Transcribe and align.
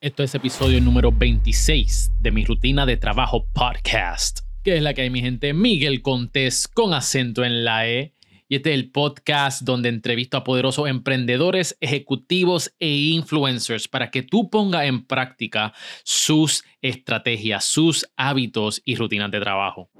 Esto 0.00 0.22
es 0.22 0.32
episodio 0.36 0.80
número 0.80 1.10
26 1.10 2.12
de 2.20 2.30
mi 2.30 2.44
rutina 2.44 2.86
de 2.86 2.96
trabajo 2.96 3.48
podcast, 3.52 4.42
que 4.62 4.76
es 4.76 4.82
la 4.84 4.94
que 4.94 5.02
hay 5.02 5.10
mi 5.10 5.22
gente 5.22 5.52
Miguel 5.52 6.02
Contés 6.02 6.68
con 6.68 6.94
acento 6.94 7.44
en 7.44 7.64
la 7.64 7.88
E. 7.88 8.14
Y 8.48 8.54
este 8.54 8.70
es 8.70 8.78
el 8.78 8.92
podcast 8.92 9.62
donde 9.62 9.88
entrevisto 9.88 10.36
a 10.36 10.44
poderosos 10.44 10.88
emprendedores, 10.88 11.76
ejecutivos 11.80 12.72
e 12.78 12.88
influencers 12.88 13.88
para 13.88 14.12
que 14.12 14.22
tú 14.22 14.50
pongas 14.50 14.84
en 14.84 15.04
práctica 15.04 15.74
sus 16.04 16.62
estrategias, 16.80 17.64
sus 17.64 18.06
hábitos 18.16 18.80
y 18.84 18.94
rutinas 18.94 19.32
de 19.32 19.40
trabajo. 19.40 19.90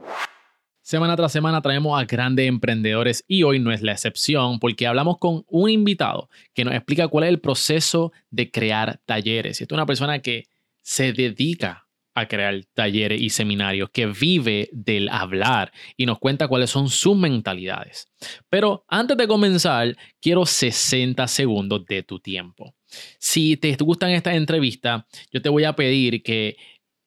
Semana 0.88 1.16
tras 1.16 1.32
semana 1.32 1.60
traemos 1.60 2.00
a 2.00 2.06
grandes 2.06 2.48
emprendedores 2.48 3.22
y 3.28 3.42
hoy 3.42 3.58
no 3.58 3.72
es 3.72 3.82
la 3.82 3.92
excepción 3.92 4.58
porque 4.58 4.86
hablamos 4.86 5.18
con 5.18 5.44
un 5.46 5.68
invitado 5.68 6.30
que 6.54 6.64
nos 6.64 6.72
explica 6.72 7.08
cuál 7.08 7.24
es 7.24 7.28
el 7.28 7.40
proceso 7.40 8.10
de 8.30 8.50
crear 8.50 8.98
talleres. 9.04 9.60
Esta 9.60 9.74
es 9.74 9.76
una 9.76 9.84
persona 9.84 10.20
que 10.20 10.44
se 10.80 11.12
dedica 11.12 11.86
a 12.14 12.26
crear 12.26 12.64
talleres 12.72 13.20
y 13.20 13.28
seminarios, 13.28 13.90
que 13.90 14.06
vive 14.06 14.70
del 14.72 15.10
hablar 15.10 15.72
y 15.94 16.06
nos 16.06 16.18
cuenta 16.18 16.48
cuáles 16.48 16.70
son 16.70 16.88
sus 16.88 17.14
mentalidades. 17.14 18.08
Pero 18.48 18.86
antes 18.88 19.18
de 19.18 19.28
comenzar, 19.28 19.94
quiero 20.22 20.46
60 20.46 21.28
segundos 21.28 21.84
de 21.84 22.02
tu 22.02 22.18
tiempo. 22.18 22.74
Si 23.18 23.58
te 23.58 23.76
gustan 23.76 24.12
estas 24.12 24.36
entrevistas, 24.36 25.04
yo 25.30 25.42
te 25.42 25.50
voy 25.50 25.64
a 25.64 25.74
pedir 25.74 26.22
que 26.22 26.56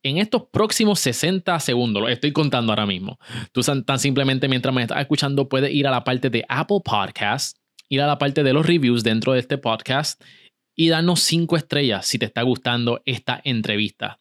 en 0.03 0.17
estos 0.17 0.43
próximos 0.51 0.99
60 0.99 1.59
segundos, 1.59 2.01
lo 2.01 2.09
estoy 2.09 2.31
contando 2.31 2.71
ahora 2.71 2.85
mismo, 2.85 3.19
tú 3.51 3.61
tan 3.61 3.99
simplemente 3.99 4.47
mientras 4.47 4.73
me 4.73 4.81
estás 4.81 5.01
escuchando 5.01 5.47
puedes 5.47 5.71
ir 5.71 5.87
a 5.87 5.91
la 5.91 6.03
parte 6.03 6.29
de 6.29 6.45
Apple 6.49 6.79
Podcast, 6.83 7.57
ir 7.89 8.01
a 8.01 8.07
la 8.07 8.17
parte 8.17 8.43
de 8.43 8.53
los 8.53 8.65
reviews 8.65 9.03
dentro 9.03 9.33
de 9.33 9.39
este 9.39 9.57
podcast 9.57 10.21
y 10.75 10.89
darnos 10.89 11.21
cinco 11.21 11.57
estrellas 11.57 12.05
si 12.05 12.17
te 12.17 12.25
está 12.25 12.41
gustando 12.41 13.01
esta 13.05 13.39
entrevista. 13.43 14.17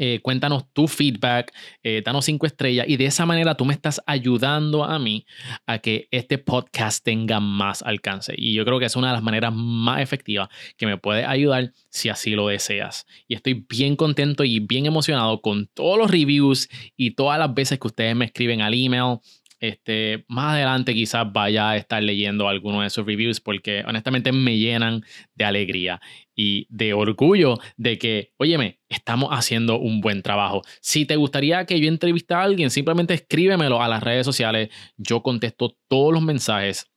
Eh, 0.00 0.20
cuéntanos 0.22 0.72
tu 0.72 0.86
feedback, 0.86 1.52
eh, 1.82 2.02
danos 2.04 2.24
cinco 2.24 2.46
estrellas 2.46 2.86
y 2.88 2.96
de 2.96 3.06
esa 3.06 3.26
manera 3.26 3.56
tú 3.56 3.64
me 3.64 3.74
estás 3.74 4.00
ayudando 4.06 4.84
a 4.84 4.98
mí 5.00 5.26
a 5.66 5.80
que 5.80 6.06
este 6.12 6.38
podcast 6.38 7.04
tenga 7.04 7.40
más 7.40 7.82
alcance. 7.82 8.32
Y 8.36 8.54
yo 8.54 8.64
creo 8.64 8.78
que 8.78 8.86
es 8.86 8.94
una 8.94 9.08
de 9.08 9.14
las 9.14 9.22
maneras 9.22 9.52
más 9.52 10.00
efectivas 10.00 10.48
que 10.76 10.86
me 10.86 10.98
puede 10.98 11.24
ayudar 11.24 11.72
si 11.90 12.08
así 12.08 12.30
lo 12.30 12.46
deseas. 12.46 13.06
Y 13.26 13.34
estoy 13.34 13.66
bien 13.68 13.96
contento 13.96 14.44
y 14.44 14.60
bien 14.60 14.86
emocionado 14.86 15.40
con 15.40 15.66
todos 15.66 15.98
los 15.98 16.10
reviews 16.10 16.68
y 16.96 17.12
todas 17.12 17.38
las 17.38 17.52
veces 17.52 17.80
que 17.80 17.88
ustedes 17.88 18.14
me 18.14 18.26
escriben 18.26 18.62
al 18.62 18.74
email 18.74 19.18
este, 19.60 20.24
más 20.28 20.54
adelante 20.54 20.94
quizás 20.94 21.30
vaya 21.32 21.70
a 21.70 21.76
estar 21.76 22.02
leyendo 22.02 22.48
algunos 22.48 22.82
de 22.82 22.86
esos 22.86 23.06
reviews 23.06 23.40
porque 23.40 23.82
honestamente 23.86 24.32
me 24.32 24.56
llenan 24.56 25.02
de 25.34 25.44
alegría 25.44 26.00
y 26.34 26.66
de 26.70 26.92
orgullo 26.92 27.58
de 27.76 27.98
que, 27.98 28.32
óyeme, 28.36 28.78
estamos 28.88 29.30
haciendo 29.32 29.78
un 29.78 30.00
buen 30.00 30.22
trabajo. 30.22 30.62
Si 30.80 31.04
te 31.04 31.16
gustaría 31.16 31.66
que 31.66 31.80
yo 31.80 31.88
entreviste 31.88 32.34
a 32.34 32.42
alguien, 32.42 32.70
simplemente 32.70 33.14
escríbemelo 33.14 33.82
a 33.82 33.88
las 33.88 34.02
redes 34.02 34.24
sociales. 34.24 34.70
Yo 34.96 35.22
contesto 35.22 35.76
todos 35.88 36.12
los 36.12 36.22
mensajes 36.22 36.90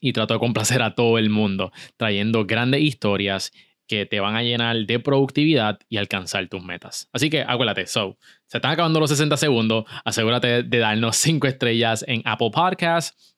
y 0.00 0.12
trato 0.12 0.34
de 0.34 0.40
complacer 0.40 0.82
a 0.82 0.96
todo 0.96 1.16
el 1.16 1.30
mundo, 1.30 1.70
trayendo 1.96 2.44
grandes 2.44 2.82
historias 2.82 3.52
que 3.92 4.06
te 4.06 4.20
van 4.20 4.36
a 4.36 4.42
llenar 4.42 4.86
de 4.86 5.00
productividad 5.00 5.78
y 5.86 5.98
alcanzar 5.98 6.48
tus 6.48 6.64
metas. 6.64 7.10
Así 7.12 7.28
que 7.28 7.42
acuérdate, 7.46 7.86
so, 7.86 8.16
se 8.46 8.56
están 8.56 8.70
acabando 8.70 9.00
los 9.00 9.10
60 9.10 9.36
segundos, 9.36 9.84
asegúrate 10.02 10.62
de 10.62 10.78
darnos 10.78 11.14
5 11.16 11.46
estrellas 11.46 12.02
en 12.08 12.22
Apple 12.24 12.48
Podcasts 12.54 13.36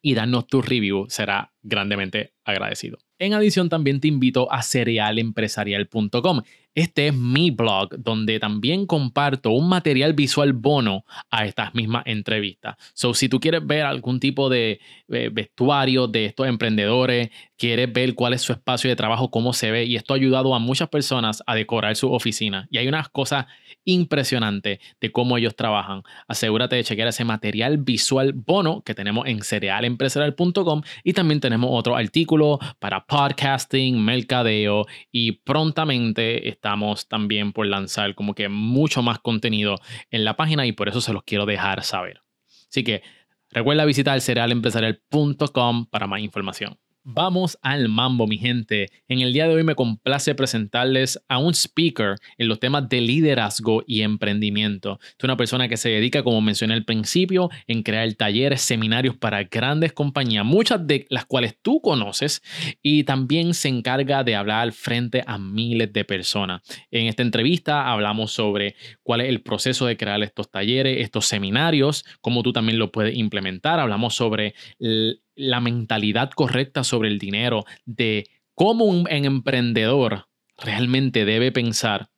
y 0.00 0.14
darnos 0.14 0.48
tu 0.48 0.60
review, 0.60 1.06
será 1.08 1.52
grandemente 1.62 2.34
agradecido. 2.44 2.98
En 3.20 3.32
adición, 3.34 3.68
también 3.68 4.00
te 4.00 4.08
invito 4.08 4.52
a 4.52 4.64
cerealempresarial.com. 4.64 6.42
Este 6.74 7.08
es 7.08 7.14
mi 7.14 7.50
blog 7.50 7.90
donde 7.98 8.40
también 8.40 8.86
comparto 8.86 9.50
un 9.50 9.68
material 9.68 10.14
visual 10.14 10.54
bono 10.54 11.04
a 11.30 11.44
estas 11.44 11.74
mismas 11.74 12.04
entrevistas. 12.06 12.76
So, 12.94 13.12
si 13.12 13.28
tú 13.28 13.40
quieres 13.40 13.66
ver 13.66 13.82
algún 13.82 14.20
tipo 14.20 14.48
de 14.48 14.80
eh, 15.08 15.30
vestuario 15.30 16.06
de 16.08 16.24
estos 16.24 16.46
emprendedores, 16.46 17.30
quieres 17.58 17.92
ver 17.92 18.14
cuál 18.14 18.32
es 18.32 18.42
su 18.42 18.52
espacio 18.52 18.88
de 18.88 18.96
trabajo, 18.96 19.30
cómo 19.30 19.52
se 19.52 19.70
ve, 19.70 19.84
y 19.84 19.96
esto 19.96 20.14
ha 20.14 20.16
ayudado 20.16 20.54
a 20.54 20.58
muchas 20.58 20.88
personas 20.88 21.42
a 21.46 21.54
decorar 21.54 21.94
su 21.94 22.10
oficina. 22.10 22.66
Y 22.70 22.78
hay 22.78 22.88
unas 22.88 23.10
cosas 23.10 23.46
impresionantes 23.84 24.78
de 25.00 25.12
cómo 25.12 25.36
ellos 25.36 25.56
trabajan. 25.56 26.02
Asegúrate 26.28 26.76
de 26.76 26.84
chequear 26.84 27.08
ese 27.08 27.24
material 27.24 27.78
visual 27.78 28.32
bono 28.32 28.82
que 28.82 28.94
tenemos 28.94 29.26
en 29.26 29.42
cerealempresarial.com 29.42 30.82
y 31.04 31.12
también 31.12 31.40
tenemos 31.40 31.70
otro 31.72 31.96
artículo 31.96 32.58
para 32.78 33.04
podcasting, 33.04 34.02
mercadeo 34.02 34.86
y 35.10 35.32
prontamente 35.32 36.48
estamos 36.48 37.08
también 37.08 37.52
por 37.52 37.66
lanzar 37.66 38.14
como 38.14 38.34
que 38.34 38.48
mucho 38.48 39.02
más 39.02 39.18
contenido 39.18 39.76
en 40.10 40.24
la 40.24 40.36
página 40.36 40.66
y 40.66 40.72
por 40.72 40.88
eso 40.88 41.00
se 41.00 41.12
los 41.12 41.22
quiero 41.24 41.46
dejar 41.46 41.82
saber. 41.84 42.20
Así 42.68 42.84
que 42.84 43.02
recuerda 43.50 43.84
visitar 43.84 44.20
cerealempresarial.com 44.20 45.86
para 45.86 46.06
más 46.06 46.20
información. 46.20 46.78
Vamos 47.04 47.58
al 47.62 47.88
mambo, 47.88 48.28
mi 48.28 48.38
gente. 48.38 48.86
En 49.08 49.22
el 49.22 49.32
día 49.32 49.48
de 49.48 49.54
hoy 49.54 49.64
me 49.64 49.74
complace 49.74 50.36
presentarles 50.36 51.20
a 51.28 51.38
un 51.38 51.52
speaker 51.52 52.14
en 52.38 52.46
los 52.46 52.60
temas 52.60 52.88
de 52.88 53.00
liderazgo 53.00 53.82
y 53.88 54.02
emprendimiento. 54.02 55.00
Es 55.18 55.24
una 55.24 55.36
persona 55.36 55.66
que 55.68 55.76
se 55.76 55.88
dedica, 55.88 56.22
como 56.22 56.40
mencioné 56.40 56.74
al 56.74 56.84
principio, 56.84 57.50
en 57.66 57.82
crear 57.82 58.12
talleres, 58.14 58.60
seminarios 58.60 59.16
para 59.16 59.42
grandes 59.42 59.92
compañías, 59.92 60.44
muchas 60.44 60.86
de 60.86 61.04
las 61.10 61.26
cuales 61.26 61.58
tú 61.60 61.80
conoces, 61.80 62.40
y 62.82 63.02
también 63.02 63.52
se 63.54 63.68
encarga 63.68 64.22
de 64.22 64.36
hablar 64.36 64.70
frente 64.70 65.24
a 65.26 65.38
miles 65.38 65.92
de 65.92 66.04
personas. 66.04 66.62
En 66.92 67.08
esta 67.08 67.22
entrevista 67.22 67.90
hablamos 67.90 68.30
sobre 68.30 68.76
cuál 69.02 69.22
es 69.22 69.28
el 69.28 69.42
proceso 69.42 69.86
de 69.86 69.96
crear 69.96 70.22
estos 70.22 70.52
talleres, 70.52 71.00
estos 71.00 71.26
seminarios, 71.26 72.04
cómo 72.20 72.44
tú 72.44 72.52
también 72.52 72.78
lo 72.78 72.92
puedes 72.92 73.16
implementar. 73.16 73.80
Hablamos 73.80 74.14
sobre 74.14 74.54
el 74.78 75.18
la 75.34 75.60
mentalidad 75.60 76.30
correcta 76.30 76.84
sobre 76.84 77.08
el 77.08 77.18
dinero, 77.18 77.64
de 77.84 78.28
cómo 78.54 78.84
un, 78.84 79.06
emprendedor 79.10 80.26
realmente 80.58 81.24
debe 81.24 81.52
pensar 81.52 82.10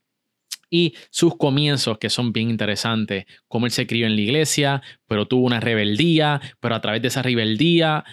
y 0.71 0.95
sus 1.11 1.37
comienzos 1.37 1.99
que 1.99 2.11
son 2.11 2.33
bien 2.33 2.51
interesantes, 2.51 3.27
cómo 3.47 3.67
él 3.67 3.73
se 3.73 3.87
crió 3.87 4.07
en 4.07 4.17
la 4.17 4.23
iglesia, 4.23 4.83
pero 5.07 5.27
tuvo 5.27 5.47
una 5.47 5.61
rebeldía, 5.61 6.41
pero 6.59 6.75
a 6.75 6.81
través 6.81 7.01
de 7.01 7.09
esa 7.09 7.23
rebeldía 7.23 8.05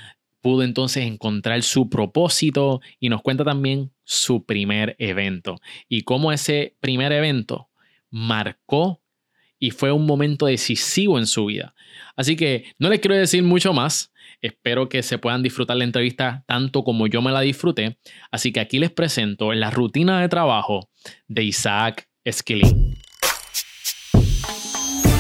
pudo 0.42 0.64
entonces 0.64 1.06
encontrar 1.06 1.64
su 1.64 1.90
propósito 1.90 2.82
y 3.00 3.10
nos 3.10 3.22
cuenta 3.22 3.44
también 3.44 3.92
su 4.04 4.46
primer 4.46 4.96
evento. 5.00 5.60
Y 5.88 6.02
cómo 6.02 6.32
ese 6.32 6.76
primer 6.80 7.12
evento 7.12 7.70
marcó 8.10 9.02
y 9.58 9.72
fue 9.72 9.92
un 9.92 10.06
momento 10.06 10.48
decisivo 10.48 11.20
en 11.20 11.28
su 11.28 11.46
vida. 11.46 11.74
Así 12.16 12.36
que 12.36 12.66
no 12.80 12.90
les 12.90 13.00
quiero 13.00 13.16
decir 13.16 13.44
mucho 13.44 13.74
más, 13.74 14.11
Espero 14.42 14.90
que 14.90 15.04
se 15.04 15.20
puedan 15.20 15.44
disfrutar 15.44 15.78
la 15.78 15.84
entrevista 15.84 16.44
tanto 16.48 16.84
como 16.84 17.06
yo 17.08 17.22
me 17.22 17.32
la 17.32 17.42
disfruté. 17.42 18.00
Así 18.32 18.52
que 18.52 18.60
aquí 18.60 18.80
les 18.80 18.92
presento 18.92 19.54
la 19.54 19.70
rutina 19.70 20.20
de 20.20 20.30
trabajo 20.30 20.90
de 21.28 21.44
Isaac 21.44 22.08
Esquilín. 22.24 22.98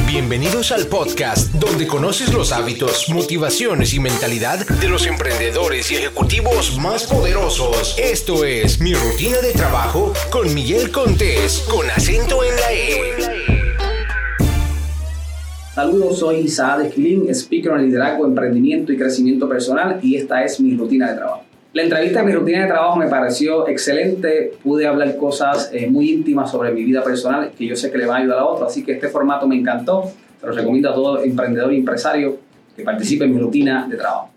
Bienvenidos 0.07 0.73
al 0.73 0.87
podcast 0.87 1.53
donde 1.53 1.87
conoces 1.87 2.33
los 2.33 2.51
hábitos, 2.51 3.07
motivaciones 3.09 3.93
y 3.93 3.99
mentalidad 4.01 4.67
de 4.67 4.89
los 4.89 5.05
emprendedores 5.05 5.89
y 5.91 5.95
ejecutivos 5.95 6.77
más 6.79 7.05
poderosos. 7.05 7.97
Esto 7.97 8.43
es 8.43 8.81
mi 8.81 8.93
rutina 8.93 9.37
de 9.37 9.53
trabajo 9.53 10.11
con 10.29 10.53
Miguel 10.53 10.91
Contés, 10.91 11.65
con 11.69 11.89
acento 11.89 12.43
en 12.43 12.55
la 12.57 12.73
E. 12.73 13.30
Saludos, 15.73 16.19
soy 16.19 16.39
Isaac 16.39 16.87
Esquilín, 16.87 17.33
speaker 17.33 17.71
en 17.71 17.83
liderazgo, 17.83 18.25
emprendimiento 18.25 18.91
y 18.91 18.97
crecimiento 18.97 19.47
personal 19.47 19.99
y 20.01 20.17
esta 20.17 20.43
es 20.43 20.59
mi 20.59 20.75
rutina 20.75 21.09
de 21.09 21.15
trabajo. 21.15 21.43
La 21.71 21.83
entrevista 21.83 22.19
de 22.19 22.25
mi 22.25 22.33
rutina 22.33 22.63
de 22.63 22.67
trabajo 22.67 22.97
me 22.97 23.07
pareció 23.07 23.65
excelente, 23.69 24.51
pude 24.61 24.85
hablar 24.85 25.15
cosas 25.15 25.69
eh, 25.71 25.89
muy 25.89 26.11
íntimas 26.11 26.51
sobre 26.51 26.73
mi 26.73 26.83
vida 26.83 27.01
personal 27.01 27.51
que 27.57 27.65
yo 27.65 27.77
sé 27.77 27.89
que 27.89 27.99
le 27.99 28.05
va 28.05 28.17
a 28.17 28.19
ayudar 28.19 28.39
a 28.39 28.45
otro, 28.47 28.65
así 28.65 28.83
que 28.83 28.91
este 28.91 29.07
formato 29.07 29.47
me 29.47 29.55
encantó, 29.55 30.11
se 30.41 30.45
lo 30.45 30.51
recomiendo 30.51 30.89
a 30.89 30.93
todo 30.93 31.23
emprendedor 31.23 31.71
y 31.71 31.77
empresario 31.77 32.37
que 32.75 32.83
participe 32.83 33.23
en 33.23 33.33
mi 33.33 33.39
rutina 33.39 33.87
de 33.89 33.95
trabajo. 33.95 34.29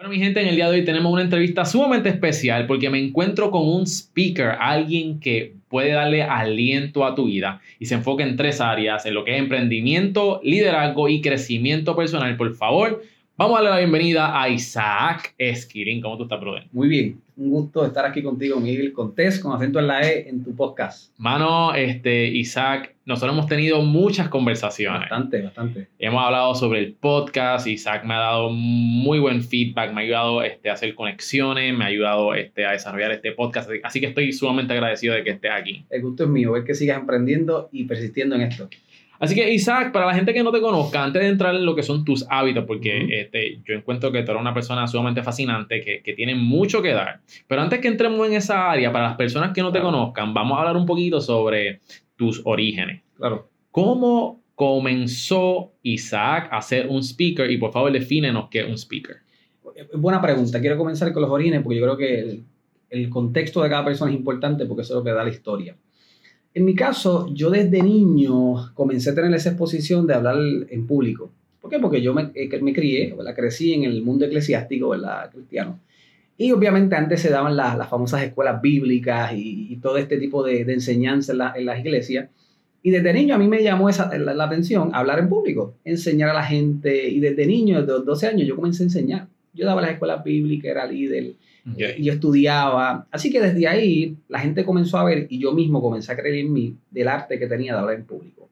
Bueno, 0.00 0.14
mi 0.14 0.18
gente, 0.18 0.40
en 0.40 0.48
el 0.48 0.56
día 0.56 0.70
de 0.70 0.78
hoy 0.78 0.84
tenemos 0.86 1.12
una 1.12 1.20
entrevista 1.20 1.66
sumamente 1.66 2.08
especial 2.08 2.66
porque 2.66 2.88
me 2.88 2.98
encuentro 2.98 3.50
con 3.50 3.68
un 3.68 3.86
speaker, 3.86 4.56
alguien 4.58 5.20
que 5.20 5.52
puede 5.68 5.90
darle 5.90 6.22
aliento 6.22 7.04
a 7.04 7.14
tu 7.14 7.26
vida 7.26 7.60
y 7.78 7.84
se 7.84 7.96
enfoca 7.96 8.24
en 8.24 8.34
tres 8.34 8.62
áreas, 8.62 9.04
en 9.04 9.12
lo 9.12 9.26
que 9.26 9.34
es 9.34 9.38
emprendimiento, 9.38 10.40
liderazgo 10.42 11.10
y 11.10 11.20
crecimiento 11.20 11.94
personal. 11.96 12.34
Por 12.38 12.54
favor, 12.54 13.02
Vamos 13.40 13.58
a 13.58 13.62
darle 13.62 13.70
la 13.70 13.78
bienvenida 13.78 14.38
a 14.38 14.50
Isaac 14.50 15.34
Esquilín. 15.38 16.02
¿Cómo 16.02 16.18
tú 16.18 16.24
estás, 16.24 16.38
brother? 16.38 16.64
Muy 16.72 16.88
bien. 16.88 17.22
Un 17.38 17.48
gusto 17.48 17.86
estar 17.86 18.04
aquí 18.04 18.22
contigo, 18.22 18.60
Miguel 18.60 18.92
Contés, 18.92 19.40
con 19.40 19.56
acento 19.56 19.78
en 19.78 19.86
la 19.86 20.06
E, 20.06 20.28
en 20.28 20.44
tu 20.44 20.54
podcast. 20.54 21.14
Mano, 21.16 21.74
este, 21.74 22.26
Isaac, 22.26 22.96
nosotros 23.06 23.32
hemos 23.32 23.46
tenido 23.46 23.80
muchas 23.80 24.28
conversaciones. 24.28 25.08
Bastante, 25.08 25.40
bastante. 25.40 25.88
Hemos 25.98 26.22
hablado 26.22 26.54
sobre 26.54 26.80
el 26.80 26.92
podcast. 26.92 27.66
Isaac 27.66 28.04
me 28.04 28.12
ha 28.12 28.18
dado 28.18 28.50
muy 28.50 29.18
buen 29.20 29.42
feedback, 29.42 29.94
me 29.94 30.02
ha 30.02 30.04
ayudado 30.04 30.42
este, 30.42 30.68
a 30.68 30.74
hacer 30.74 30.94
conexiones, 30.94 31.74
me 31.74 31.84
ha 31.84 31.88
ayudado 31.88 32.34
este, 32.34 32.66
a 32.66 32.72
desarrollar 32.72 33.10
este 33.12 33.32
podcast. 33.32 33.70
Así 33.82 34.00
que 34.00 34.08
estoy 34.08 34.34
sumamente 34.34 34.74
agradecido 34.74 35.14
de 35.14 35.24
que 35.24 35.30
estés 35.30 35.50
aquí. 35.50 35.86
El 35.88 36.02
gusto 36.02 36.24
es 36.24 36.28
mío, 36.28 36.52
ver 36.52 36.64
que 36.64 36.74
sigas 36.74 37.00
emprendiendo 37.00 37.70
y 37.72 37.84
persistiendo 37.84 38.34
en 38.34 38.42
esto. 38.42 38.68
Así 39.20 39.34
que, 39.34 39.52
Isaac, 39.52 39.92
para 39.92 40.06
la 40.06 40.14
gente 40.14 40.32
que 40.32 40.42
no 40.42 40.50
te 40.50 40.62
conozca, 40.62 41.04
antes 41.04 41.20
de 41.20 41.28
entrar 41.28 41.54
en 41.54 41.66
lo 41.66 41.74
que 41.74 41.82
son 41.82 42.06
tus 42.06 42.24
hábitos, 42.30 42.64
porque 42.64 43.20
este, 43.20 43.60
yo 43.66 43.74
encuentro 43.74 44.10
que 44.10 44.22
tú 44.22 44.30
eres 44.30 44.40
una 44.40 44.54
persona 44.54 44.88
sumamente 44.88 45.22
fascinante, 45.22 45.82
que, 45.82 46.02
que, 46.02 46.14
tiene 46.14 46.34
mucho 46.34 46.80
que 46.80 46.94
dar. 46.94 47.20
Pero 47.46 47.60
antes 47.60 47.80
que 47.80 47.88
entremos 47.88 48.26
en 48.26 48.32
esa 48.32 48.70
área, 48.70 48.90
para 48.90 49.08
las 49.08 49.16
personas 49.16 49.52
que 49.52 49.60
no 49.60 49.70
te 49.70 49.82
conozcan, 49.82 50.32
vamos 50.32 50.56
a 50.56 50.60
hablar 50.60 50.76
un 50.78 50.86
poquito 50.86 51.20
sobre 51.20 51.80
tus 52.16 52.40
orígenes. 52.46 53.02
Claro. 53.14 53.50
¿Cómo 53.70 54.40
comenzó 54.54 55.72
Isaac 55.82 56.48
a 56.50 56.62
ser 56.62 56.88
un 56.88 57.02
speaker? 57.02 57.50
Y 57.50 57.58
por 57.58 57.72
favor, 57.72 57.92
defínenos 57.92 58.48
qué 58.50 58.60
es 58.60 58.68
un 58.68 58.78
speaker. 58.78 59.16
Buena 59.92 60.22
pregunta. 60.22 60.60
Quiero 60.60 60.78
comenzar 60.78 61.12
con 61.12 61.20
los 61.20 61.30
orígenes, 61.30 61.60
porque 61.62 61.78
yo 61.78 61.82
creo 61.82 61.96
que 61.98 62.20
el, 62.20 62.44
el 62.88 63.10
contexto 63.10 63.62
de 63.62 63.68
cada 63.68 63.84
persona 63.84 64.10
es 64.10 64.16
importante, 64.16 64.64
porque 64.64 64.80
eso 64.80 64.94
es 64.94 64.96
lo 64.96 65.04
que 65.04 65.12
da 65.12 65.24
la 65.24 65.30
historia. 65.30 65.76
En 66.52 66.64
mi 66.64 66.74
caso, 66.74 67.32
yo 67.32 67.48
desde 67.50 67.80
niño 67.80 68.74
comencé 68.74 69.10
a 69.10 69.14
tener 69.14 69.32
esa 69.34 69.50
exposición 69.50 70.06
de 70.06 70.14
hablar 70.14 70.36
en 70.68 70.86
público. 70.86 71.30
¿Por 71.60 71.70
qué? 71.70 71.78
Porque 71.78 72.02
yo 72.02 72.12
me, 72.12 72.30
eh, 72.34 72.60
me 72.60 72.72
crié, 72.72 73.14
¿verdad? 73.16 73.36
crecí 73.36 73.72
en 73.72 73.84
el 73.84 74.02
mundo 74.02 74.24
eclesiástico, 74.24 74.88
¿verdad? 74.88 75.30
cristiano. 75.30 75.78
Y 76.36 76.50
obviamente 76.50 76.96
antes 76.96 77.20
se 77.20 77.30
daban 77.30 77.56
las, 77.56 77.78
las 77.78 77.88
famosas 77.88 78.22
escuelas 78.22 78.60
bíblicas 78.60 79.32
y, 79.34 79.76
todo 79.76 79.98
este 79.98 80.16
tipo 80.16 80.42
de, 80.42 80.62
enseñanza 80.62 81.32
en, 81.32 81.38
la, 81.38 81.52
en, 81.54 81.66
las 81.66 81.78
iglesias. 81.78 82.30
Y 82.82 82.90
desde 82.90 83.12
niño 83.12 83.34
a 83.34 83.38
mí 83.38 83.46
me 83.46 83.62
llamó 83.62 83.88
esa, 83.88 84.16
la, 84.18 84.34
la, 84.34 84.44
atención 84.44 84.90
hablar 84.94 85.18
en 85.18 85.28
público, 85.28 85.74
enseñar 85.84 86.30
a 86.30 86.34
la 86.34 86.42
gente. 86.42 87.08
Y 87.08 87.20
desde 87.20 87.46
niño, 87.46 87.82
desde 87.82 88.04
12 88.04 88.26
años, 88.26 88.48
yo 88.48 88.56
comencé 88.56 88.82
a 88.82 88.86
enseñar. 88.86 89.28
Yo 89.52 89.66
daba 89.66 89.82
las 89.82 89.92
escuelas 89.92 90.24
bíblicas, 90.24 90.70
era 90.70 90.86
líder 90.86 91.34
y 91.76 92.04
yo 92.04 92.12
estudiaba. 92.12 93.06
Así 93.10 93.30
que 93.30 93.40
desde 93.40 93.66
ahí 93.66 94.16
la 94.28 94.40
gente 94.40 94.64
comenzó 94.64 94.98
a 94.98 95.04
ver 95.04 95.26
y 95.28 95.38
yo 95.38 95.52
mismo 95.52 95.80
comencé 95.80 96.12
a 96.12 96.16
creer 96.16 96.36
en 96.36 96.52
mí 96.52 96.76
del 96.90 97.08
arte 97.08 97.38
que 97.38 97.46
tenía 97.46 97.74
de 97.74 97.80
hablar 97.80 97.96
en 97.96 98.04
público. 98.04 98.48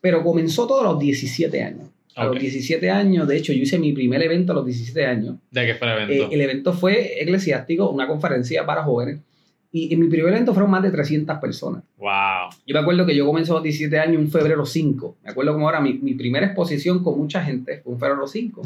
Pero 0.00 0.22
comenzó 0.22 0.66
todo 0.66 0.80
a 0.80 0.92
los 0.92 0.98
17 0.98 1.62
años. 1.62 1.88
A 2.14 2.26
los 2.26 2.38
17 2.38 2.90
años, 2.90 3.26
de 3.26 3.36
hecho, 3.38 3.52
yo 3.52 3.62
hice 3.62 3.78
mi 3.78 3.92
primer 3.92 4.22
evento 4.22 4.52
a 4.52 4.56
los 4.56 4.66
17 4.66 5.06
años. 5.06 5.36
¿De 5.50 5.64
qué 5.64 5.74
fue 5.74 5.88
el 5.88 6.02
evento? 6.02 6.24
Eh, 6.24 6.28
el 6.30 6.40
evento 6.42 6.72
fue 6.74 7.22
eclesiástico, 7.22 7.88
una 7.88 8.06
conferencia 8.06 8.66
para 8.66 8.82
jóvenes. 8.82 9.20
Y 9.74 9.94
en 9.94 10.00
mi 10.00 10.08
primer 10.08 10.34
evento 10.34 10.52
fueron 10.52 10.70
más 10.70 10.82
de 10.82 10.90
300 10.90 11.38
personas. 11.38 11.82
¡Wow! 11.96 12.50
Yo 12.66 12.74
me 12.74 12.80
acuerdo 12.80 13.06
que 13.06 13.16
yo 13.16 13.24
comencé 13.24 13.52
a 13.52 13.54
los 13.54 13.62
17 13.62 13.98
años 13.98 14.20
un 14.20 14.30
febrero 14.30 14.66
5. 14.66 15.16
Me 15.24 15.30
acuerdo 15.30 15.54
como 15.54 15.66
ahora 15.66 15.80
mi, 15.80 15.94
mi 15.94 16.12
primera 16.12 16.44
exposición 16.44 17.02
con 17.02 17.16
mucha 17.16 17.42
gente 17.42 17.78
fue 17.78 17.94
un 17.94 17.98
febrero 17.98 18.26
5. 18.26 18.62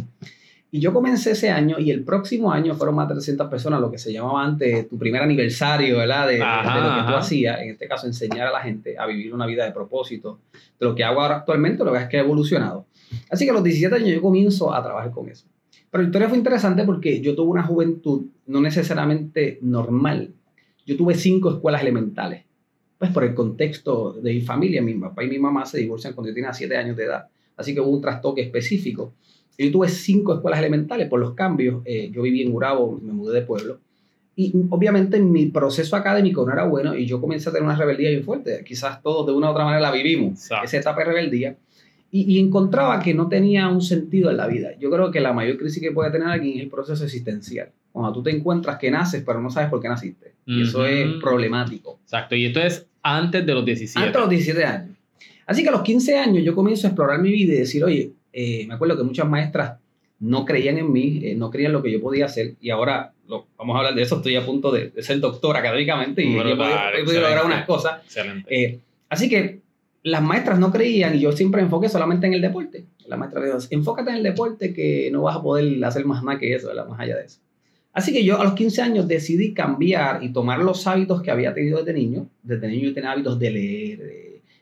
Y 0.70 0.80
yo 0.80 0.92
comencé 0.92 1.30
ese 1.30 1.50
año 1.50 1.78
y 1.78 1.90
el 1.90 2.02
próximo 2.02 2.52
año 2.52 2.74
fueron 2.74 2.96
más 2.96 3.08
de 3.08 3.14
300 3.14 3.48
personas, 3.48 3.80
lo 3.80 3.90
que 3.90 3.98
se 3.98 4.12
llamaba 4.12 4.44
antes 4.44 4.88
tu 4.88 4.98
primer 4.98 5.22
aniversario, 5.22 5.98
¿verdad? 5.98 6.28
De, 6.28 6.42
ajá, 6.42 6.76
de 6.76 6.82
lo 6.82 6.96
que 6.96 7.12
tú 7.12 7.16
hacías, 7.16 7.60
en 7.60 7.70
este 7.70 7.86
caso 7.86 8.06
enseñar 8.06 8.48
a 8.48 8.52
la 8.52 8.60
gente 8.60 8.96
a 8.98 9.06
vivir 9.06 9.32
una 9.32 9.46
vida 9.46 9.64
de 9.64 9.72
propósito. 9.72 10.40
De 10.78 10.86
lo 10.86 10.94
que 10.94 11.04
hago 11.04 11.20
ahora 11.20 11.36
actualmente, 11.36 11.84
lo 11.84 11.92
que 11.92 11.98
es 11.98 12.08
que 12.08 12.16
he 12.16 12.20
evolucionado. 12.20 12.86
Así 13.30 13.44
que 13.44 13.50
a 13.50 13.54
los 13.54 13.62
17 13.62 13.94
años 13.94 14.10
yo 14.10 14.20
comienzo 14.20 14.74
a 14.74 14.82
trabajar 14.82 15.12
con 15.12 15.28
eso. 15.28 15.46
Pero 15.90 16.02
la 16.02 16.08
historia 16.08 16.28
fue 16.28 16.38
interesante 16.38 16.84
porque 16.84 17.20
yo 17.20 17.34
tuve 17.34 17.52
una 17.52 17.62
juventud 17.62 18.26
no 18.46 18.60
necesariamente 18.60 19.58
normal. 19.62 20.34
Yo 20.84 20.96
tuve 20.96 21.14
cinco 21.14 21.50
escuelas 21.50 21.82
elementales. 21.82 22.44
Pues 22.98 23.10
por 23.12 23.24
el 23.24 23.34
contexto 23.34 24.14
de 24.14 24.32
mi 24.32 24.40
familia, 24.40 24.82
mi 24.82 24.94
papá 24.94 25.22
y 25.24 25.28
mi 25.28 25.38
mamá 25.38 25.66
se 25.66 25.78
divorcian 25.78 26.14
cuando 26.14 26.30
yo 26.30 26.34
tenía 26.34 26.52
7 26.52 26.76
años 26.76 26.96
de 26.96 27.04
edad. 27.04 27.28
Así 27.56 27.74
que 27.74 27.80
hubo 27.80 27.90
un 27.90 28.00
trastoque 28.00 28.42
específico. 28.42 29.14
Yo 29.58 29.72
tuve 29.72 29.88
cinco 29.88 30.34
escuelas 30.34 30.60
elementales 30.60 31.08
por 31.08 31.20
los 31.20 31.34
cambios. 31.34 31.82
Eh, 31.84 32.10
yo 32.12 32.22
viví 32.22 32.42
en 32.42 32.54
Urabo, 32.54 32.98
me 33.02 33.12
mudé 33.12 33.40
de 33.40 33.46
pueblo. 33.46 33.78
Y 34.38 34.52
obviamente 34.68 35.18
mi 35.18 35.46
proceso 35.46 35.96
académico 35.96 36.44
no 36.44 36.52
era 36.52 36.64
bueno 36.64 36.94
y 36.94 37.06
yo 37.06 37.20
comencé 37.22 37.48
a 37.48 37.52
tener 37.52 37.64
una 37.64 37.74
rebeldía 37.76 38.10
bien 38.10 38.22
fuerte. 38.22 38.62
Quizás 38.66 39.02
todos 39.02 39.26
de 39.26 39.32
una 39.32 39.48
u 39.48 39.52
otra 39.52 39.64
manera 39.64 39.80
la 39.80 39.90
vivimos, 39.90 40.50
esa 40.62 40.76
etapa 40.76 41.00
de 41.00 41.06
rebeldía. 41.06 41.56
Y, 42.10 42.34
y, 42.34 42.38
encontraba 42.38 43.00
que 43.00 43.12
no 43.14 43.28
tenía 43.28 43.68
un 43.68 43.82
sentido 43.82 44.30
en 44.30 44.36
la 44.36 44.46
vida. 44.46 44.70
Yo 44.78 44.90
creo 44.90 45.10
que 45.10 45.20
la 45.20 45.32
mayor 45.32 45.58
crisis 45.58 45.82
que 45.82 45.90
puede 45.90 46.10
tener 46.10 46.28
alguien 46.28 46.56
es 46.56 46.62
el 46.62 46.70
proceso 46.70 47.04
existencial. 47.04 47.70
Cuando 47.90 48.12
tú 48.12 48.22
te 48.22 48.30
encuentras 48.30 48.78
que 48.78 48.90
naces, 48.90 49.22
pero 49.26 49.40
no 49.40 49.50
sabes 49.50 49.70
por 49.70 49.80
qué 49.80 49.88
naciste. 49.88 50.34
Y 50.46 50.62
eso 50.62 50.86
es 50.86 51.14
problemático. 51.20 51.98
Exacto. 52.04 52.36
Y 52.36 52.46
esto 52.46 52.60
es 52.60 52.86
antes 53.02 53.44
de 53.44 53.54
los 53.54 53.64
17. 53.64 53.98
Antes 53.98 54.14
de 54.14 54.20
los 54.20 54.30
17 54.30 54.64
años. 54.64 54.96
Así 55.46 55.62
que 55.62 55.68
a 55.68 55.72
los 55.72 55.82
15 55.82 56.18
años 56.18 56.44
yo 56.44 56.54
comienzo 56.54 56.86
a 56.86 56.90
explorar 56.90 57.20
mi 57.20 57.30
vida 57.30 57.54
y 57.54 57.58
decir, 57.58 57.82
oye, 57.84 58.12
eh, 58.38 58.66
me 58.68 58.74
acuerdo 58.74 58.98
que 58.98 59.02
muchas 59.02 59.26
maestras 59.26 59.78
no 60.20 60.44
creían 60.44 60.76
en 60.76 60.92
mí, 60.92 61.20
eh, 61.22 61.34
no 61.34 61.50
creían 61.50 61.72
lo 61.72 61.82
que 61.82 61.90
yo 61.90 62.02
podía 62.02 62.26
hacer 62.26 62.56
y 62.60 62.68
ahora 62.68 63.14
lo, 63.26 63.46
vamos 63.56 63.74
a 63.74 63.78
hablar 63.78 63.94
de 63.94 64.02
eso, 64.02 64.16
estoy 64.16 64.36
a 64.36 64.44
punto 64.44 64.70
de, 64.70 64.92
ser 65.02 65.20
doctor 65.20 65.56
académicamente 65.56 66.22
y 66.22 66.36
he 66.36 66.42
podido, 66.42 67.22
lograr 67.22 67.46
unas 67.46 67.64
cosas. 67.64 68.02
Eh, 68.46 68.78
así 69.08 69.30
que 69.30 69.60
las 70.02 70.22
maestras 70.22 70.58
no 70.58 70.70
creían 70.70 71.14
y 71.16 71.20
yo 71.20 71.32
siempre 71.32 71.62
enfoqué 71.62 71.88
solamente 71.88 72.26
en 72.26 72.34
el 72.34 72.42
deporte. 72.42 72.84
La 73.06 73.16
maestra 73.16 73.42
dijo, 73.42 73.56
enfócate 73.70 74.10
en 74.10 74.16
el 74.16 74.22
deporte 74.22 74.74
que 74.74 75.08
no 75.10 75.22
vas 75.22 75.36
a 75.36 75.42
poder 75.42 75.82
hacer 75.82 76.04
más 76.04 76.22
nada 76.22 76.38
que 76.38 76.54
eso, 76.54 76.68
más 76.90 77.00
allá 77.00 77.16
de 77.16 77.24
eso. 77.24 77.40
Así 77.94 78.12
que 78.12 78.22
yo 78.22 78.38
a 78.38 78.44
los 78.44 78.52
15 78.52 78.82
años 78.82 79.08
decidí 79.08 79.54
cambiar 79.54 80.22
y 80.22 80.30
tomar 80.30 80.58
los 80.58 80.86
hábitos 80.86 81.22
que 81.22 81.30
había 81.30 81.54
tenido 81.54 81.78
desde 81.78 81.98
niño. 81.98 82.28
Desde 82.42 82.68
niño 82.68 82.88
yo 82.88 82.92
tenía 82.92 83.12
hábitos 83.12 83.38
de 83.38 83.50
leer, 83.50 83.98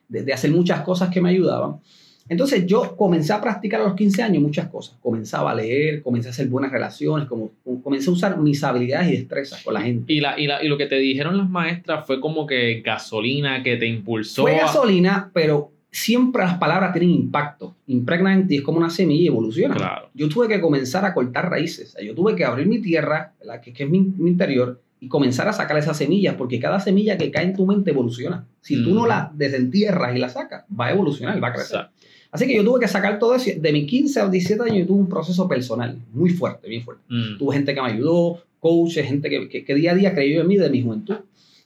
de, 0.08 0.22
de 0.22 0.32
hacer 0.32 0.52
muchas 0.52 0.82
cosas 0.82 1.10
que 1.12 1.20
me 1.20 1.30
ayudaban. 1.30 1.80
Entonces 2.28 2.64
yo 2.66 2.96
comencé 2.96 3.32
a 3.32 3.40
practicar 3.40 3.80
a 3.82 3.84
los 3.84 3.94
15 3.94 4.22
años 4.22 4.42
muchas 4.42 4.68
cosas. 4.68 4.96
Comenzaba 5.02 5.50
a 5.50 5.54
leer, 5.54 6.02
comencé 6.02 6.28
a 6.28 6.30
hacer 6.30 6.48
buenas 6.48 6.72
relaciones, 6.72 7.28
como, 7.28 7.52
comencé 7.82 8.08
a 8.08 8.12
usar 8.12 8.38
mis 8.38 8.64
habilidades 8.64 9.08
y 9.12 9.16
destrezas 9.18 9.62
con 9.62 9.74
la 9.74 9.82
gente. 9.82 10.12
Y, 10.12 10.20
la, 10.20 10.38
y, 10.38 10.46
la, 10.46 10.62
y 10.62 10.68
lo 10.68 10.78
que 10.78 10.86
te 10.86 10.96
dijeron 10.96 11.36
las 11.36 11.48
maestras 11.48 12.06
fue 12.06 12.20
como 12.20 12.46
que 12.46 12.80
gasolina 12.80 13.62
que 13.62 13.76
te 13.76 13.86
impulsó. 13.86 14.42
Fue 14.42 14.56
gasolina, 14.56 15.30
pero 15.34 15.70
siempre 15.90 16.42
las 16.42 16.58
palabras 16.58 16.92
tienen 16.92 17.10
impacto. 17.10 17.76
Impregnan 17.86 18.40
en 18.40 18.48
ti, 18.48 18.56
es 18.56 18.62
como 18.62 18.78
una 18.78 18.90
semilla 18.90 19.22
y 19.22 19.26
evoluciona. 19.26 19.74
Claro. 19.74 20.08
Yo 20.14 20.28
tuve 20.28 20.48
que 20.48 20.60
comenzar 20.60 21.04
a 21.04 21.12
cortar 21.12 21.50
raíces. 21.50 21.94
Yo 22.02 22.14
tuve 22.14 22.34
que 22.34 22.44
abrir 22.44 22.66
mi 22.66 22.80
tierra, 22.80 23.34
que, 23.62 23.72
que 23.72 23.84
es 23.84 23.90
mi, 23.90 24.00
mi, 24.00 24.30
interior, 24.30 24.80
y 24.98 25.08
comenzar 25.08 25.46
a 25.46 25.52
sacar 25.52 25.76
esas 25.76 25.98
semillas, 25.98 26.36
porque 26.36 26.58
cada 26.58 26.80
semilla 26.80 27.18
que 27.18 27.30
cae 27.30 27.44
en 27.44 27.54
tu 27.54 27.66
mente 27.66 27.90
evoluciona. 27.90 28.46
Si 28.62 28.82
tú 28.82 28.94
no 28.94 29.06
la 29.06 29.30
desentierras 29.34 30.16
y 30.16 30.18
la 30.18 30.30
sacas, 30.30 30.64
va 30.68 30.86
a 30.86 30.92
evolucionar, 30.92 31.42
va 31.42 31.48
a 31.48 31.52
crecer. 31.52 31.76
Exacto. 31.76 32.03
Así 32.34 32.48
que 32.48 32.56
yo 32.56 32.64
tuve 32.64 32.80
que 32.80 32.88
sacar 32.88 33.20
todo 33.20 33.36
eso. 33.36 33.48
De 33.56 33.72
mis 33.72 33.86
15 33.86 34.18
a 34.18 34.22
los 34.24 34.32
17 34.32 34.60
años 34.64 34.78
yo 34.78 34.86
tuve 34.88 34.98
un 34.98 35.08
proceso 35.08 35.46
personal 35.46 35.96
muy 36.12 36.30
fuerte, 36.30 36.68
bien 36.68 36.82
fuerte. 36.82 37.04
Mm. 37.08 37.38
Tuve 37.38 37.54
gente 37.54 37.72
que 37.72 37.80
me 37.80 37.86
ayudó, 37.92 38.42
coaches, 38.58 39.06
gente 39.06 39.30
que, 39.30 39.48
que, 39.48 39.64
que, 39.64 39.74
día 39.76 39.92
a 39.92 39.94
día 39.94 40.12
creyó 40.12 40.40
en 40.40 40.48
mí 40.48 40.56
de 40.56 40.68
mi 40.68 40.82
juventud. 40.82 41.14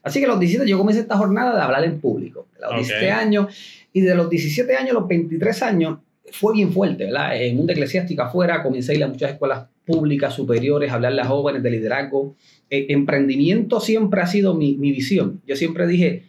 Así 0.02 0.20
que 0.20 0.26
a 0.26 0.28
los 0.28 0.38
17 0.38 0.68
yo 0.68 0.76
comencé 0.76 1.00
esta 1.00 1.16
jornada 1.16 1.56
de 1.56 1.62
hablar 1.62 1.84
en 1.84 1.98
público. 1.98 2.48
A 2.58 2.76
los 2.76 2.84
okay. 2.84 2.96
17 2.98 3.10
años 3.10 3.46
y 3.94 4.02
de 4.02 4.14
los 4.14 4.28
17 4.28 4.76
años 4.76 4.90
a 4.90 5.00
los 5.00 5.08
23 5.08 5.62
años 5.62 6.00
fue 6.32 6.52
bien 6.52 6.70
fuerte, 6.70 7.06
¿verdad? 7.06 7.40
En 7.40 7.56
mundo 7.56 7.72
eclesiástico 7.72 8.20
afuera, 8.20 8.62
comencé 8.62 8.92
a 8.92 8.94
ir 8.96 9.04
a 9.04 9.08
muchas 9.08 9.32
escuelas 9.32 9.68
públicas 9.86 10.34
superiores, 10.34 10.90
a 10.90 10.96
hablarle 10.96 11.22
a 11.22 11.24
jóvenes 11.24 11.62
de 11.62 11.70
liderazgo. 11.70 12.36
Eh, 12.68 12.88
emprendimiento 12.90 13.80
siempre 13.80 14.20
ha 14.20 14.26
sido 14.26 14.52
mi, 14.52 14.76
mi 14.76 14.92
visión. 14.92 15.40
Yo 15.46 15.56
siempre 15.56 15.86
dije, 15.86 16.24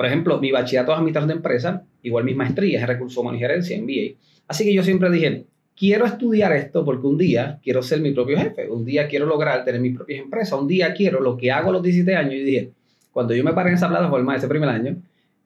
por 0.00 0.06
ejemplo, 0.06 0.40
mi 0.40 0.50
bachillerato 0.50 0.92
es 0.92 0.96
administración 0.96 1.28
de 1.28 1.34
empresas, 1.34 1.82
igual 2.02 2.24
mis 2.24 2.34
maestrías 2.34 2.80
en 2.80 2.88
recursos 2.88 3.18
humanos 3.18 3.38
y 3.38 3.42
gerencia, 3.42 3.78
MBA. 3.78 4.16
Así 4.48 4.64
que 4.64 4.72
yo 4.72 4.82
siempre 4.82 5.10
dije, 5.10 5.44
quiero 5.76 6.06
estudiar 6.06 6.52
esto 6.52 6.86
porque 6.86 7.06
un 7.06 7.18
día 7.18 7.58
quiero 7.62 7.82
ser 7.82 8.00
mi 8.00 8.12
propio 8.12 8.38
jefe, 8.38 8.70
un 8.70 8.86
día 8.86 9.08
quiero 9.08 9.26
lograr 9.26 9.62
tener 9.62 9.78
mis 9.78 9.94
propias 9.94 10.20
empresas, 10.22 10.58
un 10.58 10.66
día 10.66 10.94
quiero 10.94 11.20
lo 11.20 11.36
que 11.36 11.52
hago 11.52 11.68
a 11.68 11.72
los 11.74 11.82
17 11.82 12.16
años. 12.16 12.32
Y 12.32 12.44
dije, 12.44 12.70
cuando 13.12 13.34
yo 13.34 13.44
me 13.44 13.52
paré 13.52 13.68
en 13.68 13.74
esa 13.74 13.90
plataforma 13.90 14.34
ese 14.34 14.48
primer 14.48 14.70
año, 14.70 14.96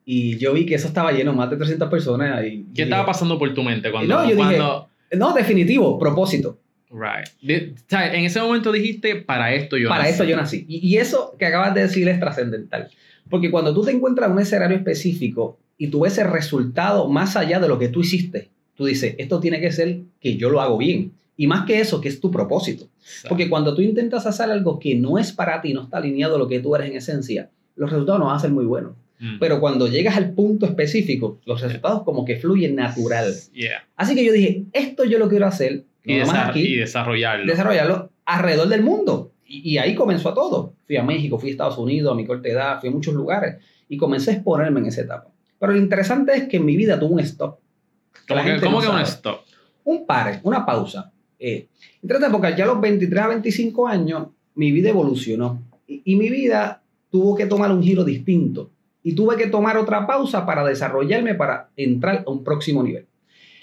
y 0.05 0.37
yo 0.37 0.53
vi 0.53 0.65
que 0.65 0.75
eso 0.75 0.87
estaba 0.87 1.11
lleno, 1.11 1.33
más 1.33 1.49
de 1.49 1.57
300 1.57 1.89
personas. 1.89 2.45
Y, 2.45 2.63
¿Qué 2.73 2.83
y, 2.83 2.85
estaba 2.85 3.05
pasando 3.05 3.37
por 3.37 3.53
tu 3.53 3.61
mente 3.61 3.91
cuando... 3.91 4.15
No, 4.15 4.29
yo 4.29 4.37
cuando... 4.37 4.87
dije, 5.09 5.17
no, 5.17 5.33
definitivo, 5.33 5.99
propósito. 5.99 6.61
Right. 6.91 7.27
En 7.91 8.23
ese 8.23 8.39
momento 8.39 8.71
dijiste, 8.71 9.17
para 9.17 9.53
esto 9.53 9.75
yo 9.75 9.89
para 9.89 10.03
nací. 10.03 10.11
esto 10.11 10.23
yo 10.23 10.37
nací. 10.37 10.65
Y, 10.69 10.87
y 10.87 10.95
eso 10.95 11.35
que 11.37 11.45
acabas 11.45 11.73
de 11.73 11.81
decir 11.81 12.07
es 12.07 12.21
trascendental. 12.21 12.89
Porque 13.29 13.51
cuando 13.51 13.73
tú 13.73 13.83
te 13.83 13.91
encuentras 13.91 14.27
en 14.27 14.33
un 14.33 14.41
escenario 14.41 14.77
específico 14.77 15.57
y 15.77 15.87
tú 15.87 16.01
ves 16.01 16.17
el 16.17 16.29
resultado 16.29 17.09
más 17.09 17.35
allá 17.35 17.59
de 17.59 17.67
lo 17.67 17.79
que 17.79 17.89
tú 17.89 18.01
hiciste, 18.01 18.49
tú 18.75 18.85
dices, 18.85 19.15
esto 19.17 19.39
tiene 19.39 19.59
que 19.59 19.71
ser 19.71 20.01
que 20.19 20.37
yo 20.37 20.49
lo 20.49 20.61
hago 20.61 20.77
bien. 20.77 21.13
Y 21.37 21.47
más 21.47 21.65
que 21.65 21.79
eso, 21.79 21.99
que 21.99 22.07
es 22.07 22.21
tu 22.21 22.31
propósito. 22.31 22.87
Exacto. 22.99 23.29
Porque 23.29 23.49
cuando 23.49 23.75
tú 23.75 23.81
intentas 23.81 24.25
hacer 24.25 24.49
algo 24.49 24.79
que 24.79 24.95
no 24.95 25.17
es 25.17 25.33
para 25.33 25.61
ti, 25.61 25.73
no 25.73 25.83
está 25.83 25.97
alineado 25.97 26.35
a 26.35 26.39
lo 26.39 26.47
que 26.47 26.59
tú 26.59 26.75
eres 26.75 26.89
en 26.89 26.97
esencia, 26.97 27.49
los 27.75 27.89
resultados 27.89 28.19
no 28.19 28.27
van 28.27 28.37
a 28.37 28.39
ser 28.39 28.51
muy 28.51 28.65
buenos. 28.65 28.93
Mm. 29.19 29.39
Pero 29.39 29.59
cuando 29.59 29.87
llegas 29.87 30.15
al 30.17 30.31
punto 30.31 30.65
específico, 30.65 31.39
los 31.45 31.61
resultados 31.61 32.03
como 32.03 32.25
que 32.25 32.37
fluyen 32.37 32.75
natural. 32.75 33.33
Yeah. 33.53 33.87
Así 33.95 34.15
que 34.15 34.25
yo 34.25 34.31
dije, 34.31 34.63
esto 34.73 35.03
yo 35.03 35.19
lo 35.19 35.29
quiero 35.29 35.45
hacer, 35.45 35.83
y, 36.03 36.19
aquí, 36.19 36.59
y 36.61 36.75
desarrollarlo. 36.75 37.45
desarrollarlo 37.45 38.11
alrededor 38.25 38.67
del 38.69 38.83
mundo. 38.83 39.31
Y, 39.45 39.73
y 39.73 39.77
ahí 39.77 39.95
comenzó 39.95 40.33
todo. 40.33 40.73
Fui 40.85 40.97
a 40.97 41.03
México, 41.03 41.37
fui 41.37 41.49
a 41.49 41.51
Estados 41.51 41.77
Unidos, 41.77 42.11
a 42.11 42.15
mi 42.15 42.25
corta 42.25 42.49
edad, 42.49 42.79
fui 42.79 42.89
a 42.89 42.91
muchos 42.91 43.13
lugares 43.13 43.57
y 43.87 43.97
comencé 43.97 44.31
a 44.31 44.33
exponerme 44.35 44.79
en 44.79 44.87
esa 44.87 45.01
etapa. 45.01 45.27
Pero 45.59 45.73
lo 45.73 45.77
interesante 45.77 46.35
es 46.35 46.47
que 46.47 46.57
en 46.57 46.65
mi 46.65 46.75
vida 46.75 46.99
tuvo 46.99 47.13
un 47.13 47.19
stop. 47.21 47.59
¿Cómo 48.27 48.43
que, 48.43 48.59
cómo 48.59 48.81
no 48.81 48.89
que 48.89 48.95
un 48.95 49.01
stop? 49.01 49.41
Un 49.83 50.05
pare, 50.05 50.39
una 50.43 50.65
pausa. 50.65 51.11
Eh, 51.37 51.67
entre 52.01 52.17
otras, 52.17 52.31
porque 52.31 52.55
ya 52.57 52.63
a 52.63 52.67
los 52.67 52.81
23 52.81 53.21
a 53.21 53.27
25 53.27 53.87
años, 53.87 54.27
mi 54.55 54.71
vida 54.71 54.89
evolucionó. 54.89 55.61
Y, 55.87 56.01
y 56.05 56.15
mi 56.15 56.29
vida 56.29 56.81
tuvo 57.09 57.35
que 57.35 57.45
tomar 57.45 57.71
un 57.71 57.83
giro 57.83 58.03
distinto. 58.03 58.71
Y 59.03 59.13
tuve 59.13 59.37
que 59.37 59.47
tomar 59.47 59.77
otra 59.77 60.07
pausa 60.07 60.45
para 60.45 60.65
desarrollarme, 60.65 61.35
para 61.35 61.69
entrar 61.75 62.23
a 62.25 62.31
un 62.31 62.43
próximo 62.43 62.81
nivel. 62.81 63.05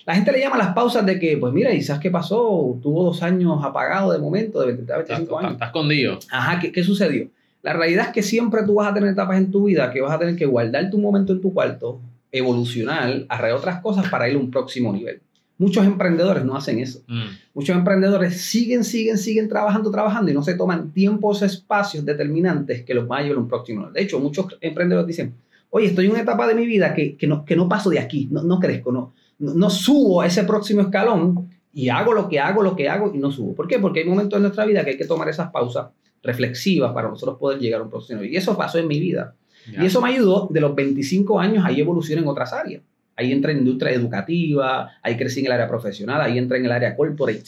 La 0.04 0.14
gente 0.14 0.32
le 0.32 0.40
llama 0.40 0.58
las 0.58 0.74
pausas 0.74 1.06
de 1.06 1.18
que, 1.18 1.36
pues 1.36 1.52
mira, 1.52 1.72
¿y 1.72 1.82
sabes 1.82 2.02
qué 2.02 2.10
pasó? 2.10 2.78
Tuvo 2.82 3.04
dos 3.04 3.22
años 3.22 3.64
apagado 3.64 4.12
de 4.12 4.18
momento, 4.18 4.58
de 4.60 4.66
23 4.66 4.96
a 4.98 5.00
Está, 5.02 5.14
25 5.14 5.34
está- 5.36 5.46
años. 5.46 5.52
está 5.54 5.66
escondido. 5.66 6.18
Ajá, 6.30 6.58
¿qué, 6.60 6.72
qué 6.72 6.82
sucedió? 6.82 7.28
La 7.62 7.72
realidad 7.72 8.06
es 8.08 8.12
que 8.12 8.22
siempre 8.22 8.62
tú 8.66 8.74
vas 8.74 8.90
a 8.90 8.94
tener 8.94 9.10
etapas 9.10 9.38
en 9.38 9.50
tu 9.52 9.64
vida 9.66 9.92
que 9.92 10.00
vas 10.00 10.12
a 10.12 10.18
tener 10.18 10.34
que 10.34 10.46
guardarte 10.46 10.96
un 10.96 11.02
momento 11.02 11.32
en 11.32 11.40
tu 11.40 11.52
cuarto, 11.54 12.00
evolucionar, 12.32 13.24
arreglar 13.28 13.58
otras 13.58 13.80
cosas 13.80 14.08
para 14.08 14.28
ir 14.28 14.36
a 14.36 14.38
un 14.40 14.50
próximo 14.50 14.92
nivel. 14.92 15.20
Muchos 15.58 15.84
emprendedores 15.86 16.44
no 16.44 16.56
hacen 16.56 16.80
eso. 16.80 17.02
Mm. 17.06 17.22
Muchos 17.54 17.76
emprendedores 17.76 18.40
siguen, 18.40 18.82
siguen, 18.82 19.16
siguen 19.18 19.48
trabajando, 19.48 19.92
trabajando 19.92 20.30
y 20.30 20.34
no 20.34 20.42
se 20.42 20.54
toman 20.54 20.90
tiempos, 20.90 21.42
espacios 21.42 22.04
determinantes 22.04 22.82
que 22.82 22.94
los 22.94 23.06
van 23.06 23.20
a 23.20 23.22
llevar 23.22 23.36
a 23.38 23.40
un 23.42 23.48
próximo 23.48 23.80
nivel. 23.80 23.94
De 23.94 24.02
hecho, 24.02 24.18
muchos 24.18 24.46
emprendedores 24.60 25.06
dicen, 25.06 25.34
oye, 25.70 25.86
estoy 25.86 26.06
en 26.06 26.12
una 26.12 26.22
etapa 26.22 26.48
de 26.48 26.54
mi 26.56 26.66
vida 26.66 26.92
que, 26.94 27.16
que, 27.16 27.28
no, 27.28 27.44
que 27.44 27.54
no 27.54 27.68
paso 27.68 27.90
de 27.90 28.00
aquí, 28.00 28.26
no, 28.32 28.42
no 28.42 28.58
crezco, 28.58 28.90
no, 28.90 29.12
no, 29.38 29.54
no 29.54 29.70
subo 29.70 30.20
a 30.20 30.26
ese 30.26 30.44
próximo 30.44 30.82
escalón 30.82 31.50
y 31.72 31.88
hago 31.88 32.12
lo 32.12 32.28
que 32.28 32.38
hago, 32.38 32.62
lo 32.62 32.76
que 32.76 32.88
hago 32.88 33.12
y 33.14 33.18
no 33.18 33.30
subo. 33.30 33.54
¿Por 33.54 33.66
qué? 33.66 33.78
Porque 33.78 34.00
hay 34.00 34.06
momentos 34.06 34.36
en 34.36 34.42
nuestra 34.42 34.64
vida 34.64 34.84
que 34.84 34.90
hay 34.90 34.96
que 34.96 35.06
tomar 35.06 35.28
esas 35.28 35.50
pausas 35.50 35.86
reflexivas 36.22 36.92
para 36.92 37.08
nosotros 37.08 37.38
poder 37.38 37.58
llegar 37.58 37.80
a 37.80 37.84
un 37.84 37.90
próximo 37.90 38.20
nivel. 38.20 38.34
Y 38.34 38.36
eso 38.36 38.56
pasó 38.56 38.78
en 38.78 38.86
mi 38.86 39.00
vida. 39.00 39.34
Y 39.66 39.86
eso 39.86 40.00
me 40.00 40.10
ayudó 40.10 40.48
de 40.50 40.60
los 40.60 40.74
25 40.74 41.38
años, 41.38 41.64
ahí 41.64 41.80
evolucioné 41.80 42.22
en 42.22 42.28
otras 42.28 42.52
áreas. 42.52 42.82
Ahí 43.14 43.30
entré 43.30 43.52
en 43.52 43.58
industria 43.58 43.92
educativa, 43.92 44.90
ahí 45.02 45.16
crecí 45.16 45.40
en 45.40 45.46
el 45.46 45.52
área 45.52 45.68
profesional, 45.68 46.20
ahí 46.20 46.38
entré 46.38 46.58
en 46.58 46.64
el 46.64 46.72
área 46.72 46.96
corporate. 46.96 47.44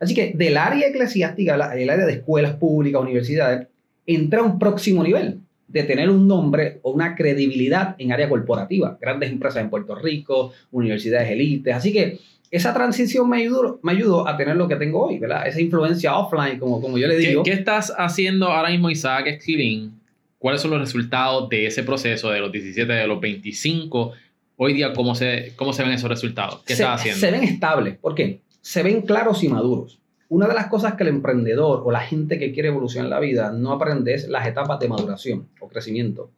Así 0.00 0.14
que 0.14 0.32
del 0.34 0.56
área 0.56 0.88
eclesiástica, 0.88 1.54
el 1.74 1.90
área 1.90 2.06
de 2.06 2.12
escuelas 2.12 2.54
públicas, 2.54 3.02
universidades, 3.02 3.66
entré 4.06 4.40
a 4.40 4.44
un 4.44 4.58
próximo 4.58 5.02
nivel 5.02 5.40
de 5.68 5.82
tener 5.84 6.10
un 6.10 6.26
nombre 6.26 6.80
o 6.82 6.90
una 6.92 7.14
credibilidad 7.14 7.94
en 7.98 8.12
área 8.12 8.28
corporativa. 8.28 8.98
Grandes 9.00 9.30
empresas 9.30 9.62
en 9.62 9.70
Puerto 9.70 9.94
Rico, 9.94 10.52
universidades 10.72 11.30
élites. 11.30 11.74
Así 11.74 11.92
que 11.92 12.18
esa 12.50 12.72
transición 12.72 13.28
me 13.28 13.38
ayudó, 13.38 13.78
me 13.82 13.92
ayudó 13.92 14.26
a 14.26 14.36
tener 14.36 14.56
lo 14.56 14.66
que 14.66 14.76
tengo 14.76 15.06
hoy, 15.06 15.18
¿verdad? 15.18 15.46
Esa 15.46 15.60
influencia 15.60 16.16
offline, 16.16 16.58
como, 16.58 16.80
como 16.80 16.96
yo 16.96 17.06
le 17.06 17.18
¿Qué, 17.18 17.28
digo. 17.28 17.42
qué 17.42 17.52
estás 17.52 17.92
haciendo 17.96 18.48
ahora 18.48 18.70
mismo, 18.70 18.90
Isaac 18.90 19.26
Esquilín? 19.26 20.00
¿Cuáles 20.38 20.62
son 20.62 20.70
los 20.70 20.80
resultados 20.80 21.48
de 21.50 21.66
ese 21.66 21.82
proceso 21.82 22.30
de 22.30 22.40
los 22.40 22.50
17, 22.50 22.90
de 22.90 23.06
los 23.06 23.20
25? 23.20 24.12
Hoy 24.56 24.72
día, 24.72 24.92
¿cómo 24.94 25.14
se, 25.14 25.52
cómo 25.56 25.72
se 25.72 25.82
ven 25.82 25.92
esos 25.92 26.08
resultados? 26.08 26.62
¿Qué 26.64 26.74
se, 26.74 26.82
estás 26.82 27.00
haciendo? 27.00 27.20
se 27.20 27.30
ven 27.30 27.44
estables. 27.44 27.96
¿Por 27.98 28.14
qué? 28.14 28.40
Se 28.62 28.82
ven 28.82 29.02
claros 29.02 29.42
y 29.44 29.48
maduros. 29.48 30.00
Una 30.30 30.46
de 30.46 30.54
las 30.54 30.66
cosas 30.66 30.94
que 30.94 31.04
el 31.04 31.08
emprendedor 31.08 31.82
o 31.84 31.90
la 31.90 32.00
gente 32.00 32.38
que 32.38 32.52
quiere 32.52 32.68
evolucionar 32.68 33.06
en 33.06 33.10
la 33.10 33.20
vida 33.20 33.50
no 33.52 33.72
aprende 33.72 34.12
es 34.14 34.28
las 34.28 34.46
etapas 34.46 34.78
de 34.78 34.88
maduración 34.88 35.46
o 35.60 35.68
crecimiento. 35.68 36.30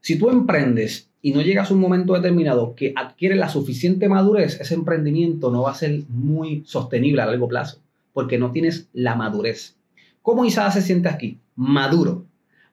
Si 0.00 0.18
tú 0.18 0.28
emprendes 0.28 1.08
y 1.22 1.32
no 1.32 1.40
llegas 1.40 1.70
a 1.70 1.74
un 1.74 1.80
momento 1.80 2.12
determinado 2.12 2.74
que 2.74 2.92
adquiere 2.94 3.34
la 3.36 3.48
suficiente 3.48 4.08
madurez, 4.10 4.60
ese 4.60 4.74
emprendimiento 4.74 5.50
no 5.50 5.62
va 5.62 5.70
a 5.70 5.74
ser 5.74 6.02
muy 6.08 6.62
sostenible 6.66 7.22
a 7.22 7.26
largo 7.26 7.48
plazo, 7.48 7.78
porque 8.12 8.36
no 8.36 8.50
tienes 8.50 8.88
la 8.92 9.14
madurez. 9.14 9.74
¿Cómo 10.20 10.44
Isaac 10.44 10.72
se 10.72 10.82
siente 10.82 11.08
aquí? 11.08 11.38
Maduro. 11.56 12.24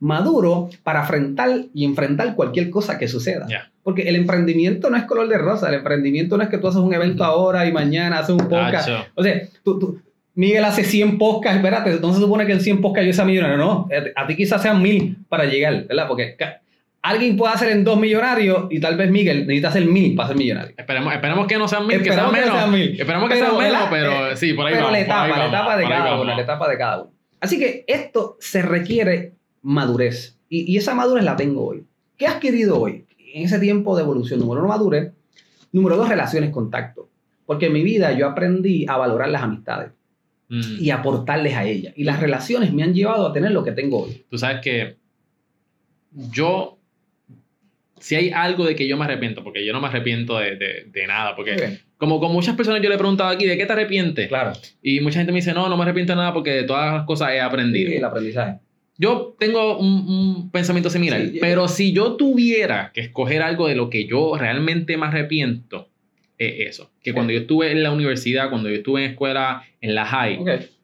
Maduro 0.02 0.70
para 0.84 1.02
enfrentar 1.02 1.66
y 1.74 1.86
enfrentar 1.86 2.36
cualquier 2.36 2.70
cosa 2.70 2.98
que 2.98 3.08
suceda. 3.08 3.46
Ya. 3.48 3.72
Porque 3.84 4.10
el 4.10 4.16
emprendimiento 4.16 4.90
no 4.90 4.98
es 4.98 5.04
color 5.06 5.30
de 5.30 5.38
rosa, 5.38 5.70
el 5.70 5.76
emprendimiento 5.76 6.36
no 6.38 6.44
es 6.44 6.50
que 6.50 6.58
tú 6.58 6.68
haces 6.68 6.82
un 6.82 6.94
evento 6.94 7.24
ahora 7.24 7.66
y 7.66 7.72
mañana 7.72 8.20
haces 8.20 8.32
un 8.32 8.48
podcast. 8.50 8.90
O 9.16 9.24
sea, 9.24 9.42
tú, 9.64 9.80
tú- 9.80 10.02
Miguel 10.34 10.64
hace 10.64 10.84
100 10.84 11.18
podcasts, 11.18 11.58
espérate, 11.58 12.00
no 12.00 12.14
se 12.14 12.20
supone 12.20 12.46
que 12.46 12.54
en 12.54 12.62
100 12.62 12.82
podcasts 12.82 13.08
yo 13.08 13.14
sea 13.14 13.26
millonario, 13.26 13.58
no. 13.58 13.88
A 14.16 14.28
ti 14.28 14.36
quizás 14.36 14.62
sean 14.62 14.82
1000 14.82 15.18
para 15.28 15.46
llegar, 15.46 15.86
¿verdad? 15.88 16.08
Porque 16.08 16.36
alguien 17.02 17.36
puede 17.36 17.54
hacer 17.54 17.72
en 17.72 17.84
dos 17.84 18.00
millonarios 18.00 18.68
y 18.70 18.80
tal 18.80 18.96
vez 18.96 19.12
Miguel 19.12 19.40
necesita 19.42 19.70
hacer 19.70 19.86
1000 19.86 20.16
para 20.16 20.30
ser 20.30 20.38
millonario. 20.38 20.74
Esperemos, 20.78 21.14
esperemos 21.14 21.48
que 21.48 21.58
no 21.58 21.68
sean 21.68 21.86
mil, 21.88 21.98
que 22.02 22.14
sean 22.14 22.28
Esperemos 22.28 22.34
que 22.36 22.42
menos. 22.46 22.58
sean 22.60 22.72
mil. 22.72 23.02
Esperemos 23.02 23.30
que 23.30 23.36
Pero, 23.36 23.46
sean 23.48 23.58
menos, 23.60 23.88
pero 23.90 24.32
Eh, 24.32 24.38
sí, 24.38 24.54
por 24.54 24.66
ahí 24.68 24.74
Pero 24.74 24.86
vamos. 24.86 25.00
la 25.00 25.06
etapa, 25.06 25.28
la 25.38 25.48
etapa 25.48 25.78
de 25.78 25.84
cada 25.88 26.16
uno, 26.22 26.24
la 26.36 26.42
etapa 26.42 26.70
de 26.70 26.78
cada 26.78 27.02
uno. 27.02 27.12
Así 27.42 27.60
que 27.60 27.84
esto 27.88 28.38
se 28.40 28.62
requiere 28.62 29.34
madurez. 29.64 30.38
Y, 30.48 30.72
y 30.72 30.78
esa 30.78 30.94
madurez 30.96 31.24
la 31.26 31.36
tengo 31.36 31.66
hoy. 31.68 31.84
¿Qué 32.18 32.26
he 32.26 32.28
adquirido 32.28 32.80
hoy? 32.80 33.06
En 33.34 33.44
ese 33.46 33.60
tiempo 33.60 33.96
de 33.98 34.04
evolución, 34.04 34.40
número 34.40 34.60
uno, 34.62 34.70
madurez. 34.70 35.12
Número 35.72 35.98
dos, 35.98 36.08
relaciones, 36.08 36.52
contacto. 36.52 37.10
Porque 37.46 37.66
en 37.68 37.74
mi 37.74 37.82
vida 37.84 38.12
yo 38.12 38.28
aprendí 38.28 38.86
a 38.88 38.98
valorar 38.98 39.30
las 39.30 39.42
amistades 39.44 39.90
Mm. 40.54 40.82
y 40.84 40.90
aportarles 40.90 41.56
a 41.56 41.66
ellas. 41.66 41.94
Y 41.96 42.04
las 42.04 42.20
relaciones 42.20 42.74
me 42.74 42.84
han 42.84 42.94
llevado 42.94 43.26
a 43.26 43.32
tener 43.34 43.52
lo 43.52 43.64
que 43.64 43.72
tengo 43.72 44.04
hoy. 44.04 44.26
Tú 44.30 44.38
sabes 44.38 44.60
que 44.62 44.98
yo, 46.12 46.78
si 48.00 48.16
hay 48.16 48.32
algo 48.32 48.66
de 48.66 48.76
que 48.76 48.88
yo 48.88 48.98
me 48.98 49.06
arrepiento, 49.06 49.44
porque 49.44 49.66
yo 49.66 49.72
no 49.74 49.80
me 49.80 49.88
arrepiento 49.88 50.38
de, 50.40 50.56
de- 50.58 50.86
de 50.92 51.08
nada, 51.08 51.36
porque 51.36 51.80
como 51.98 52.20
con 52.20 52.34
muchas 52.34 52.56
personas 52.56 52.82
yo 52.82 52.90
le 52.90 52.96
he 52.96 52.98
preguntado 52.98 53.30
aquí, 53.30 53.46
¿de 53.46 53.58
qué 53.58 53.66
te 53.66 53.72
arrepientes? 53.74 54.28
Claro. 54.28 54.54
Y 54.82 55.00
mucha 55.00 55.20
gente 55.20 55.32
me 55.32 55.38
dice, 55.38 55.54
no, 55.54 55.70
no 55.70 55.78
me 55.78 55.84
arrepiento 55.84 56.12
de 56.14 56.18
nada 56.18 56.34
porque 56.34 56.50
de 56.52 56.64
todas 56.64 56.94
las 56.96 57.06
cosas 57.06 57.30
he 57.32 57.40
aprendido. 57.40 57.90
Sí, 57.92 57.98
el 57.98 58.04
aprendizaje. 58.06 58.60
Yo 58.98 59.36
tengo 59.40 59.78
un, 59.78 59.88
un 60.08 60.52
pensamiento 60.52 60.90
similar, 60.90 61.22
Sí, 61.22 61.32
yo- 61.36 61.40
pero 61.42 61.68
si 61.68 61.94
yo 61.94 62.18
tuviera 62.18 62.92
que 62.94 63.02
escoger 63.02 63.42
algo 63.42 63.68
de 63.68 63.76
lo 63.76 63.90
que 63.90 64.06
yo 64.06 64.36
realmente 64.38 64.98
me 64.98 65.06
arrepiento, 65.06 65.88
es 66.48 66.70
eso. 66.70 66.92
Que 67.04 67.14
cuando 67.14 67.34
yo 67.34 67.40
estuve 67.40 67.72
en 67.72 67.84
la 67.84 67.92
universidad, 67.92 68.50
cuando 68.50 68.70
yo 68.70 68.76
estuve 68.76 69.06
en 69.06 69.12
escuela, 69.12 69.64
en 69.80 69.96
la 69.96 70.06
high, 70.06 70.40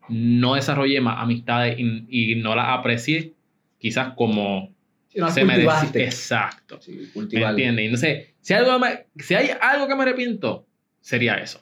no 0.10 0.56
desarrollé 0.56 1.02
más 1.02 1.18
amistades 1.22 1.78
y, 1.80 2.06
y 2.10 2.36
no 2.36 2.56
las 2.56 2.68
aprecié 2.70 3.34
quizás 3.78 4.14
como 4.16 4.74
Si 5.10 5.20
no, 5.20 5.30
se 5.30 5.42
cultivaste. 5.46 6.04
Exacto. 6.04 6.80
Sí, 6.82 6.92
¿Me 6.94 7.08
cultivar. 7.10 7.52
entiendes? 7.52 7.86
Entonces, 7.86 8.28
si, 8.42 8.54
algo 8.54 8.80
me- 8.80 9.06
si 9.18 9.36
hay 9.36 9.50
algo 9.62 9.88
que 9.88 9.96
me 9.96 10.04
arrepiento, 10.04 10.66
sería 11.02 11.36
eso. 11.36 11.62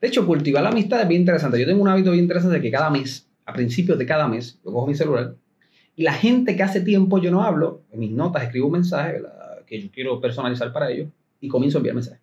De 0.00 0.08
hecho, 0.08 0.26
cultivar 0.26 0.62
la 0.62 0.70
amistad 0.70 1.02
es 1.02 1.08
bien 1.08 1.22
interesante. 1.22 1.58
Yo 1.60 1.66
tengo 1.66 1.82
un 1.82 1.88
hábito 1.88 2.10
bien 2.12 2.24
interesante 2.24 2.56
de 2.56 2.62
que 2.62 2.70
cada 2.70 2.90
mes, 2.90 3.28
a 3.44 3.52
principios 3.52 3.98
de 3.98 4.06
cada 4.06 4.26
mes, 4.28 4.60
yo 4.64 4.72
cojo 4.72 4.86
mi 4.86 4.94
celular 4.94 5.34
y 5.96 6.02
la 6.02 6.12
gente 6.14 6.56
que 6.56 6.62
hace 6.62 6.80
tiempo 6.80 7.20
yo 7.20 7.30
no 7.30 7.42
hablo, 7.42 7.82
en 7.92 8.00
mis 8.00 8.10
notas 8.12 8.44
escribo 8.44 8.66
un 8.66 8.72
mensaje 8.72 9.12
¿verdad? 9.14 9.64
que 9.66 9.80
yo 9.82 9.90
quiero 9.90 10.20
personalizar 10.20 10.72
para 10.72 10.90
ellos 10.90 11.08
y 11.40 11.48
comienzo 11.48 11.78
a 11.78 11.80
enviar 11.80 11.94
mensajes. 11.96 12.20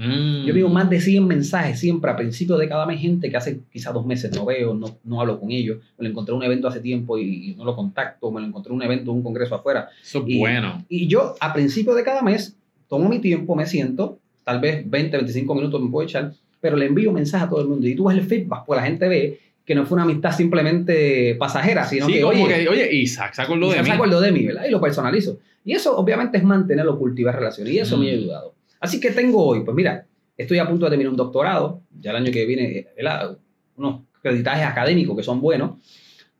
Mm. 0.00 0.44
Yo 0.44 0.48
envío 0.50 0.68
más 0.68 0.88
de 0.88 1.00
100 1.00 1.26
mensajes 1.26 1.80
siempre 1.80 2.08
a 2.08 2.14
principios 2.16 2.56
de 2.60 2.68
cada 2.68 2.86
mes, 2.86 3.00
gente 3.00 3.28
que 3.30 3.36
hace 3.36 3.60
quizás 3.72 3.92
dos 3.92 4.06
meses 4.06 4.32
no 4.32 4.44
veo, 4.44 4.72
no, 4.72 4.96
no 5.02 5.20
hablo 5.20 5.40
con 5.40 5.50
ellos, 5.50 5.78
me 5.98 6.04
lo 6.04 6.10
encontré 6.10 6.32
en 6.32 6.38
un 6.38 6.44
evento 6.44 6.68
hace 6.68 6.78
tiempo 6.78 7.18
y, 7.18 7.50
y 7.50 7.54
no 7.56 7.64
lo 7.64 7.74
contacto, 7.74 8.30
me 8.30 8.40
lo 8.40 8.46
encontré 8.46 8.70
en 8.70 8.76
un 8.76 8.82
evento, 8.84 9.10
un 9.10 9.24
congreso 9.24 9.56
afuera. 9.56 9.88
Eso 10.00 10.20
es 10.20 10.24
Y- 10.28 10.38
bueno. 10.38 10.84
Y 10.88 11.08
yo 11.08 11.34
a 11.40 11.52
principio 11.52 11.94
de 11.94 12.04
cada 12.04 12.22
mes 12.22 12.56
tomo 12.88 13.08
mi 13.08 13.18
tiempo, 13.18 13.56
me 13.56 13.66
siento, 13.66 14.20
tal 14.44 14.60
vez 14.60 14.88
20, 14.88 15.16
25 15.16 15.54
minutos 15.56 15.82
me 15.82 15.90
puedo 15.90 16.06
echar, 16.06 16.32
pero 16.60 16.76
le 16.76 16.86
envío 16.86 17.10
mensajes 17.12 17.46
a 17.46 17.50
todo 17.50 17.60
el 17.60 17.66
mundo. 17.68 17.86
Y 17.88 17.96
tú 17.96 18.04
ves 18.08 18.16
el 18.16 18.24
feedback, 18.24 18.64
pues 18.66 18.80
la 18.80 18.86
gente 18.86 19.08
ve 19.08 19.40
que 19.64 19.74
no 19.74 19.84
fue 19.84 19.96
una 19.96 20.04
amistad 20.04 20.30
simplemente 20.32 21.34
pasajera, 21.34 21.84
sino 21.84 22.06
sí, 22.06 22.12
que, 22.14 22.24
oye, 22.24 22.46
que, 22.62 22.68
oye, 22.68 22.94
Isaac, 22.96 23.34
se 23.34 23.42
acordó 23.42 23.68
de 23.70 23.76
se 23.78 23.82
mí. 23.82 23.90
acordó 23.90 24.20
de 24.20 24.32
mí, 24.32 24.46
¿verdad? 24.46 24.64
Y 24.66 24.70
lo 24.70 24.80
personalizo. 24.80 25.38
Y 25.64 25.72
eso 25.72 25.96
obviamente 25.98 26.38
es 26.38 26.44
mantenerlo, 26.44 26.98
cultivar 26.98 27.34
relaciones. 27.36 27.74
Y 27.74 27.78
eso 27.78 27.98
me 27.98 28.10
ha 28.10 28.14
Mm. 28.14 28.18
ayudado. 28.18 28.54
Así 28.80 29.00
que 29.00 29.10
tengo 29.10 29.44
hoy, 29.44 29.64
pues 29.64 29.74
mira, 29.74 30.06
estoy 30.36 30.58
a 30.58 30.68
punto 30.68 30.86
de 30.86 30.90
terminar 30.90 31.10
un 31.10 31.16
doctorado, 31.16 31.82
ya 31.98 32.10
el 32.10 32.16
año 32.16 32.32
que 32.32 32.46
viene, 32.46 32.86
¿verdad? 32.96 33.36
unos 33.76 34.02
creditajes 34.22 34.66
académicos 34.66 35.16
que 35.16 35.22
son 35.22 35.40
buenos. 35.40 35.78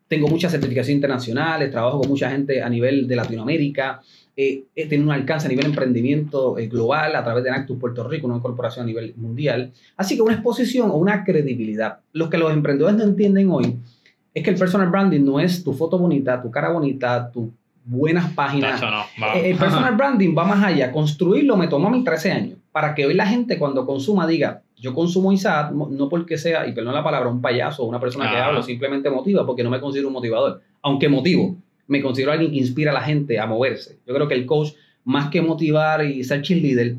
Tengo 0.07 0.28
muchas 0.28 0.52
certificaciones 0.52 0.97
internacionales, 0.97 1.71
trabajo 1.71 2.00
con 2.00 2.09
mucha 2.09 2.30
gente 2.30 2.62
a 2.62 2.68
nivel 2.68 3.07
de 3.07 3.16
Latinoamérica. 3.16 4.00
Eh, 4.35 4.64
he 4.75 4.87
tenido 4.87 5.09
un 5.09 5.14
alcance 5.14 5.47
a 5.47 5.50
nivel 5.50 5.64
de 5.64 5.71
emprendimiento 5.71 6.59
eh, 6.59 6.68
global 6.68 7.14
a 7.14 7.25
través 7.25 7.45
de 7.45 7.50
Nactus 7.50 7.78
Puerto 7.78 8.07
Rico, 8.09 8.26
una 8.26 8.40
corporación 8.40 8.85
a 8.85 8.87
nivel 8.87 9.14
mundial. 9.16 9.73
Así 9.97 10.16
que 10.16 10.23
una 10.23 10.35
exposición 10.35 10.90
o 10.90 10.95
una 10.95 11.25
credibilidad. 11.25 11.99
Lo 12.12 12.30
que 12.30 12.38
los 12.38 12.52
emprendedores 12.52 12.97
no 12.97 13.04
entienden 13.04 13.50
hoy 13.50 13.76
es 14.33 14.42
que 14.42 14.50
el 14.50 14.57
personal 14.57 14.90
branding 14.90 15.25
no 15.25 15.40
es 15.40 15.62
tu 15.62 15.73
foto 15.73 15.99
bonita, 15.99 16.40
tu 16.40 16.50
cara 16.50 16.71
bonita, 16.71 17.30
tus 17.30 17.50
buenas 17.88 18.30
páginas. 18.33 18.80
No. 18.80 19.26
Eh, 19.35 19.50
El 19.50 19.57
personal 19.57 19.95
branding 19.97 20.35
va 20.37 20.45
más 20.45 20.62
allá. 20.62 20.92
Construirlo 20.92 21.57
me 21.57 21.68
tomó 21.68 21.88
a 21.88 21.90
mí 21.90 22.04
13 22.04 22.33
años. 22.33 22.59
Para 22.73 22.95
que 22.95 23.07
hoy 23.07 23.14
la 23.14 23.26
gente 23.26 23.59
cuando 23.59 23.85
consuma 23.87 24.26
diga, 24.26 24.62
yo 24.76 24.95
consumo 24.95 25.33
Isaac, 25.33 25.73
no 25.73 26.09
porque 26.09 26.38
sea, 26.38 26.66
y 26.66 26.73
perdón 26.73 26.95
la 26.95 27.02
palabra, 27.02 27.28
un 27.28 27.40
payaso 27.40 27.83
o 27.83 27.87
una 27.87 27.99
persona 27.99 28.30
que 28.30 28.37
habla, 28.37 28.62
simplemente 28.62 29.11
motiva, 29.11 29.45
porque 29.45 29.64
no 29.64 29.71
me 29.71 29.80
considero 29.80 30.09
un 30.09 30.14
motivador. 30.14 30.61
Aunque 30.83 31.09
motivo, 31.09 31.57
me 31.88 32.00
considero 32.00 32.30
alguien 32.33 32.50
que 32.52 32.59
inspira 32.59 32.90
a 32.92 32.95
la 32.95 33.00
gente 33.00 33.40
a 33.40 33.47
moverse. 33.47 33.99
Yo 34.07 34.14
creo 34.14 34.28
que 34.28 34.35
el 34.35 34.47
coach, 34.47 34.73
más 35.04 35.30
que 35.30 35.40
motivar 35.42 36.04
y 36.04 36.23
ser 36.23 36.42
cheerleader, 36.42 36.97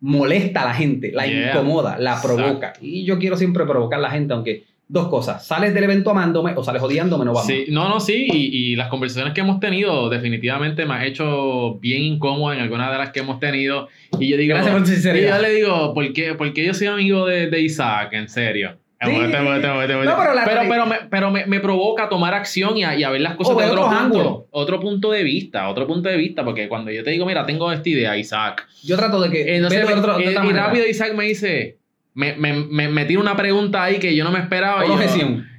molesta 0.00 0.62
a 0.62 0.66
la 0.66 0.74
gente, 0.74 1.10
la 1.12 1.26
Yeah. 1.26 1.50
incomoda, 1.52 1.98
la 1.98 2.12
Exacto. 2.16 2.36
provoca. 2.36 2.72
Y 2.80 3.04
yo 3.04 3.18
quiero 3.18 3.36
siempre 3.36 3.64
provocar 3.64 3.98
a 3.98 4.02
la 4.02 4.10
gente, 4.10 4.34
aunque 4.34 4.64
dos 4.88 5.08
cosas. 5.08 5.44
Sales 5.46 5.74
del 5.74 5.84
evento 5.84 6.10
amándome 6.10 6.52
o 6.56 6.62
sales 6.62 6.80
odiándome, 6.82 7.24
no 7.24 7.32
vamos. 7.32 7.46
Sí, 7.48 7.64
no, 7.70 7.88
no, 7.88 7.98
sí, 8.00 8.28
y, 8.32 8.72
y 8.72 8.76
las 8.76 8.88
conversaciones 8.88 9.34
que 9.34 9.40
hemos 9.40 9.58
tenido 9.60 10.08
definitivamente 10.08 10.86
me 10.86 10.94
ha 10.94 11.04
hecho 11.06 11.74
bien 11.80 12.02
incómodo 12.02 12.52
en 12.52 12.60
algunas 12.60 12.92
de 12.92 12.98
las 12.98 13.10
que 13.10 13.20
hemos 13.20 13.40
tenido. 13.40 13.88
Y 14.20 14.28
yo 14.28 14.36
digo, 14.36 14.54
Gracias 14.54 14.72
por 14.74 14.84
tu 14.84 14.90
y 14.90 14.94
sinceridad. 14.94 15.36
yo 15.36 15.42
le 15.42 15.50
digo, 15.54 15.92
¿por 15.94 16.12
qué, 16.12 16.34
por 16.34 16.52
qué 16.52 16.64
yo 16.66 16.74
soy 16.74 16.86
amigo 16.86 17.26
de, 17.26 17.48
de 17.50 17.60
Isaac? 17.60 18.12
En 18.12 18.28
serio. 18.28 18.76
Sí. 19.04 19.10
No, 19.12 20.16
pero 20.16 20.34
la 20.34 20.44
pero, 20.44 20.60
pero, 20.68 20.86
me, 20.86 20.96
pero 21.10 21.30
me, 21.30 21.46
me 21.46 21.60
provoca 21.60 22.08
tomar 22.08 22.32
acción 22.32 22.76
y 22.78 22.84
a, 22.84 22.96
y 22.96 23.02
a 23.04 23.10
ver 23.10 23.20
las 23.20 23.34
cosas 23.36 23.56
de 23.56 23.64
otro 23.64 23.82
otros 23.82 23.86
punto, 23.88 24.00
ángulos. 24.18 24.38
otro 24.50 24.80
punto 24.80 25.10
de 25.10 25.22
vista, 25.22 25.68
otro 25.68 25.86
punto 25.86 26.08
de 26.08 26.16
vista, 26.16 26.44
porque 26.44 26.66
cuando 26.68 26.90
yo 26.90 27.04
te 27.04 27.10
digo, 27.10 27.26
mira, 27.26 27.44
tengo 27.44 27.70
esta 27.70 27.88
idea, 27.88 28.16
Isaac, 28.16 28.66
Yo 28.84 28.96
trato 28.96 29.20
de 29.20 29.30
que. 29.30 29.56
entonces, 29.56 29.80
verlo 29.80 29.94
de 29.96 30.00
otro- 30.00 30.18
de 30.18 30.24
eh, 30.32 30.38
y 30.48 30.52
rápido 30.52 30.86
Isaac 30.86 31.14
me 31.14 31.24
dice, 31.24 31.76
me, 32.16 32.34
me, 32.34 32.52
me, 32.52 32.88
me 32.88 33.04
tira 33.04 33.20
una 33.20 33.36
pregunta 33.36 33.84
ahí 33.84 33.98
que 34.00 34.14
yo 34.16 34.24
no 34.24 34.32
me 34.32 34.40
esperaba. 34.40 34.84
y 34.84 34.88
yo-. 34.88 34.94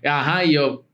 Ajá, 0.03 0.43
y 0.43 0.51
yo, 0.53 0.85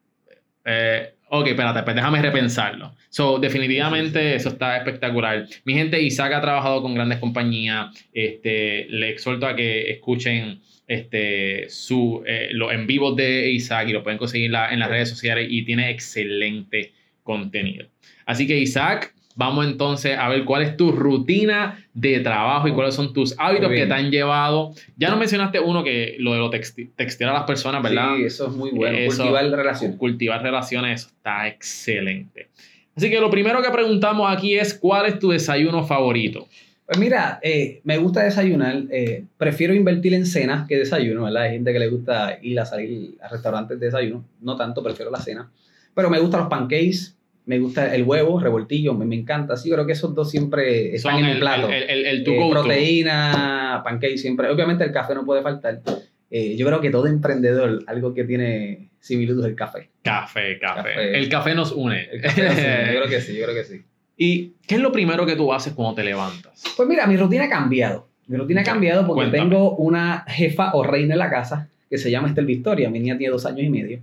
eh, 0.65 1.13
ok, 1.29 1.48
espérate, 1.48 1.82
pues 1.84 1.96
déjame 1.96 2.22
repensarlo. 2.22 2.93
So, 3.10 3.38
definitivamente 3.39 4.36
eso 4.36 4.50
está 4.50 4.77
espectacular. 4.77 5.46
Mi 5.65 5.74
gente, 5.74 6.01
Isaac 6.01 6.34
ha 6.34 6.41
trabajado 6.41 6.82
con 6.82 6.93
grandes 6.96 7.20
compañías. 7.20 7.88
Este, 8.13 8.88
le 8.89 9.10
exhorto 9.10 9.46
a 9.48 9.55
que 9.55 9.89
escuchen 9.91 10.62
este, 10.88 11.65
su, 11.70 12.24
eh, 12.27 12.50
los 12.51 12.72
en 12.74 12.86
vivos 12.88 13.15
de 13.15 13.50
Isaac 13.51 13.88
y 13.89 13.93
lo 13.93 14.03
pueden 14.03 14.17
conseguir 14.20 14.51
la- 14.51 14.72
en 14.74 14.79
las 14.79 14.89
redes 14.89 15.10
sociales 15.10 15.48
y 15.50 15.63
tiene 15.63 15.89
excelente 15.91 16.91
contenido. 17.24 17.88
Así 18.25 18.46
que 18.48 18.58
Isaac, 18.58 19.12
vamos 19.36 19.66
entonces 19.66 20.18
a 20.18 20.28
ver 20.30 20.46
cuál 20.46 20.62
es 20.63 20.78
tu 20.78 20.92
rutina 20.92 21.84
de 21.94 22.20
trabajo 22.20 22.68
y 22.68 22.72
cuáles 22.74 22.96
son 22.96 23.13
tus 23.13 23.36
hábitos 23.40 23.70
que 23.70 23.86
te 23.86 23.94
han 23.94 24.12
llevado. 24.12 24.72
Ya 24.98 25.10
nos 25.10 25.20
mencionaste 25.20 25.60
uno 25.60 25.84
que 25.84 26.16
lo 26.20 26.34
de 26.34 26.40
lo 26.40 26.50
texti- 26.52 26.90
textear 26.96 27.30
a 27.32 27.34
las 27.34 27.44
personas, 27.44 27.82
¿verdad? 27.84 28.16
Sí, 28.18 28.24
eso 28.24 28.48
es 28.48 28.54
muy 28.56 28.72
bueno. 28.72 28.98
Eso- 28.98 29.18
Cultivar 29.24 29.46
relación. 29.52 29.98
Cultivar 29.98 30.42
relaciones 30.42 31.02
eso 31.02 31.10
está 31.16 31.48
excelente. 31.48 32.48
Así 32.96 33.10
que 33.10 33.20
lo 33.20 33.30
primero 33.30 33.62
que 33.62 33.70
preguntamos 33.72 34.32
aquí 34.32 34.56
es 34.58 34.74
¿cuál 34.74 35.08
es 35.08 35.18
tu 35.20 35.30
desayuno 35.32 35.84
favorito? 35.84 36.48
Pues 36.86 37.00
mira, 37.00 37.40
eh, 37.42 37.80
me 37.86 37.98
gusta 37.98 38.24
desayunar. 38.24 38.84
eh, 38.92 39.24
prefiero 39.38 39.74
invertir 39.74 40.13
en 40.13 40.25
cenas 40.25 40.68
que 40.68 40.78
desayuno, 40.78 41.24
¿verdad? 41.24 41.44
Hay 41.44 41.52
gente 41.54 41.72
que 41.74 41.80
le 41.80 41.88
gusta 41.88 42.38
ir 42.42 42.60
a 42.60 42.66
salir 42.66 43.16
a 43.22 43.30
restaurantes 43.30 43.80
de 43.80 43.86
desayuno. 43.88 44.24
No 44.42 44.56
tanto, 44.58 44.84
prefiero 44.84 45.10
la 45.10 45.20
cena. 45.20 45.50
Pero 45.96 46.10
me 46.10 46.20
gustan 46.20 46.42
los 46.42 46.50
pancakes, 46.50 47.16
me 47.46 47.60
gusta 47.60 47.94
el 47.94 48.04
huevo, 48.04 48.40
revoltillo, 48.40 48.94
me, 48.94 49.06
me 49.06 49.16
encanta. 49.16 49.58
Sí, 49.58 49.70
creo 49.70 49.86
que 49.86 49.92
esos 49.94 50.16
dos 50.16 50.30
siempre 50.32 50.96
están 50.96 51.16
Son 51.16 51.24
en 51.26 51.30
el, 51.32 51.40
plato. 51.40 51.70
el, 51.70 51.84
el, 51.84 52.06
el 52.06 52.28
Eh, 52.28 52.48
proteína, 52.50 53.82
pancake 53.84 54.18
siempre. 54.18 54.50
Obviamente 54.50 54.84
el 54.84 54.92
café 54.92 55.14
no 55.16 55.26
puede 55.26 55.42
faltar. 55.42 55.82
Eh, 56.30 56.56
yo 56.56 56.66
creo 56.66 56.82
que 56.82 56.90
todo 56.90 57.08
emprendedor, 57.08 57.84
algo 57.88 58.14
que 58.14 58.24
tiene 58.24 58.90
similitud 59.00 59.40
es 59.42 59.46
el 59.46 59.56
café. 59.56 59.90
Café, 60.02 60.58
café, 60.60 60.90
Café. 60.90 61.18
El 61.18 61.30
café 61.30 61.54
nos 61.56 61.72
une. 61.72 62.08
El 62.12 62.22
café 62.22 62.42
yo 62.94 63.00
creo 63.00 63.08
que 63.10 63.22
sí, 63.22 63.36
yo 63.38 63.44
creo 63.44 63.56
que 63.56 63.64
sí. 63.64 63.82
¿Y 64.18 64.54
qué 64.68 64.76
es 64.76 64.82
lo 64.82 64.92
primero 64.92 65.26
que 65.26 65.36
tú 65.36 65.52
haces 65.54 65.74
cuando 65.74 65.96
te 65.96 66.04
levantas? 66.04 66.64
Pues 66.78 66.88
mira, 66.88 67.06
mi 67.08 67.18
rutina 67.18 67.46
ha 67.46 67.50
cambiado. 67.50 68.08
Mi 68.28 68.38
rutina 68.38 68.62
ha 68.62 68.64
cambiado 68.64 69.06
porque 69.06 69.30
cuéntame. 69.30 69.50
tengo 69.50 69.76
una 69.76 70.24
jefa 70.28 70.72
o 70.74 70.84
reina 70.84 71.14
en 71.14 71.20
la 71.20 71.30
casa 71.30 71.70
que 71.90 71.98
se 71.98 72.10
llama 72.10 72.30
Estel 72.30 72.46
Victoria. 72.46 72.90
Mi 72.90 73.00
niña 73.00 73.18
tiene 73.18 73.32
dos 73.32 73.46
años 73.46 73.62
y 73.64 73.70
medio. 73.70 74.00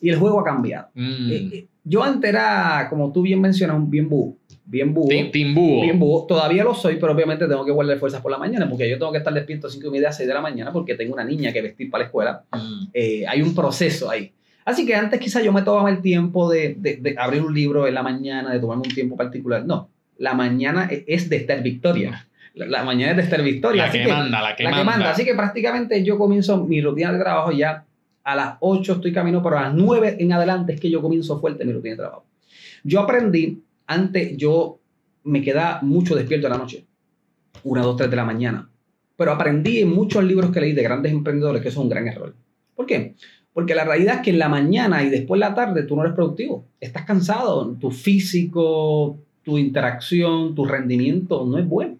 Y 0.00 0.10
el 0.10 0.16
juego 0.16 0.40
ha 0.40 0.44
cambiado. 0.44 0.88
Mm. 0.94 1.30
Eh, 1.30 1.48
eh, 1.52 1.66
yo 1.88 2.02
antes 2.02 2.28
era, 2.30 2.86
como 2.90 3.12
tú 3.12 3.22
bien 3.22 3.40
mencionas, 3.40 3.76
un 3.76 3.90
bien 3.90 4.08
búho. 4.08 4.36
Bien 4.64 4.92
búho. 4.92 5.08
Tim- 5.08 5.30
Timbúo. 5.30 5.80
Bien 5.82 5.98
búho. 5.98 6.26
Todavía 6.26 6.62
lo 6.62 6.74
soy, 6.74 6.96
pero 6.96 7.12
obviamente 7.12 7.46
tengo 7.48 7.64
que 7.64 7.72
guardar 7.72 7.98
fuerzas 7.98 8.20
por 8.20 8.30
la 8.30 8.36
mañana 8.38 8.68
porque 8.68 8.88
yo 8.88 8.98
tengo 8.98 9.10
que 9.12 9.18
estar 9.18 9.32
despierto 9.32 9.66
a 9.66 9.70
5 9.70 9.86
y 9.86 9.90
media, 9.90 10.12
6 10.12 10.28
de 10.28 10.34
la 10.34 10.42
mañana 10.42 10.72
porque 10.72 10.94
tengo 10.94 11.14
una 11.14 11.24
niña 11.24 11.52
que 11.52 11.62
vestir 11.62 11.90
para 11.90 12.02
la 12.02 12.06
escuela. 12.06 12.42
Mm. 12.52 12.84
Eh, 12.92 13.24
hay 13.26 13.40
un 13.40 13.54
proceso 13.54 14.10
ahí. 14.10 14.30
Así 14.66 14.84
que 14.84 14.94
antes 14.94 15.18
quizás 15.18 15.42
yo 15.42 15.52
me 15.54 15.62
tomaba 15.62 15.88
el 15.88 16.02
tiempo 16.02 16.50
de, 16.50 16.74
de- 16.78 16.96
de 16.96 17.14
abrir 17.18 17.40
un 17.40 17.54
libro 17.54 17.86
en 17.88 17.94
la 17.94 18.02
mañana, 18.02 18.52
de 18.52 18.60
tomarme 18.60 18.82
un 18.86 18.94
tiempo 18.94 19.16
particular. 19.16 19.64
No, 19.64 19.88
la 20.18 20.34
mañana 20.34 20.86
e- 20.90 21.04
es 21.08 21.30
de 21.30 21.36
Esther 21.36 21.62
Victoria. 21.62 22.26
La, 22.52 22.66
la 22.66 22.84
mañana 22.84 23.12
es 23.12 23.16
de 23.16 23.22
Esther 23.22 23.42
Victoria. 23.42 23.84
La 23.84 23.88
así 23.88 23.98
que 24.02 24.08
manda, 24.08 24.42
la 24.42 24.54
que 24.54 24.64
la 24.64 24.70
que 24.70 24.76
manda. 24.76 24.92
manda. 24.92 25.10
Así 25.12 25.24
que 25.24 25.34
prácticamente 25.34 26.04
yo 26.04 26.18
comienzo 26.18 26.62
mi 26.66 26.82
rutina 26.82 27.10
de 27.12 27.18
trabajo 27.20 27.52
ya 27.52 27.84
a 28.28 28.36
las 28.36 28.56
8 28.60 28.92
estoy 28.92 29.10
camino, 29.10 29.42
pero 29.42 29.58
a 29.58 29.62
las 29.62 29.74
9 29.74 30.18
en 30.20 30.32
adelante 30.32 30.74
es 30.74 30.80
que 30.80 30.90
yo 30.90 31.00
comienzo 31.00 31.40
fuerte 31.40 31.64
mi 31.64 31.72
rutina 31.72 31.92
de 31.92 31.96
trabajo. 31.96 32.26
Yo 32.84 33.00
aprendí, 33.00 33.62
antes 33.86 34.36
yo 34.36 34.80
me 35.24 35.40
quedaba 35.40 35.80
mucho 35.80 36.14
despierto 36.14 36.46
en 36.46 36.52
la 36.52 36.58
noche, 36.58 36.84
una, 37.64 37.80
dos, 37.80 37.96
tres 37.96 38.10
de 38.10 38.16
la 38.16 38.26
mañana, 38.26 38.70
pero 39.16 39.32
aprendí 39.32 39.78
en 39.78 39.88
muchos 39.88 40.22
libros 40.24 40.50
que 40.50 40.60
leí 40.60 40.74
de 40.74 40.82
grandes 40.82 41.10
emprendedores 41.10 41.62
que 41.62 41.68
eso 41.68 41.80
es 41.80 41.84
un 41.84 41.88
gran 41.88 42.06
error. 42.06 42.34
¿Por 42.76 42.84
qué? 42.84 43.14
Porque 43.54 43.74
la 43.74 43.84
realidad 43.84 44.16
es 44.16 44.20
que 44.20 44.30
en 44.30 44.38
la 44.38 44.50
mañana 44.50 45.02
y 45.02 45.08
después 45.08 45.38
en 45.38 45.48
la 45.48 45.54
tarde 45.54 45.84
tú 45.84 45.96
no 45.96 46.02
eres 46.02 46.14
productivo. 46.14 46.66
Estás 46.78 47.06
cansado, 47.06 47.74
tu 47.80 47.90
físico, 47.90 49.18
tu 49.42 49.56
interacción, 49.56 50.54
tu 50.54 50.66
rendimiento 50.66 51.46
no 51.46 51.56
es 51.56 51.66
bueno. 51.66 51.97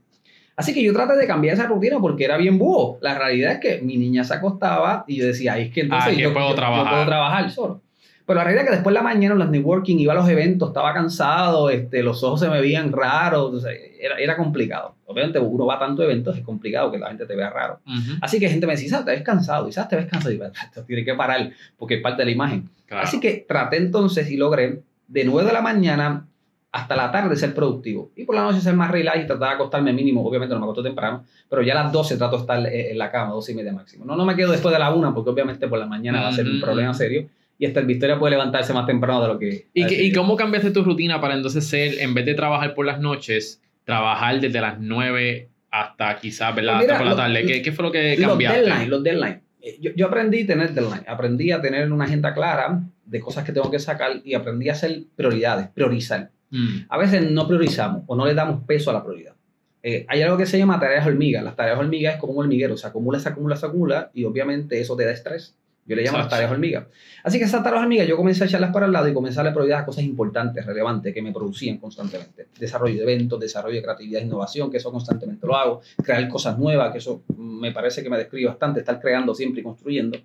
Así 0.58 0.74
que 0.74 0.82
yo 0.82 0.92
traté 0.92 1.16
de 1.16 1.26
cambiar 1.26 1.54
esa 1.54 1.66
rutina 1.66 1.98
porque 2.00 2.24
era 2.24 2.36
bien 2.36 2.58
búho. 2.58 2.98
La 3.00 3.16
realidad 3.16 3.52
es 3.52 3.58
que 3.60 3.80
mi 3.80 3.96
niña 3.96 4.24
se 4.24 4.34
acostaba 4.34 5.04
y 5.06 5.16
yo 5.16 5.26
decía, 5.26 5.52
ay, 5.54 5.62
es 5.68 5.72
que 5.72 5.82
entonces 5.82 6.14
Ah, 6.16 6.20
yo, 6.20 6.32
puedo 6.32 6.46
yo- 6.46 6.50
yo 6.50 6.56
trabajar. 6.56 6.92
puedo 6.92 7.06
trabajar 7.06 7.50
solo. 7.50 7.80
Pero 8.26 8.36
la 8.38 8.44
realidad 8.44 8.64
es 8.64 8.68
que 8.70 8.74
después 8.76 8.92
de 8.92 8.98
la 8.98 9.02
mañana 9.02 9.32
en 9.32 9.38
los 9.38 9.48
networking 9.50 9.96
iba 9.96 10.12
a 10.12 10.16
los 10.16 10.28
eventos, 10.28 10.68
estaba 10.68 10.92
cansado, 10.92 11.70
este, 11.70 12.02
los 12.02 12.22
ojos 12.22 12.40
se 12.40 12.48
me 12.50 12.60
veían 12.60 12.92
raros, 12.92 13.64
era, 13.98 14.18
era 14.18 14.36
complicado. 14.36 14.96
Obviamente 15.06 15.38
uno 15.38 15.64
va 15.64 15.76
a 15.76 15.78
tantos 15.78 16.04
eventos, 16.04 16.36
es 16.36 16.42
complicado 16.44 16.92
que 16.92 16.98
la 16.98 17.08
gente 17.08 17.24
te 17.24 17.34
vea 17.34 17.48
raro. 17.48 17.80
Así 18.20 18.38
que 18.38 18.50
gente 18.50 18.66
me 18.66 18.72
decía, 18.74 18.88
"Isaac, 18.88 19.06
te 19.06 19.12
ves 19.12 19.22
cansado, 19.22 19.66
Isaac, 19.66 19.88
te 19.88 19.96
ves 19.96 20.04
cansado. 20.06 20.34
Y 20.34 20.38
yo, 20.38 20.44
esto 20.44 20.84
tiene 20.84 21.06
que 21.06 21.14
parar 21.14 21.50
porque 21.78 21.94
es 21.94 22.02
parte 22.02 22.20
de 22.20 22.26
la 22.26 22.32
imagen. 22.32 22.68
claro. 22.86 23.04
Así 23.04 23.18
que 23.18 23.46
traté 23.48 23.78
entonces 23.78 24.30
y 24.30 24.36
logré 24.36 24.82
de 25.06 25.24
9 25.24 25.46
de 25.48 25.54
la 25.54 25.62
mañana 25.62 26.26
hasta 26.70 26.94
la 26.96 27.10
tarde 27.10 27.34
ser 27.36 27.54
productivo. 27.54 28.10
Y 28.14 28.24
por 28.24 28.34
la 28.34 28.42
noche 28.42 28.60
ser 28.60 28.74
más 28.74 28.90
relax 28.90 29.18
y 29.24 29.26
tratar 29.26 29.48
de 29.48 29.54
acostarme 29.54 29.92
mínimo. 29.92 30.24
Obviamente 30.26 30.54
no 30.54 30.60
me 30.60 30.64
acuesto 30.64 30.82
temprano, 30.82 31.24
pero 31.48 31.62
ya 31.62 31.72
a 31.78 31.84
las 31.84 31.92
12 31.92 32.16
trato 32.18 32.36
de 32.36 32.40
estar 32.42 32.66
eh, 32.66 32.90
en 32.90 32.98
la 32.98 33.10
cama, 33.10 33.32
12 33.32 33.52
y 33.52 33.54
media 33.54 33.72
máximo. 33.72 34.04
No, 34.04 34.16
no 34.16 34.24
me 34.26 34.36
quedo 34.36 34.52
después 34.52 34.72
de 34.72 34.78
la 34.78 34.92
1 34.92 35.14
porque 35.14 35.30
obviamente 35.30 35.66
por 35.66 35.78
la 35.78 35.86
mañana 35.86 36.20
va 36.22 36.28
a 36.28 36.32
ser 36.32 36.44
un 36.46 36.56
Ujú, 36.56 36.60
problema 36.66 36.92
serio. 36.94 37.28
Y 37.58 37.66
hasta 37.66 37.80
el 37.80 37.86
Victoria 37.86 38.18
puede 38.18 38.32
levantarse 38.32 38.72
más 38.72 38.86
temprano 38.86 39.20
de 39.22 39.28
lo 39.28 39.38
que... 39.38 39.66
¿Y, 39.74 39.82
ese 39.82 40.02
¿Y 40.02 40.12
cómo 40.12 40.36
cambiaste 40.36 40.70
tu 40.70 40.84
rutina 40.84 41.20
para 41.20 41.34
entonces 41.34 41.66
ser, 41.66 41.98
en 42.00 42.14
vez 42.14 42.24
de 42.26 42.34
trabajar 42.34 42.74
por 42.74 42.86
las 42.86 43.00
noches, 43.00 43.60
trabajar 43.84 44.38
desde 44.40 44.60
las 44.60 44.78
9 44.78 45.48
hasta 45.70 46.16
quizás, 46.18 46.54
¿verdad? 46.54 46.74
Pues 46.74 46.82
mira, 46.82 46.92
hasta 46.94 46.98
por 46.98 47.04
la 47.06 47.10
lo- 47.12 47.16
tarde? 47.16 47.44
¿Qué, 47.46 47.62
qué 47.62 47.72
fue 47.72 47.84
lo 47.86 47.90
que 47.90 48.16
los 48.16 48.28
cambiaste? 48.28 48.60
deadlines, 48.60 48.88
los 48.88 49.02
deadlines. 49.02 49.38
Eh, 49.60 49.76
Yo, 49.80 49.90
yo 49.96 50.06
aprendí 50.06 50.42
a 50.42 50.46
tener 50.46 50.72
deadline, 50.72 51.04
aprendí 51.08 51.50
a 51.50 51.60
tener 51.60 51.90
una 51.92 52.04
agenda 52.04 52.32
clara 52.32 52.80
de 53.06 53.20
cosas 53.20 53.42
que 53.44 53.52
tengo 53.52 53.70
que 53.70 53.78
sacar 53.80 54.20
y 54.24 54.34
aprendí 54.34 54.68
a 54.68 54.72
hacer 54.72 55.00
prioridades, 55.16 55.68
priorizar. 55.68 56.30
Mm, 56.50 56.86
A 56.88 56.98
veces 56.98 57.30
no 57.30 57.46
priorizamos 57.46 58.02
o 58.06 58.16
no 58.16 58.24
le 58.26 58.34
damos 58.34 58.62
peso 58.64 58.90
a 58.90 58.94
la 58.94 59.04
prioridad. 59.04 59.34
Eh, 59.82 60.04
hay 60.08 60.22
algo 60.22 60.36
que 60.36 60.46
se 60.46 60.58
llama 60.58 60.80
tareas 60.80 61.06
hormigas. 61.06 61.44
Las 61.44 61.54
tareas 61.56 61.78
hormigas 61.78 62.14
es 62.14 62.20
como 62.20 62.32
un 62.34 62.40
hormiguero, 62.40 62.76
se 62.76 62.86
acumula, 62.86 63.18
se 63.18 63.28
acumula, 63.28 63.56
se 63.56 63.66
acumula 63.66 64.10
y 64.14 64.24
obviamente 64.24 64.80
eso 64.80 64.96
te 64.96 65.04
da 65.04 65.12
estrés. 65.12 65.54
Yo 65.86 65.96
le 65.96 66.02
llamo 66.02 66.18
las 66.18 66.26
Exacto. 66.26 66.34
tareas 66.36 66.52
hormigas. 66.52 66.84
Así 67.24 67.38
que 67.38 67.44
esas 67.44 67.62
tareas 67.62 67.82
hormigas 67.82 68.06
yo 68.06 68.16
comencé 68.16 68.44
a 68.44 68.46
echarlas 68.46 68.72
para 68.72 68.84
el 68.86 68.92
lado 68.92 69.08
y 69.08 69.14
comencé 69.14 69.40
a 69.40 69.42
darle 69.42 69.54
prioridad 69.54 69.80
a 69.80 69.84
cosas 69.86 70.04
importantes, 70.04 70.66
relevantes, 70.66 71.14
que 71.14 71.22
me 71.22 71.32
producían 71.32 71.78
constantemente. 71.78 72.48
Desarrollo 72.58 72.96
de 72.96 73.02
eventos, 73.04 73.40
desarrollo 73.40 73.76
de 73.76 73.82
creatividad 73.82 74.20
innovación, 74.20 74.70
que 74.70 74.76
eso 74.76 74.90
constantemente 74.92 75.46
lo 75.46 75.56
hago. 75.56 75.80
Crear 76.02 76.28
cosas 76.28 76.58
nuevas, 76.58 76.92
que 76.92 76.98
eso 76.98 77.22
me 77.38 77.72
parece 77.72 78.02
que 78.02 78.10
me 78.10 78.18
describe 78.18 78.48
bastante, 78.48 78.80
estar 78.80 79.00
creando 79.00 79.34
siempre 79.34 79.60
y 79.60 79.64
construyendo. 79.64 80.18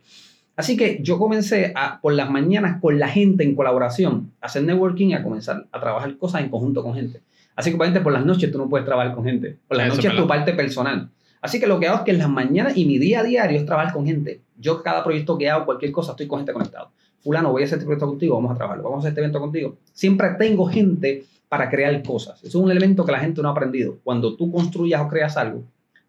Así 0.55 0.77
que 0.77 0.99
yo 1.01 1.17
comencé 1.17 1.73
a, 1.75 1.99
por 1.99 2.13
las 2.13 2.29
mañanas 2.29 2.79
con 2.79 2.99
la 2.99 3.07
gente 3.07 3.43
en 3.43 3.55
colaboración, 3.55 4.31
a 4.39 4.45
hacer 4.45 4.63
networking 4.63 5.09
y 5.09 5.13
a 5.15 5.23
comenzar 5.23 5.65
a 5.71 5.79
trabajar 5.79 6.15
cosas 6.17 6.41
en 6.41 6.49
conjunto 6.49 6.83
con 6.83 6.93
gente. 6.93 7.21
Así 7.55 7.69
que 7.69 7.75
obviamente 7.75 8.01
por 8.01 8.13
las 8.13 8.25
noches 8.25 8.51
tú 8.51 8.57
no 8.57 8.69
puedes 8.69 8.85
trabajar 8.85 9.15
con 9.15 9.23
gente. 9.23 9.57
Por 9.67 9.77
las 9.77 9.87
Eso 9.87 9.95
noches 9.95 10.11
es 10.11 10.17
tu 10.17 10.27
parte 10.27 10.53
personal. 10.53 11.09
Así 11.41 11.59
que 11.59 11.67
lo 11.67 11.79
que 11.79 11.87
hago 11.87 11.97
es 11.99 12.03
que 12.03 12.11
en 12.11 12.19
las 12.19 12.29
mañanas 12.29 12.77
y 12.77 12.85
mi 12.85 12.97
día 12.99 13.19
a 13.19 13.23
diario 13.23 13.59
es 13.59 13.65
trabajar 13.65 13.93
con 13.93 14.05
gente. 14.05 14.41
Yo 14.57 14.81
cada 14.81 15.03
proyecto 15.03 15.37
que 15.37 15.49
hago, 15.49 15.65
cualquier 15.65 15.91
cosa, 15.91 16.11
estoy 16.11 16.27
con 16.27 16.39
gente 16.39 16.53
conectado. 16.53 16.91
Fulano, 17.19 17.51
voy 17.51 17.63
a 17.63 17.65
hacer 17.65 17.77
este 17.77 17.85
proyecto 17.85 18.07
contigo, 18.07 18.35
vamos 18.35 18.51
a 18.51 18.55
trabajarlo. 18.55 18.83
Vamos 18.83 18.97
a 18.97 18.99
hacer 18.99 19.09
este 19.11 19.21
evento 19.21 19.39
contigo. 19.39 19.77
Siempre 19.91 20.29
tengo 20.37 20.65
gente 20.67 21.25
para 21.49 21.69
crear 21.69 22.01
cosas. 22.03 22.39
Eso 22.39 22.59
es 22.59 22.63
un 22.63 22.71
elemento 22.71 23.05
que 23.05 23.11
la 23.11 23.19
gente 23.19 23.41
no 23.41 23.49
ha 23.49 23.51
aprendido. 23.51 23.99
Cuando 24.03 24.35
tú 24.35 24.51
construyas 24.51 25.01
o 25.01 25.07
creas 25.07 25.35
algo, 25.35 25.63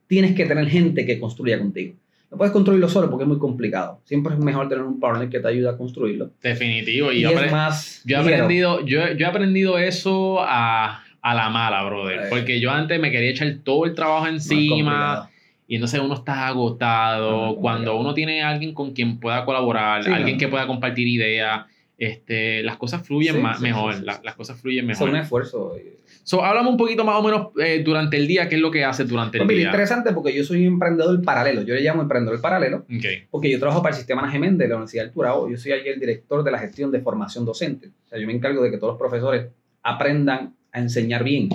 tienes 0.07 0.35
que 0.35 0.46
tener 0.46 0.68
gente 0.68 1.04
que 1.04 1.18
construya 1.18 1.59
contigo. 1.59 1.94
No 2.31 2.39
puedes 2.39 2.53
construirlo 2.53 2.89
solo 2.89 3.09
porque 3.11 3.25
es 3.25 3.29
muy 3.29 3.39
complicado. 3.39 4.01
Siempre 4.05 4.35
es 4.35 4.41
mejor 4.41 4.69
tener 4.69 4.83
un 4.85 4.99
partner 4.99 5.29
que 5.29 5.39
te 5.41 5.49
ayude 5.49 5.69
a 5.69 5.77
construirlo. 5.77 6.31
definitivo. 6.43 7.13
Y, 7.13 7.19
Y, 7.19 7.21
yo, 7.23 7.31
es 7.31 7.53
más 7.53 8.03
yo 8.05 8.17
he 8.17 8.21
aprendido, 8.21 8.81
yo, 8.85 9.13
yo 9.13 9.27
he 9.27 9.29
aprendido 9.29 9.79
eso 9.79 10.41
a, 10.41 11.03
a 11.23 11.35
la 11.35 11.49
mala, 11.51 11.85
brother. 11.85 12.21
Eh. 12.23 12.27
Porque 12.31 12.59
yo 12.61 12.71
antes 12.73 12.99
me 13.01 13.11
quería 13.13 13.31
echar 13.31 13.55
todo 13.63 13.85
el 13.85 13.95
trabajo 13.95 14.27
encima. 14.27 15.31
Y 15.67 15.77
entonces 15.77 16.01
uno 16.01 16.15
está 16.15 16.35
no, 16.37 16.43
agotado. 16.43 17.47
no, 17.47 17.55
Cuando 17.57 17.97
uno 17.97 18.13
tiene 18.15 18.43
a 18.43 18.51
alguien 18.51 18.75
con 18.75 18.93
quien 18.93 19.19
pueda 19.19 19.45
colaborar, 19.45 20.05
Sí, 20.05 20.11
alguien 20.11 20.37
que 20.37 20.49
pueda 20.49 20.67
compartir 20.67 21.07
ideas, 21.09 21.65
este, 21.97 22.63
las 22.65 22.77
cosas 22.77 23.07
fluyen 23.07 23.37
Sí, 23.37 23.41
más, 23.41 23.59
sí, 23.59 23.63
mejor. 23.63 24.03
la- 24.03 24.21
las 24.23 24.35
cosas 24.35 24.61
fluyen 24.61 24.91
Es 24.91 25.01
un 25.01 25.07
mejor. 25.13 25.23
esfuerzo. 25.23 25.77
So, 26.25 26.43
háblame 26.43 26.71
un 26.71 26.77
poquito 26.79 27.05
más 27.05 27.17
o 27.17 27.23
menos 27.23 27.49
eh, 27.63 27.83
durante 27.85 28.17
el 28.17 28.27
día, 28.27 28.49
qué 28.49 28.55
es 28.57 28.61
lo 28.61 28.71
que 28.71 28.83
haces 28.83 29.07
durante 29.07 29.37
Pues 29.39 29.43
el 29.43 29.47
mira, 29.47 29.59
día. 29.59 29.69
interesante 29.69 30.13
porque 30.13 30.35
yo 30.35 30.43
soy 30.43 30.67
un 30.67 30.73
emprendedor 30.75 31.23
paralelo. 31.23 31.63
Yo 31.63 31.75
le 31.75 31.83
llamo 31.83 32.01
emprendedor 32.03 32.41
paralelo 32.41 32.79
Ok. 32.79 33.05
porque 33.31 33.51
yo 33.51 33.59
trabajo 33.59 33.83
para 33.83 33.95
el 33.95 33.99
sistema 33.99 34.29
Gemen 34.31 34.57
de 34.57 34.67
la 34.69 34.77
Universidad 34.77 35.05
del 35.05 35.13
Turao. 35.13 35.51
Yo 35.51 35.57
soy 35.59 35.73
allí 35.73 35.89
el 35.89 36.01
director 36.01 36.43
de 36.43 36.51
la 36.51 36.59
gestión 36.59 36.91
de 36.91 37.01
formación 37.01 37.45
docente. 37.45 37.89
O 38.07 38.09
sea, 38.09 38.19
yo 38.19 38.27
me 38.27 38.33
encargo 38.33 38.63
de 38.63 38.71
que 38.71 38.79
todos 38.79 38.93
los 38.95 38.99
profesores 38.99 39.49
aprendan 39.83 40.55
a 40.73 40.81
enseñar 40.81 41.23
bien. 41.25 41.51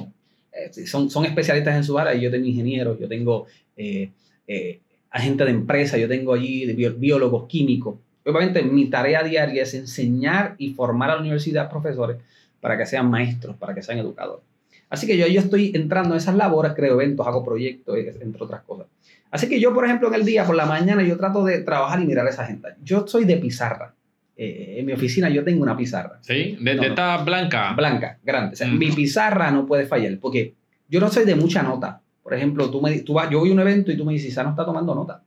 Eh, 0.53 0.85
son, 0.85 1.09
son 1.09 1.25
especialistas 1.25 1.75
en 1.75 1.83
su 1.83 1.97
área. 1.97 2.13
Yo 2.13 2.29
tengo 2.29 2.45
ingenieros, 2.45 2.99
yo 2.99 3.07
tengo 3.07 3.47
eh, 3.75 4.11
eh, 4.47 4.79
agentes 5.09 5.47
de 5.47 5.51
empresa, 5.53 5.97
yo 5.97 6.07
tengo 6.07 6.33
allí 6.33 6.65
de 6.65 6.73
biólogos, 6.91 7.47
químicos. 7.47 7.95
Obviamente 8.23 8.61
mi 8.61 8.85
tarea 8.85 9.23
diaria 9.23 9.63
es 9.63 9.73
enseñar 9.73 10.53
y 10.59 10.73
formar 10.73 11.09
a 11.09 11.15
la 11.15 11.21
universidad 11.21 11.69
profesores 11.71 12.17
para 12.61 12.77
que 12.77 12.85
sean 12.85 13.09
maestros, 13.09 13.55
para 13.55 13.73
que 13.73 13.81
sean 13.81 13.97
educadores. 13.97 14.43
Así 14.89 15.05
que 15.07 15.17
yo, 15.17 15.27
yo 15.27 15.39
estoy 15.41 15.71
entrando 15.75 16.11
en 16.13 16.17
esas 16.17 16.35
labores, 16.35 16.73
creo 16.75 16.93
eventos, 16.95 17.25
hago 17.27 17.43
proyectos, 17.45 17.95
entre 17.97 18.43
otras 18.43 18.61
cosas. 18.63 18.87
Así 19.31 19.47
que 19.47 19.59
yo, 19.59 19.73
por 19.73 19.85
ejemplo, 19.85 20.07
en 20.07 20.15
el 20.15 20.25
día, 20.25 20.43
por 20.45 20.55
la 20.55 20.65
mañana, 20.65 21.03
yo 21.03 21.15
trato 21.17 21.43
de 21.45 21.59
trabajar 21.59 22.01
y 22.01 22.05
mirar 22.07 22.27
esa 22.27 22.43
agenda. 22.43 22.75
Yo 22.83 23.05
soy 23.07 23.25
de 23.25 23.37
pizarra. 23.37 23.93
Eh, 24.35 24.77
en 24.79 24.85
mi 24.85 24.93
oficina 24.93 25.27
yo 25.29 25.43
tengo 25.43 25.61
una 25.63 25.75
pizarra 25.75 26.17
¿Sí? 26.21 26.57
De, 26.61 26.75
No, 26.75 26.81
de 26.81 26.87
no. 26.87 26.93
esta 26.93 27.17
blanca. 27.23 27.73
blanca, 27.73 28.17
grande. 28.23 28.53
O 28.53 28.55
sea, 28.55 28.67
Ujú. 28.67 28.77
mi 28.77 28.89
pizarra 28.91 29.51
no 29.51 29.65
puede 29.65 29.85
fallar 29.85 30.17
porque 30.17 30.53
yo 30.87 31.01
no 31.01 31.09
soy 31.09 31.25
de 31.25 31.35
mucha 31.35 31.61
nota. 31.61 32.01
Por 32.23 32.33
ejemplo, 32.33 32.71
tú 32.71 32.81
me, 32.81 32.99
tú 32.99 33.13
vas, 33.13 33.29
yo 33.29 33.39
voy 33.39 33.49
a 33.49 33.53
un 33.53 33.59
evento 33.59 33.91
y 33.91 33.97
tú 33.97 34.05
me 34.05 34.13
dices, 34.13 34.29
Isa 34.29 34.43
no 34.43 34.51
está 34.51 34.63
tomando 34.65 34.95
nota. 34.95 35.21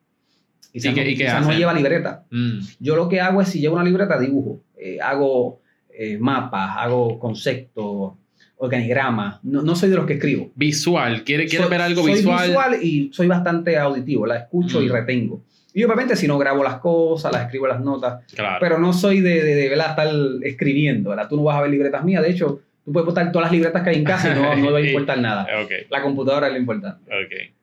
¿Y 0.73 0.81
qué- 0.81 0.91
no, 0.93 1.03
y 1.11 1.15
qué 1.17 1.25
Isa 1.25 1.41
no 1.41 1.53
lleva 1.53 1.75
libreta. 1.75 2.25
Mm. 2.31 2.61
Yo 2.81 2.97
lo 2.97 3.07
que 3.09 3.21
hago 3.21 3.43
es, 3.43 3.49
si 3.49 3.61
llevo 3.61 3.75
una 3.75 3.85
libreta, 3.85 4.19
dibujo. 4.19 4.63
Eh, 4.79 4.99
hago 5.01 5.61
eh, 5.95 6.17
mapas, 6.19 6.71
hago 6.79 7.19
conceptos, 7.19 8.15
organigramas. 8.63 9.41
No, 9.43 9.61
no 9.63 9.75
soy 9.75 9.91
de 9.91 9.97
los 9.97 10.07
que 10.07 10.15
escribo. 10.15 10.51
Visual. 10.55 11.25
¿Quiere, 11.25 11.47
quiere 11.47 11.65
Soy- 11.65 11.71
ver 11.71 11.81
algo 11.83 12.03
soy 12.03 12.13
visual? 12.15 12.79
y 12.83 13.11
soy 13.13 13.27
bastante 13.27 13.77
auditivo. 13.77 14.25
La 14.27 14.37
escucho 14.39 14.81
y 14.83 14.89
Mm. 14.89 14.93
retengo. 14.93 15.43
Y 15.75 15.83
obviamente 15.85 16.17
si 16.17 16.29
no 16.29 16.39
grabo 16.39 16.63
las 16.63 16.77
cosas, 16.77 17.33
las 17.33 17.43
escribo 17.47 17.67
las 17.67 17.81
notas, 17.81 18.25
Claro. 18.35 18.59
pero 18.61 18.79
no 18.79 18.93
soy 18.93 19.21
de, 19.21 19.43
de, 19.43 19.55
de, 19.55 19.75
estar 19.75 20.09
escribiendo. 20.43 21.11
¿verdad? 21.11 21.29
Tú 21.29 21.37
no 21.37 21.45
vas 21.45 21.57
a 21.57 21.63
ver 21.63 21.71
libretas 21.71 22.05
mías. 22.05 22.23
De 22.23 22.31
hecho, 22.31 22.61
tú 22.85 22.93
puedes 22.93 23.07
botar 23.07 23.33
todas 23.33 23.47
las 23.47 23.53
libretas 23.53 23.83
que 23.83 23.91
hay 23.91 23.97
en 23.97 24.05
casa 24.05 24.31
y 24.31 24.35
no, 24.39 24.55
no 24.57 24.71
va 24.73 24.79
a 24.79 24.81
importar 24.87 25.19
nada. 25.19 25.47
La 25.91 26.03
computadora 26.03 26.47
es 26.49 26.53
lo 26.53 26.59
importante. 26.59 27.03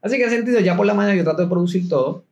Así 0.02 0.18
que 0.18 0.24
en 0.24 0.28
ese 0.28 0.38
sentido, 0.38 0.60
ya 0.60 0.76
por 0.76 0.86
la 0.86 0.94
mañana 0.94 1.16
yo 1.16 1.24
trato 1.24 1.44
de 1.44 1.48
producir 1.48 1.88
todo. 1.88 2.26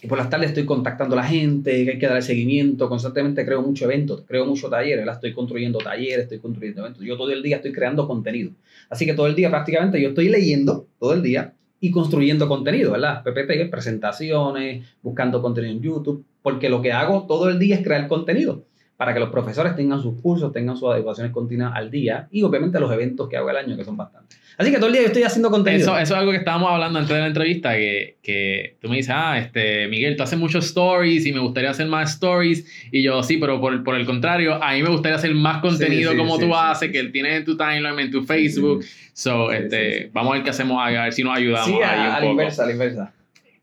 Y 0.00 0.06
por 0.06 0.18
las 0.18 0.30
tardes 0.30 0.48
estoy 0.48 0.64
contactando 0.64 1.14
a 1.14 1.22
la 1.22 1.24
gente, 1.24 1.84
que 1.84 1.90
hay 1.92 1.98
que 1.98 2.06
darle 2.06 2.22
seguimiento. 2.22 2.88
Constantemente 2.88 3.44
creo 3.44 3.62
mucho 3.62 3.84
eventos, 3.84 4.24
creo 4.26 4.46
mucho 4.46 4.68
talleres. 4.68 4.98
¿verdad? 4.98 5.14
Estoy 5.14 5.32
construyendo 5.32 5.78
talleres, 5.78 6.24
estoy 6.24 6.38
construyendo 6.38 6.80
eventos. 6.82 7.04
Yo 7.04 7.16
todo 7.16 7.30
el 7.30 7.42
día 7.42 7.56
estoy 7.56 7.72
creando 7.72 8.06
contenido. 8.06 8.52
Así 8.88 9.06
que 9.06 9.14
todo 9.14 9.26
el 9.26 9.34
día 9.34 9.50
prácticamente 9.50 10.00
yo 10.00 10.08
estoy 10.08 10.28
leyendo 10.28 10.86
todo 10.98 11.14
el 11.14 11.22
día 11.22 11.54
y 11.80 11.90
construyendo 11.90 12.48
contenido, 12.48 12.92
¿verdad? 12.92 13.22
PPT, 13.22 13.70
presentaciones, 13.70 14.86
buscando 15.02 15.42
contenido 15.42 15.72
en 15.74 15.82
YouTube, 15.82 16.24
porque 16.40 16.68
lo 16.68 16.80
que 16.80 16.92
hago 16.92 17.26
todo 17.26 17.48
el 17.48 17.58
día 17.58 17.76
es 17.76 17.82
crear 17.82 18.06
contenido 18.08 18.64
para 18.96 19.12
que 19.14 19.20
los 19.20 19.30
profesores 19.30 19.74
tengan 19.74 20.00
sus 20.00 20.20
cursos, 20.20 20.52
tengan 20.52 20.76
sus 20.76 20.90
adecuaciones 20.90 21.32
continuas 21.32 21.72
al 21.74 21.90
día 21.90 22.28
y 22.30 22.42
obviamente 22.42 22.78
los 22.78 22.92
eventos 22.92 23.28
que 23.28 23.36
hago 23.36 23.48
al 23.48 23.56
año, 23.56 23.76
que 23.76 23.84
son 23.84 23.96
bastantes. 23.96 24.38
Así 24.58 24.70
que 24.70 24.76
todo 24.76 24.88
el 24.88 24.92
día 24.92 25.00
yo 25.02 25.06
estoy 25.08 25.22
haciendo 25.22 25.50
contenido. 25.50 25.82
Eso, 25.82 25.98
eso 25.98 26.14
es 26.14 26.18
algo 26.20 26.30
que 26.30 26.36
estábamos 26.36 26.70
hablando 26.70 26.98
antes 26.98 27.12
de 27.14 27.20
la 27.20 27.26
entrevista, 27.26 27.72
que, 27.74 28.18
que 28.22 28.76
tú 28.80 28.88
me 28.90 28.96
dices, 28.96 29.12
ah, 29.16 29.38
este, 29.38 29.88
Miguel, 29.88 30.14
tú 30.14 30.22
haces 30.22 30.38
muchos 30.38 30.66
stories 30.66 31.24
y 31.24 31.32
me 31.32 31.40
gustaría 31.40 31.70
hacer 31.70 31.86
más 31.86 32.12
stories. 32.12 32.64
Y 32.92 33.02
yo, 33.02 33.22
sí, 33.22 33.38
pero 33.38 33.60
por, 33.60 33.82
por 33.82 33.94
el 33.96 34.04
contrario, 34.04 34.62
a 34.62 34.74
mí 34.74 34.82
me 34.82 34.90
gustaría 34.90 35.16
hacer 35.16 35.34
más 35.34 35.62
contenido 35.62 36.12
sí, 36.12 36.18
como 36.18 36.34
sí, 36.36 36.42
tú 36.42 36.46
sí, 36.48 36.52
haces, 36.54 36.88
sí, 36.88 36.92
que 36.92 37.00
sí. 37.00 37.08
tienes 37.10 37.38
en 37.38 37.44
tu 37.46 37.56
timeline, 37.56 37.98
en 37.98 38.10
tu 38.10 38.22
Facebook. 38.24 38.84
So, 39.14 39.50
Sí, 39.50 39.56
este, 39.56 39.92
sí, 39.92 39.98
sí. 40.04 40.10
vamos 40.12 40.32
a 40.32 40.34
ver 40.34 40.44
qué 40.44 40.50
hacemos, 40.50 40.78
a 40.80 40.90
ver 40.90 41.12
si 41.12 41.24
nos 41.24 41.36
ayudamos 41.36 41.66
Sí, 41.68 41.74
ahí 41.82 41.82
a, 41.82 41.92
un 41.94 42.00
a 42.00 42.08
la 42.08 42.20
poco. 42.20 42.30
inversa, 42.32 42.62
a 42.62 42.66
la 42.66 42.72
inversa. 42.72 43.14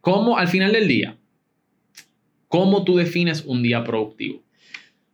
¿Cómo, 0.02 0.38
al 0.38 0.48
final 0.48 0.72
del 0.72 0.88
día, 0.88 1.16
cómo 2.48 2.84
tú 2.84 2.98
defines 2.98 3.44
un 3.46 3.62
día 3.62 3.84
productivo? 3.84 4.42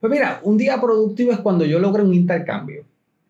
Pues 0.07 0.19
mira, 0.19 0.39
un 0.43 0.55
día 0.55 0.79
productivo 0.79 1.31
es 1.31 1.39
cuando 1.39 1.65
yo 1.65 1.79
logro 1.79 2.03
un 2.03 2.13
intercambio. 2.13 2.83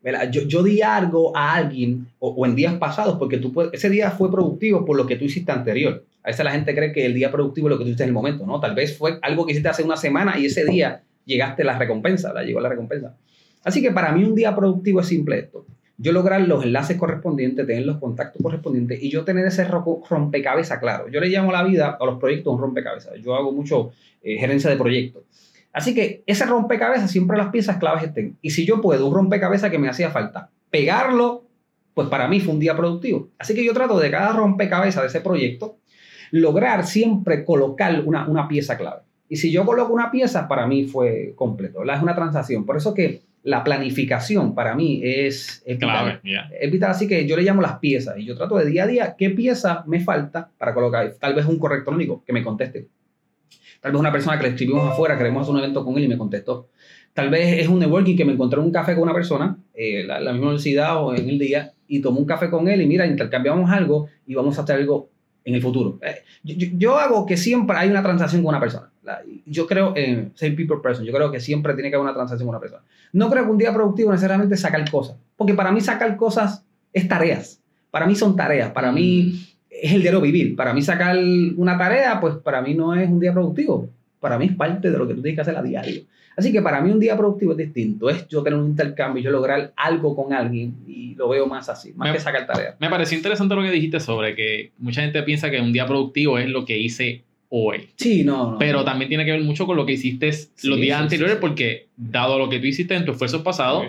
¿verdad? 0.04 0.30
Yo, 0.30 0.42
yo 0.44 0.62
di 0.62 0.82
algo 0.82 1.36
a 1.36 1.54
alguien, 1.56 2.06
o, 2.20 2.46
en 2.46 2.54
días 2.54 2.74
pasados, 2.76 3.18
porque 3.18 3.38
tú 3.38 3.54
ese 3.72 3.90
día 3.90 4.12
fue 4.12 4.30
productivo 4.30 4.84
por 4.84 4.98
lo 4.98 5.08
que 5.08 5.16
tú 5.16 5.24
hiciste 5.24 5.54
anterior. 5.54 6.04
A 6.22 6.28
veces 6.28 6.44
la 6.44 6.52
gente 6.52 6.76
cree 6.76 6.92
que 6.92 7.06
el 7.06 7.14
día 7.14 7.32
productivo 7.32 7.70
es 7.70 7.72
lo 7.72 7.78
que 7.78 7.86
tú 7.86 7.88
hiciste 7.92 8.04
en 8.04 8.10
el 8.10 8.14
momento, 8.14 8.46
¿no? 8.46 8.60
Tal 8.60 8.76
vez 8.76 8.98
fue 8.98 9.20
algo 9.22 9.46
que 9.46 9.54
hiciste 9.54 9.70
hace 9.70 9.84
una 9.84 9.96
semana 9.96 10.38
y 10.38 10.48
ese 10.48 10.66
día 10.66 11.02
llegaste 11.26 11.64
la 11.64 11.78
recompensa, 11.80 12.34
la 12.34 12.44
llegó 12.44 12.60
la 12.60 12.68
recompensa. 12.70 13.16
Así 13.64 13.82
que 13.82 13.92
para 13.92 14.12
mí 14.12 14.26
un 14.26 14.36
día 14.36 14.54
productivo 14.54 15.00
es 15.00 15.08
simple 15.08 15.40
esto. 15.40 15.66
Yo 15.98 16.12
lograr 16.12 16.42
los 16.42 16.64
enlaces 16.66 16.98
correspondientes, 16.98 17.66
tener 17.66 17.86
los 17.86 17.98
contactos 17.98 18.42
correspondientes 18.44 19.02
y 19.02 19.10
yo 19.10 19.24
tener 19.24 19.46
ese 19.48 19.64
ro- 19.64 20.04
rompecabezas 20.10 20.78
claro. 20.80 21.08
Yo 21.10 21.22
le 21.22 21.30
llamo 21.30 21.52
a 21.52 21.54
la 21.54 21.64
vida 21.64 21.98
a 22.00 22.06
los 22.06 22.20
proyectos 22.20 22.54
un 22.54 22.60
rompecabezas. 22.60 23.14
Yo 23.24 23.34
hago 23.34 23.52
mucho 23.54 23.92
eh, 24.22 24.38
gerencia 24.38 24.70
de 24.70 24.76
proyectos. 24.76 25.24
Así 25.76 25.94
que 25.94 26.24
ese 26.26 26.46
rompecabezas 26.46 27.12
siempre 27.12 27.36
las 27.38 27.50
piezas 27.50 27.76
claves 27.76 28.06
estén. 28.06 28.38
Y 28.42 28.52
si 28.52 28.66
yo 28.66 28.80
puedo, 28.80 29.08
un 29.08 29.14
rompecabezas 29.14 29.70
que 29.70 29.78
me 29.78 29.90
hacía 29.90 30.10
falta, 30.10 30.50
pegarlo, 30.72 31.44
pues 31.94 32.08
para 32.08 32.30
mí 32.30 32.40
fue 32.40 32.54
un 32.54 32.62
día 32.62 32.78
productivo. 32.78 33.28
Así 33.38 33.54
que 33.54 33.66
yo 33.66 33.74
trato 33.74 34.00
de 34.00 34.10
cada 34.10 34.32
rompecabezas 34.32 35.04
de 35.04 35.10
ese 35.10 35.20
proyecto, 35.20 35.76
lograr 36.32 36.86
siempre 36.86 37.44
colocar 37.44 38.02
una, 38.06 38.26
una 38.26 38.48
pieza 38.48 38.78
clave. 38.78 39.02
Y 39.28 39.36
si 39.36 39.52
yo 39.52 39.66
coloco 39.66 39.92
una 39.92 40.12
pieza, 40.12 40.48
para 40.48 40.66
mí 40.66 40.86
fue 40.86 41.34
completo, 41.36 41.80
¿verdad? 41.80 41.98
Es 41.98 42.04
una 42.04 42.16
transacción. 42.16 42.66
Por 42.66 42.78
eso 42.78 42.94
que 42.94 43.24
la 43.44 43.62
planificación 43.62 44.56
para 44.56 44.76
mí 44.76 45.02
es, 45.04 45.62
es 45.66 45.78
vital. 45.78 46.22
Clave. 46.22 46.56
Es 46.58 46.72
vital, 46.72 46.92
así 46.92 47.06
que 47.06 47.28
yo 47.28 47.36
le 47.36 47.44
llamo 47.44 47.62
las 47.62 47.80
piezas 47.80 48.18
y 48.18 48.24
yo 48.24 48.38
trato 48.38 48.58
de 48.58 48.66
día 48.66 48.84
a 48.84 48.88
día 48.88 49.16
qué 49.18 49.30
pieza 49.30 49.84
me 49.88 50.00
falta 50.00 50.50
para 50.58 50.74
colocar. 50.74 51.16
Tal 51.20 51.36
vez 51.36 51.46
un 51.46 51.60
correo 51.60 51.76
electrónico 51.76 52.24
que 52.26 52.32
me 52.32 52.44
conteste. 52.46 52.88
Tal 53.86 53.92
vez 53.92 54.00
una 54.00 54.12
persona 54.12 54.36
que 54.38 54.42
le 54.46 54.50
escribimos 54.50 54.92
afuera, 54.92 55.16
queremos 55.16 55.44
hacer 55.44 55.54
un 55.54 55.60
evento 55.60 55.86
con 55.86 55.96
él 55.96 56.06
y 56.06 56.08
me 56.08 56.18
contestó. 56.18 56.70
Tal 57.14 57.30
vez 57.30 57.60
es 57.60 57.68
un 57.68 57.78
networking 57.78 58.18
que 58.18 58.26
me 58.26 58.34
encontré 58.34 58.60
en 58.60 58.66
un 58.66 58.72
café 58.72 58.96
con 58.96 59.04
una 59.04 59.14
persona, 59.14 59.60
eh, 59.76 60.04
la, 60.04 60.18
misma 60.32 60.48
universidad 60.48 61.04
o 61.04 61.14
en 61.14 61.30
el 61.30 61.38
día, 61.38 61.72
y 61.88 62.00
tomó 62.02 62.20
un 62.20 62.26
café 62.26 62.50
con 62.50 62.68
él 62.68 62.82
y 62.82 62.88
mira, 62.88 63.06
intercambiamos 63.06 63.70
algo 63.70 64.08
y 64.26 64.34
vamos 64.34 64.58
a 64.58 64.64
hacer 64.64 64.78
algo 64.78 65.10
en 65.44 65.54
el 65.54 65.62
futuro. 65.62 66.00
Eh, 66.02 66.16
yo, 66.42 66.68
yo- 66.76 66.98
hago 66.98 67.28
que 67.28 67.38
siempre 67.38 67.78
hay 67.78 67.92
una 67.92 68.02
transacción 68.02 68.42
con 68.42 68.50
una 68.50 68.60
persona. 68.60 68.90
La- 69.04 69.22
yo 69.46 69.68
creo 69.68 69.94
en 69.96 70.32
same 70.34 70.54
people 70.54 70.78
person. 70.82 71.06
Yo 71.06 71.14
creo 71.14 71.32
que 71.32 71.40
siempre 71.40 71.76
tiene 71.76 71.92
que 71.92 71.96
haber 71.96 72.06
una 72.06 72.16
transacción 72.16 72.48
con 72.48 72.56
una 72.56 72.60
persona. 72.60 72.82
No 73.14 73.30
creo 73.30 73.44
que 73.46 73.52
un 73.52 73.58
día 73.60 73.72
productivo 73.72 74.10
necesariamente 74.12 74.56
es 74.56 74.62
sacar 74.62 74.90
cosas. 74.90 75.16
Porque 75.38 75.54
para 75.54 75.72
mí 75.72 75.80
sacar 75.80 76.18
cosas 76.18 76.66
es 76.92 77.08
tareas. 77.08 77.62
Para 77.92 78.08
mí 78.08 78.16
son 78.16 78.36
tareas. 78.36 78.72
Para 78.72 78.92
mí 78.92 79.46
es 79.82 79.92
el 79.94 80.02
diario 80.02 80.22
vivir. 80.22 80.56
Para 80.56 80.74
mí 80.74 80.82
sacar 80.82 81.18
una 81.58 81.78
tarea, 81.78 82.20
pues 82.20 82.36
para 82.36 82.62
mí 82.62 82.74
no 82.74 82.94
es 82.96 83.10
un 83.10 83.20
día 83.20 83.34
productivo. 83.34 83.90
Para 84.20 84.38
mí 84.38 84.46
es 84.46 84.56
parte 84.56 84.90
de 84.90 84.98
lo 84.98 85.08
que 85.08 85.14
tú 85.14 85.22
tienes 85.22 85.36
que 85.38 85.42
hacer 85.42 85.56
a 85.56 85.62
diario. 85.62 86.02
Así 86.38 86.52
que 86.52 86.62
para 86.62 86.82
mí 86.82 86.92
un 86.92 87.00
día 87.00 87.16
productivo 87.16 87.52
es 87.54 87.58
distinto. 87.58 88.10
Es 88.10 88.28
yo 88.28 88.44
tener 88.44 88.60
un 88.60 88.66
intercambio, 88.68 89.24
yo 89.24 89.32
lograr 89.32 89.72
algo 89.78 90.16
con 90.16 90.34
alguien 90.34 90.76
y 90.88 91.16
lo 91.16 91.30
veo 91.30 91.48
más 91.48 91.70
así, 91.70 91.94
más 91.94 92.10
Me- 92.10 92.14
que 92.16 92.20
sacar 92.20 92.46
tareas. 92.46 92.76
Me 92.80 92.90
pareció 92.90 93.16
interesante 93.18 93.56
lo 93.56 93.62
que 93.62 93.72
dijiste 93.72 94.00
sobre 94.02 94.36
que 94.36 94.72
mucha 94.80 95.02
gente 95.02 95.22
piensa 95.24 95.50
que 95.50 95.62
un 95.62 95.72
día 95.72 95.86
productivo 95.86 96.38
es 96.38 96.50
lo 96.50 96.66
que 96.66 96.78
hice 96.78 97.24
hoy. 97.50 97.90
Sí, 97.96 98.24
no, 98.26 98.52
no. 98.52 98.58
Pero 98.58 98.84
también 98.84 99.08
tiene 99.08 99.24
que 99.24 99.32
ver 99.32 99.42
mucho 99.44 99.66
con 99.66 99.78
lo 99.78 99.86
que 99.86 99.94
hiciste 99.94 100.32
Sí, 100.34 100.68
los 100.68 100.78
días 100.80 100.98
sí, 100.98 101.04
anteriores, 101.04 101.36
sí, 101.36 101.42
porque 101.42 101.88
dado 101.96 102.38
lo 102.38 102.50
que 102.50 102.60
tú 102.60 102.66
hiciste 102.66 102.96
en 102.96 103.06
tus 103.06 103.14
esfuerzos 103.14 103.42
pasados, 103.42 103.86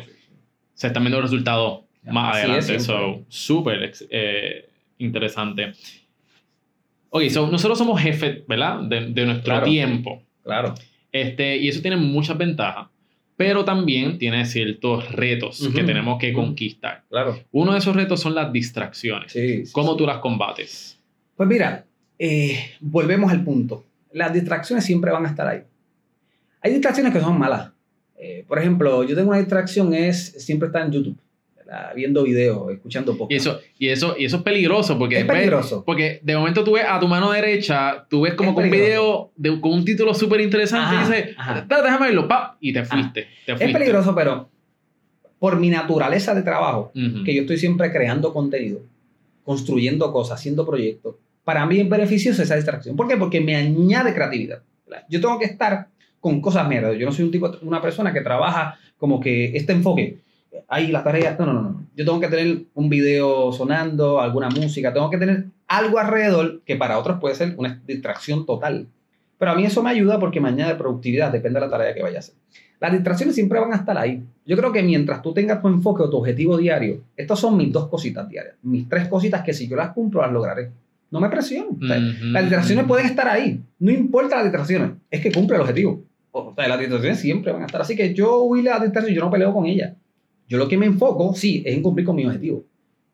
se 0.75 0.87
están 0.89 1.03
viendo 1.03 1.21
resultados 1.21 1.81
más 2.05 2.37
Así 2.37 2.45
adelante. 2.47 2.77
es, 2.77 2.83
So, 2.85 3.23
súper 3.29 3.93
eh, 4.11 4.69
interesante. 4.99 5.73
Ok, 7.11 7.25
so 7.31 7.47
nosotros 7.51 7.79
somos 7.79 8.01
jefes, 8.01 8.47
¿verdad? 8.47 8.81
De, 8.83 9.07
de 9.11 9.25
nuestro 9.27 9.45
Claro. 9.55 9.67
tiempo. 9.67 10.23
Claro. 10.43 10.75
Este, 11.13 11.57
y 11.57 11.69
eso 11.69 11.81
tiene 11.81 11.97
muchas 11.97 12.37
ventajas, 12.37 12.89
pero 13.37 13.65
también 13.65 14.19
tiene 14.19 14.45
ciertos 14.45 15.11
retos 15.13 15.69
que 15.75 15.83
tenemos 15.85 16.19
que 16.19 16.33
conquistar. 16.33 17.05
Claro. 17.09 17.39
Uno 17.53 17.73
de 17.73 17.79
esos 17.79 17.97
retos 17.97 18.21
son 18.21 18.35
las 18.35 18.53
distracciones. 18.53 19.33
Sí. 19.33 19.67
sí, 19.67 19.73
¿Cómo 19.73 19.93
sí. 19.93 19.99
tú 19.99 20.07
las 20.07 20.19
combates? 20.19 20.99
Pues 21.37 21.49
mira, 21.49 21.85
eh, 22.19 22.59
volvemos 22.81 23.31
al 23.33 23.45
punto. 23.45 23.85
Las 24.13 24.33
distracciones 24.33 24.85
siempre 24.85 25.11
van 25.11 25.25
a 25.27 25.29
estar 25.29 25.47
ahí. 25.47 25.61
Hay 26.61 26.73
distracciones 26.73 27.13
que 27.13 27.21
son 27.21 27.39
malas. 27.39 27.71
Eh, 28.19 28.45
por 28.49 28.59
ejemplo, 28.59 29.05
yo 29.05 29.15
tengo 29.15 29.29
una 29.29 29.39
distracción, 29.39 29.93
es 29.95 30.33
siempre 30.45 30.67
estar 30.69 30.85
en 30.85 30.93
YouTube. 30.93 31.19
Viendo 31.95 32.23
videos, 32.23 32.71
escuchando 32.73 33.13
Y 33.13 33.17
podcast. 33.17 33.41
eso, 33.47 33.61
y 33.79 33.89
eso, 33.89 34.15
y 34.19 34.25
eso 34.25 34.37
es 34.37 34.43
peligroso 34.43 34.99
porque 34.99 35.17
es 35.17 35.21
después- 35.23 35.39
peligroso. 35.39 35.83
Porque 35.85 36.21
de 36.23 36.37
momento 36.37 36.63
tú 36.65 36.73
ves 36.73 36.85
a 36.89 36.99
tu 37.01 37.09
mano 37.09 37.31
derecha, 37.33 38.07
tú 38.09 38.21
ves 38.23 38.35
como 38.35 38.51
Es 38.51 38.57
que 38.57 38.63
un 38.65 38.71
video 38.71 39.31
de, 39.37 39.61
con 39.61 39.73
un 39.73 39.85
título 39.85 40.15
súper 40.15 40.41
interesante 40.41 40.95
y 40.95 40.99
dices, 41.01 41.35
ajá. 41.37 41.59
"Espera, 41.59 41.83
déjame 41.83 42.07
verlo, 42.07 42.29
¡pap! 42.29 42.57
y 42.61 42.73
te 42.73 42.85
fuiste. 42.85 43.27
te 43.45 43.53
Es 43.53 43.59
fuiste. 43.59 43.73
peligroso, 43.79 44.15
pero 44.15 44.49
por 45.39 45.59
mi 45.59 45.69
naturaleza 45.71 46.35
de 46.35 46.43
trabajo, 46.43 46.93
Ujú. 46.95 47.25
que 47.25 47.35
yo 47.35 47.43
estoy 47.43 47.59
siempre 47.59 47.91
creando 47.93 48.33
contenido, 48.33 48.81
construyendo 49.45 50.13
cosas, 50.13 50.39
haciendo 50.41 50.67
proyectos, 50.67 51.17
para 51.45 51.65
mí 51.67 51.79
es 51.81 51.89
beneficioso 51.89 52.43
esa 52.43 52.57
distracción. 52.57 52.97
¿Por 52.97 53.07
qué? 53.09 53.17
Porque 53.17 53.41
me 53.41 53.55
añade 53.55 54.13
creatividad. 54.15 54.63
Yo 55.09 55.21
tengo 55.21 55.39
que 55.39 55.45
estar 55.45 55.89
con 56.21 56.41
cosas 56.41 56.67
mierdas. 56.69 56.97
Yo 56.99 57.07
no 57.07 57.13
soy 57.13 57.25
un 57.25 57.31
tipo, 57.31 57.53
una 57.63 57.81
persona 57.81 58.13
que 58.13 58.21
trabaja 58.21 58.79
como 58.99 59.21
que 59.21 59.57
este 59.57 59.73
enfoque. 59.73 60.19
Ahí 60.69 60.89
la 60.89 61.05
tarea. 61.05 61.37
No, 61.39 61.47
no, 61.47 61.53
no. 61.53 61.87
Yo 61.95 62.05
tengo 62.05 62.21
que 62.21 62.29
tener 62.29 62.65
un 62.75 62.89
video 62.89 63.53
sonando, 63.53 64.21
alguna 64.21 64.49
música. 64.51 64.93
Tengo 64.93 65.11
que 65.11 65.19
tener 65.19 65.47
algo 65.69 65.99
alrededor 65.99 66.63
que 66.65 66.77
para 66.77 66.99
otros 66.99 67.19
puede 67.21 67.35
ser 67.35 67.55
una 67.57 67.81
distracción 67.87 68.47
total. 68.47 68.89
Pero 69.39 69.51
a 69.51 69.55
mí 69.55 69.65
eso 69.65 69.83
me 69.83 69.91
ayuda 69.91 70.19
porque 70.19 70.41
me 70.41 70.49
añade 70.49 70.75
productividad, 70.77 71.31
depende 71.31 71.61
de 71.61 71.67
la 71.67 71.71
tarea 71.71 71.95
que 71.95 72.03
vaya 72.03 72.17
a 72.17 72.21
hacer. 72.21 72.35
Las 72.81 72.93
distracciones 72.93 73.35
siempre 73.35 73.59
van 73.59 73.73
a 73.73 73.77
estar 73.77 73.97
ahí. 73.97 74.23
Yo 74.45 74.57
creo 74.57 74.73
que 74.73 74.83
mientras 74.83 75.23
tú 75.23 75.33
tengas 75.33 75.63
tu 75.63 75.69
enfoque 75.69 76.03
o 76.03 76.11
tu 76.11 76.19
objetivo 76.19 76.57
diario, 76.57 77.01
estas 77.17 77.39
son 77.39 77.57
mis 77.57 77.73
dos 77.73 77.89
cositas 77.89 78.29
diarias. 78.29 78.55
Mis 78.63 78.89
tres 78.89 79.09
cositas 79.09 79.43
que 79.43 79.55
si 79.55 79.67
yo 79.67 79.77
las 79.77 79.93
cumplo, 79.93 80.21
las 80.21 80.33
lograré. 80.33 80.71
No 81.11 81.21
me 81.21 81.29
presiono. 81.29 81.77
O 81.81 81.87
sea, 81.87 81.99
Las 81.99 82.43
distracciones 82.43 82.85
pueden 82.85 83.07
estar 83.07 83.29
ahí. 83.29 83.61
No 83.79 83.91
importa 83.93 84.37
las 84.37 84.45
distracciones. 84.45 84.91
Es 85.11 85.21
que 85.21 85.33
cumple 85.33 85.57
el 85.57 85.63
objetivo. 85.63 86.03
O 86.33 86.53
sea, 86.55 86.69
las 86.69 86.79
distracciones 86.79 87.19
siempre 87.19 87.53
van 87.53 87.63
a 87.63 87.67
estar. 87.67 87.81
Así 87.81 87.97
que 87.97 88.13
yo 88.13 88.43
huí 88.43 88.63
las 88.63 88.83
distracciones, 88.83 89.17
yo 89.17 89.25
no 89.25 89.31
peleo 89.31 89.55
con 89.55 89.67
ellas. 89.67 89.95
Yo 90.49 90.59
lo 90.59 90.69
que 90.69 90.77
me 90.77 90.87
enfoco, 90.87 91.35
sí, 91.35 91.63
es 91.65 91.75
en 91.75 91.83
cumplir 91.83 92.07
con 92.07 92.17
mi 92.17 92.25
objetivo. 92.27 92.65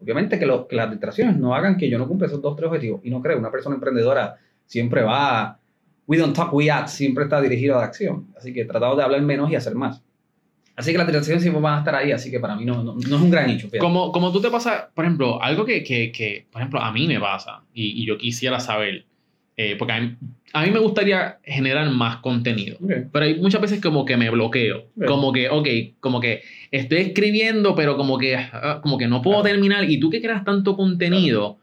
Obviamente 0.00 0.38
que, 0.38 0.46
lo, 0.46 0.66
que 0.66 0.76
las 0.76 0.90
distracciones 0.90 1.36
no 1.36 1.54
hagan 1.54 1.76
que 1.76 1.88
yo 1.88 1.98
no 1.98 2.08
cumpla 2.08 2.26
esos 2.26 2.42
dos, 2.42 2.56
tres 2.56 2.68
objetivos. 2.68 3.00
Y 3.04 3.10
no 3.10 3.22
creo, 3.22 3.38
una 3.38 3.50
persona 3.50 3.76
emprendedora 3.76 4.36
siempre 4.66 5.02
va 5.02 5.58
We 6.06 6.18
Don't 6.18 6.34
Talk, 6.34 6.52
We 6.52 6.70
Act 6.70 6.88
siempre 6.88 7.24
está 7.24 7.40
dirigido 7.40 7.76
a 7.76 7.80
la 7.80 7.84
acción. 7.86 8.26
Así 8.36 8.52
que 8.52 8.64
tratamos 8.64 8.96
de 8.96 9.04
hablar 9.04 9.22
menos 9.22 9.50
y 9.50 9.54
hacer 9.54 9.74
más. 9.74 10.02
Así 10.74 10.90
que 10.90 10.98
las 10.98 11.06
distracciones 11.06 11.42
siempre 11.42 11.62
van 11.62 11.74
a 11.74 11.78
estar 11.78 11.94
ahí, 11.94 12.12
así 12.12 12.30
que 12.30 12.40
para 12.40 12.56
mí 12.56 12.64
no, 12.64 12.82
no, 12.82 12.94
no 12.94 13.16
es 13.16 13.22
un 13.22 13.30
gran 13.30 13.46
nicho. 13.46 13.68
Como, 13.78 14.10
como 14.10 14.32
tú 14.32 14.40
te 14.40 14.50
pasa, 14.50 14.90
por 14.94 15.04
ejemplo, 15.04 15.40
algo 15.42 15.64
que, 15.64 15.84
que, 15.84 16.10
que 16.10 16.46
por 16.50 16.62
ejemplo, 16.62 16.80
a 16.80 16.90
mí 16.92 17.06
me 17.06 17.20
pasa 17.20 17.62
y, 17.74 18.02
y 18.02 18.06
yo 18.06 18.16
quisiera 18.16 18.58
saber, 18.58 19.04
eh, 19.56 19.76
porque 19.78 19.92
a 19.92 20.00
mí, 20.00 20.16
a 20.54 20.62
mí, 20.64 20.70
me 20.70 20.78
gustaría 20.78 21.38
generar 21.44 21.88
más 21.90 22.16
contenido, 22.16 22.78
Okay. 22.82 23.04
pero 23.12 23.24
hay 23.26 23.34
muchas 23.40 23.60
veces 23.60 23.80
como 23.80 24.04
que 24.04 24.16
me 24.16 24.30
bloqueo, 24.30 24.86
Okay. 24.96 25.06
como 25.08 25.32
que, 25.32 25.48
ok, 25.48 25.68
como 26.00 26.20
que 26.20 26.42
estoy 26.70 26.98
escribiendo, 26.98 27.74
pero 27.74 27.96
como 27.96 28.18
que, 28.18 28.36
ah, 28.36 28.80
como 28.82 28.96
que 28.98 29.06
no 29.06 29.20
puedo 29.22 29.40
Claro. 29.42 29.54
terminar 29.54 29.88
y 29.90 29.98
tú 30.00 30.10
que 30.10 30.20
creas 30.22 30.44
tanto 30.44 30.76
contenido, 30.76 31.58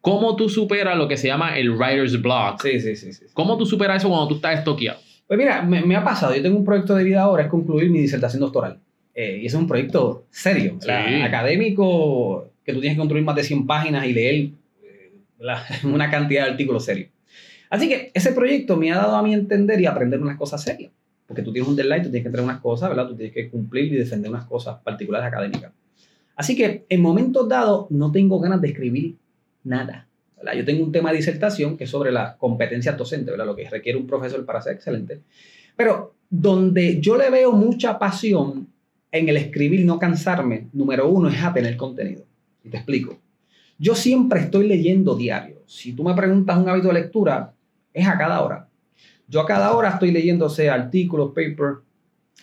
¿cómo 0.00 0.36
tú 0.36 0.48
superas 0.48 0.96
lo 0.96 1.08
que 1.08 1.16
se 1.16 1.28
llama 1.28 1.56
el 1.58 1.70
writer's 1.72 2.20
block? 2.20 2.60
Sí, 2.62 2.80
sí, 2.80 2.96
sí, 2.96 3.12
sí. 3.12 3.24
¿Cómo 3.34 3.56
tú 3.58 3.66
superas 3.66 3.98
eso 4.02 4.08
cuando 4.08 4.28
tú 4.28 4.34
estás 4.36 4.58
estoqueado? 4.58 4.98
Pues 5.26 5.38
mira, 5.38 5.62
me, 5.62 5.80
me 5.82 5.96
ha 5.96 6.04
pasado. 6.04 6.34
Yo 6.34 6.42
tengo 6.42 6.58
un 6.58 6.64
proyecto 6.64 6.94
de 6.94 7.04
vida 7.04 7.22
ahora, 7.22 7.44
es 7.44 7.48
concluir 7.48 7.88
mi 7.90 8.00
disertación 8.00 8.40
doctoral. 8.40 8.78
Eh, 9.14 9.40
y 9.42 9.46
es 9.46 9.54
un 9.54 9.66
proyecto 9.66 10.26
serio. 10.30 10.78
Sí. 10.80 10.90
académico, 11.22 12.50
que 12.64 12.72
tú 12.72 12.80
tienes 12.80 12.96
que 12.96 13.00
construir 13.00 13.24
más 13.24 13.36
de 13.36 13.44
100 13.44 13.66
páginas 13.66 14.06
y 14.06 14.12
leer 14.12 14.34
eh, 14.84 15.12
¿verdad? 15.38 15.62
una 15.84 16.10
cantidad 16.10 16.44
de 16.46 16.50
artículos 16.52 16.84
serios. 16.84 17.10
Así 17.72 17.88
que 17.88 18.10
ese 18.12 18.32
proyecto 18.32 18.76
me 18.76 18.92
ha 18.92 18.96
dado 18.96 19.16
a 19.16 19.22
mí 19.22 19.32
entender 19.32 19.80
y 19.80 19.86
aprender 19.86 20.20
unas 20.20 20.36
cosas 20.36 20.62
serias. 20.62 20.92
Porque 21.26 21.40
tú 21.40 21.54
tienes 21.54 21.66
un 21.70 21.74
deadline, 21.74 22.02
tú 22.02 22.10
tienes 22.10 22.22
que 22.22 22.28
entregar 22.28 22.44
unas 22.44 22.60
cosas, 22.60 22.90
¿verdad? 22.90 23.08
Tú 23.08 23.16
tienes 23.16 23.32
que 23.32 23.48
cumplir 23.48 23.90
y 23.90 23.96
defender 23.96 24.30
unas 24.30 24.44
cosas 24.44 24.76
particulares 24.84 25.26
académicas. 25.26 25.72
Así 26.36 26.54
que 26.54 26.84
en 26.86 27.00
momentos 27.00 27.48
dados 27.48 27.90
no 27.90 28.12
tengo 28.12 28.38
ganas 28.40 28.60
de 28.60 28.68
escribir 28.68 29.16
nada. 29.64 30.06
¿verdad? 30.36 30.52
Yo 30.52 30.66
tengo 30.66 30.84
un 30.84 30.92
tema 30.92 31.12
de 31.12 31.16
disertación 31.16 31.78
que 31.78 31.84
es 31.84 31.90
sobre 31.90 32.12
la 32.12 32.36
competencia 32.36 32.92
docente, 32.92 33.30
¿verdad? 33.30 33.46
lo 33.46 33.56
que 33.56 33.66
requiere 33.70 33.98
un 33.98 34.06
profesor 34.06 34.44
para 34.44 34.60
ser 34.60 34.74
excelente. 34.74 35.22
Pero 35.74 36.14
donde 36.28 37.00
yo 37.00 37.16
le 37.16 37.30
veo 37.30 37.52
mucha 37.52 37.98
pasión 37.98 38.68
en 39.10 39.30
el 39.30 39.38
escribir 39.38 39.86
no 39.86 39.98
cansarme, 39.98 40.68
número 40.74 41.08
uno, 41.08 41.30
es 41.30 41.42
a 41.42 41.54
tener 41.54 41.78
contenido. 41.78 42.26
Y 42.62 42.68
te 42.68 42.76
explico. 42.76 43.18
Yo 43.78 43.94
siempre 43.94 44.40
estoy 44.40 44.68
leyendo 44.68 45.16
diario. 45.16 45.62
Si 45.64 45.94
tú 45.94 46.04
me 46.04 46.12
preguntas 46.12 46.58
un 46.58 46.68
hábito 46.68 46.88
de 46.88 46.94
lectura, 46.94 47.54
es 47.94 48.06
a 48.06 48.18
cada 48.18 48.40
hora. 48.42 48.68
Yo 49.28 49.40
a 49.40 49.46
cada 49.46 49.72
hora 49.72 49.90
estoy 49.90 50.10
leyendo, 50.10 50.48
sea 50.48 50.74
artículos, 50.74 51.30
paper, 51.30 51.76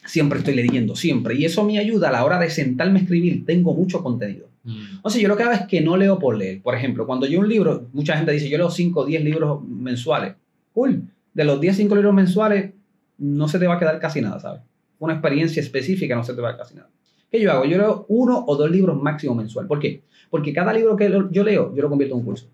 siempre 0.06 0.40
estoy 0.40 0.56
leyendo, 0.56 0.96
siempre. 0.96 1.36
Y 1.36 1.46
eso 1.46 1.64
me 1.64 1.78
ayuda 1.78 2.10
a 2.10 2.12
la 2.12 2.26
hora 2.26 2.40
de 2.40 2.50
sentarme 2.50 3.00
a 3.00 3.02
escribir. 3.04 3.46
Tengo 3.46 3.74
mucho 3.74 4.02
contenido. 4.02 4.48
Mm. 4.64 5.00
O 5.04 5.10
sea, 5.10 5.22
yo 5.22 5.28
lo 5.28 5.38
que 5.38 5.44
hago 5.44 5.54
es 5.54 5.68
que 5.68 5.82
no 5.82 5.98
leo 5.98 6.20
por 6.20 6.36
leer. 6.38 6.62
Por 6.62 6.76
ejemplo, 6.76 7.06
cuando 7.06 7.28
yo 7.28 7.40
un 7.40 7.50
libro, 7.50 7.88
mucha 7.94 8.18
gente 8.18 8.32
dice, 8.32 8.50
yo 8.50 8.58
leo 8.58 8.70
5 8.70 9.00
o 9.00 9.06
10 9.06 9.24
libros 9.24 9.64
mensuales. 9.68 10.36
Cool. 10.74 11.04
De 11.34 11.44
los 11.44 11.60
10, 11.62 11.78
5 11.78 11.96
libros 11.96 12.14
mensuales, 12.14 12.72
no 13.18 13.48
se 13.48 13.60
te 13.60 13.68
va 13.68 13.76
a 13.76 13.80
quedar 13.80 14.00
casi 14.00 14.22
nada, 14.22 14.40
¿sabes? 14.40 14.62
Una 14.98 15.14
experiencia 15.14 15.62
específica 15.62 16.16
no 16.16 16.24
se 16.24 16.34
te 16.34 16.42
va 16.42 16.50
a 16.50 16.54
quedar 16.54 16.66
casi 16.66 16.76
nada. 16.76 16.90
¿Qué 17.32 17.40
yo 17.40 17.52
hago? 17.52 17.66
Yo 17.66 17.78
leo 17.78 18.06
uno 18.10 18.44
o 18.48 18.56
dos 18.56 18.72
libros 18.72 19.00
máximo 19.02 19.36
mensual. 19.36 19.68
¿Por 19.68 19.80
qué? 19.80 20.02
Porque 20.30 20.54
cada 20.54 20.74
libro 20.74 20.96
que 20.96 21.10
yo 21.32 21.44
leo, 21.44 21.76
yo 21.76 21.82
lo 21.82 21.90
convierto 21.90 22.16
en 22.16 22.20
un 22.20 22.26
curso. 22.26 22.50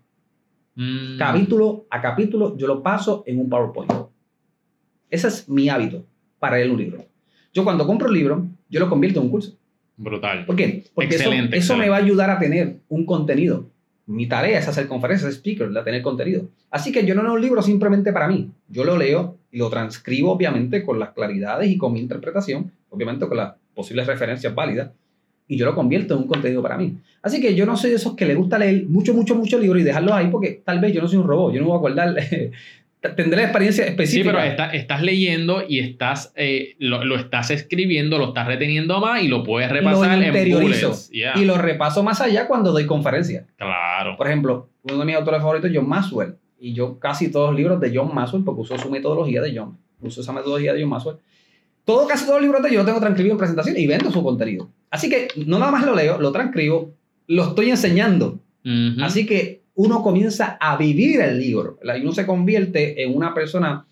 Mm. 0.76 1.16
Capítulo 1.18 1.86
a 1.90 2.00
capítulo, 2.02 2.56
yo 2.56 2.66
lo 2.66 2.82
paso 2.82 3.24
en 3.26 3.40
un 3.40 3.48
PowerPoint. 3.48 3.90
Ese 5.10 5.28
es 5.28 5.48
mi 5.48 5.68
hábito 5.68 6.04
para 6.38 6.56
leer 6.56 6.70
un 6.70 6.78
libro. 6.78 7.04
Yo 7.54 7.64
cuando 7.64 7.86
compro 7.86 8.08
un 8.08 8.14
libro, 8.14 8.46
yo 8.68 8.80
lo 8.80 8.88
convierto 8.90 9.18
en 9.20 9.26
un 9.26 9.30
curso. 9.30 9.56
Brutal. 9.96 10.44
¿Por 10.44 10.54
qué? 10.56 10.84
Porque 10.94 11.14
eso- 11.14 11.24
Excelente, 11.24 11.56
eso, 11.56 11.72
me 11.74 11.84
excelente. 11.84 11.88
va 11.90 11.96
a 11.96 12.00
ayudar 12.00 12.30
a 12.30 12.38
tener 12.38 12.76
un 12.90 13.06
contenido. 13.06 13.70
Mi 14.04 14.26
tarea 14.28 14.58
es 14.58 14.68
hacer 14.68 14.86
conferencias, 14.86 15.32
speaker, 15.34 15.76
a 15.76 15.82
tener 15.82 16.02
contenido. 16.02 16.48
Así 16.70 16.92
que 16.92 17.06
yo 17.06 17.14
no 17.14 17.22
leo 17.22 17.32
un 17.32 17.40
libro 17.40 17.62
simplemente 17.62 18.12
para 18.12 18.28
mí. 18.28 18.50
Yo 18.68 18.84
lo 18.84 18.98
leo 18.98 19.38
y 19.50 19.56
lo 19.58 19.70
transcribo, 19.70 20.30
obviamente, 20.32 20.84
con 20.84 20.98
las 20.98 21.10
claridades 21.10 21.70
y 21.70 21.78
con 21.78 21.94
mi 21.94 22.00
interpretación, 22.00 22.70
obviamente 22.90 23.26
con 23.26 23.38
las 23.38 23.54
posibles 23.74 24.06
referencias 24.06 24.54
válidas, 24.54 24.90
y 25.48 25.56
yo 25.56 25.64
lo 25.66 25.74
convierto 25.74 26.14
en 26.14 26.22
un 26.22 26.26
contenido 26.28 26.62
para 26.62 26.76
mí. 26.76 26.96
Así 27.22 27.40
que 27.40 27.54
yo 27.54 27.66
no 27.66 27.76
soy 27.76 27.90
de 27.90 27.96
esos 27.96 28.14
que 28.14 28.24
le 28.26 28.34
gusta 28.34 28.58
leer 28.58 28.84
mucho, 28.88 29.14
mucho, 29.14 29.34
mucho 29.34 29.58
libro 29.58 29.78
y 29.78 29.82
dejarlos 29.82 30.12
ahí 30.12 30.28
porque 30.28 30.62
tal 30.64 30.80
vez 30.80 30.92
yo 30.92 31.00
no 31.02 31.08
soy 31.08 31.18
un 31.18 31.26
robot, 31.26 31.52
yo 31.54 31.60
no 31.60 31.66
me 31.66 31.68
voy 31.70 31.76
a 31.76 31.78
acordar, 31.78 32.14
tendré 33.16 33.36
la 33.36 33.42
experiencia 33.44 33.84
Sí, 33.84 33.90
específica. 33.90 34.32
pero 34.32 34.44
está- 34.44 34.70
estás 34.72 35.02
leyendo 35.02 35.62
y 35.68 35.78
estás 35.78 36.32
eh, 36.34 36.74
lo, 36.78 37.04
lo 37.04 37.16
estás 37.16 37.50
escribiendo, 37.50 38.18
lo 38.18 38.28
estás 38.28 38.46
reteniendo 38.48 39.00
más 39.00 39.22
y 39.22 39.28
lo 39.28 39.44
puedes 39.44 39.70
repasar 39.70 40.08
lo 40.18 40.22
en 40.22 40.26
interiorizo 40.28 40.88
bullets. 40.88 41.10
Yeah, 41.10 41.34
y 41.38 41.44
lo 41.44 41.56
repaso 41.58 42.02
más 42.02 42.20
allá 42.20 42.48
cuando 42.48 42.72
doy 42.72 42.86
conferencias. 42.86 43.44
Claro. 43.56 44.16
Por 44.16 44.26
ejemplo, 44.26 44.68
uno 44.82 44.98
de 44.98 45.04
mis 45.04 45.14
autores 45.14 45.40
favoritos 45.40 45.70
es 45.70 45.76
John 45.76 45.88
Maxwell. 45.88 46.34
Y 46.58 46.72
yo 46.72 46.98
casi 46.98 47.30
todos 47.30 47.50
los 47.50 47.56
libros 47.56 47.80
de 47.80 47.92
John 47.94 48.12
Maxwell, 48.14 48.42
porque 48.42 48.62
uso 48.62 48.78
su 48.78 48.90
metodología 48.90 49.40
de 49.42 49.56
John, 49.56 49.76
uso 50.00 50.22
esa 50.22 50.32
metodología 50.32 50.72
de 50.72 50.80
John 50.80 50.90
Maxwell. 50.90 51.16
Todo, 51.84 52.08
casi 52.08 52.24
todos 52.24 52.36
los 52.40 52.42
libros 52.42 52.62
de 52.62 52.72
yo 52.72 52.80
lo 52.80 52.84
tengo 52.86 52.98
transcribido 52.98 53.34
en 53.34 53.38
presentación 53.38 53.76
y 53.78 53.86
vendo 53.86 54.10
su 54.10 54.22
contenido. 54.22 54.70
Así 54.90 55.08
que 55.08 55.28
no 55.46 55.58
nada 55.58 55.72
más 55.72 55.84
lo 55.84 55.94
leo, 55.94 56.18
lo 56.20 56.32
transcribo, 56.32 56.92
lo 57.28 57.44
estoy 57.48 57.70
enseñando. 57.70 58.38
Ujú. 58.64 59.02
Así 59.02 59.26
que 59.26 59.62
uno 59.74 60.02
comienza 60.02 60.56
a 60.60 60.76
vivir 60.76 61.20
el 61.20 61.38
libro. 61.38 61.78
Y 61.82 62.00
uno 62.02 62.12
se 62.12 62.26
convierte 62.26 63.02
en 63.02 63.14
una 63.14 63.34
persona 63.34 63.84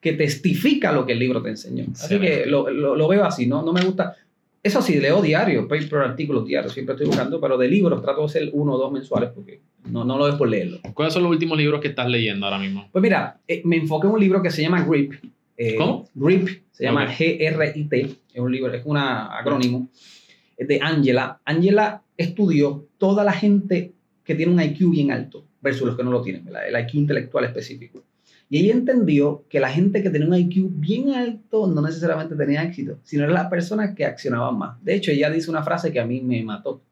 que 0.00 0.12
testifica 0.12 0.92
lo 0.92 1.06
que 1.06 1.12
el 1.12 1.18
libro 1.18 1.42
te 1.42 1.50
enseñó. 1.50 1.84
Así 1.92 2.14
Excelente. 2.14 2.42
que 2.44 2.46
lo, 2.50 2.70
lo- 2.70 2.96
lo 2.96 3.08
veo 3.08 3.24
así, 3.24 3.46
¿no? 3.46 3.62
no 3.62 3.72
me 3.72 3.82
gusta. 3.84 4.14
Eso 4.62 4.80
sí, 4.80 5.00
leo 5.00 5.20
diario, 5.20 5.66
paper, 5.66 5.98
artículos 6.00 6.46
diarios, 6.46 6.72
siempre 6.72 6.94
estoy 6.94 7.08
buscando, 7.08 7.40
pero 7.40 7.58
de 7.58 7.66
libros 7.66 8.00
trato 8.00 8.22
de 8.22 8.28
ser 8.28 8.50
uno 8.52 8.74
o 8.74 8.78
dos 8.78 8.92
mensuales 8.92 9.30
porque 9.34 9.60
no, 9.90 10.04
no 10.04 10.16
lo 10.16 10.28
es 10.28 10.36
por 10.36 10.48
leerlo. 10.48 10.78
¿Cuáles 10.94 11.12
son 11.14 11.24
los 11.24 11.32
últimos 11.32 11.58
libros 11.58 11.80
que 11.80 11.88
estás 11.88 12.08
leyendo 12.08 12.46
ahora 12.46 12.58
mismo? 12.60 12.88
Pues 12.92 13.02
mira, 13.02 13.38
eh, 13.48 13.62
me 13.64 13.76
enfoqué 13.76 14.06
en 14.06 14.12
un 14.12 14.20
libro 14.20 14.40
que 14.40 14.50
se 14.52 14.62
llama 14.62 14.84
GRIP. 14.84 15.14
Eh, 15.56 15.74
¿Cómo? 15.76 16.08
GRIP, 16.14 16.62
se 16.70 16.84
llama 16.84 17.04
Ok. 17.04 17.10
G-R-I-T, 17.10 18.00
es 18.34 18.40
un 18.40 18.52
libro, 18.52 18.72
es 18.72 18.82
un 18.84 18.96
acrónimo, 18.96 19.88
es 19.94 20.21
de 20.66 20.80
Angela. 20.82 21.40
Angela 21.44 22.02
estudió 22.16 22.86
toda 22.98 23.24
la 23.24 23.32
gente 23.32 23.92
que 24.24 24.34
tiene 24.34 24.52
un 24.52 24.60
IQ 24.60 24.90
bien 24.90 25.10
alto 25.10 25.44
versus 25.60 25.86
los 25.86 25.96
que 25.96 26.04
no 26.04 26.10
lo 26.10 26.22
tienen, 26.22 26.44
¿verdad? 26.44 26.68
el 26.68 26.80
IQ 26.80 26.94
intelectual 26.94 27.44
específico. 27.44 28.04
Y 28.52 28.58
ella 28.58 28.74
entendió 28.74 29.46
que 29.48 29.60
la 29.60 29.70
gente 29.70 30.02
que 30.02 30.10
tenía 30.10 30.28
un 30.28 30.34
IQ 30.34 30.68
bien 30.72 31.14
alto 31.14 31.66
no 31.66 31.80
necesariamente 31.80 32.36
tenía 32.36 32.62
éxito, 32.62 32.98
sino 33.02 33.24
era 33.24 33.32
las 33.32 33.46
personas 33.46 33.94
que 33.94 34.04
accionaban 34.04 34.58
más. 34.58 34.84
De 34.84 34.94
hecho, 34.94 35.10
ella 35.10 35.30
dice 35.30 35.50
una 35.50 35.62
frase 35.62 35.90
que 35.90 36.00
a 36.00 36.04
mí 36.04 36.20
me 36.20 36.42
mató. 36.42 36.82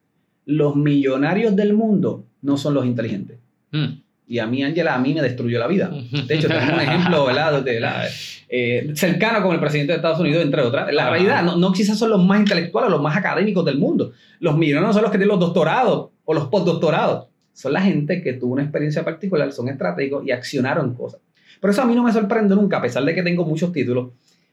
Los 0.47 0.75
millonarios 0.75 1.55
del 1.55 1.75
mundo 1.75 2.25
no 2.41 2.57
son 2.57 2.73
los 2.73 2.87
inteligentes. 2.87 3.39
Mm. 3.73 4.01
Y 4.31 4.39
a 4.39 4.47
mí, 4.47 4.63
Angela, 4.63 4.95
a 4.95 4.99
mí 4.99 5.13
me 5.13 5.23
destruyó 5.23 5.59
la 5.59 5.67
vida. 5.67 5.91
De 6.29 6.35
hecho, 6.37 6.47
tenemos 6.47 6.73
un 6.75 6.81
ejemplo 6.81 7.25
¿verdad? 7.27 7.63
De 7.65 7.81
la- 7.81 8.07
eh, 8.49 8.93
cercano 8.95 9.43
con 9.43 9.53
el 9.55 9.61
presidente 9.61 9.93
de 9.93 9.97
Estados 9.97 10.21
Unidos, 10.21 10.45
entre 10.45 10.63
otras. 10.63 10.93
La 10.95 11.11
realidad, 11.11 11.43
no, 11.43 11.57
no 11.57 11.73
quizás 11.73 11.99
son 11.99 12.11
los 12.11 12.25
más 12.25 12.39
intelectuales, 12.39 12.91
los 12.93 13.03
más 13.03 13.17
académicos 13.17 13.65
del 13.65 13.79
mundo. 13.79 14.13
Los 14.39 14.57
millonarios 14.57 14.89
no 14.89 14.93
son 14.93 15.03
los 15.03 15.11
que 15.11 15.19
tienen 15.19 15.31
los 15.37 15.41
doctorados 15.41 16.11
o 16.25 16.33
los 16.35 16.47
postdoctorados. 16.47 17.27
Son 17.53 17.73
la 17.73 17.81
gente 17.83 18.23
que 18.23 18.35
tuvo 18.35 18.53
una 18.53 18.63
experiencia 18.63 19.05
particular, 19.05 19.51
son 19.53 19.69
estratégicos 19.69 20.25
y 20.25 20.31
accionaron 20.31 20.95
cosas. 20.95 21.21
Por 21.61 21.71
eso 21.71 21.83
a 21.83 21.85
mí 21.85 21.95
no 21.97 22.05
me 22.05 22.13
sorprende 22.13 22.55
nunca, 22.55 22.77
a 22.79 22.83
pesar 22.83 23.05
de 23.05 23.13
que 23.15 23.23
tengo 23.25 23.45
muchos 23.45 23.73
títulos, 23.73 24.11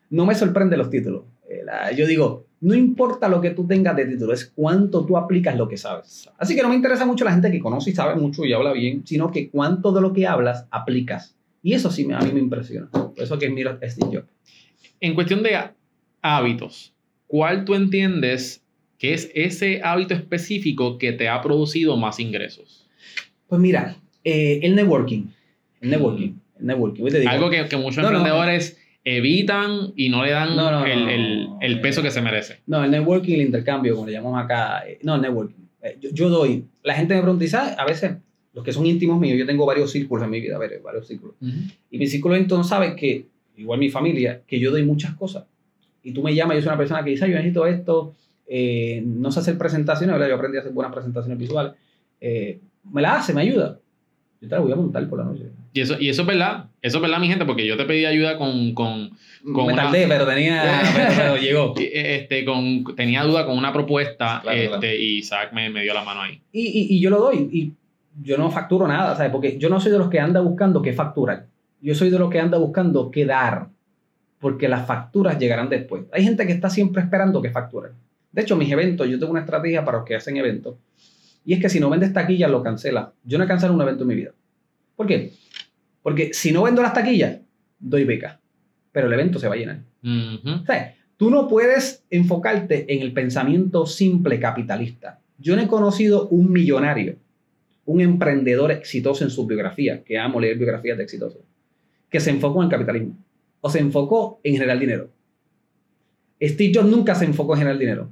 no 0.09 0.25
me 0.25 0.33
sorprende 0.33 0.75
los 0.75 0.89
títulos. 0.89 1.21
Yo 1.95 2.07
digo, 2.07 2.45
no 2.61 2.73
importa 2.75 3.27
lo 3.29 3.39
que 3.41 3.51
tú 3.51 3.67
tengas 3.67 3.95
de 3.95 4.05
título, 4.05 4.33
es 4.33 4.45
cuánto 4.55 5.05
tú 5.05 5.17
aplicas 5.17 5.55
lo 5.57 5.67
que 5.67 5.77
sabes. 5.77 6.29
Así 6.37 6.55
que 6.55 6.61
no 6.63 6.69
me 6.69 6.75
interesa 6.75 7.05
mucho 7.05 7.23
la 7.25 7.31
gente 7.31 7.51
que 7.51 7.59
conoce 7.59 7.89
y 7.91 7.93
sabe 7.93 8.15
mucho 8.19 8.45
y 8.45 8.53
habla 8.53 8.73
bien, 8.73 9.05
sino 9.05 9.31
que 9.31 9.49
cuánto 9.49 9.91
de 9.91 10.01
lo 10.01 10.13
que 10.13 10.25
hablas 10.27 10.65
aplicas. 10.71 11.35
Y 11.63 11.73
eso 11.73 11.91
sí 11.91 12.05
me- 12.05 12.15
a 12.15 12.19
mí 12.19 12.31
me 12.31 12.39
impresiona. 12.39 12.89
Por 12.91 13.13
eso 13.17 13.37
que 13.37 13.49
miro 13.49 13.71
a 13.81 13.89
Steve 13.89 14.17
Jobs. 14.17 14.27
En 14.99 15.13
cuestión 15.15 15.43
de 15.43 15.57
hábitos, 16.21 16.93
¿cuál 17.27 17.65
tú 17.65 17.75
entiendes 17.75 18.63
que 18.97 19.13
es 19.13 19.29
ese 19.35 19.81
hábito 19.83 20.13
específico 20.13 20.97
que 20.97 21.13
te 21.13 21.29
ha 21.29 21.41
producido 21.41 21.97
más 21.97 22.19
ingresos? 22.19 22.87
Pues 23.47 23.61
mira, 23.61 23.97
eh, 24.23 24.59
el 24.63 24.75
networking. 24.75 25.25
El 25.81 25.89
networking. 25.91 26.33
El 26.59 26.65
networking. 26.65 27.27
Algo 27.27 27.49
que, 27.49 27.67
que 27.67 27.77
muchos 27.77 27.97
No, 27.97 28.09
no. 28.11 28.17
emprendedores 28.17 28.79
evitan 29.15 29.93
y 29.95 30.09
no 30.09 30.23
le 30.25 30.31
dan 30.31 30.55
No, 30.55 30.69
no, 30.71 30.85
el, 30.85 31.07
el- 31.09 31.47
el 31.61 31.81
peso 31.81 32.01
que 32.01 32.11
se 32.11 32.21
merece. 32.21 32.59
No, 32.67 32.83
el 32.83 32.91
networking, 32.91 33.33
el 33.35 33.41
intercambio, 33.41 33.95
como 33.95 34.07
le 34.07 34.13
llamamos 34.13 34.43
acá. 34.43 34.87
eh, 34.87 34.99
no, 35.03 35.15
el 35.15 35.21
networking. 35.21 35.63
Eh, 35.81 35.97
yo, 36.01 36.09
yo 36.11 36.29
doy. 36.29 36.65
La 36.83 36.93
gente 36.93 37.15
me 37.15 37.21
pregunta. 37.21 37.75
A 37.77 37.85
veces, 37.85 38.17
los 38.53 38.63
que 38.63 38.71
son 38.73 38.85
íntimos 38.85 39.19
míos, 39.19 39.37
yo 39.39 39.45
tengo 39.45 39.65
varios 39.65 39.91
círculos 39.91 40.23
en 40.25 40.29
mi 40.31 40.41
vida, 40.41 40.57
varios 40.83 41.07
círculos. 41.07 41.35
Y 41.89 41.97
mi 41.97 42.07
círculo 42.07 42.35
íntimo 42.37 42.63
sabe 42.63 42.95
que, 42.95 43.25
igual 43.55 43.79
mi 43.79 43.89
familia, 43.89 44.41
que 44.45 44.59
yo 44.59 44.71
doy 44.71 44.83
muchas 44.83 45.13
cosas. 45.15 45.45
Y 46.03 46.11
tú 46.11 46.21
me 46.23 46.33
llamas, 46.35 46.55
yo 46.57 46.61
soy 46.61 46.69
una 46.69 46.77
persona 46.77 47.03
que 47.03 47.11
dice, 47.11 47.25
"Ay, 47.25 47.31
yo 47.31 47.37
necesito 47.37 47.65
esto, 47.65 48.13
eh, 48.47 49.01
no 49.05 49.31
sé 49.31 49.39
hacer 49.39 49.57
presentaciones, 49.57 50.13
¿verdad? 50.13 50.29
Yo 50.29 50.35
aprendí 50.35 50.57
a 50.57 50.61
hacer 50.61 50.71
buenas 50.73 50.93
presentaciones 50.93 51.37
visuales. 51.37 51.73
Eh, 52.21 52.59
me 52.91 53.01
la 53.01 53.15
hace, 53.17 53.33
me 53.33 53.41
ayuda. 53.41 53.79
Yo 54.41 54.47
te 54.47 54.55
la 54.55 54.61
voy 54.61 54.71
a 54.71 54.75
montar 54.75 55.07
por 55.09 55.19
la 55.19 55.25
noche. 55.25 55.43
Y 55.73 55.81
eso, 55.81 55.95
y 55.99 56.09
eso 56.09 56.21
es 56.21 56.27
verdad, 56.27 56.69
eso 56.87 56.97
es 56.97 57.01
verdad, 57.01 57.19
mi 57.19 57.27
gente, 57.27 57.45
porque 57.45 57.65
yo 57.65 57.77
te 57.77 57.85
pedí 57.85 58.05
ayuda 58.05 58.37
con, 58.37 58.73
con, 58.73 59.11
Con 59.53 59.67
me 59.67 59.73
una- 59.73 59.83
tardé, 59.83 60.07
pero 60.07 60.25
tenía, 60.27 60.81
pero, 60.95 61.13
pero 61.15 61.37
llegó. 61.37 61.73
este, 61.77 62.43
con, 62.45 62.95
tenía 62.95 63.23
duda 63.23 63.45
con 63.45 63.57
una 63.57 63.71
propuesta, 63.71 64.39
Claro, 64.41 64.57
este, 64.57 64.67
claro. 64.79 64.87
y 64.95 65.17
Isaac 65.19 65.53
me, 65.53 65.69
me 65.69 65.83
dio 65.83 65.93
la 65.93 66.03
mano 66.03 66.21
ahí. 66.21 66.41
Y, 66.51 66.61
y, 66.67 66.95
y 66.95 66.99
yo 66.99 67.09
lo 67.09 67.19
doy. 67.19 67.49
Y 67.51 67.73
yo 68.23 68.37
no 68.37 68.49
facturo 68.49 68.87
nada, 68.87 69.15
¿sabes? 69.15 69.31
Porque 69.31 69.57
yo 69.59 69.69
no 69.69 69.79
soy 69.79 69.91
de 69.91 69.99
los 69.99 70.09
que 70.09 70.19
anda 70.19 70.39
buscando 70.41 70.81
qué 70.81 70.93
facturar. 70.93 71.45
Yo 71.81 71.93
soy 71.93 72.09
de 72.09 72.17
los 72.17 72.29
que 72.31 72.39
anda 72.39 72.57
buscando 72.57 73.11
qué 73.11 73.25
dar. 73.25 73.67
Porque 74.39 74.67
las 74.67 74.85
facturas 74.85 75.39
llegarán 75.39 75.69
después. 75.69 76.03
Hay 76.11 76.23
gente 76.23 76.45
que 76.45 76.53
está 76.53 76.69
siempre 76.69 77.01
esperando 77.01 77.41
que 77.41 77.49
facturen. 77.49 77.91
De 78.31 78.41
hecho, 78.43 78.55
mis 78.55 78.71
eventos, 78.71 79.07
yo 79.09 79.17
tengo 79.19 79.31
una 79.31 79.41
estrategia 79.41 79.83
para 79.83 79.97
los 79.99 80.05
que 80.07 80.15
hacen 80.15 80.37
eventos. 80.37 80.75
Y 81.45 81.53
es 81.53 81.59
que 81.59 81.69
si 81.69 81.79
no 81.79 81.89
vendes 81.89 82.13
taquillas, 82.13 82.51
lo 82.51 82.61
cancela. 82.61 83.13
Yo 83.23 83.37
no 83.37 83.43
he 83.45 83.47
cancelado 83.47 83.73
un 83.75 83.81
evento 83.81 84.03
en 84.03 84.07
mi 84.09 84.15
vida. 84.15 84.31
¿Por 84.95 85.07
qué? 85.07 85.31
Porque 86.07 86.33
si 86.33 86.53
no 86.53 86.63
vendo 86.63 86.81
las 86.81 86.93
taquillas, 86.93 87.37
doy 87.79 88.05
beca. 88.05 88.39
Pero 88.93 89.07
el 89.07 89.13
evento 89.13 89.39
se 89.39 89.49
va 89.49 89.55
a 89.55 89.57
llenar. 89.57 89.81
O 90.01 90.65
sea, 90.65 90.95
tú 91.17 91.29
no 91.29 91.49
puedes 91.49 92.05
enfocarte 92.09 92.85
en 92.93 93.01
el 93.01 93.11
pensamiento 93.11 93.85
simple 93.85 94.39
capitalista. 94.39 95.19
Yo 95.37 95.57
no 95.57 95.63
he 95.63 95.67
conocido 95.67 96.29
un 96.29 96.49
millonario, 96.49 97.17
un 97.83 97.99
emprendedor 97.99 98.71
exitoso 98.71 99.25
en 99.25 99.29
su 99.31 99.45
biografía, 99.45 100.01
que 100.01 100.17
amo 100.17 100.39
leer 100.39 100.57
biografías 100.57 100.97
de 100.97 101.03
exitosos, 101.03 101.41
que 102.09 102.21
se 102.21 102.29
enfocó 102.29 102.61
en 102.61 102.67
el 102.67 102.71
capitalismo 102.71 103.17
o 103.59 103.69
se 103.69 103.79
enfocó 103.79 104.39
en 104.43 104.53
generar 104.53 104.79
dinero. 104.79 105.09
Steve 106.41 106.71
Jobs 106.73 106.87
nunca 106.87 107.15
se 107.15 107.25
enfocó 107.25 107.55
en 107.55 107.59
generar 107.59 107.79
dinero. 107.79 108.11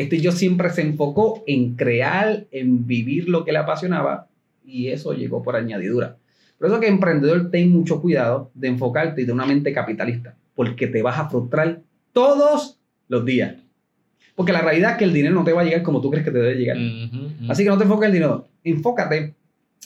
Steve 0.00 0.22
Jobs 0.24 0.38
siempre 0.38 0.70
se 0.70 0.80
enfocó 0.80 1.44
en 1.46 1.74
crear, 1.74 2.46
en 2.50 2.86
vivir 2.86 3.28
lo 3.28 3.44
que 3.44 3.52
le 3.52 3.58
apasionaba 3.58 4.30
y 4.64 4.88
eso 4.88 5.12
llegó 5.12 5.42
por 5.42 5.56
añadidura. 5.56 6.16
Por 6.64 6.70
eso 6.70 6.80
que 6.80 6.88
emprendedor, 6.88 7.50
ten 7.50 7.70
mucho 7.72 8.00
cuidado 8.00 8.50
de 8.54 8.68
enfocarte 8.68 9.26
de 9.26 9.30
una 9.30 9.44
mente 9.44 9.70
capitalista, 9.70 10.34
porque 10.54 10.86
te 10.86 11.02
vas 11.02 11.18
a 11.18 11.28
frustrar 11.28 11.82
todos 12.14 12.80
los 13.06 13.22
días. 13.26 13.56
Porque 14.34 14.50
la 14.50 14.62
realidad 14.62 14.92
es 14.92 14.96
que 14.96 15.04
el 15.04 15.12
dinero 15.12 15.34
no 15.34 15.44
te 15.44 15.52
va 15.52 15.60
a 15.60 15.64
llegar 15.64 15.82
como 15.82 16.00
tú 16.00 16.10
crees 16.10 16.24
que 16.24 16.30
te 16.30 16.38
debe 16.38 16.54
llegar. 16.54 16.78
Así 17.50 17.64
que 17.64 17.68
no 17.68 17.76
te 17.76 17.84
enfoques 17.84 18.04
en 18.04 18.06
el 18.06 18.12
dinero, 18.14 18.48
enfócate 18.62 19.34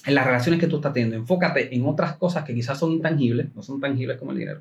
en 0.07 0.15
las 0.15 0.25
relaciones 0.25 0.61
que 0.61 0.69
tú 0.69 0.77
estás 0.77 0.93
teniendo, 0.93 1.17
enfócate 1.17 1.75
en 1.75 1.85
otras 1.85 2.13
cosas 2.15 2.45
que 2.45 2.55
quizás 2.55 2.79
son 2.79 2.93
intangibles, 2.93 3.53
no 3.57 3.63
son 3.65 3.81
tangibles 3.81 4.17
como 4.17 4.31
el 4.31 4.39
dinero, 4.39 4.61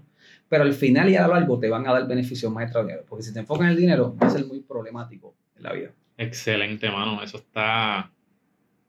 pero 0.50 0.64
al 0.64 0.74
final 0.74 1.12
y 1.12 1.18
a 1.18 1.28
lo 1.28 1.36
largo 1.36 1.60
te 1.60 1.70
van 1.70 1.88
a 1.88 1.94
dar 1.94 2.08
beneficios 2.08 2.52
más 2.52 2.64
extraordinarios, 2.64 3.06
porque 3.08 3.26
si 3.26 3.32
te 3.32 3.42
enfocas 3.42 3.66
en 3.66 3.74
el 3.74 3.78
dinero 3.78 4.18
va 4.20 4.26
a 4.26 4.32
ser 4.32 4.44
muy 4.48 4.62
problemático 4.62 5.36
en 5.56 5.62
la 5.62 5.72
vida. 5.72 5.92
Excelente, 6.18 6.90
mano. 6.90 7.22
Eso 7.22 7.38
está, 7.38 8.10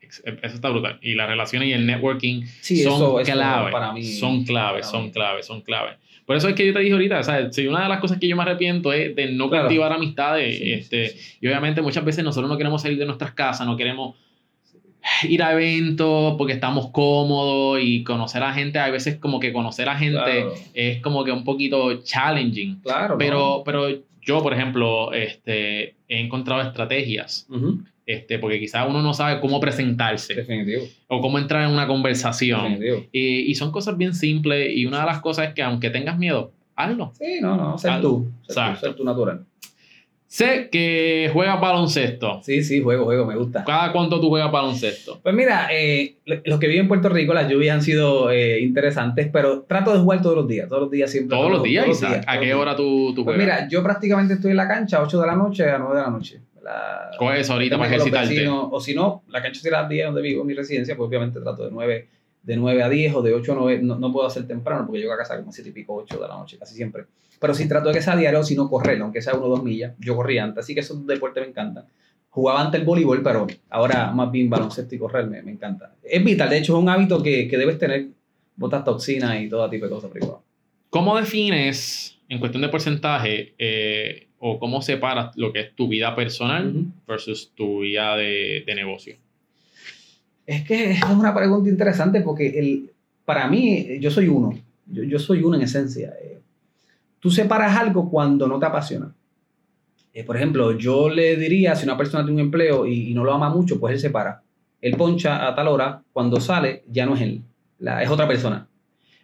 eso 0.09 0.55
está 0.55 0.68
brutal. 0.71 0.99
Y 1.03 1.14
las 1.14 1.29
relaciones 1.29 1.68
y 1.68 1.73
el 1.73 1.87
networking 1.87 2.42
Sí, 2.61 2.83
son 2.83 2.94
eso- 2.94 3.21
eso 3.21 3.33
clave. 3.33 3.71
para 3.73 3.92
mí- 3.92 4.05
son 4.05 4.44
clave, 4.44 4.81
para 4.81 4.90
son 4.90 5.05
mí. 5.07 5.11
clave, 5.12 5.42
son 5.42 5.61
clave. 5.62 5.90
Por 6.27 6.37
eso 6.37 6.47
es 6.49 6.55
que 6.55 6.66
yo 6.66 6.73
te 6.75 6.81
dije 6.81 6.92
ahorita, 6.92 7.23
¿sabes? 7.23 7.55
Si 7.57 7.66
una 7.66 7.85
de 7.85 7.88
las 7.88 8.01
cosas 8.01 8.18
que 8.18 8.29
yo 8.29 8.37
me 8.37 8.42
arrepiento 8.42 8.92
es 8.92 9.16
de 9.16 9.33
no 9.33 9.49
Claro. 9.49 9.64
cultivar 9.64 9.92
amistades. 9.92 10.59
Sí, 10.59 10.73
este, 10.73 11.09
sí. 11.11 11.37
Y 11.40 11.47
obviamente 11.47 11.81
muchas 11.81 12.05
veces 12.05 12.23
nosotros 12.23 12.51
no 12.51 12.59
queremos 12.59 12.83
salir 12.83 12.99
de 12.99 13.07
nuestras 13.07 13.33
casas, 13.33 13.66
no 13.66 13.77
queremos 13.77 14.14
ir 15.23 15.42
a 15.42 15.53
eventos 15.55 16.35
porque 16.37 16.53
estamos 16.53 16.90
cómodos 16.90 17.81
y 17.83 18.03
conocer 18.05 18.42
a 18.42 18.53
gente, 18.53 18.79
a 18.79 18.90
veces 18.90 19.16
como 19.16 19.40
que 19.40 19.53
conocer 19.55 19.88
a 19.88 19.97
gente 19.97 20.18
Claro. 20.21 20.53
es 20.75 21.01
como 21.01 21.25
que 21.25 21.33
un 21.33 21.44
poquito 21.44 22.03
challenging. 22.03 22.81
Claro. 22.83 23.14
¿no? 23.14 23.18
Pero, 23.18 23.62
pero 23.64 23.88
yo, 24.21 24.42
por 24.42 24.53
ejemplo, 24.53 25.12
este, 25.14 25.94
he 26.09 26.21
encontrado 26.21 26.61
estrategias, 26.61 27.47
Ujú, 27.49 27.85
este, 28.09 28.38
porque 28.38 28.59
quizás 28.59 28.87
uno 28.88 29.03
no 29.03 29.12
sabe 29.12 29.38
cómo 29.38 29.61
presentarse 29.61 30.35
Definitivo. 30.35 30.83
o 31.09 31.21
cómo 31.21 31.38
entrar 31.38 31.62
en 31.68 31.71
una 31.75 31.87
conversación. 31.87 32.62
definitivo. 32.73 33.07
Y, 33.12 33.51
y 33.51 33.55
son 33.55 33.71
cosas 33.71 33.97
bien 33.99 34.14
simples 34.14 34.73
y 34.75 34.87
una 34.87 35.01
de 35.01 35.07
las 35.07 35.21
cosas 35.21 35.49
es 35.49 35.55
que 35.55 35.62
aunque 35.62 35.90
tengas 35.90 36.16
miedo, 36.18 36.53
hazlo. 36.75 37.12
Sí, 37.18 37.38
no, 37.42 37.57
no, 37.57 37.77
ser 37.79 38.01
tú, 38.01 38.25
ser 38.42 38.47
tú, 38.47 38.51
Exacto. 38.51 38.81
ser 38.87 38.94
tú 38.97 39.05
natural. 39.05 39.44
Sé 40.31 40.68
que 40.71 41.31
juegas 41.33 41.59
baloncesto. 41.59 42.40
Sí, 42.42 42.62
sí, 42.62 42.83
juego, 42.83 43.05
juego, 43.05 43.25
me 43.25 43.35
gusta. 43.35 43.64
¿Cada 43.64 43.92
cuánto 43.92 44.21
tú 44.21 44.29
juegas 44.29 44.53
baloncesto? 44.53 45.18
Pues 45.23 45.35
mira, 45.35 45.68
eh, 45.73 46.16
los 46.44 46.59
que 46.61 46.66
viven 46.66 46.83
en 46.83 46.88
Puerto 46.88 47.09
Rico, 47.09 47.33
las 47.33 47.51
lluvias 47.51 47.75
han 47.77 47.83
sido 47.83 48.31
eh, 48.31 48.61
interesantes, 48.61 49.31
pero 49.33 49.62
trato 49.62 49.90
de 49.94 50.01
jugar 50.01 50.21
todos 50.21 50.37
los 50.37 50.47
días, 50.47 50.68
todos 50.68 50.83
los 50.83 50.90
días 50.90 51.11
siempre. 51.11 51.35
Todos 51.35 51.51
los 51.51 51.62
días, 51.62 51.87
todos 51.87 51.97
Isaac. 51.99 52.25
¿A 52.27 52.38
qué 52.40 52.53
hora 52.53 52.77
tú, 52.77 53.14
tú 53.14 53.25
Pues 53.25 53.37
juegas? 53.38 53.57
mira, 53.61 53.68
yo 53.71 53.83
prácticamente 53.83 54.35
estoy 54.35 54.51
en 54.51 54.59
la 54.59 54.68
cancha 54.68 54.99
a 54.99 55.03
8 55.03 55.18
de 55.18 55.27
la 55.27 55.35
noche 55.35 55.71
a 55.71 55.79
9 55.79 55.97
de 55.97 56.03
la 56.03 56.11
noche. 56.11 56.40
La- 56.62 57.11
Coge 57.18 57.40
eso 57.40 57.53
ahorita 57.55 57.77
para 57.77 57.88
con 57.88 57.94
ejercitarte. 57.97 58.35
vecinos, 58.35 58.68
O 58.71 58.81
si 58.81 58.94
no, 58.94 59.23
la 59.29 59.40
cancha 59.42 59.61
será 59.61 59.79
a 59.79 59.83
las 59.83 59.90
10 59.90 60.07
donde 60.07 60.23
vivo, 60.23 60.44
mi 60.44 60.55
residencia, 60.55 60.97
pues 60.97 61.09
obviamente 61.09 61.40
trato 61.40 61.64
de 61.64 61.71
9, 61.71 62.09
de 62.42 62.57
9 62.57 62.83
a 62.83 62.88
10 62.88 63.14
o 63.14 63.23
de 63.23 63.35
8 63.35 63.53
a 63.53 63.55
9. 63.57 63.81
No, 63.83 63.99
no 63.99 64.12
puedo 64.12 64.27
hacer 64.27 64.47
temprano 64.47 64.85
porque 64.87 65.01
llego 65.01 65.12
a 65.12 65.16
casa 65.18 65.37
como 65.38 65.53
7 65.53 65.71
y 65.71 65.73
pico, 65.73 65.94
8 65.94 66.16
de 66.21 66.29
la 66.29 66.35
noche, 66.37 66.59
casi 66.59 66.75
siempre. 66.75 67.05
Pero 67.40 67.55
sí 67.55 67.68
trato 67.68 67.88
de 67.88 67.94
que 67.94 68.03
sea 68.03 68.16
diario, 68.16 68.42
si 68.42 68.55
no 68.57 68.68
correr, 68.68 69.01
aunque 69.01 69.23
sea 69.23 69.35
1 69.35 69.44
o 69.44 69.49
2 69.49 69.62
millas. 69.62 69.94
Yo 69.99 70.16
corría 70.16 70.44
antes, 70.44 70.64
así 70.64 70.75
que 70.75 70.81
esos 70.81 71.07
deportes 71.07 71.42
me 71.42 71.51
encantan. 71.51 71.85
Jugaba 72.31 72.61
antes 72.61 72.81
el 72.81 72.87
voleibol, 72.87 73.23
pero 73.23 73.47
ahora 73.71 74.11
más 74.12 74.31
bien 74.31 74.51
baloncesto 74.51 74.94
y 74.94 74.99
correr 74.99 75.27
me, 75.27 75.42
me 75.42 75.53
encanta. 75.53 75.94
Es 76.03 76.23
vital, 76.23 76.51
de 76.51 76.59
hecho 76.59 76.77
es 76.77 76.83
un 76.83 76.88
hábito 76.88 77.23
que, 77.23 77.49
que 77.49 77.57
debes 77.59 77.79
tener. 77.79 78.09
Botas 78.57 78.85
toxinas 78.85 79.40
y 79.40 79.49
todo 79.49 79.71
tipo 79.71 79.85
de 79.87 79.90
cosas 79.92 80.11
igual. 80.21 80.38
¿Cómo 80.90 81.16
defines, 81.16 82.18
en 82.29 82.38
cuestión 82.40 82.61
de 82.62 82.68
porcentaje, 82.68 83.55
eh, 83.59 84.28
o 84.40 84.59
cómo 84.59 84.83
separas 84.83 85.37
lo 85.37 85.53
que 85.53 85.61
es 85.61 85.74
tu 85.74 85.88
vida 85.88 86.14
personal 86.14 86.72
versus 87.07 87.51
tu 87.55 87.81
vida 87.81 88.16
de, 88.16 88.62
de 88.66 88.74
negocio? 88.74 89.16
Es 90.46 90.64
que 90.66 90.92
es 90.92 91.03
una 91.05 91.35
pregunta 91.35 91.68
interesante 91.68 92.20
porque 92.22 92.59
el, 92.59 92.90
para 93.24 93.46
mí 93.48 93.98
yo 94.01 94.11
soy 94.11 94.29
uno. 94.29 94.59
Yo, 94.87 95.03
yo 95.03 95.18
soy 95.18 95.42
uno 95.42 95.57
en 95.57 95.62
esencia. 95.62 96.14
Eh, 96.22 96.38
tú 97.20 97.31
separas 97.31 97.77
algo 97.77 98.09
cuando 98.11 98.46
no 98.46 98.59
te 98.59 98.66
apasiona. 98.66 99.14
Eh, 100.14 100.24
por 100.24 100.37
ejemplo, 100.37 100.77
yo 100.79 101.11
le 101.11 101.37
diría, 101.37 101.77
si 101.77 101.85
una 101.85 101.96
persona 101.98 102.24
tiene 102.24 102.40
un 102.40 102.46
empleo 102.46 102.87
y, 102.87 103.11
y 103.11 103.14
no 103.14 103.24
lo 103.24 103.33
ama 103.35 103.51
mucho, 103.51 103.79
pues 103.79 103.94
él 103.94 104.01
se 104.01 104.11
para. 104.11 104.42
Él 104.81 104.96
poncha 104.96 105.46
a 105.46 105.55
tal 105.55 105.68
hora, 105.68 106.03
cuando 106.12 106.40
sale 106.40 106.85
ya 106.88 107.05
no 107.05 107.14
es 107.14 107.20
él, 107.22 107.42
la- 107.81 108.03
es 108.03 108.09
otra 108.09 108.27
persona. 108.27 108.68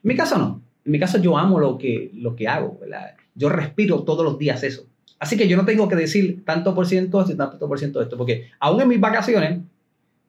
En 0.02 0.08
mi 0.08 0.14
caso 0.16 0.36
no. 0.36 0.60
En 0.84 0.92
mi 0.92 0.98
caso 0.98 1.18
yo 1.22 1.38
amo 1.38 1.58
lo 1.58 1.78
que, 1.78 2.10
lo 2.14 2.36
que 2.36 2.46
hago. 2.46 2.76
¿verdad? 2.80 3.14
Yo 3.34 3.48
respiro 3.48 4.02
todos 4.02 4.24
los 4.24 4.38
días 4.38 4.62
eso. 4.62 4.86
Así 5.18 5.36
que 5.36 5.48
yo 5.48 5.56
no 5.56 5.64
tengo 5.64 5.88
que 5.88 5.96
decir 5.96 6.44
tanto 6.44 6.74
por 6.74 6.86
ciento 6.86 7.20
esto 7.20 7.36
tanto 7.36 7.68
por 7.68 7.78
ciento 7.78 8.02
esto, 8.02 8.16
porque 8.16 8.50
aún 8.60 8.80
en 8.80 8.88
mis 8.88 9.00
vacaciones 9.00 9.60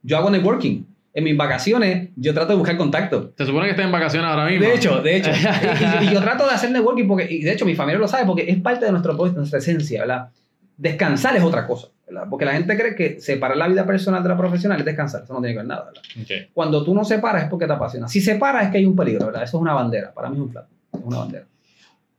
yo 0.03 0.17
hago 0.17 0.29
networking. 0.29 0.83
En 1.13 1.23
mis 1.23 1.37
vacaciones 1.37 2.09
yo 2.17 2.33
trato 2.33 2.49
de 2.49 2.57
buscar 2.57 2.75
contacto. 2.77 3.33
Se 3.37 3.45
supone 3.45 3.65
que 3.65 3.71
estás 3.71 3.85
en 3.85 3.91
vacaciones 3.91 4.29
ahora 4.29 4.45
mismo. 4.47 4.65
De 4.65 4.75
hecho, 4.75 5.01
de 5.01 5.17
hecho. 5.17 5.31
y, 6.01 6.05
y 6.05 6.13
yo 6.13 6.21
trato 6.21 6.45
de 6.45 6.51
hacer 6.51 6.71
networking 6.71 7.07
porque, 7.07 7.25
y 7.29 7.41
de 7.41 7.53
hecho 7.53 7.65
mi 7.65 7.73
familia 7.73 7.99
lo 7.99 8.07
sabe 8.07 8.25
porque 8.25 8.45
es 8.49 8.59
parte 8.59 8.85
de 8.85 8.91
nuestro, 8.91 9.13
de 9.15 9.31
nuestra 9.31 9.59
esencia, 9.59 10.01
¿verdad? 10.01 10.29
Descansar 10.77 11.35
es 11.37 11.43
otra 11.43 11.65
cosa, 11.65 11.87
¿verdad? 12.05 12.27
Porque 12.29 12.43
la 12.43 12.51
gente 12.51 12.77
cree 12.77 12.95
que 12.95 13.21
separar 13.21 13.55
la 13.55 13.69
vida 13.69 13.85
personal 13.85 14.21
de 14.21 14.29
la 14.29 14.37
profesional 14.37 14.77
es 14.77 14.85
descansar. 14.85 15.23
Eso 15.23 15.33
no 15.33 15.39
tiene 15.39 15.53
que 15.53 15.59
ver 15.59 15.67
nada, 15.67 15.85
¿verdad? 15.85 16.01
Ok. 16.21 16.51
Cuando 16.53 16.83
tú 16.83 16.93
no 16.93 17.05
separas 17.05 17.43
es 17.43 17.49
porque 17.49 17.65
te 17.65 17.73
apasiona. 17.73 18.09
Si 18.09 18.19
separas 18.19 18.65
es 18.65 18.71
que 18.71 18.79
hay 18.79 18.85
un 18.85 18.95
peligro, 18.95 19.27
¿verdad? 19.27 19.43
Eso 19.43 19.57
es 19.57 19.61
una 19.61 19.73
bandera. 19.73 20.13
Para 20.13 20.29
mí 20.29 20.35
es 20.35 20.41
un 20.41 20.51
flat. 20.51 20.65
Es 20.93 21.01
una 21.01 21.19
bandera. 21.19 21.45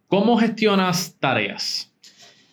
¿Cómo 0.08 0.38
gestionas 0.38 1.14
tareas? 1.20 1.92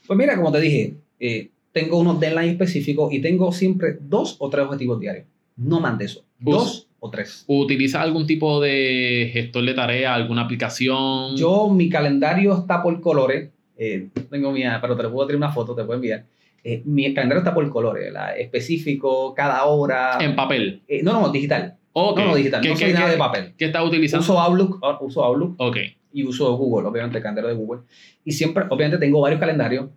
Pues 0.06 0.18
mira, 0.18 0.36
como 0.36 0.52
te 0.52 0.60
dije, 0.60 0.96
eh, 1.20 1.50
tengo 1.72 1.98
unos 1.98 2.20
deadlines 2.20 2.52
específicos 2.52 3.12
y 3.14 3.20
tengo 3.20 3.52
siempre 3.52 3.98
dos 4.00 4.36
o 4.40 4.50
tres 4.50 4.66
objetivos 4.66 5.00
diarios. 5.00 5.26
No 5.58 5.80
más 5.80 5.98
de 5.98 6.06
eso. 6.06 6.24
Dos 6.40 6.88
o 7.00 7.10
tres. 7.10 7.44
¿Utilizas 7.48 8.02
algún 8.02 8.26
tipo 8.26 8.62
de 8.62 9.30
gestor 9.34 9.66
de 9.66 9.74
tareas, 9.74 10.16
alguna 10.16 10.44
aplicación? 10.44 11.36
Yo, 11.36 11.70
mi 11.70 11.90
calendario 11.90 12.58
está 12.58 12.82
por 12.82 13.00
colores. 13.02 13.50
Eh, 13.78 14.10
tengo 14.30 14.52
mía, 14.52 14.78
pero 14.82 14.96
te 14.96 15.04
lo 15.04 15.12
puedo 15.12 15.28
traer 15.28 15.38
una 15.38 15.52
foto, 15.52 15.76
te 15.76 15.84
puedo 15.84 15.96
enviar. 15.96 16.26
Eh, 16.64 16.82
mi 16.86 17.14
calendario 17.14 17.40
está 17.40 17.54
por 17.54 17.70
colores, 17.70 18.06
¿verdad? 18.06 18.38
específico, 18.38 19.34
cada 19.34 19.66
hora. 19.66 20.18
En 20.22 20.36
papel. 20.36 20.82
Eh, 20.88 21.04
no, 21.04 21.14
no, 21.14 21.30
digital. 21.30 21.76
Ok. 21.94 22.20
No, 22.20 22.26
no, 22.28 22.36
digital. 22.36 22.62
¿Qué, 22.62 22.70
no 22.70 22.76
qué- 22.76 22.86
soy 22.86 22.94
nada 22.94 23.06
qué- 23.06 23.12
de 23.12 23.18
papel. 23.18 23.54
qué 23.58 23.66
estás 23.66 23.86
utilizando? 23.86 24.24
Uso 24.24 24.40
Outlook, 24.40 24.80
ah, 24.84 24.98
uso 25.02 25.24
Outlook 25.24 25.56
Ok. 25.60 25.78
y 26.12 26.24
uso 26.24 26.56
Google, 26.58 26.88
obviamente 26.88 27.18
el 27.18 27.24
calendario 27.24 27.50
de 27.50 27.56
Google. 27.56 27.82
Y 28.26 28.32
siempre, 28.32 28.64
obviamente, 28.70 28.98
tengo 28.98 29.22
varios 29.22 29.40
calendarios. 29.40 29.90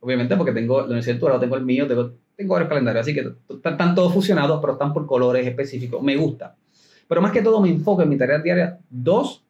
Obviamente, 0.00 0.36
porque 0.36 0.52
tengo 0.52 0.80
la 0.80 0.86
Universidad 0.86 1.14
de 1.14 1.20
Tuareg, 1.20 1.40
tengo 1.40 1.56
el 1.56 1.64
mío, 1.64 1.86
tengo, 1.86 2.12
tengo 2.36 2.54
varios 2.54 2.68
calendarios. 2.68 3.02
Así 3.02 3.14
que 3.14 3.20
están, 3.54 3.72
están 3.74 3.94
todos 3.94 4.12
fusionados, 4.12 4.60
pero 4.60 4.72
están 4.72 4.92
por 4.92 5.06
colores 5.06 5.46
específicos. 5.46 6.02
Me 6.02 6.16
gusta. 6.16 6.56
Pero 7.06 7.20
más 7.22 7.30
que 7.32 7.42
todo, 7.42 7.60
me 7.60 7.68
enfoco 7.68 8.02
en 8.02 8.08
mis 8.08 8.18
tareas 8.18 8.42
diarias, 8.42 8.74
dos 8.90 9.44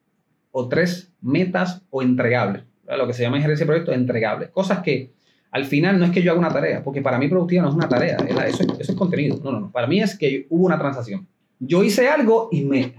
o 0.51 0.69
tres 0.69 1.11
metas 1.23 1.83
o 1.91 2.03
entregables. 2.03 2.65
lo 2.85 3.07
que 3.07 3.15
se 3.15 3.23
llama 3.23 3.41
gerencia 3.41 3.65
de 3.65 3.69
proyectos 3.69 3.95
entregables. 3.95 4.51
Cosas 4.51 4.81
que 4.81 5.13
al 5.53 5.65
final 5.65 5.99
no 5.99 6.05
es 6.05 6.11
que 6.11 6.21
yo 6.23 6.33
haga 6.33 6.41
una 6.41 6.53
tarea, 6.53 6.83
porque 6.85 7.01
para 7.01 7.17
mí 7.19 7.29
productiva 7.29 7.63
no 7.63 7.69
es 7.71 7.75
una 7.75 7.89
tarea, 7.89 8.17
eso, 8.47 8.63
es, 8.65 8.81
eso 8.81 8.93
es 8.93 8.99
contenido. 8.99 9.39
No, 9.43 9.53
no, 9.53 9.61
no. 9.61 9.71
Para 9.73 9.87
mí 9.87 10.01
es 10.03 10.19
que 10.19 10.47
hubo 10.51 10.67
una 10.67 10.79
transacción. 10.79 11.27
Yo 11.65 11.85
hice 11.85 12.09
algo 12.09 12.49
y 12.51 12.63
me, 12.63 12.93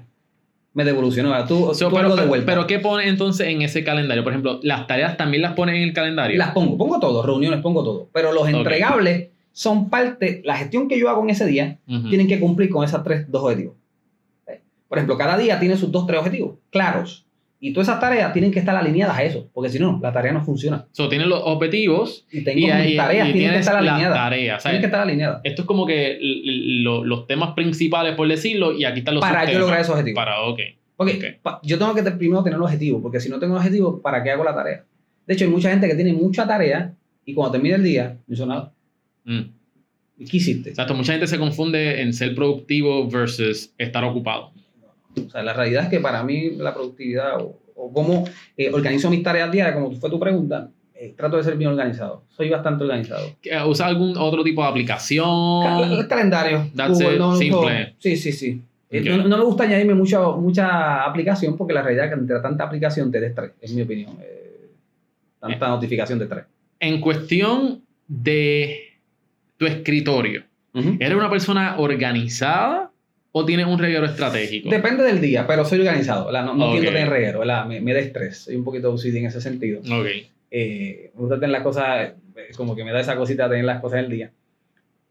me 0.74 0.86
devolucionó. 0.86 1.32
Tú, 1.46 1.72
So, 1.74 1.90
tú 1.90 1.96
pero, 1.96 2.08
algo 2.08 2.16
de 2.16 2.26
vuelta. 2.26 2.46
pero 2.46 2.66
¿qué 2.66 2.80
pone 2.80 3.08
entonces 3.10 3.48
en 3.48 3.62
ese 3.62 3.84
calendario? 3.84 4.24
Por 4.24 4.32
ejemplo, 4.32 4.60
las 4.64 4.88
tareas 4.88 5.18
también 5.18 5.42
las 5.42 5.54
ponen 5.54 5.76
en 5.76 5.84
el 5.84 5.94
calendario. 5.94 6.38
Las 6.38 6.52
pongo, 6.52 6.78
pongo 6.78 7.00
todo, 7.00 7.26
reuniones, 7.26 7.60
pongo 7.62 7.84
todo. 7.84 8.10
Pero 8.14 8.32
los 8.32 8.48
entregables 8.48 9.30
son 9.52 9.90
parte, 9.90 10.42
la 10.46 10.56
gestión 10.58 10.88
que 10.88 10.98
yo 10.98 11.10
hago 11.10 11.22
en 11.24 11.30
ese 11.30 11.46
día 11.46 11.80
tienen 12.10 12.28
que 12.28 12.40
cumplir 12.40 12.70
con 12.70 12.84
esas 12.86 13.04
tres, 13.04 13.30
dos 13.30 13.44
objetivos. 13.44 13.76
Por 14.88 14.98
ejemplo, 14.98 15.18
cada 15.18 15.38
día 15.38 15.60
tiene 15.60 15.76
sus 15.76 15.92
dos, 15.92 16.06
tres 16.08 16.20
objetivos 16.20 16.56
claros. 16.70 17.26
Y 17.66 17.72
todas 17.72 17.88
esas 17.88 18.02
tareas 18.02 18.34
tienen 18.34 18.52
que 18.52 18.60
estar 18.60 18.76
alineadas 18.76 19.18
a 19.18 19.24
eso, 19.24 19.48
porque 19.54 19.70
si 19.70 19.80
no, 19.80 19.98
la 20.04 20.12
tarea 20.12 20.34
no 20.34 20.44
funciona. 20.44 20.86
So, 20.92 21.08
tienen 21.08 21.30
los 21.30 21.40
objetivos 21.46 22.26
Y 22.30 22.44
tengo 22.44 22.60
y, 22.60 22.64
mis 22.64 22.72
ahí- 22.74 22.98
tareas, 22.98 23.30
y 23.30 23.32
tienen 23.32 23.52
que 23.54 23.60
estar 23.60 23.78
alineadas. 23.78 24.62
Tienen 24.64 24.82
que 24.82 24.86
estar 24.88 25.00
alineadas. 25.02 25.40
Esto 25.46 25.62
es 25.62 25.66
como 25.66 25.86
que 25.86 26.18
lo- 26.22 27.06
los 27.06 27.26
temas 27.26 27.54
principales, 27.54 28.16
por 28.16 28.28
decirlo, 28.28 28.74
y 28.74 28.84
aquí 28.84 29.00
están 29.00 29.16
los 29.16 29.22
Para 29.22 29.50
yo 29.50 29.60
lograr 29.60 29.80
esos 29.80 29.92
objetivos. 29.92 30.16
Para, 30.18 30.42
ok. 30.42 30.60
Porque 30.98 31.14
Ok. 31.14 31.42
pa- 31.42 31.60
yo 31.64 31.78
tengo 31.80 31.96
que 31.96 32.04
primero 32.04 32.44
tener 32.44 32.60
un 32.60 32.66
objetivo, 32.66 33.02
porque 33.02 33.22
si 33.22 33.30
no 33.30 33.40
tengo 33.40 33.54
un 33.54 33.60
objetivo, 33.60 34.02
¿para 34.02 34.22
qué 34.22 34.32
hago 34.32 34.44
la 34.44 34.54
tarea? 34.54 34.84
De 35.26 35.34
hecho, 35.34 35.46
hay 35.46 35.52
mucha 35.52 35.70
gente 35.70 35.88
que 35.88 35.96
tiene 35.96 36.12
mucha 36.12 36.46
tarea 36.46 36.94
y 37.26 37.34
cuando 37.34 37.54
termina 37.54 37.78
el 37.78 37.84
día, 37.84 38.18
no 38.28 38.34
hizo 38.34 38.46
nada. 38.46 38.74
Mm. 39.24 39.40
¿Y 40.20 40.26
¿Qué 40.26 40.36
hiciste? 40.38 40.70
Exacto, 40.72 40.94
mucha 40.96 41.14
gente 41.14 41.28
se 41.28 41.40
confunde 41.40 42.02
en 42.02 42.12
ser 42.14 42.36
productivo 42.36 43.10
versus 43.10 43.74
estar 43.78 44.04
ocupado. 44.04 44.52
O 45.26 45.30
sea, 45.30 45.44
la 45.44 45.54
realidad 45.54 45.84
es 45.84 45.90
que 45.90 46.00
para 46.00 46.24
mí 46.24 46.52
la 46.58 46.74
productividad 46.74 47.38
o, 47.42 47.60
o 47.76 47.92
cómo 47.94 48.26
eh, 48.58 48.70
organizo 48.74 49.10
mis 49.10 49.24
tareas 49.24 49.52
diarias, 49.52 49.76
como 49.76 49.92
fue 49.96 50.10
tu 50.10 50.20
pregunta, 50.20 50.70
eh, 50.96 51.14
trato 51.18 51.38
de 51.38 51.44
ser 51.44 51.56
bien 51.58 51.70
organizado. 51.72 52.24
Soy 52.30 52.50
bastante 52.50 52.84
organizado. 52.84 53.28
Eh, 53.44 53.58
¿Usa 53.66 53.88
algún 53.88 54.16
otro 54.18 54.44
tipo 54.44 54.62
de 54.64 54.70
aplicación? 54.70 55.64
Ca- 55.64 55.94
El 56.00 56.08
calendario. 56.08 56.68
That's 56.76 57.00
it, 57.02 57.18
no, 57.18 57.36
simple. 57.36 57.96
Sí, 58.00 58.16
sí, 58.16 58.32
sí. 58.32 58.62
Eh, 58.90 59.00
Ok. 59.02 59.18
No, 59.24 59.28
no 59.28 59.38
me 59.40 59.44
gusta 59.44 59.64
añadirme 59.64 59.96
mucho, 59.96 60.38
mucha 60.38 61.04
aplicación 61.04 61.58
porque 61.58 61.74
la 61.74 61.82
realidad 61.82 62.06
es 62.06 62.14
que 62.14 62.20
entre 62.20 62.40
tanta 62.40 62.64
aplicación 62.66 63.12
te 63.12 63.20
da 63.20 63.28
estrés, 63.28 63.52
es 63.60 63.74
mi 63.74 63.82
opinión. 63.82 64.16
Eh, 64.22 64.70
tanta 65.40 65.68
notificación 65.68 66.20
de 66.20 66.26
estrés. 66.26 66.46
En 66.80 67.02
cuestión 67.02 67.82
de 68.08 68.94
tu 69.58 69.66
escritorio, 69.66 70.44
¿eres 71.00 71.16
una 71.18 71.30
persona 71.30 71.76
organizada 71.80 72.92
o 73.36 73.46
tienes 73.46 73.66
un 73.66 73.78
reguero 73.80 74.06
estratégico? 74.06 74.70
Depende 74.70 75.04
del 75.04 75.20
día, 75.20 75.46
pero 75.48 75.66
soy 75.66 75.80
organizado. 75.80 76.28
¿verdad? 76.28 76.46
No, 76.46 76.54
no 76.56 76.68
Ok. 76.68 76.72
tiendo 76.74 76.92
a 76.92 76.94
tener 76.94 77.10
reguero, 77.10 77.40
¿verdad? 77.40 77.66
Me, 77.66 77.82
me 77.82 77.94
da 77.94 78.00
estrés. 78.00 78.38
Soy 78.44 78.56
un 78.56 78.64
poquito 78.64 78.94
OCD 78.94 79.16
en 79.18 79.26
ese 79.26 79.42
sentido. 79.42 79.80
Ok. 79.82 80.08
Eh, 80.52 81.12
me 81.16 81.20
gusta 81.22 81.36
tener 81.36 81.50
las 81.50 81.64
cosas, 81.64 82.12
eh, 82.36 82.52
como 82.56 82.76
que 82.76 82.84
me 82.84 82.92
da 82.92 83.00
esa 83.02 83.16
cosita 83.16 83.44
de 83.46 83.50
tener 83.50 83.66
las 83.66 83.82
cosas 83.82 84.00
en 84.00 84.06
el 84.06 84.12
día. 84.12 84.32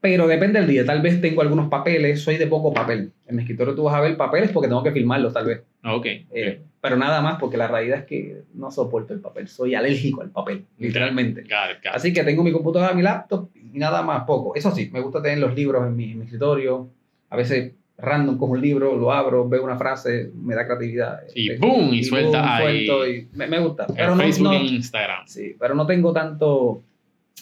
Pero 0.01 0.27
depende 0.27 0.59
del 0.61 0.68
día. 0.68 0.85
Tal 0.85 1.01
vez 1.03 1.20
tengo 1.20 1.43
algunos 1.43 1.68
papeles, 1.68 2.23
soy 2.23 2.37
de 2.37 2.47
poco 2.47 2.73
papel. 2.73 3.12
En 3.27 3.37
mi 3.37 3.43
escritorio 3.43 3.75
tú 3.75 3.85
vas 3.85 3.95
a 3.95 4.01
ver 4.01 4.16
papeles 4.16 4.51
porque 4.51 4.68
tengo 4.68 4.83
que 4.83 4.91
firmarlos, 4.93 5.33
tal 5.33 5.47
vez. 5.47 5.62
Ok. 5.85 6.07
Eh, 6.33 6.61
pero 6.81 6.97
nada 6.97 7.20
más 7.20 7.39
porque 7.39 7.57
la 7.57 7.68
realidad 7.68 7.99
es 8.01 8.05
que 8.07 8.43
no 8.55 8.70
soporto 8.73 9.14
el 9.14 9.20
papel. 9.20 9.47
Soy 9.49 9.75
alérgico 9.77 10.23
al 10.23 10.31
papel, 10.31 10.64
literalmente. 10.79 11.43
Got 11.43 11.49
it, 11.49 11.85
got 11.85 11.91
it. 11.93 11.95
Así 11.97 12.12
que 12.12 12.25
tengo 12.25 12.43
mi 12.43 12.51
computadora, 12.53 12.95
mi 12.95 13.03
laptop 13.03 13.51
y 13.55 13.79
nada 13.79 14.03
más 14.03 14.25
poco. 14.25 14.55
Eso 14.57 14.73
sí, 14.73 14.91
me 14.93 15.01
gusta 15.01 15.23
tener 15.23 15.39
los 15.39 15.55
libros 15.55 15.87
en 15.87 15.95
mi, 15.97 16.11
en 16.12 16.18
mi 16.18 16.25
escritorio. 16.25 16.89
A 17.31 17.37
veces 17.37 17.73
random 18.03 18.36
cojo 18.36 18.53
un 18.53 18.61
libro, 18.61 18.96
lo 18.96 19.12
abro, 19.12 19.48
veo 19.48 19.62
una 19.64 19.78
frase, 19.78 20.30
me 20.34 20.55
da 20.55 20.66
creatividad. 20.66 21.20
Y 21.34 21.50
Eh, 21.53 21.59
boom, 21.59 21.94
y 21.94 22.03
suelta 22.05 22.57
ahí. 22.57 22.86
suelto 22.86 23.09
y 23.09 23.28
me, 23.36 23.46
me 23.46 23.59
gusta. 23.61 23.86
En 23.88 23.94
Pero 23.94 24.14
no, 24.16 24.22
Facebook 24.22 24.44
no- 24.48 24.53
e 24.55 24.64
Instagram. 24.64 25.26
sí, 25.26 25.55
pero 25.59 25.74
no 25.74 25.86
tengo 25.86 26.12
tanto 26.12 26.82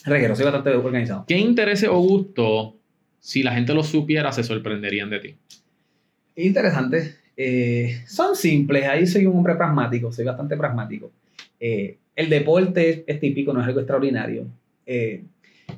reguero, 0.05 0.35
soy 0.35 0.45
bastante 0.45 0.69
organizado. 0.69 1.25
¿Qué 1.27 1.37
intereses 1.37 1.89
o 1.89 1.99
gusto, 1.99 2.75
si 3.19 3.43
la 3.43 3.53
gente 3.53 3.73
lo 3.73 3.83
supiera, 3.83 4.31
se 4.31 4.43
sorprenderían 4.43 5.09
de 5.09 5.19
ti? 5.19 5.35
Interesante. 6.35 7.15
Eh, 7.35 8.03
son 8.07 8.35
simples, 8.35 8.85
ahí 8.85 9.07
soy 9.07 9.25
un 9.25 9.37
hombre 9.37 9.55
pragmático, 9.55 10.11
soy 10.11 10.25
bastante 10.25 10.55
pragmático. 10.57 11.11
Eh, 11.59 11.97
el 12.15 12.29
deporte 12.29 12.89
es, 12.89 13.01
es 13.07 13.19
típico, 13.19 13.53
no 13.53 13.61
es 13.61 13.67
algo 13.67 13.79
extraordinario. 13.79 14.45
Eh, 14.85 15.23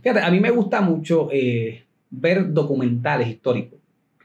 fíjate, 0.01 0.19
a 0.21 0.31
mí 0.31 0.39
me 0.39 0.49
gusta 0.51 0.81
mucho 0.81 1.29
ver 2.09 2.51
documentales 2.53 3.27
históricos. 3.27 3.79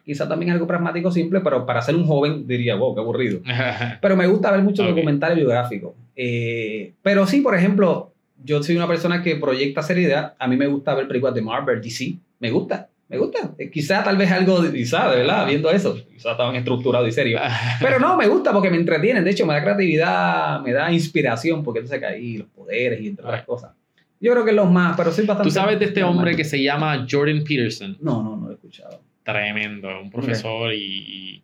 Quizá 0.09 0.27
también 0.27 0.49
es 0.49 0.55
algo 0.55 0.67
pragmático 0.67 1.11
simple, 1.13 1.41
pero 1.41 1.67
para 1.67 1.83
ser 1.83 1.95
un 1.95 2.07
joven 2.07 2.47
diría, 2.47 2.77
wow, 2.77 2.95
qué 2.95 3.01
aburrido. 3.03 3.41
Pero 4.01 4.17
me 4.17 4.27
gusta 4.27 4.51
ver 4.51 4.63
muchos 4.63 4.87
Ok. 4.87 4.95
documentales 4.95 5.37
biográficos. 5.37 5.93
Eh, 6.17 6.95
pero 7.03 7.27
sí, 7.27 7.43
por 7.43 7.55
ejemplo, 7.55 8.15
yo 8.43 8.63
soy 8.63 8.75
una 8.77 8.89
persona 8.89 9.23
que 9.23 9.37
proyecta 9.37 9.83
seriedad. 9.83 10.33
A 10.39 10.49
mí 10.49 10.57
me 10.57 10.67
gusta 10.67 10.95
ver 10.95 11.07
películas 11.09 11.35
de 11.35 11.43
Marvel, 11.43 11.83
DC. 11.83 12.15
Me 12.41 12.51
gusta, 12.51 12.89
me 13.07 13.19
gusta. 13.19 13.53
Eh, 13.59 13.71
quizá 13.71 14.03
tal 14.03 14.17
vez 14.17 14.33
algo, 14.33 14.63
quizá, 14.73 15.11
de 15.11 15.19
verdad, 15.19 15.47
viendo 15.47 15.71
eso. 15.71 15.95
Quizá 16.11 16.31
estaban 16.31 16.57
estructurados 16.57 17.07
y 17.07 17.13
serio. 17.13 17.39
Pero 17.83 17.99
no, 17.99 18.17
me 18.17 18.27
gusta 18.29 18.51
porque 18.51 18.71
me 18.71 18.79
entretienen. 18.79 19.23
De 19.25 19.31
hecho, 19.33 19.45
me 19.45 19.53
da 19.53 19.63
creatividad, 19.63 20.61
me 20.63 20.73
da 20.73 20.91
inspiración, 20.91 21.63
porque 21.63 21.81
entonces 21.81 22.03
ahí 22.09 22.39
los 22.39 22.49
poderes 22.49 23.01
y 23.03 23.09
entre 23.09 23.27
otras 23.27 23.45
cosas. 23.45 23.73
Yo 24.21 24.33
creo 24.33 24.45
que 24.45 24.53
los 24.53 24.69
más, 24.71 24.97
pero 24.97 25.13
soy 25.13 25.27
bastante. 25.27 25.49
¿Tú 25.49 25.55
sabes 25.55 25.79
de 25.79 25.85
este 25.85 26.01
normal. 26.01 26.17
hombre 26.19 26.37
que 26.37 26.43
se 26.45 26.61
llama 26.61 27.07
Jordan 27.09 27.45
Peterson? 27.45 27.97
No, 28.01 28.21
no, 28.23 28.37
no 28.37 28.47
lo 28.47 28.51
he 28.51 28.55
escuchado. 28.55 29.01
Tremendo, 29.33 29.89
un 30.01 30.11
profesor 30.11 30.73
y, 30.73 30.79
y 30.79 31.43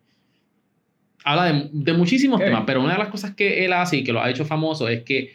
habla 1.23 1.45
de, 1.53 1.69
de 1.71 1.93
muchísimos 1.93 2.39
temas, 2.39 2.63
pero 2.65 2.81
una 2.81 2.93
de 2.93 2.99
las 2.99 3.09
cosas 3.09 3.35
que 3.35 3.63
él 3.65 3.73
hace 3.73 3.97
y 3.97 4.03
que 4.03 4.11
lo 4.11 4.21
ha 4.23 4.29
hecho 4.29 4.43
famoso 4.45 4.87
es 4.87 5.03
que 5.03 5.33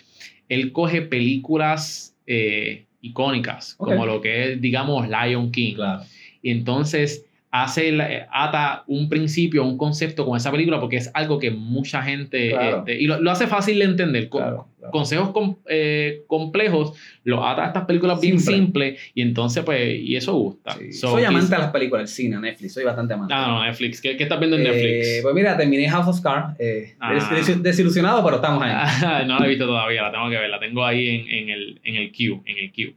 él 0.48 0.72
coge 0.72 1.02
películas 1.02 2.16
eh, 2.26 2.86
icónicas, 3.02 3.74
como 3.76 4.04
lo 4.06 4.20
que 4.20 4.52
es, 4.52 4.60
digamos, 4.60 5.08
Lion 5.08 5.52
King, 5.52 5.74
Claro. 5.76 6.02
y 6.42 6.50
entonces 6.50 7.24
hace 7.52 7.88
eh, 7.90 8.26
ata 8.32 8.82
un 8.86 9.08
principio, 9.08 9.64
un 9.64 9.76
concepto 9.78 10.24
con 10.26 10.36
esa 10.36 10.50
película 10.52 10.78
porque 10.80 10.96
es 10.96 11.10
algo 11.14 11.38
que 11.38 11.50
mucha 11.50 12.02
gente 12.02 12.50
Claro. 12.50 12.78
este, 12.78 13.00
y 13.00 13.06
lo, 13.06 13.20
lo 13.20 13.30
hace 13.30 13.46
fácil 13.46 13.78
de 13.78 13.84
entender. 13.86 14.28
Claro, 14.28 14.66
claro. 14.80 14.90
Consejos 14.90 15.30
com- 15.30 15.56
eh, 15.68 16.22
complejos 16.26 16.94
los 17.22 17.38
ata 17.44 17.62
a 17.64 17.66
estas 17.68 17.84
películas 17.84 18.20
bien 18.20 18.40
Simple. 18.40 18.56
simples 18.56 19.00
y 19.14 19.22
entonces 19.22 19.62
pues 19.64 19.80
y 20.00 20.16
eso 20.16 20.34
gusta. 20.34 20.72
Sí. 20.76 20.92
So, 20.92 21.10
soy 21.12 21.22
amante 21.24 21.54
de 21.54 21.58
las 21.62 21.70
películas, 21.70 22.02
el 22.02 22.08
cine, 22.08 22.40
Netflix. 22.40 22.74
Soy 22.74 22.82
bastante 22.84 23.14
amante. 23.14 23.32
Ah, 23.36 23.46
no, 23.46 23.64
Netflix. 23.64 24.00
¿Qué, 24.00 24.16
qué 24.16 24.24
estás 24.24 24.38
viendo 24.40 24.56
en 24.56 24.66
Eh, 24.66 24.70
Netflix? 24.70 25.22
pues 25.22 25.34
mira, 25.34 25.56
terminé 25.56 25.88
House 25.88 26.08
of 26.08 26.20
Cards. 26.20 26.56
eh, 26.58 26.94
Ah. 26.98 27.14
des- 27.14 27.46
des- 27.46 27.62
desilusionado, 27.62 28.24
pero 28.24 28.36
estamos 28.36 28.60
ahí. 28.62 28.72
Ah, 28.74 29.22
no 29.28 29.38
la 29.38 29.46
he 29.46 29.48
visto 29.48 29.66
todavía, 29.66 30.02
la 30.02 30.10
tengo 30.10 30.28
que 30.28 30.36
ver, 30.38 30.50
la 30.50 30.58
tengo 30.58 30.84
ahí 30.84 31.08
en, 31.08 31.28
en 31.28 31.48
el, 31.50 31.80
en 31.84 31.94
el 31.96 32.10
queue, 32.10 32.40
en 32.46 32.58
el 32.58 32.72
queue. 32.72 32.94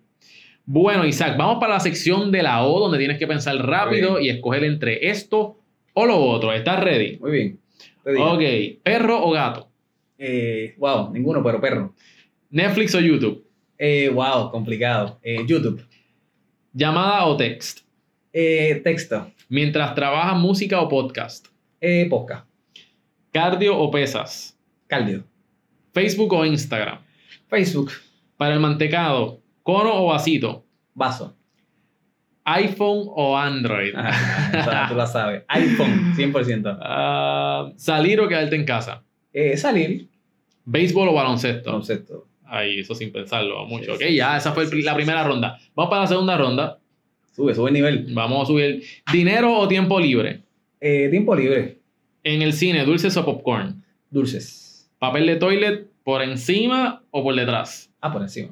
Bueno, 0.66 1.06
Isaac, 1.06 1.36
vamos 1.38 1.58
para 1.60 1.74
la 1.74 1.80
sección 1.82 2.32
de 2.32 2.42
la 2.42 2.64
O, 2.64 2.80
donde 2.80 2.98
tienes 2.98 3.18
que 3.20 3.28
pensar 3.28 3.56
rápido 3.58 4.20
y 4.22 4.30
escoger 4.30 4.64
entre 4.64 5.10
esto 5.10 5.58
o 5.94 6.06
lo 6.06 6.18
otro. 6.18 6.54
¿Estás 6.54 6.82
ready? 6.82 7.18
Muy 7.20 7.32
bien. 7.32 7.60
Ok, 8.06 8.42
perro 8.82 9.26
o 9.26 9.32
gato, 9.32 9.68
Eh, 10.18 10.76
wow, 10.78 11.12
ninguno, 11.12 11.44
pero 11.44 11.60
perro. 11.60 11.94
Netflix 12.50 12.94
o 12.96 13.00
YouTube, 13.00 13.44
Eh, 13.78 14.10
wow, 14.10 14.52
complicado. 14.52 15.20
Eh, 15.24 15.44
YouTube. 15.48 15.84
llamada 16.74 17.26
o 17.26 17.36
text, 17.38 17.80
Eh, 18.32 18.82
texto. 18.84 19.32
mientras 19.50 19.94
trabajas 19.96 20.40
música 20.40 20.80
o 20.82 20.88
podcast, 20.90 21.48
Eh, 21.82 22.08
podcast. 22.10 22.48
cardio 23.32 23.78
o 23.78 23.90
pesas, 23.92 24.58
Cardio. 24.88 25.24
Facebook 25.94 26.34
o 26.34 26.46
Instagram, 26.46 27.00
Facebook. 27.50 27.92
para 28.38 28.54
el 28.54 28.60
mantecado, 28.60 29.42
cono 29.64 29.94
o 30.04 30.08
vasito, 30.08 30.66
Vaso. 30.96 31.36
iPhone 32.46 33.06
o 33.16 33.38
Android, 33.38 33.94
Ajá, 33.96 34.60
esa 34.60 34.88
tú 34.90 34.96
la 34.96 35.08
sabes. 35.08 35.44
iPhone, 35.48 36.14
100%. 36.16 36.78
Ah, 36.82 37.72
salir 37.78 38.20
o 38.20 38.28
quedarte 38.28 38.56
en 38.56 38.66
casa, 38.66 39.04
Eh, 39.34 39.58
salir. 39.58 40.08
béisbol 40.66 41.10
o 41.10 41.14
baloncesto. 41.14 41.72
Concepto. 41.72 42.28
Ahí, 42.46 42.80
eso 42.80 42.94
sin 42.94 43.12
pensarlo 43.12 43.66
mucho. 43.66 43.86
Sí, 43.86 44.04
ok, 44.04 44.10
sí, 44.10 44.16
ya, 44.16 44.38
esa 44.38 44.54
fue 44.54 44.68
sí, 44.68 44.82
la 44.84 44.96
primera 44.96 45.24
ronda. 45.24 45.60
Vamos 45.76 45.90
para 45.90 46.04
la 46.04 46.08
segunda 46.08 46.38
ronda. 46.38 46.80
Sube, 47.36 47.56
sube 47.56 47.70
el 47.70 47.74
nivel. 47.74 48.08
Vamos 48.14 48.44
a 48.44 48.46
subir 48.46 48.84
dinero 49.12 49.58
o 49.58 49.68
tiempo 49.68 50.00
libre. 50.00 50.42
Eh, 50.80 51.08
tiempo 51.10 51.36
libre. 51.36 51.80
En 52.24 52.42
el 52.42 52.54
cine, 52.54 52.86
dulces 52.86 53.18
o 53.18 53.26
popcorn. 53.26 53.84
Dulces. 54.12 54.90
Papel 55.00 55.26
de 55.26 55.36
toilet 55.38 55.88
por 56.04 56.22
encima 56.22 57.02
o 57.10 57.24
por 57.24 57.36
detrás. 57.36 57.90
Ah, 58.00 58.12
por 58.14 58.22
encima. 58.22 58.50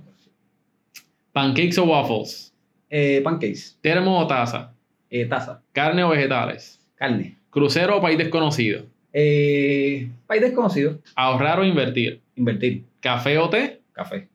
Pancakes 1.32 1.77
o 1.77 1.84
waffles. 1.86 2.53
Eh, 2.89 3.21
pancakes. 3.23 3.77
Termo 3.82 4.19
o 4.19 4.27
taza. 4.27 4.73
Eh, 5.09 5.25
taza. 5.25 5.61
Carne 5.71 6.03
o 6.03 6.09
vegetales. 6.09 6.79
Carne. 6.95 7.38
Crucero 7.49 7.97
o 7.97 8.01
país 8.01 8.17
desconocido. 8.17 8.86
Eh, 9.14 10.09
país 10.28 10.41
desconocido. 10.41 10.99
Ahorrar 11.16 11.59
o 11.59 11.66
invertir. 11.66 12.22
Invertir. 12.36 12.84
Café 12.99 13.38
o 13.38 13.49
té. 13.49 13.82
Café. 13.93 14.28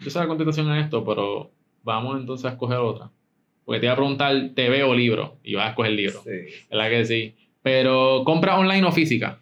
Yo 0.00 0.10
sé 0.10 0.18
la 0.18 0.26
contestación 0.26 0.68
a 0.70 0.80
esto, 0.80 1.04
pero 1.04 1.50
vamos 1.82 2.20
entonces 2.20 2.46
a 2.46 2.50
escoger 2.50 2.78
otra. 2.78 3.10
Porque 3.64 3.80
te 3.80 3.86
iba 3.86 3.92
a 3.92 3.96
preguntar 3.96 4.50
TV 4.54 4.82
o 4.82 4.94
libro. 4.94 5.38
Y 5.42 5.54
vas 5.54 5.66
a 5.66 5.70
escoger 5.70 5.92
libro. 5.92 6.22
Sí. 6.24 6.66
¿Verdad 6.70 6.90
que 6.90 7.04
sí? 7.04 7.34
Pero, 7.62 8.22
¿compra 8.24 8.58
online 8.58 8.86
o 8.86 8.92
física? 8.92 9.38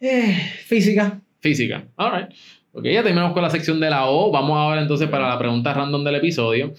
Eh, 0.00 0.34
física. 0.64 1.20
Física. 1.40 1.84
All 1.96 2.12
right. 2.12 2.36
Ok, 2.72 2.84
ya 2.84 3.02
terminamos 3.02 3.32
con 3.32 3.42
la 3.42 3.50
sección 3.50 3.80
de 3.80 3.88
la 3.88 4.06
O. 4.06 4.30
Vamos 4.30 4.58
ahora 4.58 4.82
entonces 4.82 5.08
para 5.08 5.28
la 5.28 5.38
pregunta 5.38 5.72
random 5.72 6.04
del 6.04 6.16
episodio. 6.16 6.74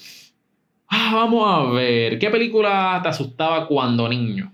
Ah, 0.89 1.11
vamos 1.15 1.43
a 1.47 1.71
ver. 1.73 2.19
¿Qué 2.19 2.29
película 2.29 2.99
te 3.01 3.09
asustaba 3.09 3.67
cuando 3.67 4.07
niño? 4.07 4.53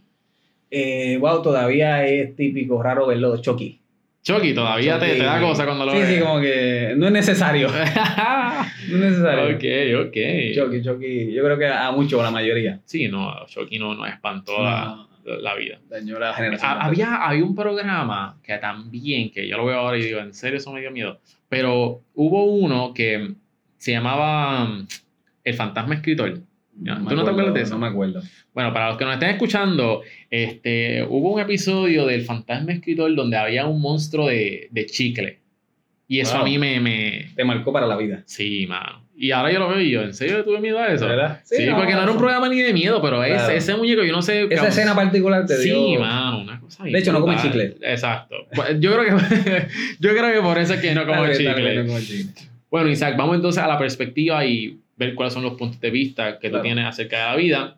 Eh, 0.75 1.17
wow, 1.19 1.39
todavía 1.43 2.03
es 2.03 2.35
típico, 2.35 2.81
raro 2.81 3.05
verlo, 3.05 3.39
Chucky. 3.39 3.79
Chucky, 4.23 4.55
todavía 4.55 4.97
Te, 4.97 5.17
te, 5.17 5.23
da 5.23 5.39
cosa 5.39 5.65
cuando 5.65 5.85
lo 5.85 5.91
sí, 5.91 5.99
ves. 5.99 6.07
Sí, 6.07 6.15
sí, 6.15 6.19
como 6.19 6.41
que 6.41 6.93
no 6.97 7.05
es 7.05 7.11
necesario. 7.11 7.67
no 8.89 8.95
es 8.95 9.01
necesario. 9.11 9.55
Ok, 9.55 10.07
ok. 10.07 10.17
Chucky, 10.55 10.81
Chucky, 10.81 11.31
yo 11.31 11.43
creo 11.43 11.59
que 11.59 11.67
a 11.67 11.91
muchos, 11.91 12.19
a 12.19 12.23
la 12.23 12.31
mayoría. 12.31 12.79
Sí, 12.85 13.07
no, 13.07 13.45
Chucky 13.45 13.77
no, 13.77 13.93
no 13.93 14.03
espantó 14.07 14.57
no. 14.57 14.63
La, 14.63 15.07
la, 15.39 15.53
vida. 15.53 15.79
Dañó 15.87 16.17
la 16.17 16.33
generación. 16.33 16.71
Ah, 16.73 16.85
había, 16.85 17.17
había 17.17 17.43
un 17.43 17.53
programa 17.53 18.39
que 18.41 18.57
también, 18.57 19.29
que 19.29 19.47
yo 19.47 19.57
lo 19.57 19.65
veo 19.65 19.77
ahora 19.77 19.99
y 19.99 20.01
digo, 20.01 20.21
en 20.21 20.33
serio, 20.33 20.57
eso 20.57 20.73
me 20.73 20.81
dio 20.81 20.89
miedo. 20.89 21.19
Pero 21.49 22.01
hubo 22.15 22.45
uno 22.45 22.95
que 22.95 23.35
se 23.77 23.91
llamaba 23.91 24.65
mm, 24.65 24.87
El 25.43 25.53
Fantasma 25.53 25.93
Escritor. 25.93 26.39
No 26.75 27.07
¿Tú 27.07 27.15
no 27.15 27.23
te 27.23 27.29
acuerdas 27.29 27.53
de 27.53 27.61
eso? 27.61 27.73
No 27.75 27.79
me 27.79 27.87
acuerdo. 27.87 28.21
Bueno, 28.53 28.73
para 28.73 28.89
los 28.89 28.97
que 28.97 29.05
nos 29.05 29.13
estén 29.13 29.29
escuchando, 29.29 30.01
este, 30.29 31.03
hubo 31.07 31.33
un 31.33 31.39
episodio 31.39 32.05
del 32.05 32.23
Fantasma 32.23 32.71
Escritor 32.73 33.13
donde 33.15 33.37
había 33.37 33.65
un 33.67 33.79
monstruo 33.81 34.27
de, 34.27 34.67
de 34.71 34.85
chicle. 34.87 35.39
Y 36.07 36.19
eso 36.19 36.33
Wow. 36.33 36.41
a 36.41 36.45
mí 36.45 36.57
me, 36.57 36.79
me... 36.79 37.31
Te 37.35 37.43
marcó 37.45 37.71
para 37.71 37.87
la 37.87 37.95
vida. 37.95 38.23
Sí, 38.25 38.65
mano. 38.67 39.03
Y 39.15 39.31
ahora 39.31 39.51
yo 39.51 39.59
lo 39.59 39.69
veo 39.69 39.79
y 39.79 39.91
yo, 39.91 40.01
¿en 40.01 40.13
serio 40.13 40.43
tuve 40.43 40.59
miedo 40.59 40.79
a 40.79 40.87
eso? 40.91 41.07
¿Verdad? 41.07 41.39
Sí, 41.43 41.65
porque 41.75 41.93
no 41.93 42.01
era 42.01 42.11
un 42.11 42.17
programa 42.17 42.49
ni 42.49 42.59
de 42.59 42.73
miedo, 42.73 42.99
pero 43.01 43.17
Claro. 43.23 43.35
ese, 43.35 43.55
ese 43.57 43.75
muñeco, 43.75 44.03
yo 44.03 44.11
no 44.11 44.21
sé... 44.21 44.47
Esa 44.49 44.67
escena 44.67 44.95
particular 44.95 45.45
te 45.45 45.57
dio. 45.59 45.75
Sí, 45.75 45.97
mano, 45.97 46.41
una 46.41 46.59
cosa 46.59 46.83
De 46.83 46.97
hecho, 46.97 47.13
no 47.13 47.21
come 47.21 47.37
chicle. 47.37 47.77
Exacto. 47.81 48.35
Pues, 48.53 48.79
Yo 48.79 48.91
creo 48.93 49.17
que, 49.17 49.67
yo 49.99 50.09
creo 50.09 50.33
que 50.33 50.41
por 50.41 50.57
eso 50.57 50.73
es 50.73 50.81
que 50.81 50.93
no 50.95 51.05
como 51.07 51.27
chicle. 51.31 51.75
no 51.83 51.85
como 51.87 51.99
chicle. 51.99 52.33
Bueno, 52.69 52.89
Isaac, 52.89 53.15
vamos 53.15 53.35
entonces 53.35 53.61
a 53.63 53.67
la 53.67 53.77
perspectiva 53.77 54.43
y 54.45 54.79
ver 54.97 55.15
cuáles 55.15 55.33
son 55.33 55.43
los 55.43 55.53
puntos 55.55 55.79
de 55.81 55.89
vista 55.91 56.39
que 56.39 56.47
tú 56.49 56.53
Claro. 56.53 56.63
tienes 56.63 56.85
acerca 56.85 57.17
de 57.17 57.23
la 57.25 57.35
vida. 57.35 57.77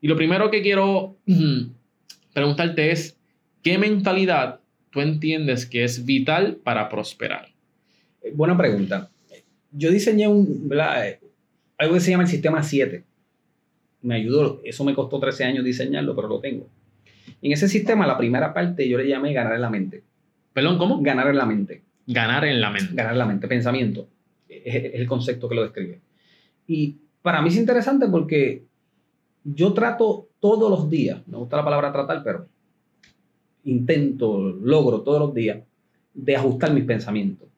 Y 0.00 0.08
lo 0.08 0.16
primero 0.16 0.50
que 0.50 0.62
quiero 0.62 1.16
preguntarte 2.32 2.90
es, 2.90 3.16
¿qué 3.62 3.78
mentalidad 3.78 4.60
tú 4.90 5.00
entiendes 5.00 5.66
que 5.66 5.84
es 5.84 6.04
vital 6.04 6.56
para 6.62 6.88
prosperar? 6.88 7.48
Eh, 8.22 8.32
Buena 8.34 8.56
pregunta. 8.56 9.10
Yo 9.72 9.90
diseñé 9.90 10.28
un, 10.28 10.68
¿verdad? 10.68 11.08
Eh, 11.08 11.20
algo 11.78 11.94
que 11.94 12.00
se 12.00 12.10
llama 12.10 12.24
el 12.24 12.28
sistema 12.28 12.62
7. 12.62 13.04
Me 14.02 14.16
ayudó, 14.16 14.60
eso 14.64 14.84
me 14.84 14.94
costó 14.94 15.18
13 15.18 15.44
años 15.44 15.64
diseñarlo, 15.64 16.14
pero 16.14 16.28
lo 16.28 16.40
tengo. 16.40 16.68
En 17.40 17.52
ese 17.52 17.68
sistema, 17.68 18.06
la 18.06 18.18
primera 18.18 18.52
parte 18.52 18.88
yo 18.88 18.98
le 18.98 19.08
llamé 19.08 19.32
ganar 19.32 19.54
en 19.54 19.62
la 19.62 19.70
mente. 19.70 20.02
Perdón, 20.52 20.78
¿cómo? 20.78 21.00
Ganar 21.02 21.28
en 21.28 21.36
la 21.36 21.46
mente. 21.46 21.82
Ganar 22.06 22.44
en 22.44 22.60
la 22.60 22.70
mente. 22.70 22.94
Ganar 22.94 23.12
en 23.12 23.18
la 23.18 23.26
mente, 23.26 23.48
pensamiento. 23.48 24.08
Es 24.48 24.94
el 24.94 25.06
concepto 25.06 25.48
que 25.48 25.54
lo 25.54 25.62
describe. 25.62 26.00
Y 26.66 26.96
para 27.22 27.42
mí 27.42 27.48
es 27.48 27.56
interesante 27.56 28.06
porque 28.08 28.64
yo 29.44 29.72
trato 29.72 30.28
todos 30.40 30.70
los 30.70 30.90
días, 30.90 31.26
me 31.26 31.36
gusta 31.36 31.56
la 31.58 31.64
palabra 31.64 31.92
tratar, 31.92 32.22
pero 32.22 32.46
intento, 33.64 34.40
logro 34.40 35.02
todos 35.02 35.20
los 35.20 35.34
días 35.34 35.58
de 36.12 36.36
ajustar 36.36 36.72
mis 36.72 36.84
pensamientos. 36.84 37.48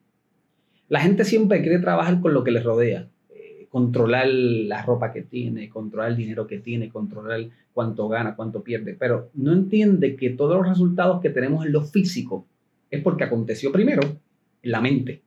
La 0.89 1.01
gente 1.01 1.25
siempre 1.25 1.61
quiere 1.61 1.79
trabajar 1.79 2.21
con 2.21 2.33
lo 2.33 2.43
que 2.43 2.51
les 2.51 2.63
rodea, 2.63 3.07
eh, 3.29 3.67
controlar 3.69 4.27
la 4.27 4.83
ropa 4.83 5.11
que 5.11 5.23
tiene, 5.23 5.69
controlar 5.69 6.11
el 6.11 6.17
dinero 6.17 6.47
que 6.47 6.59
tiene, 6.59 6.89
controlar 6.89 7.41
cuánto 7.73 8.07
gana, 8.07 8.35
cuánto 8.35 8.63
pierde, 8.63 8.95
pero 8.97 9.29
no 9.33 9.53
entiende 9.53 10.15
que 10.15 10.29
todos 10.31 10.57
los 10.57 10.67
resultados 10.67 11.21
que 11.21 11.29
tenemos 11.29 11.65
en 11.65 11.73
lo 11.73 11.83
físico 11.83 12.45
es 12.89 13.01
porque 13.01 13.25
aconteció 13.25 13.71
primero 13.71 14.01
en 14.63 14.71
la 14.71 14.81
mente. 14.81 15.21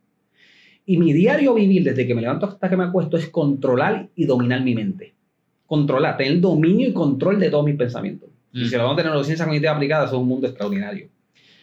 Y 0.87 0.97
mi 0.97 1.12
diario 1.12 1.55
vivir 1.55 1.85
desde 1.85 2.07
que 2.07 2.14
me 2.14 2.20
levanto 2.22 2.47
hasta 2.47 2.68
que 2.68 2.76
me 2.76 2.85
acuesto 2.85 3.16
es 3.16 3.28
controlar 3.28 4.09
y 4.14 4.24
dominar 4.24 4.62
mi 4.62 4.74
mente. 4.74 5.14
Controlar, 5.66 6.16
tener 6.16 6.41
dominio 6.41 6.89
y 6.89 6.93
control 6.93 7.39
de 7.39 7.51
todos 7.51 7.64
mis 7.64 7.76
pensamientos. 7.76 8.28
Y 8.53 8.66
si 8.66 8.74
Mm. 8.74 8.78
lo 8.78 8.85
vamos 8.85 8.99
a 8.99 9.03
tener 9.03 9.16
en 9.16 9.24
ciencia 9.24 9.45
cognitiva 9.45 9.72
aplicada, 9.72 10.07
eso 10.07 10.16
es 10.16 10.20
un 10.22 10.28
mundo 10.28 10.47
extraordinario. 10.49 11.09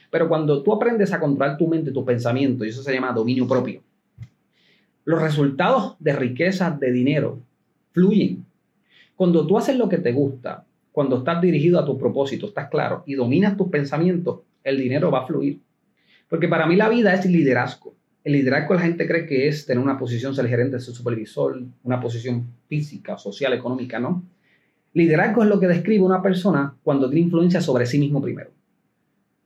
Pero 0.09 0.29
cuando 0.29 0.63
tú 0.63 0.73
aprendes 0.73 1.11
a 1.11 1.19
controlar 1.19 1.57
tu 1.57 1.67
mente, 1.67 1.91
tu 1.91 2.05
pensamiento, 2.05 2.63
y 2.63 2.69
eso 2.69 2.81
se 2.81 2.93
llama 2.93 3.11
dominio 3.11 3.45
propio, 3.45 3.81
los 5.03 5.21
resultados 5.21 5.95
de 5.99 6.13
riqueza, 6.13 6.71
de 6.71 6.91
dinero, 6.91 7.39
fluyen. 7.91 8.45
Cuando 9.15 9.45
tú 9.45 9.57
haces 9.57 9.77
lo 9.77 9.89
que 9.89 9.97
te 9.97 10.11
gusta, 10.13 10.65
cuando 10.93 11.17
estás 11.17 11.41
dirigido 11.41 11.79
a 11.79 11.85
tu 11.85 11.97
propósito, 11.97 12.47
estás 12.47 12.69
claro, 12.69 13.03
y 13.05 13.15
dominas 13.15 13.57
tus 13.57 13.67
pensamientos, 13.67 14.39
el 14.63 14.77
dinero 14.77 15.11
va 15.11 15.23
a 15.23 15.27
fluir. 15.27 15.59
Porque 16.29 16.47
para 16.47 16.65
mí 16.65 16.75
la 16.75 16.89
vida 16.89 17.13
es 17.13 17.25
liderazgo. 17.25 17.95
El 18.27 18.33
liderazgo 18.33 18.73
la 18.73 18.81
gente 18.81 19.07
cree 19.07 19.25
que 19.25 19.47
es 19.47 19.65
tener 19.65 19.81
una 19.81 19.97
posición, 19.97 20.35
ser 20.35 20.49
gerente, 20.49 20.81
ser 20.81 20.93
supervisor, 20.93 21.63
una 21.85 22.01
posición 22.01 22.45
física, 22.67 23.17
social, 23.17 23.53
económica, 23.53 24.01
¿no? 24.01 24.21
Liderazgo 24.91 25.43
es 25.43 25.47
lo 25.47 25.61
que 25.61 25.67
describe 25.67 26.03
una 26.03 26.21
persona 26.21 26.75
cuando 26.83 27.09
tiene 27.09 27.27
influencia 27.27 27.61
sobre 27.61 27.85
sí 27.85 27.97
mismo 27.97 28.21
primero. 28.21 28.49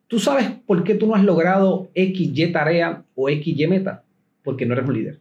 ¿Tú 0.07 0.17
sabes 0.17 0.49
por 0.65 0.83
qué 0.83 0.95
tú 0.95 1.05
no 1.05 1.13
has 1.13 1.23
logrado 1.23 1.91
X, 1.93 2.31
Y 2.33 2.51
tarea 2.51 3.05
o 3.13 3.29
X, 3.29 3.55
Y 3.55 3.67
meta? 3.67 4.03
Porque 4.41 4.65
no 4.65 4.73
eres 4.73 4.87
un 4.87 4.95
líder. 4.95 5.19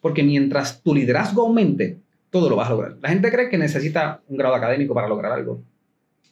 Porque 0.00 0.22
mientras 0.22 0.82
tu 0.82 0.94
liderazgo 0.94 1.42
aumente, 1.42 1.98
todo 2.30 2.48
lo 2.48 2.56
vas 2.56 2.68
a 2.68 2.72
lograr. 2.72 2.96
La 3.02 3.10
gente 3.10 3.30
cree 3.30 3.50
que 3.50 3.58
necesita 3.58 4.22
un 4.28 4.38
grado 4.38 4.54
académico 4.54 4.94
para 4.94 5.08
lograr 5.08 5.32
algo. 5.32 5.62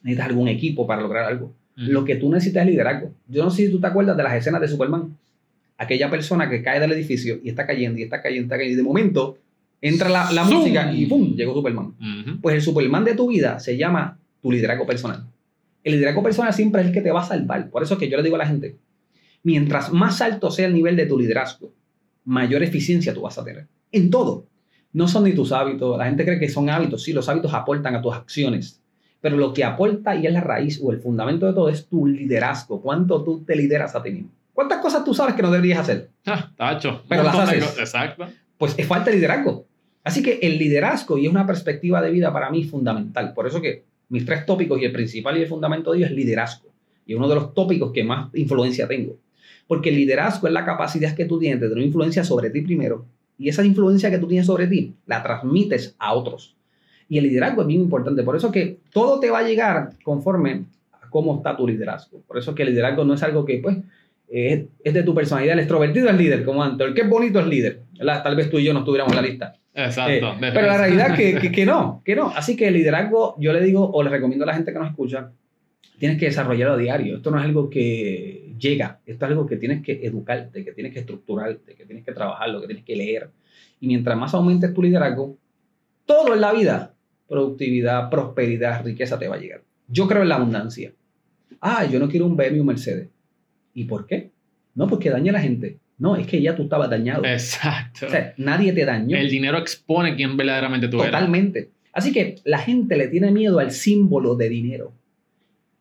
Necesitas 0.03 0.31
algún 0.31 0.49
equipo 0.49 0.87
para 0.87 1.03
lograr 1.03 1.27
algo. 1.27 1.53
Lo 1.75 2.03
que 2.03 2.17
tú 2.17 2.31
necesitas 2.31 2.63
es 2.63 2.71
liderazgo. 2.71 3.13
Yo 3.29 3.45
no 3.45 3.51
sé 3.51 3.67
si 3.67 3.71
tú 3.71 3.79
te 3.79 3.89
acuerdas 3.89 4.17
de 4.17 4.23
las 4.23 4.33
escenas 4.33 4.63
de 4.63 4.69
Superman. 4.69 5.19
Aquella 5.81 6.11
persona 6.11 6.51
que 6.51 6.63
cae 6.63 6.79
del 6.79 6.93
edificio 6.93 7.41
y 7.43 7.49
está 7.49 7.67
cayendo 7.67 7.99
y 7.99 8.03
está 8.03 8.21
cayendo 8.21 8.43
y 8.43 8.45
está 8.45 8.57
cayendo. 8.57 8.75
Y 8.75 8.77
de 8.77 8.83
momento 8.83 9.39
entra 9.81 10.11
la, 10.11 10.45
música 10.45 10.93
y 10.93 11.07
¡pum! 11.07 11.35
Llegó 11.35 11.55
Superman. 11.55 11.95
Pues 12.43 12.57
el 12.57 12.63
Superman 12.63 13.05
de 13.05 13.15
tu 13.15 13.29
vida 13.29 13.59
se 13.61 13.77
llama 13.79 14.19
tu 14.43 14.53
liderazgo 14.53 14.87
personal. 14.87 15.27
El 15.83 15.95
liderazgo 15.95 16.23
personal 16.23 16.53
siempre 16.53 16.83
es 16.83 16.89
el 16.89 16.93
que 16.93 17.01
te 17.01 17.11
va 17.11 17.23
a 17.23 17.25
salvar. 17.25 17.71
Por 17.71 17.83
eso 17.83 17.95
es 17.95 18.01
que 18.01 18.11
yo 18.11 18.19
le 18.19 18.23
digo 18.23 18.37
a 18.37 18.41
la 18.41 18.47
gente, 18.47 18.77
mientras 19.43 19.91
más 19.91 20.21
alto 20.21 20.51
sea 20.51 20.67
el 20.67 20.75
nivel 20.75 20.97
de 20.97 21.07
tu 21.07 21.19
liderazgo, 21.19 21.73
mayor 22.25 22.63
eficiencia 22.63 23.15
tú 23.15 23.23
vas 23.23 23.39
a 23.39 23.45
tener. 23.45 23.67
En 23.91 24.11
todo. 24.11 24.47
No 24.93 25.09
son 25.09 25.25
ni 25.25 25.33
tus 25.33 25.53
hábitos. 25.53 25.97
La 25.97 26.07
gente 26.07 26.25
cree 26.25 26.39
que 26.39 26.49
son 26.51 26.69
hábitos. 26.69 27.03
Sí, 27.03 27.15
los 27.15 27.29
hábitos 27.29 27.55
aportan 27.55 27.95
a 27.95 28.03
tus 28.03 28.15
acciones. 28.15 28.83
Pero 29.21 29.37
lo 29.37 29.53
que 29.55 29.65
aporta 29.65 30.15
y 30.17 30.27
es 30.27 30.33
la 30.33 30.41
raíz 30.41 30.81
o 30.83 30.93
el 30.93 31.01
fundamento 31.01 31.47
de 31.47 31.53
todo 31.53 31.69
es 31.69 31.87
tu 31.87 32.07
liderazgo. 32.07 32.83
¿Cuánto 32.83 33.23
tú 33.23 33.45
te 33.45 33.57
lideras 33.57 33.95
a 33.95 34.03
ti 34.03 34.11
mismo? 34.11 34.31
¿Cuántas 34.53 34.79
cosas 34.79 35.05
tú 35.05 35.15
sabes 35.15 35.35
que 35.35 35.43
no 35.43 35.51
deberías 35.51 35.79
hacer? 35.79 36.11
Ah, 36.27 36.51
tacho. 36.57 37.03
Pero 37.09 37.23
las 37.23 37.35
haces. 37.35 37.79
Exacto. 37.79 38.27
pues 38.59 38.75
es 38.77 38.87
falta 38.87 39.11
de 39.11 39.17
liderazgo. 39.17 39.67
Así 40.03 40.23
que 40.23 40.39
el 40.43 40.59
liderazgo 40.59 41.19
y 41.19 41.27
es 41.27 41.31
una 41.31 41.47
perspectiva 41.47 42.01
de 42.01 42.11
vida 42.11 42.33
para 42.33 42.51
mí 42.51 42.65
fundamental. 42.65 43.33
Por 43.35 43.47
eso 43.47 43.61
que 43.61 43.85
mis 44.09 44.25
tres 44.25 44.47
tópicos 44.47 44.81
y 44.81 44.85
el 44.85 44.93
principal 44.93 45.37
y 45.39 45.43
el 45.43 45.49
fundamento 45.49 45.93
de 45.93 45.99
ellos 45.99 46.11
es 46.11 46.17
liderazgo. 46.17 46.69
Y 47.07 47.13
es 47.13 47.19
uno 47.19 47.29
de 47.29 47.35
los 47.35 47.55
tópicos 47.55 47.93
que 47.93 48.05
más 48.05 48.35
influencia 48.35 48.89
tengo. 48.89 49.17
Porque 49.67 49.91
el 49.91 49.97
liderazgo 49.97 50.47
es 50.47 50.53
la 50.53 50.65
capacidad 50.65 51.15
que 51.15 51.27
tú 51.27 51.39
tienes 51.39 51.61
de 51.61 51.69
tener 51.69 51.85
influencia 51.85 52.25
sobre 52.25 52.51
ti 52.51 52.61
primero. 52.63 53.07
Y 53.39 53.49
esa 53.49 53.65
influencia 53.65 54.11
que 54.11 54.19
tú 54.19 54.27
tienes 54.27 54.47
sobre 54.47 54.67
ti 54.67 54.95
la 55.07 55.23
transmites 55.23 55.95
a 55.99 56.13
otros. 56.15 56.57
Y 57.09 57.19
el 57.19 57.25
liderazgo 57.25 57.63
es 57.63 57.69
bien 57.69 57.81
importante. 57.81 58.23
Por 58.23 58.37
eso 58.37 58.51
que 58.51 58.79
todo 58.93 59.21
te 59.21 59.31
va 59.31 59.39
a 59.39 59.43
llegar 59.43 59.91
conforme 60.03 60.65
a 60.93 61.09
cómo 61.09 61.37
está 61.37 61.57
tu 61.57 61.67
liderazgo. 61.67 62.21
Por 62.27 62.39
eso 62.39 62.55
que 62.55 62.63
el 62.63 62.71
liderazgo 62.71 63.05
no 63.05 63.15
es 63.15 63.23
algo 63.23 63.45
que, 63.45 63.59
pues, 63.59 63.79
es, 64.31 64.65
es 64.83 64.95
de 64.95 65.03
tu 65.03 65.15
personalidad. 65.15 65.55
El 65.55 65.61
extrovertido 65.61 66.09
es 66.09 66.17
líder, 66.17 66.45
como 66.45 66.63
antes. 66.63 66.87
El 66.87 66.95
que 66.95 67.03
es 67.03 67.09
bonito 67.09 67.41
es 67.41 67.47
líder. 67.47 67.83
¿verdad? 67.99 68.23
Tal 68.23 68.37
vez 68.37 68.49
tú 68.49 68.59
y 68.59 68.65
yo 68.65 68.73
no 68.73 68.81
estuviéramos 68.81 69.13
en 69.13 69.23
la 69.23 69.29
lista. 69.29 69.55
Exacto. 69.75 70.33
Eh, 70.41 70.51
pero 70.53 70.67
la 70.67 70.79
realidad 70.79 71.17
que, 71.17 71.35
que, 71.37 71.53
que 71.53 71.67
no, 71.67 72.03
que 72.05 72.17
no. 72.17 72.29
Así 72.29 72.57
que 72.57 72.69
el 72.69 72.75
liderazgo, 72.75 73.37
yo 73.39 73.53
le 73.53 73.61
digo 73.61 73.91
o 73.91 74.03
le 74.03 74.11
recomiendo 74.11 74.45
a 74.45 74.47
la 74.47 74.55
gente 74.55 74.73
que 74.73 74.79
nos 74.79 74.89
escucha, 74.89 75.33
tienes 75.99 76.19
que 76.19 76.27
desarrollarlo 76.27 76.75
a 76.75 76.79
diario. 76.79 77.17
Esto 77.17 77.31
no 77.31 77.39
es 77.39 77.45
algo 77.45 77.69
que 77.69 78.55
llega, 78.59 79.01
esto 79.05 79.27
es 79.27 79.31
algo 79.31 79.47
que 79.47 79.57
tienes 79.57 79.83
que 79.83 80.01
educarte, 80.05 80.65
que 80.65 80.73
tienes 80.73 80.93
que 80.93 81.01
estructurarte, 81.01 81.75
que 81.75 81.85
tienes 81.85 82.05
que 82.05 82.13
trabajarlo, 82.13 82.61
que 82.61 82.67
tienes 82.67 82.85
que 82.85 82.97
leer. 82.97 83.31
Y 83.81 83.87
mientras 83.87 84.17
más 84.17 84.33
aumentes 84.35 84.73
tu 84.73 84.83
liderazgo, 84.83 85.37
todo 86.07 86.35
en 86.35 86.41
la 86.41 86.53
vida, 86.53 86.95
productividad, 87.29 88.11
prosperidad, 88.11 88.85
riqueza 88.85 89.19
te 89.19 89.29
va 89.29 89.37
a 89.37 89.39
llegar. 89.39 89.63
Yo 89.89 90.09
creo 90.09 90.23
en 90.23 90.29
la 90.29 90.37
abundancia. 90.37 90.93
Ah, 91.61 91.85
yo 91.85 91.99
no 91.99 92.09
quiero 92.09 92.27
un 92.27 92.37
BMW 92.37 92.61
un 92.61 92.67
Mercedes. 92.67 93.09
¿Y 93.75 93.85
por 93.85 94.07
qué? 94.07 94.31
No, 94.75 94.89
porque 94.89 95.11
daña 95.11 95.31
a 95.31 95.35
la 95.35 95.41
gente. 95.41 95.79
No, 95.99 96.17
es 96.17 96.27
que 96.27 96.41
ya 96.41 96.57
tú 96.57 96.63
estabas 96.63 96.89
dañado. 96.89 97.25
Exacto. 97.25 98.07
O 98.07 98.11
sea, 98.11 98.33
nadie 98.39 98.73
te 98.73 98.85
dañó. 98.85 99.17
el 99.17 99.29
dinero 99.29 99.59
expone 99.59 100.17
quién 100.17 100.37
verdaderamente 100.37 100.89
tú 100.89 100.99
eres. 101.01 101.13
Totalmente. 101.13 101.71
Así 101.93 102.13
que 102.13 102.37
la 102.45 102.59
gente 102.59 102.97
le 102.97 103.09
tiene 103.09 103.31
miedo 103.31 103.59
al 103.59 103.71
símbolo 103.73 104.35
de 104.35 104.49
dinero. 104.49 104.93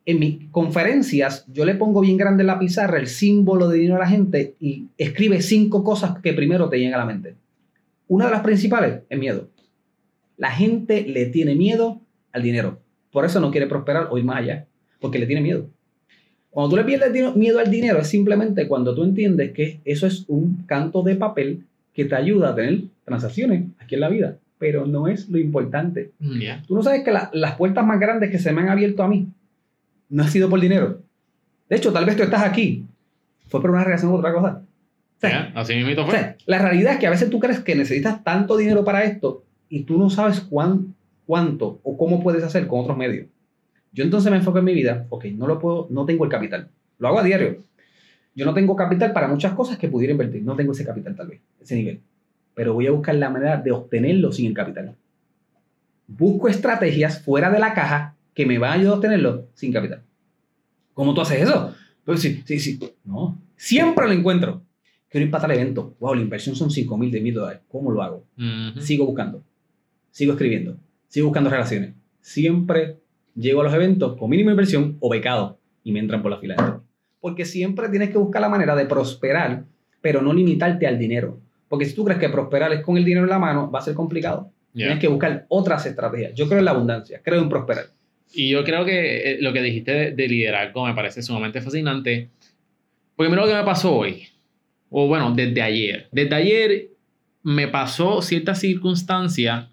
En 0.04 0.18
mis 0.18 0.48
conferencias 0.50 1.46
yo 1.50 1.64
le 1.64 1.74
pongo 1.74 2.00
bien 2.00 2.16
grande 2.16 2.42
en 2.42 2.48
la 2.48 2.58
pizarra 2.58 2.98
el 2.98 3.06
símbolo 3.06 3.68
de 3.68 3.78
dinero 3.78 3.96
a 3.96 4.00
la 4.00 4.08
gente 4.08 4.54
y 4.60 4.88
escribe 4.98 5.40
cinco 5.40 5.84
cosas 5.84 6.18
que 6.20 6.32
primero 6.32 6.68
te 6.68 6.78
llegan 6.78 6.94
a 6.94 7.04
la 7.04 7.06
mente. 7.06 7.34
Una 8.08 8.26
de 8.26 8.32
las 8.32 8.42
principales 8.42 9.00
es 9.08 9.18
miedo. 9.18 9.48
La 10.36 10.50
gente 10.50 11.06
le 11.06 11.26
tiene 11.26 11.54
miedo 11.54 12.00
al 12.32 12.42
dinero. 12.42 12.80
Por 13.12 13.24
eso 13.24 13.40
no 13.40 13.50
quiere 13.50 13.66
prosperar 13.66 14.08
o 14.10 14.18
ir 14.18 14.24
más 14.24 14.38
allá, 14.38 14.66
porque 15.00 15.18
le 15.18 15.26
tiene 15.26 15.42
miedo. 15.42 15.68
Cuando 16.50 16.70
tú 16.70 16.76
le 16.76 16.84
pierdes 16.84 17.36
miedo 17.36 17.58
al 17.60 17.70
dinero 17.70 18.00
es 18.00 18.08
simplemente 18.08 18.66
cuando 18.66 18.94
tú 18.94 19.04
entiendes 19.04 19.52
que 19.52 19.80
eso 19.84 20.06
es 20.06 20.24
un 20.28 20.64
canto 20.66 21.02
de 21.02 21.14
papel 21.16 21.64
que 21.94 22.04
te 22.04 22.14
ayuda 22.14 22.50
a 22.50 22.54
tener 22.54 22.82
transacciones 23.04 23.64
aquí 23.78 23.94
en 23.94 24.00
la 24.00 24.08
vida, 24.08 24.36
pero 24.58 24.84
no 24.86 25.06
es 25.08 25.28
lo 25.28 25.38
importante. 25.38 26.10
Ya. 26.18 26.62
Tú 26.66 26.74
no 26.74 26.82
sabes 26.82 27.02
que 27.04 27.12
la- 27.12 27.30
las 27.32 27.54
puertas 27.56 27.86
más 27.86 28.00
grandes 28.00 28.30
que 28.30 28.38
se 28.38 28.52
me 28.52 28.62
han 28.62 28.68
abierto 28.68 29.02
a 29.02 29.08
mí 29.08 29.28
no 30.08 30.22
ha 30.24 30.28
sido 30.28 30.48
por 30.50 30.60
dinero. 30.60 31.00
De 31.68 31.76
hecho, 31.76 31.92
tal 31.92 32.04
vez 32.04 32.16
tú 32.16 32.24
estás 32.24 32.42
aquí, 32.42 32.84
fue 33.46 33.60
por 33.60 33.70
una 33.70 33.84
relación 33.84 34.10
u 34.10 34.16
otra 34.16 34.32
cosa. 34.32 34.62
O 35.16 35.20
sea, 35.20 35.30
Ya, 35.52 35.60
Así 35.60 35.74
mismo 35.76 36.02
o 36.02 36.06
fue. 36.06 36.14
sea, 36.18 36.36
la 36.46 36.58
realidad 36.58 36.94
es 36.94 36.98
que 36.98 37.06
a 37.06 37.10
veces 37.10 37.30
tú 37.30 37.38
crees 37.38 37.60
que 37.60 37.74
necesitas 37.76 38.24
tanto 38.24 38.56
dinero 38.56 38.84
para 38.84 39.04
esto 39.04 39.44
y 39.68 39.82
tú 39.84 39.98
no 39.98 40.10
sabes 40.10 40.40
cuán, 40.40 40.94
cuánto 41.26 41.78
o 41.84 41.96
cómo 41.96 42.22
puedes 42.22 42.42
hacer 42.42 42.66
con 42.66 42.80
otros 42.80 42.96
medios. 42.96 43.26
Yo 43.92 44.04
entonces 44.04 44.30
me 44.30 44.38
enfoco 44.38 44.58
en 44.58 44.64
mi 44.64 44.74
vida, 44.74 45.06
ok, 45.08 45.26
no 45.36 45.46
lo 45.46 45.58
puedo, 45.58 45.88
no 45.90 46.06
tengo 46.06 46.24
el 46.24 46.30
capital. 46.30 46.68
Lo 46.98 47.08
hago 47.08 47.18
a 47.18 47.24
diario. 47.24 47.58
Yo 48.34 48.46
no 48.46 48.54
tengo 48.54 48.76
capital 48.76 49.12
para 49.12 49.26
muchas 49.26 49.52
cosas 49.54 49.78
que 49.78 49.88
pudiera 49.88 50.12
invertir. 50.12 50.42
No 50.42 50.54
tengo 50.54 50.72
ese 50.72 50.84
capital 50.84 51.16
tal 51.16 51.28
vez, 51.28 51.40
ese 51.60 51.74
nivel. 51.74 52.00
Pero 52.54 52.74
voy 52.74 52.86
a 52.86 52.92
buscar 52.92 53.14
la 53.16 53.30
manera 53.30 53.56
de 53.56 53.72
obtenerlo 53.72 54.32
sin 54.32 54.46
el 54.46 54.54
capital. 54.54 54.94
Busco 56.06 56.48
estrategias 56.48 57.22
fuera 57.22 57.50
de 57.50 57.58
la 57.58 57.74
caja 57.74 58.16
que 58.34 58.46
me 58.46 58.58
van 58.58 58.70
a 58.70 58.74
ayudar 58.74 58.92
a 58.92 58.96
obtenerlo 58.96 59.48
sin 59.54 59.72
capital. 59.72 60.02
¿Cómo 60.94 61.14
tú 61.14 61.20
haces 61.20 61.42
eso? 61.42 61.74
Pues 62.04 62.20
sí, 62.20 62.42
sí, 62.44 62.58
sí. 62.58 62.78
No. 63.04 63.40
Siempre 63.56 64.06
lo 64.06 64.12
encuentro. 64.12 64.62
Quiero 65.08 65.24
ir 65.24 65.30
para 65.30 65.42
tal 65.42 65.52
evento. 65.52 65.96
Wow, 65.98 66.14
la 66.14 66.22
inversión 66.22 66.54
son 66.54 66.70
5 66.70 66.96
mil 66.96 67.10
de 67.10 67.20
mil 67.20 67.34
dólares. 67.34 67.62
¿Cómo 67.68 67.90
lo 67.90 68.02
hago? 68.02 68.24
Ujú. 68.36 68.80
Sigo 68.80 69.06
buscando. 69.06 69.42
Sigo 70.10 70.32
escribiendo. 70.32 70.76
Sigo 71.08 71.26
buscando 71.26 71.50
relaciones. 71.50 71.94
Siempre 72.20 72.99
llego 73.40 73.60
a 73.60 73.64
los 73.64 73.74
eventos 73.74 74.16
con 74.16 74.30
mínima 74.30 74.50
inversión 74.52 74.96
o 75.00 75.08
becado 75.08 75.58
y 75.82 75.92
me 75.92 76.00
entran 76.00 76.22
por 76.22 76.30
la 76.30 76.38
fila 76.38 76.54
de. 76.56 76.80
Porque 77.20 77.44
siempre 77.44 77.88
tienes 77.88 78.10
que 78.10 78.18
buscar 78.18 78.40
la 78.40 78.48
manera 78.48 78.74
de 78.74 78.86
prosperar, 78.86 79.64
pero 80.00 80.22
no 80.22 80.32
limitarte 80.32 80.86
al 80.86 80.98
dinero. 80.98 81.40
Porque 81.68 81.84
si 81.84 81.94
tú 81.94 82.04
crees 82.04 82.18
que 82.18 82.28
prosperar 82.28 82.72
es 82.72 82.80
con 82.80 82.96
el 82.96 83.04
dinero 83.04 83.24
en 83.24 83.30
la 83.30 83.38
mano, 83.38 83.70
va 83.70 83.78
a 83.78 83.82
ser 83.82 83.94
complicado. 83.94 84.50
Ya. 84.72 84.86
Tienes 84.86 84.98
que 85.00 85.08
buscar 85.08 85.46
otras 85.48 85.84
estrategias. 85.86 86.34
Yo 86.34 86.46
creo 86.46 86.58
en 86.58 86.64
la 86.64 86.70
abundancia, 86.70 87.20
creo 87.22 87.40
en 87.42 87.48
prosperar. 87.48 87.86
Y 88.32 88.50
yo 88.50 88.64
creo 88.64 88.84
que 88.84 89.32
eh, 89.32 89.38
lo 89.40 89.52
que 89.52 89.60
dijiste 89.60 89.92
de, 89.92 90.10
de 90.12 90.28
liderazgo 90.28 90.86
me 90.86 90.94
parece 90.94 91.22
sumamente 91.22 91.60
fascinante. 91.60 92.28
Porque 93.16 93.30
mira 93.30 93.42
lo 93.42 93.48
que 93.48 93.54
me 93.54 93.64
pasó 93.64 93.94
hoy. 93.94 94.28
O 94.88 95.06
bueno, 95.06 95.32
desde 95.34 95.62
ayer. 95.62 96.08
Desde 96.12 96.34
ayer 96.34 96.88
me 97.42 97.68
pasó 97.68 98.22
cierta 98.22 98.54
circunstancia 98.54 99.70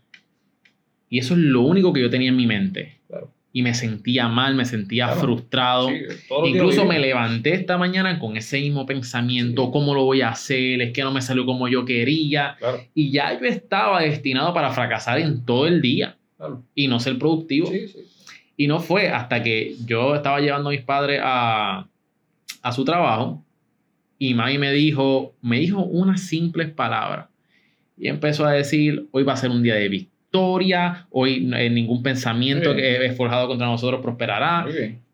y 1.09 1.19
eso 1.19 1.33
es 1.33 1.39
lo 1.39 1.61
único 1.61 1.93
que 1.93 2.01
yo 2.01 2.09
tenía 2.09 2.29
en 2.29 2.35
mi 2.35 2.47
mente. 2.47 2.96
Y 3.53 3.63
me 3.63 3.73
sentía 3.73 4.27
mal, 4.27 4.53
me 4.55 4.65
sentía 4.65 5.05
Claro. 5.07 5.21
frustrado. 5.21 5.89
Incluso 6.45 6.85
me 6.85 6.99
levanté 6.99 7.53
esta 7.53 7.77
mañana 7.77 8.19
con 8.19 8.37
ese 8.37 8.59
mismo 8.59 8.85
pensamiento, 8.85 9.65
Sí. 9.65 9.69
¿cómo 9.71 9.95
lo 9.95 10.03
voy 10.03 10.21
a 10.21 10.29
hacer? 10.29 10.81
Es 10.81 10.93
que 10.93 11.01
no 11.03 11.11
me 11.11 11.21
salió 11.21 11.45
como 11.45 11.67
yo 11.67 11.83
quería. 11.85 12.55
Claro, 12.59 12.83
Y 12.93 13.09
ya 13.11 13.39
yo 13.39 13.45
estaba 13.47 14.01
destinado 14.01 14.53
para 14.53 14.71
fracasar 14.71 15.19
en 15.19 15.43
todo 15.45 15.65
el 15.65 15.81
día 15.81 16.17
claro. 16.37 16.63
y 16.75 16.87
no 16.87 16.99
ser 16.99 17.17
productivo. 17.17 17.67
Sí. 17.71 17.85
Y 18.57 18.67
no 18.67 18.79
fue 18.79 19.09
hasta 19.09 19.41
que 19.41 19.75
yo 19.85 20.15
estaba 20.15 20.39
llevando 20.39 20.69
a 20.69 20.71
mis 20.73 20.81
padres 20.81 21.19
a, 21.23 21.87
a 22.61 22.71
su 22.71 22.83
trabajo 22.85 23.43
y 24.19 24.33
mami 24.33 24.57
me 24.57 24.71
dijo, 24.71 25.35
me 25.41 25.59
dijo 25.59 25.83
unas 25.83 26.21
simples 26.21 26.69
palabras. 26.71 27.27
Y 27.97 28.07
empezó 28.07 28.45
a 28.45 28.51
decir, 28.51 29.07
hoy 29.11 29.23
va 29.23 29.33
a 29.33 29.37
ser 29.37 29.49
un 29.51 29.63
día 29.63 29.75
de 29.75 29.87
victoria, 29.89 30.16
hoy 30.41 31.49
eh, 31.55 31.69
ningún 31.69 32.03
pensamiento 32.03 32.75
que 32.75 33.05
es 33.05 33.15
forjado 33.17 33.47
contra 33.47 33.67
nosotros 33.67 34.01
prosperará. 34.01 34.65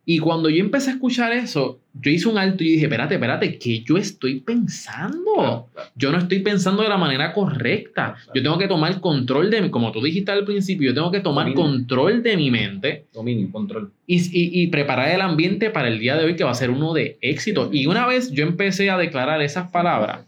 Y 0.06 0.20
cuando 0.20 0.50
yo 0.50 0.60
empecé 0.60 0.90
a 0.90 0.94
escuchar 0.96 1.32
eso, 1.32 1.80
yo 1.94 2.12
hice 2.12 2.28
un 2.28 2.38
alto 2.38 2.62
y 2.62 2.74
dije, 2.74 2.84
espérate, 2.88 3.14
espérate, 3.14 3.58
¿qué 3.58 3.80
yo 3.84 3.96
estoy 3.96 4.42
pensando? 4.42 5.34
Claro, 5.36 5.68
claro. 5.74 5.90
Yo 5.96 6.12
no 6.12 6.18
estoy 6.18 6.40
pensando 6.40 6.84
de 6.84 6.90
la 6.90 6.98
manera 6.98 7.32
correcta. 7.32 8.16
Claro. 8.16 8.32
Yo 8.36 8.44
tengo 8.44 8.58
que 8.58 8.68
tomar 8.68 9.00
control 9.00 9.50
de 9.50 9.62
mi, 9.62 9.70
como 9.70 9.94
tú 9.94 10.02
dijiste 10.02 10.30
al 10.34 10.44
principio, 10.44 10.90
yo 10.90 10.94
tengo 10.94 11.10
que 11.10 11.22
tomar 11.22 11.46
Dominio. 11.46 11.64
control 11.64 12.22
de 12.22 12.36
mi 12.36 12.52
mente 12.52 13.06
Dominio, 13.14 13.50
control. 13.50 13.92
y, 14.06 14.16
y- 14.18 14.64
y 14.64 14.68
preparar 14.68 15.10
el 15.10 15.22
ambiente 15.22 15.70
para 15.70 15.88
el 15.88 16.00
día 16.00 16.18
de 16.18 16.26
hoy 16.26 16.36
que 16.36 16.44
va 16.44 16.52
a 16.52 16.56
ser 16.56 16.70
uno 16.70 16.94
de 16.94 17.18
éxito. 17.22 17.70
Y 17.72 17.86
una 17.88 18.06
vez 18.06 18.30
yo 18.34 18.44
empecé 18.44 18.90
a 18.90 18.98
declarar 18.98 19.42
esas 19.42 19.72
palabras, 19.72 20.26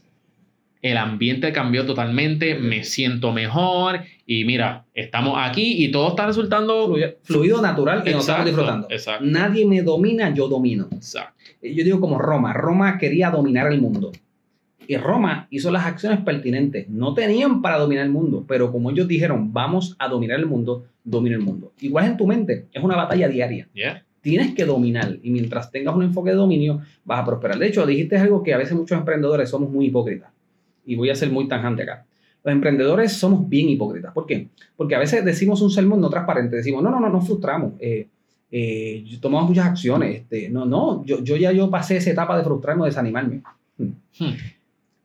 el 0.86 0.98
ambiente 0.98 1.52
cambió 1.52 1.84
totalmente, 1.84 2.60
me 2.60 2.84
siento 2.84 3.32
mejor 3.32 4.02
y 4.28 4.46
mira, 4.46 4.86
estamos 4.94 5.36
aquí 5.40 5.84
y 5.84 5.90
todo 5.90 6.10
está 6.10 6.28
resultando... 6.28 6.86
Fluido, 6.86 7.16
fluido 7.24 7.62
natural 7.62 8.04
y 8.06 8.12
nos 8.12 8.20
estamos 8.22 8.46
disfrutando. 8.46 8.88
exacto. 8.92 9.26
Nadie 9.26 9.66
me 9.66 9.82
domina, 9.82 10.32
yo 10.32 10.48
domino. 10.48 10.88
Exacto. 10.92 11.34
Yo 11.64 11.84
digo 11.84 12.00
como 12.00 12.20
Roma. 12.20 12.54
Roma 12.54 13.00
quería 13.00 13.32
dominar 13.32 13.72
el 13.72 13.82
mundo. 13.82 14.12
Y 14.88 14.96
Roma 14.98 15.48
hizo 15.50 15.72
las 15.72 15.88
acciones 15.88 16.20
pertinentes. 16.20 16.88
No 16.88 17.16
tenían 17.16 17.64
para 17.64 17.80
dominar 17.80 18.06
el 18.06 18.12
mundo, 18.12 18.46
pero 18.48 18.72
como 18.72 18.92
ellos 18.92 19.08
dijeron, 19.08 19.54
vamos 19.54 19.96
a 19.98 20.08
dominar 20.08 20.40
el 20.40 20.46
mundo, 20.46 20.86
domina 21.04 21.36
el 21.36 21.42
mundo. 21.42 21.74
Igual 21.82 22.06
en 22.06 22.18
tu 22.18 22.28
mente, 22.28 22.68
es 22.72 22.84
una 22.84 22.96
batalla 22.96 23.28
diaria. 23.28 23.68
Yeah. 23.74 24.06
Tienes 24.22 24.54
que 24.54 24.66
dominar 24.66 25.18
y 25.24 25.32
mientras 25.32 25.72
tengas 25.72 25.96
un 25.96 26.04
enfoque 26.04 26.30
de 26.30 26.36
dominio, 26.36 26.82
vas 27.04 27.22
a 27.22 27.26
prosperar. 27.26 27.58
De 27.58 27.66
hecho, 27.66 27.88
dijiste 27.88 28.18
algo 28.18 28.44
que 28.44 28.54
a 28.54 28.58
veces 28.58 28.76
muchos 28.78 29.00
emprendedores 29.00 29.50
somos 29.50 29.72
muy 29.72 29.88
hipócritas. 29.88 30.35
Y 30.86 30.96
voy 30.96 31.10
a 31.10 31.16
ser 31.16 31.32
muy 31.32 31.48
tangente 31.48 31.84
acá. 31.84 32.06
Los 32.44 32.54
emprendedores 32.54 33.14
somos 33.14 33.50
bien 33.50 33.70
hipócritas. 33.70 34.14
¿Por 34.14 34.26
qué? 34.28 34.50
Porque 34.76 34.96
a 34.96 35.00
veces 35.00 35.26
decimos 35.26 35.62
un 35.62 35.72
sermón 35.72 36.00
no 36.00 36.10
transparente. 36.10 36.58
Decimos, 36.58 36.84
no, 36.84 36.92
no, 36.92 37.00
no, 37.00 37.10
nos 37.10 37.26
frustramos. 37.26 37.74
Eh, 37.80 38.08
eh, 38.52 39.04
tomamos 39.20 39.50
muchas 39.50 39.66
acciones. 39.66 40.22
Este, 40.22 40.50
no, 40.50 40.66
no, 40.66 41.04
yo, 41.06 41.24
yo 41.24 41.38
ya 41.38 41.52
yo 41.52 41.70
pasé 41.70 41.98
esa 41.98 42.12
etapa 42.12 42.38
de 42.38 42.44
frustrarme 42.44 42.84
o 42.84 42.86
desanimarme. 42.86 43.42
Hmm. 43.78 43.94
Hmm. 44.20 44.34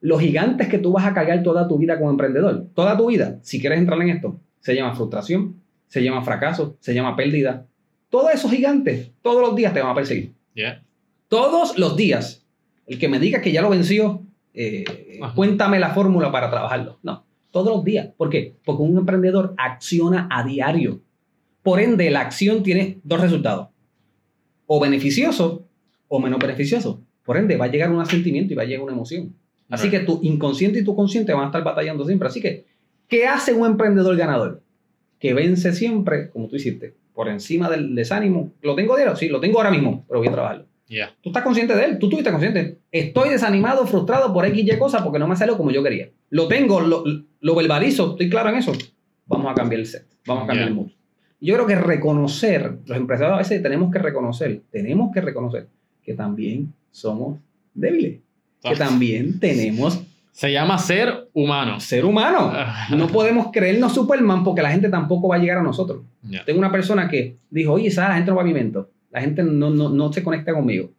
Los 0.03 0.20
gigantes 0.20 0.68
que 0.68 0.78
tú 0.78 0.93
vas 0.93 1.07
a 1.07 1.14
cargar 1.14 1.43
toda 1.43 1.66
tu 1.66 1.78
vida 1.78 1.99
como 1.99 2.11
emprendedor, 2.11 2.66
toda 2.74 2.97
tu 2.97 3.09
vida, 3.09 3.39
si 3.43 3.61
quieres 3.61 3.78
entrar 3.78 4.01
en 4.03 4.11
esto, 4.11 4.39
se 4.61 4.74
llama 4.74 4.95
frustración, 4.95 5.57
se 5.89 6.03
llama 6.03 6.22
fracaso, 6.22 6.76
se 6.81 6.95
llama 6.95 7.16
pérdida. 7.16 7.66
Todos 8.09 8.33
esos 8.33 8.51
gigantes, 8.51 9.11
todos 9.22 9.41
los 9.43 9.57
días 9.57 9.74
te 9.74 9.81
van 9.81 9.91
a 9.91 9.95
perseguir. 9.95 10.33
Yeah. 10.55 10.83
Todos 11.28 11.78
los 11.78 11.97
días. 11.97 12.45
El 12.87 12.99
que 12.99 13.09
me 13.09 13.18
diga 13.18 13.41
que 13.41 13.53
ya 13.53 13.62
lo 13.62 13.70
venció, 13.70 14.22
eh, 14.55 15.18
cuéntame 15.34 15.78
la 15.78 15.90
fórmula 15.90 16.32
para 16.32 16.51
trabajarlo. 16.51 16.98
No, 17.03 17.24
todos 17.51 17.74
los 17.74 17.84
días. 17.84 18.09
¿Por 18.16 18.30
qué? 18.30 18.57
Porque 18.64 18.82
un 18.82 18.98
emprendedor 18.98 19.55
acciona 19.57 20.28
a 20.30 20.44
diario. 20.44 21.01
Por 21.62 21.80
ende, 21.80 22.11
la 22.11 22.20
acción 22.20 22.62
tiene 22.62 23.01
dos 23.05 23.20
resultados. 23.20 23.68
O 24.66 24.80
beneficioso 24.80 25.66
o 26.09 26.18
menos 26.20 26.38
beneficioso. 26.38 27.03
Por 27.24 27.36
ende, 27.36 27.57
va 27.57 27.66
a 27.66 27.68
llegar 27.68 27.90
un 27.90 28.05
sentimiento 28.07 28.53
y 28.53 28.57
va 28.57 28.62
a 28.62 28.66
llegar 28.66 28.82
una 28.82 28.92
emoción. 28.92 29.34
Así 29.68 29.88
que 29.88 30.01
tu 30.01 30.18
inconsciente 30.22 30.80
y 30.80 30.84
tu 30.84 30.96
consciente 30.96 31.32
van 31.32 31.44
a 31.44 31.46
estar 31.46 31.62
batallando 31.62 32.05
siempre. 32.05 32.26
Así 32.26 32.40
que, 32.40 32.66
¿qué 33.07 33.26
hace 33.26 33.53
un 33.53 33.66
emprendedor 33.66 34.16
ganador? 34.16 34.62
Que 35.20 35.32
vence 35.32 35.72
siempre, 35.72 36.30
como 36.30 36.48
tú 36.48 36.57
hiciste, 36.57 36.96
por 37.14 37.28
encima 37.28 37.70
del 37.70 37.94
desánimo. 37.94 38.53
¿Lo 38.62 38.74
tengo 38.74 38.96
diario? 38.96 39.14
Sí, 39.14 39.28
lo 39.28 39.38
tengo 39.38 39.59
ahora 39.59 39.70
mismo, 39.70 40.05
pero 40.09 40.18
voy 40.18 40.28
a 40.28 40.32
trabajarlo. 40.32 40.66
Yeah. 40.91 41.14
Tú 41.22 41.28
estás 41.30 41.45
consciente 41.45 41.74
de 41.76 41.84
él, 41.84 41.99
tú 42.01 42.07
estuviste 42.07 42.32
consciente. 42.32 42.78
Estoy 42.91 43.28
desanimado, 43.28 43.86
frustrado 43.86 44.32
por 44.34 44.45
X 44.45 44.64
y 44.74 44.76
cosa 44.76 45.05
porque 45.05 45.20
no 45.20 45.28
me 45.28 45.36
salió 45.36 45.57
como 45.57 45.70
yo 45.70 45.84
quería. 45.84 46.11
Lo 46.30 46.49
tengo, 46.49 46.80
lo, 46.80 47.05
lo 47.41 47.55
verbalizo, 47.55 48.11
estoy 48.11 48.28
claro 48.28 48.49
en 48.51 48.57
eso. 48.57 48.72
Vamos 49.26 49.53
a 49.53 49.55
cambiar 49.55 49.78
el 49.80 49.86
set, 49.86 50.05
vamos 50.26 50.45
a 50.45 50.47
cambiar 50.49 50.66
Ya. 50.66 50.70
el 50.70 50.74
mood. 50.74 50.88
Yo 51.41 51.55
creo 51.55 51.66
que 51.66 51.76
reconocer, 51.76 52.78
los 52.84 52.99
empresarios 52.99 53.34
a 53.34 53.38
veces 53.38 53.62
tenemos 53.62 53.93
que 53.93 54.01
reconocer, 54.01 54.62
tenemos 54.72 55.12
que 55.14 55.20
reconocer 55.20 55.68
que 56.03 56.12
también 56.14 56.74
somos 56.91 57.38
débiles, 57.72 58.18
que 58.61 58.74
también 58.74 59.38
tenemos 59.38 60.03
Se 60.32 60.51
llama 60.53 60.76
ser 60.76 61.28
humano. 61.32 61.78
ser 61.78 62.05
humano. 62.05 62.53
No 62.97 63.07
podemos 63.07 63.51
creernos 63.53 63.95
Superman 63.95 64.43
porque 64.43 64.61
la 64.62 64.72
gente 64.72 64.88
tampoco 64.88 65.28
va 65.28 65.36
a 65.36 65.38
llegar 65.38 65.59
a 65.59 65.62
nosotros. 65.62 66.03
Yeah. 66.28 66.45
Tengo 66.45 66.59
una 66.59 66.72
persona 66.72 67.09
que 67.09 67.36
dijo, 67.49 67.74
oye, 67.74 67.91
¿sabes? 67.93 68.11
La 68.11 68.14
gente 68.16 68.30
no 68.32 68.36
La 69.11 69.20
gente 69.20 69.42
no, 69.42 69.70
no, 69.70 69.88
no 69.88 70.12
se 70.12 70.22
conecta 70.22 70.52
conmigo. 70.52 70.90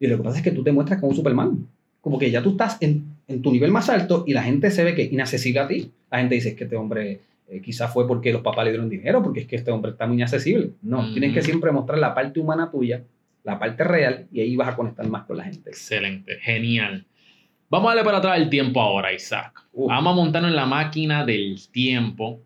Y 0.00 0.06
lo 0.06 0.16
que 0.16 0.22
pasa 0.22 0.38
es 0.38 0.44
que 0.44 0.50
tú 0.50 0.62
te 0.62 0.72
muestras 0.72 1.00
como 1.00 1.10
un 1.10 1.16
Superman. 1.16 1.66
Como 2.00 2.18
que 2.18 2.30
ya 2.30 2.42
tú 2.42 2.50
estás 2.50 2.76
en, 2.80 3.04
en 3.28 3.40
tu 3.42 3.50
nivel 3.52 3.70
más 3.70 3.88
alto 3.88 4.24
y 4.26 4.32
la 4.32 4.42
gente 4.42 4.70
se 4.70 4.84
ve 4.84 4.94
que 4.94 5.04
inaccesible 5.04 5.60
a 5.60 5.68
ti. 5.68 5.90
La 6.10 6.18
gente 6.18 6.34
dice, 6.34 6.50
es 6.50 6.54
que 6.54 6.64
este 6.64 6.76
hombre 6.76 7.20
eh, 7.48 7.60
quizás 7.60 7.92
fue 7.92 8.06
porque 8.06 8.32
los 8.32 8.42
papás 8.42 8.64
le 8.64 8.70
dieron 8.72 8.88
dinero, 8.88 9.22
porque 9.22 9.40
es 9.40 9.46
que 9.46 9.56
este 9.56 9.70
hombre 9.70 9.92
está 9.92 10.06
muy 10.06 10.16
inaccesible. 10.16 10.70
No, 10.82 11.00
Ujú. 11.00 11.12
tienes 11.12 11.32
que 11.32 11.42
siempre 11.42 11.70
mostrar 11.72 11.98
la 11.98 12.14
parte 12.14 12.40
humana 12.40 12.70
tuya, 12.70 13.02
la 13.42 13.58
parte 13.58 13.84
real, 13.84 14.26
y 14.32 14.40
ahí 14.40 14.56
vas 14.56 14.68
a 14.68 14.76
conectar 14.76 15.06
más 15.08 15.24
con 15.24 15.36
la 15.36 15.44
gente. 15.44 15.70
Excelente, 15.70 16.36
genial. 16.40 17.04
Vamos 17.70 17.88
a 17.88 17.94
darle 17.94 18.04
para 18.04 18.18
atrás 18.18 18.38
el 18.38 18.48
tiempo 18.50 18.80
ahora, 18.80 19.12
Isaac. 19.12 19.62
Uf. 19.72 19.88
Vamos 19.88 20.12
a 20.12 20.16
montarnos 20.16 20.50
en 20.50 20.56
la 20.56 20.66
máquina 20.66 21.24
del 21.24 21.58
tiempo 21.70 22.40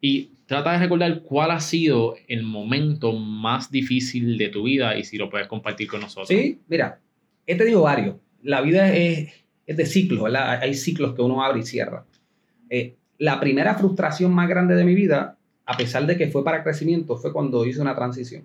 y 0.00 0.30
trata 0.48 0.72
de 0.72 0.78
recordar 0.78 1.20
cuál 1.22 1.50
ha 1.50 1.60
sido 1.60 2.16
el 2.26 2.42
momento 2.42 3.12
más 3.12 3.70
difícil 3.70 4.36
de 4.38 4.48
tu 4.48 4.62
vida 4.64 4.96
y 4.96 5.04
si 5.04 5.18
lo 5.18 5.28
puedes 5.28 5.46
compartir 5.46 5.86
con 5.88 6.00
nosotros. 6.00 6.26
Sí, 6.28 6.58
mira, 6.68 6.98
he 7.46 7.54
tenido 7.54 7.82
varios. 7.82 8.16
La 8.42 8.60
vida 8.62 8.92
es, 8.94 9.30
es 9.66 9.76
de 9.76 9.84
ciclos, 9.86 10.22
¿verdad? 10.24 10.58
Hay 10.62 10.72
ciclos 10.74 11.14
que 11.14 11.20
uno 11.22 11.44
abre 11.44 11.60
y 11.60 11.64
cierra. 11.64 12.04
Eh, 12.70 12.94
la 13.18 13.38
primera 13.40 13.74
frustración 13.74 14.32
más 14.32 14.48
grande 14.48 14.74
de 14.74 14.84
mi 14.84 14.94
vida, 14.94 15.36
a 15.66 15.76
pesar 15.76 16.06
de 16.06 16.16
que 16.16 16.28
fue 16.28 16.42
para 16.42 16.62
crecimiento, 16.64 17.16
fue 17.16 17.32
cuando 17.32 17.66
hice 17.66 17.80
una 17.82 17.94
transición. 17.94 18.44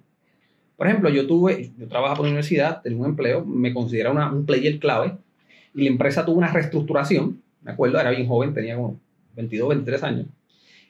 Por 0.76 0.88
ejemplo, 0.88 1.10
yo 1.10 1.26
tuve, 1.26 1.72
yo 1.78 1.88
trabajaba 1.88 2.18
por 2.18 2.26
la 2.26 2.32
universidad, 2.32 2.82
tenía 2.82 2.98
un 3.00 3.06
empleo, 3.06 3.46
me 3.46 3.74
consideraba 3.74 4.14
una- 4.16 4.32
un 4.32 4.46
player 4.46 4.78
clave 4.80 5.14
y 5.74 5.84
la 5.84 5.90
empresa 5.90 6.26
tuvo 6.26 6.38
una 6.38 6.52
reestructuración, 6.52 7.42
me 7.62 7.72
acuerdo, 7.72 8.00
era 8.00 8.10
bien 8.10 8.28
joven, 8.28 8.54
tenía 8.54 8.76
como 8.76 9.00
22, 9.36 9.70
23 9.70 10.04
años. 10.04 10.26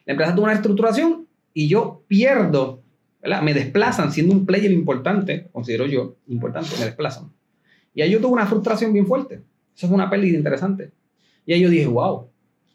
La 0.06 0.14
empresa 0.14 0.34
tuvo 0.34 0.44
una 0.46 0.54
reestructuración 0.54 1.28
y 1.54 1.68
yo 1.68 2.04
pierdo, 2.08 2.82
¿verdad? 3.22 3.42
Me 3.42 3.54
desplazan 3.54 4.12
siendo 4.12 4.34
un 4.34 4.46
player 4.46 4.72
importante, 4.72 5.48
considero 5.52 5.86
yo, 5.86 6.16
importante, 6.28 6.70
me 6.80 6.86
desplazan. 6.86 7.32
Y 7.94 8.02
ahí 8.02 8.12
yo 8.12 8.20
tuve 8.20 8.34
una 8.34 8.46
frustración 8.46 8.92
bien 8.92 9.06
fuerte. 9.08 9.42
Eso 9.76 9.88
fue 9.88 9.96
una 9.96 10.10
pérdida 10.10 10.38
interesante. 10.38 10.92
Y 11.46 11.54
ahí 11.54 11.62
yo 11.62 11.70
dije, 11.70 11.88
wow, 11.88 12.28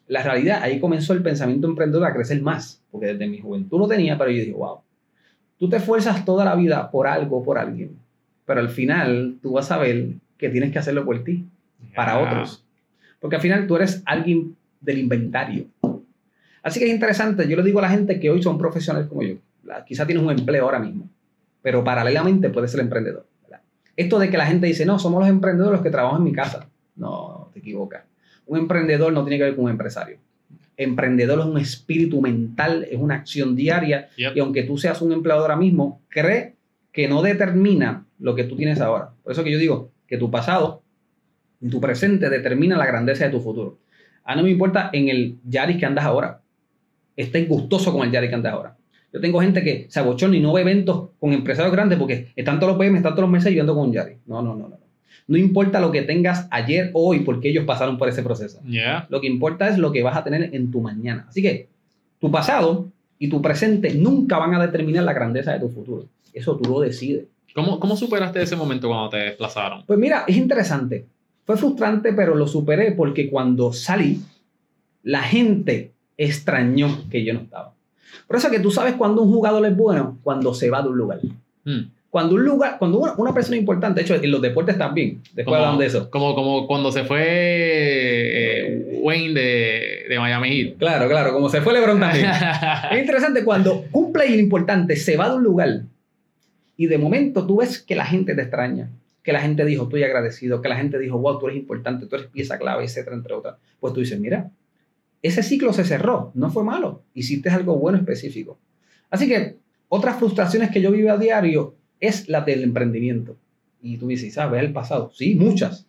la 0.07 0.23
realidad, 0.23 0.61
ahí 0.63 0.79
comenzó 0.79 1.13
el 1.13 1.21
pensamiento 1.21 1.67
emprendedor 1.67 2.07
a 2.07 2.13
crecer 2.13 2.41
más, 2.41 2.81
porque 2.91 3.07
desde 3.07 3.27
mi 3.27 3.39
juventud 3.39 3.79
lo 3.79 3.87
tenía, 3.87 4.17
pero 4.17 4.31
yo 4.31 4.39
dije, 4.39 4.53
wow, 4.53 4.79
tú 5.57 5.69
te 5.69 5.77
esfuerzas 5.77 6.25
toda 6.25 6.45
la 6.45 6.55
vida 6.55 6.89
por 6.89 7.05
algo, 7.07 7.43
por 7.43 7.57
alguien, 7.59 7.97
pero 8.45 8.59
al 8.59 8.69
final 8.69 9.37
tú 9.41 9.51
vas 9.53 9.71
a 9.71 9.77
ver 9.77 10.13
que 10.37 10.49
tienes 10.49 10.71
que 10.71 10.79
hacerlo 10.79 11.05
por 11.05 11.23
ti, 11.23 11.45
para 11.95 12.13
Ya. 12.13 12.19
otros. 12.19 12.65
Porque 13.19 13.35
al 13.35 13.41
final 13.41 13.67
tú 13.67 13.75
eres 13.75 14.01
alguien 14.05 14.55
del 14.81 14.97
inventario. 14.99 15.65
Así 16.63 16.79
que 16.79 16.85
es 16.87 16.91
interesante, 16.91 17.47
yo 17.47 17.55
le 17.57 17.63
digo 17.63 17.79
a 17.79 17.83
la 17.83 17.89
gente 17.89 18.19
que 18.19 18.29
hoy 18.29 18.41
son 18.43 18.57
profesionales 18.57 19.07
como 19.07 19.23
yo, 19.23 19.35
la- 19.63 19.85
quizá 19.85 20.05
tienes 20.05 20.23
un 20.23 20.31
empleo 20.31 20.65
ahora 20.65 20.79
mismo, 20.79 21.09
pero 21.61 21.83
paralelamente 21.83 22.49
puedes 22.49 22.71
ser 22.71 22.79
emprendedor. 22.81 23.25
¿verdad? 23.43 23.61
Esto 23.95 24.19
de 24.19 24.29
que 24.29 24.37
la 24.37 24.45
gente 24.45 24.67
dice, 24.67 24.85
no, 24.85 24.99
somos 24.99 25.19
los 25.21 25.29
emprendedores 25.29 25.73
los 25.73 25.81
que 25.81 25.89
trabajan 25.91 26.19
en 26.19 26.23
mi 26.25 26.33
casa. 26.33 26.67
No, 26.95 27.49
te 27.53 27.59
equivocas. 27.59 28.03
Un 28.45 28.57
emprendedor 28.59 29.13
no 29.13 29.23
tiene 29.23 29.37
que 29.37 29.43
ver 29.43 29.55
con 29.55 29.65
un 29.65 29.71
empresario. 29.71 30.17
Emprendedor 30.77 31.39
es 31.39 31.45
un 31.45 31.57
espíritu 31.57 32.21
mental, 32.21 32.87
es 32.89 32.97
una 32.97 33.15
acción 33.15 33.55
diaria 33.55 34.09
Yep. 34.15 34.35
y 34.37 34.39
aunque 34.39 34.63
tú 34.63 34.77
seas 34.77 35.01
un 35.01 35.11
empleado 35.11 35.41
ahora 35.41 35.55
mismo, 35.57 36.01
cree 36.09 36.55
que 36.91 37.07
no 37.07 37.21
determina 37.21 38.05
lo 38.19 38.33
que 38.35 38.45
tú 38.45 38.55
tienes 38.55 38.79
ahora. 38.81 39.11
Por 39.23 39.31
eso 39.33 39.43
que 39.43 39.51
yo 39.51 39.57
digo 39.57 39.91
que 40.07 40.17
tu 40.17 40.31
pasado 40.31 40.81
y 41.61 41.69
tu 41.69 41.79
presente 41.81 42.29
determina 42.29 42.77
la 42.77 42.85
grandeza 42.85 43.25
de 43.25 43.31
tu 43.31 43.41
futuro. 43.41 43.77
A 44.23 44.35
no 44.35 44.43
me 44.43 44.49
importa 44.51 44.89
en 44.93 45.09
el 45.09 45.37
Yaris 45.47 45.77
que 45.77 45.85
andas 45.85 46.05
ahora. 46.05 46.41
Estés 47.19 47.49
gustoso 47.49 47.91
con 47.91 48.07
el 48.07 48.13
Yaris 48.13 48.29
que 48.29 48.35
andas 48.35 48.53
ahora. 48.53 48.77
Yo 49.11 49.19
tengo 49.19 49.41
gente 49.41 49.61
que 49.61 49.87
se 49.89 49.99
abochona 49.99 50.37
y 50.37 50.39
no 50.39 50.53
ve 50.53 50.61
eventos 50.61 51.09
con 51.19 51.33
empresarios 51.33 51.73
grandes 51.73 51.99
porque 51.99 52.31
están 52.33 52.61
todos 52.61 52.71
los 52.71 52.79
PM, 52.79 52.95
están 52.95 53.11
todos 53.11 53.23
los 53.23 53.29
meses 53.29 53.49
viviendo 53.49 53.75
con 53.75 53.89
un 53.89 53.93
Yaris. 53.93 54.19
No, 54.25 54.41
no, 54.41 54.55
no, 54.55 54.69
no. 54.69 54.77
No 55.27 55.37
importa 55.37 55.81
lo 55.81 55.91
que 55.91 56.03
tengas 56.03 56.47
ayer 56.49 56.91
o 56.93 57.09
hoy 57.09 57.19
porque 57.19 57.49
ellos 57.49 57.65
pasaron 57.65 57.97
por 57.97 58.07
ese 58.07 58.23
proceso. 58.23 58.61
Ya. 58.63 59.05
Lo 59.09 59.19
que 59.19 59.27
importa 59.27 59.67
es 59.67 59.77
lo 59.77 59.91
que 59.91 60.01
vas 60.01 60.15
a 60.15 60.23
tener 60.23 60.55
en 60.55 60.71
tu 60.71 60.79
mañana. 60.79 61.25
Así 61.27 61.41
que 61.41 61.67
tu 62.19 62.31
pasado 62.31 62.89
y 63.17 63.27
tu 63.27 63.41
presente 63.41 63.93
nunca 63.95 64.37
van 64.37 64.55
a 64.55 64.65
determinar 64.65 65.03
la 65.03 65.11
grandeza 65.11 65.51
de 65.51 65.59
tu 65.59 65.67
futuro. 65.67 66.05
Eso 66.33 66.55
tú 66.55 66.69
lo 66.69 66.79
decides. 66.79 67.25
¿Cómo, 67.53 67.81
¿Cómo 67.81 67.97
superaste 67.97 68.41
ese 68.41 68.55
momento 68.55 68.87
cuando 68.87 69.09
te 69.09 69.17
desplazaron? 69.17 69.83
Pues 69.85 69.99
mira, 69.99 70.23
es 70.25 70.37
interesante. 70.37 71.05
Fue 71.43 71.57
frustrante, 71.57 72.13
pero 72.13 72.33
lo 72.33 72.47
superé 72.47 72.93
porque 72.93 73.29
cuando 73.29 73.73
salí, 73.73 74.21
la 75.03 75.21
gente 75.21 75.91
extrañó 76.19 77.05
que 77.09 77.23
yo 77.23 77.33
no 77.33 77.39
estaba. 77.39 77.73
Por 78.27 78.35
eso 78.35 78.51
que 78.51 78.59
tú 78.59 78.69
sabes 78.69 78.93
cuando 78.95 79.23
un 79.23 79.33
jugador 79.33 79.65
es 79.65 79.75
bueno, 79.75 80.19
cuando 80.21 80.53
se 80.53 80.69
va 80.69 80.81
de 80.81 80.89
un 80.89 80.97
lugar. 80.97 81.19
Hmm. 81.63 81.89
Cuando 82.09 82.35
un 82.35 82.43
lugar, 82.43 82.77
cuando 82.79 82.99
una, 82.99 83.13
una 83.13 83.33
persona 83.33 83.55
importante, 83.55 83.99
de 83.99 84.05
hecho, 84.05 84.15
en 84.15 84.31
los 84.31 84.41
deportes 84.41 84.77
también, 84.77 85.21
después 85.33 85.55
hablamos 85.55 85.79
de 85.79 85.85
eso. 85.85 86.09
Como, 86.09 86.33
como 86.35 86.67
cuando 86.67 86.91
se 86.91 87.03
fue 87.03 87.23
eh, 87.23 88.99
Wayne 89.01 89.39
de, 89.39 90.05
de 90.09 90.19
Miami 90.19 90.49
Heat. 90.49 90.77
Claro, 90.77 91.07
claro, 91.07 91.33
como 91.33 91.49
se 91.49 91.61
fue 91.61 91.73
LeBron 91.73 91.99
también. 91.99 92.25
Es 92.91 92.99
interesante 92.99 93.43
cuando 93.43 93.85
un 93.91 94.11
player 94.11 94.39
importante 94.39 94.95
se 94.95 95.17
va 95.17 95.29
de 95.29 95.35
un 95.35 95.43
lugar 95.43 95.81
y 96.77 96.87
de 96.87 96.97
momento 96.97 97.45
tú 97.45 97.57
ves 97.57 97.79
que 97.79 97.95
la 97.95 98.05
gente 98.05 98.33
te 98.33 98.41
extraña, 98.41 98.89
que 99.21 99.31
la 99.31 99.41
gente 99.41 99.63
dijo, 99.65 99.83
estoy 99.83 100.03
agradecido, 100.03 100.61
que 100.61 100.69
la 100.69 100.77
gente 100.77 100.97
dijo, 100.97 101.19
wow, 101.19 101.37
tú 101.37 101.47
eres 101.47 101.59
importante, 101.59 102.07
tú 102.07 102.15
eres 102.15 102.27
pieza 102.27 102.57
clave, 102.57 102.85
etcétera, 102.85 103.15
entre 103.15 103.33
otras. 103.33 103.55
Pues 103.79 103.93
tú 103.93 103.99
dices, 103.99 104.19
mira, 104.19 104.49
ese 105.21 105.43
ciclo 105.43 105.73
se 105.73 105.83
cerró, 105.83 106.31
no 106.33 106.49
fue 106.49 106.63
malo, 106.63 107.03
hiciste 107.13 107.49
algo 107.49 107.77
bueno 107.77 107.97
específico. 107.97 108.59
Así 109.09 109.27
que 109.27 109.57
otras 109.89 110.17
frustraciones 110.17 110.71
que 110.71 110.81
yo 110.81 110.91
vivo 110.91 111.11
a 111.11 111.17
diario 111.17 111.75
es 111.99 112.29
la 112.29 112.41
del 112.41 112.63
emprendimiento. 112.63 113.37
Y 113.81 113.97
tú 113.97 114.07
dices, 114.07 114.33
¿sabes 114.33 114.61
el 114.61 114.71
pasado? 114.71 115.11
Sí, 115.13 115.35
muchas. 115.35 115.87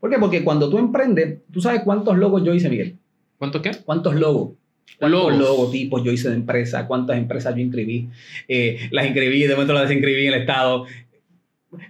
¿Por 0.00 0.10
qué? 0.10 0.18
Porque 0.18 0.44
cuando 0.44 0.68
tú 0.68 0.78
emprendes, 0.78 1.40
tú 1.52 1.60
sabes 1.60 1.82
cuántos 1.82 2.16
logos 2.18 2.44
yo 2.44 2.54
hice, 2.54 2.68
Miguel. 2.68 2.98
¿Cuánto 3.38 3.62
qué? 3.62 3.70
¿Cuántos 3.84 4.14
logos? 4.14 4.52
¿Cuántos 4.98 5.20
Logos. 5.20 5.38
logotipos 5.38 6.02
yo 6.02 6.10
hice 6.10 6.30
de 6.30 6.36
empresa? 6.36 6.86
¿Cuántas 6.86 7.18
empresas 7.18 7.54
yo 7.54 7.60
inscribí? 7.60 8.08
Eh, 8.48 8.88
las 8.90 9.06
inscribí, 9.06 9.42
de 9.42 9.54
momento 9.54 9.74
las 9.74 9.82
desinscribí 9.82 10.26
en 10.26 10.34
el 10.34 10.40
Estado. 10.40 10.86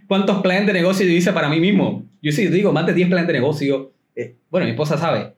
¿Cuántos 0.07 0.43
planes 0.43 0.66
de 0.66 0.72
negocio 0.72 1.07
yo 1.07 1.12
hice 1.12 1.33
para 1.33 1.49
mí 1.49 1.61
mismo? 1.61 2.05
Yo 2.20 2.33
sí 2.33 2.47
digo, 2.49 2.72
más 2.72 2.87
de 2.87 2.95
10 2.95 3.09
planes 3.09 3.26
de 3.29 3.33
negocio. 3.33 3.93
Eh, 4.16 4.35
bueno, 4.51 4.66
mi 4.66 4.72
esposa 4.72 4.99
sabe. 4.99 5.35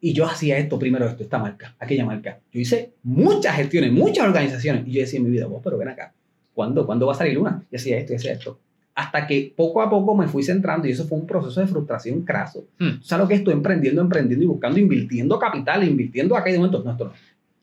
Y 0.00 0.12
yo 0.12 0.26
hacía 0.26 0.58
esto, 0.58 0.78
primero 0.78 1.06
esto, 1.06 1.22
esta 1.22 1.38
marca, 1.38 1.74
aquella 1.78 2.04
marca. 2.04 2.38
Yo 2.52 2.60
hice 2.60 2.92
muchas 3.02 3.56
gestiones, 3.56 3.92
muchas 3.92 4.26
organizaciones. 4.26 4.86
Y 4.86 4.92
yo 4.92 5.00
decía 5.00 5.18
en 5.18 5.24
mi 5.24 5.30
vida, 5.30 5.46
vos, 5.46 5.60
pero 5.62 5.76
ven 5.76 5.88
acá. 5.88 6.12
¿Cuándo, 6.54 6.86
¿Cuándo 6.86 7.06
va 7.06 7.12
a 7.12 7.16
salir 7.16 7.38
una? 7.38 7.64
Y 7.70 7.76
hacía 7.76 7.98
esto 7.98 8.12
y 8.12 8.16
hacía 8.16 8.32
esto. 8.32 8.58
Hasta 8.94 9.26
que 9.26 9.52
poco 9.56 9.80
a 9.80 9.88
poco 9.88 10.16
me 10.16 10.26
fui 10.26 10.42
centrando 10.42 10.88
y 10.88 10.90
eso 10.92 11.06
fue 11.06 11.18
un 11.18 11.26
proceso 11.26 11.60
de 11.60 11.66
frustración 11.66 12.22
craso. 12.22 12.66
Hmm. 12.78 12.98
¿Tú 12.98 13.04
¿Sabes 13.04 13.24
lo 13.24 13.28
que 13.28 13.34
estoy 13.34 13.54
emprendiendo, 13.54 14.00
emprendiendo 14.00 14.44
y 14.44 14.48
buscando, 14.48 14.78
invirtiendo 14.78 15.38
capital, 15.38 15.84
invirtiendo 15.84 16.36
acá 16.36 16.48
y 16.48 16.52
de 16.52 16.58
momento? 16.58 16.82
No, 16.84 16.92
esto 16.92 17.04
no. 17.04 17.12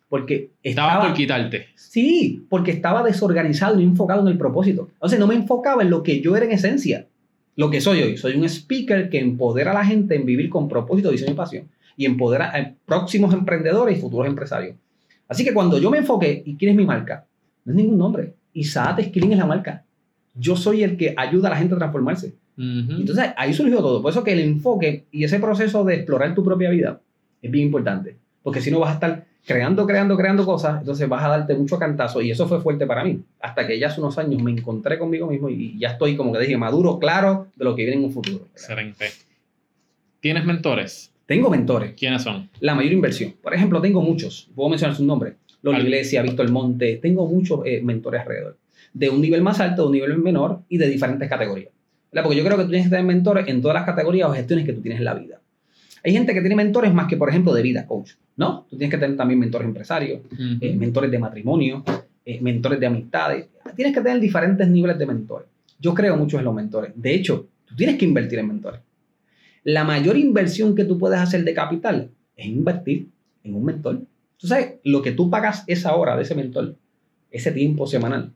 Porque 0.07 0.51
Estabas 0.63 0.93
estaba... 0.93 1.07
por 1.07 1.17
quitarte. 1.17 1.67
Sí, 1.75 2.45
porque 2.49 2.71
estaba 2.71 3.03
desorganizado 3.03 3.79
y 3.79 3.83
enfocado 3.83 4.21
en 4.21 4.27
el 4.27 4.37
propósito. 4.37 4.89
O 4.99 5.09
sea, 5.09 5.19
no 5.19 5.27
me 5.27 5.35
enfocaba 5.35 5.81
en 5.81 5.89
lo 5.89 6.03
que 6.03 6.21
yo 6.21 6.35
era 6.35 6.45
en 6.45 6.51
esencia. 6.51 7.07
Lo 7.57 7.69
que 7.69 7.81
soy 7.81 8.01
hoy. 8.01 8.17
Soy 8.17 8.35
un 8.35 8.45
speaker 8.45 9.09
que 9.09 9.19
empodera 9.19 9.71
a 9.71 9.75
la 9.75 9.85
gente 9.85 10.15
en 10.15 10.25
vivir 10.25 10.49
con 10.49 10.67
propósito, 10.67 11.11
diseño 11.11 11.31
y 11.31 11.35
pasión. 11.35 11.69
Y 11.97 12.05
empodera 12.05 12.51
a 12.55 12.73
próximos 12.85 13.33
emprendedores 13.33 13.97
y 13.97 14.01
futuros 14.01 14.27
empresarios. 14.27 14.75
Así 15.27 15.43
que 15.43 15.53
cuando 15.53 15.77
yo 15.77 15.89
me 15.89 15.97
enfoqué, 15.97 16.43
¿y 16.45 16.55
quién 16.55 16.71
es 16.71 16.77
mi 16.77 16.85
marca? 16.85 17.25
No 17.63 17.71
es 17.71 17.77
ningún 17.77 17.97
nombre. 17.97 18.33
Isaac 18.53 19.03
Skilling 19.07 19.33
es 19.33 19.37
la 19.37 19.45
marca. 19.45 19.83
Yo 20.33 20.55
soy 20.55 20.83
el 20.83 20.97
que 20.97 21.13
ayuda 21.17 21.47
a 21.47 21.51
la 21.51 21.57
gente 21.57 21.75
a 21.75 21.77
transformarse. 21.77 22.33
Ujú. 22.57 22.91
Entonces 22.99 23.31
ahí 23.37 23.53
surgió 23.53 23.77
todo. 23.77 24.01
Por 24.01 24.11
eso 24.11 24.23
que 24.23 24.33
el 24.33 24.39
enfoque 24.39 25.05
y 25.11 25.23
ese 25.23 25.39
proceso 25.39 25.83
de 25.83 25.95
explorar 25.95 26.35
tu 26.35 26.43
propia 26.43 26.69
vida 26.69 26.99
es 27.41 27.51
bien 27.51 27.67
importante. 27.67 28.17
Porque 28.43 28.61
si 28.61 28.71
no 28.71 28.79
vas 28.79 28.91
a 28.91 28.93
estar 28.93 29.25
creando, 29.45 29.85
creando, 29.85 30.17
creando 30.17 30.45
cosas, 30.45 30.79
entonces 30.79 31.07
vas 31.07 31.23
a 31.23 31.29
darte 31.29 31.55
mucho 31.55 31.79
cantazo. 31.79 32.21
Y 32.21 32.31
eso 32.31 32.47
fue 32.47 32.61
fuerte 32.61 32.85
para 32.85 33.03
mí. 33.03 33.21
Hasta 33.39 33.65
que 33.65 33.79
ya 33.79 33.87
hace 33.87 34.01
unos 34.01 34.17
años 34.17 34.41
me 34.41 34.51
encontré 34.51 34.99
conmigo 34.99 35.27
mismo 35.27 35.49
y 35.49 35.77
ya 35.79 35.89
estoy, 35.89 36.15
como 36.15 36.33
que 36.33 36.39
dije, 36.39 36.57
maduro, 36.57 36.99
claro 36.99 37.47
de 37.55 37.65
lo 37.65 37.75
que 37.75 37.83
viene 37.83 37.99
en 37.99 38.05
un 38.05 38.11
futuro. 38.11 38.45
Excelente. 38.53 39.05
¿Tienes 40.19 40.45
mentores? 40.45 41.11
Tengo 41.25 41.49
mentores. 41.49 41.93
¿Quiénes 41.97 42.21
son? 42.21 42.49
La 42.59 42.75
mayor 42.75 42.93
inversión. 42.93 43.33
Por 43.41 43.53
ejemplo, 43.53 43.81
tengo 43.81 44.01
muchos. 44.01 44.49
Puedo 44.55 44.69
mencionar 44.69 44.95
sus 44.95 45.05
nombres. 45.05 45.35
Lola 45.61 45.77
Al- 45.77 45.83
Iglesia, 45.85 46.21
Víctor 46.21 46.51
Monte. 46.51 46.97
Tengo 46.97 47.27
muchos 47.27 47.61
eh, 47.65 47.81
mentores 47.83 48.21
alrededor. 48.21 48.57
De 48.93 49.09
un 49.09 49.19
nivel 49.21 49.41
más 49.41 49.59
alto, 49.59 49.83
de 49.83 49.87
un 49.87 49.93
nivel 49.93 50.17
menor 50.19 50.61
y 50.69 50.77
de 50.77 50.87
diferentes 50.87 51.27
categorías. 51.27 51.69
¿Verdad? 52.11 52.23
Porque 52.23 52.37
yo 52.37 52.45
creo 52.45 52.57
que 52.57 52.63
tú 52.65 52.69
tienes 52.69 52.87
que 52.87 52.91
tener 52.91 53.05
mentores 53.05 53.47
en 53.47 53.61
todas 53.61 53.75
las 53.75 53.85
categorías 53.85 54.29
o 54.29 54.33
gestiones 54.33 54.65
que 54.65 54.73
tú 54.73 54.81
tienes 54.81 54.99
en 54.99 55.05
la 55.05 55.15
vida. 55.15 55.41
Hay 56.03 56.11
gente 56.13 56.33
que 56.33 56.39
tiene 56.39 56.55
mentores 56.55 56.93
más 56.93 57.07
que, 57.07 57.17
por 57.17 57.29
ejemplo, 57.29 57.53
de 57.53 57.63
vida, 57.63 57.85
coach. 57.87 58.11
¿No? 58.37 58.67
Tú 58.69 58.77
tienes 58.77 58.93
que 58.93 58.99
tener 58.99 59.17
también 59.17 59.39
mentores 59.39 59.67
empresarios, 59.67 60.19
eh, 60.61 60.75
mentores 60.75 61.09
de 61.09 61.17
matrimonio, 61.19 61.83
eh, 62.25 62.39
mentores 62.41 62.79
de 62.79 62.85
amistades. 62.85 63.47
Tienes 63.75 63.93
que 63.93 64.01
tener 64.01 64.19
diferentes 64.19 64.67
niveles 64.67 64.97
de 64.99 65.05
mentores. 65.07 65.47
Yo 65.79 65.93
creo 65.93 66.15
mucho 66.17 66.37
en 66.37 66.45
los 66.45 66.53
mentores. 66.53 66.91
De 66.95 67.13
hecho, 67.15 67.47
tú 67.65 67.75
tienes 67.75 67.97
que 67.97 68.05
invertir 68.05 68.37
en 68.39 68.47
mentores. 68.49 68.81
La 69.65 69.83
mayor 69.83 70.15
inversión 70.15 70.75
que 70.75 70.85
tú 70.85 70.99
puedes 70.99 71.19
hacer 71.19 71.43
de 71.43 71.55
capital 71.55 72.11
es 72.35 72.45
invertir 72.45 73.09
en 73.43 73.55
un 73.55 73.65
mentor. 73.65 74.03
Tú 74.37 74.45
sabes, 74.47 74.75
lo 74.83 75.01
que 75.01 75.11
tú 75.11 75.31
pagas 75.31 75.63
esa 75.65 75.95
hora 75.95 76.15
de 76.15 76.21
ese 76.21 76.35
mentor, 76.35 76.75
ese 77.31 77.51
tiempo 77.51 77.87
semanal. 77.87 78.31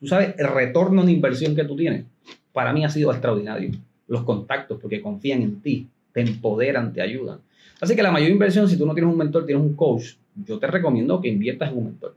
Tú 0.00 0.06
sabes, 0.06 0.34
el 0.38 0.48
retorno 0.48 1.04
de 1.04 1.12
inversión 1.12 1.54
que 1.54 1.64
tú 1.64 1.76
tienes, 1.76 2.06
para 2.54 2.72
mí 2.72 2.86
ha 2.86 2.88
sido 2.88 3.12
extraordinario. 3.12 3.70
Los 4.08 4.24
contactos, 4.24 4.80
porque 4.80 5.02
confían 5.02 5.42
en 5.42 5.60
ti, 5.60 5.88
te 6.10 6.22
empoderan, 6.22 6.94
te 6.94 7.02
ayudan. 7.02 7.40
Así 7.78 7.94
que 7.94 8.02
la 8.02 8.10
mayor 8.10 8.30
inversión, 8.30 8.66
si 8.66 8.78
tú 8.78 8.86
no 8.86 8.94
tienes 8.94 9.12
un 9.12 9.18
mentor, 9.18 9.44
tienes 9.44 9.62
un 9.62 9.74
coach, 9.74 10.14
yo 10.46 10.58
te 10.58 10.68
recomiendo 10.68 11.20
que 11.20 11.28
inviertas 11.28 11.70
en 11.70 11.76
un 11.76 11.84
mentor 11.84 12.16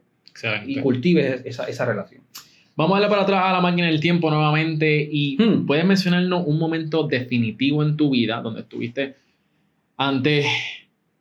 y 0.66 0.80
cultives 0.80 1.42
esa, 1.44 1.66
esa 1.66 1.86
relación. 1.86 2.22
Vamos 2.76 2.98
a 2.98 3.00
darle 3.00 3.10
para 3.10 3.22
atrás 3.24 3.42
a 3.46 3.54
la 3.54 3.62
máquina 3.62 3.88
del 3.88 4.00
tiempo 4.00 4.30
nuevamente 4.30 5.08
y 5.10 5.38
Hmm. 5.40 5.66
puedes 5.66 5.86
mencionarnos 5.86 6.44
un 6.46 6.60
momento 6.60 7.08
definitivo 7.08 7.84
en 7.84 7.96
tu 7.96 8.10
vida 8.12 8.42
donde 8.42 8.62
estuviste 8.62 9.16
ante 9.98 10.44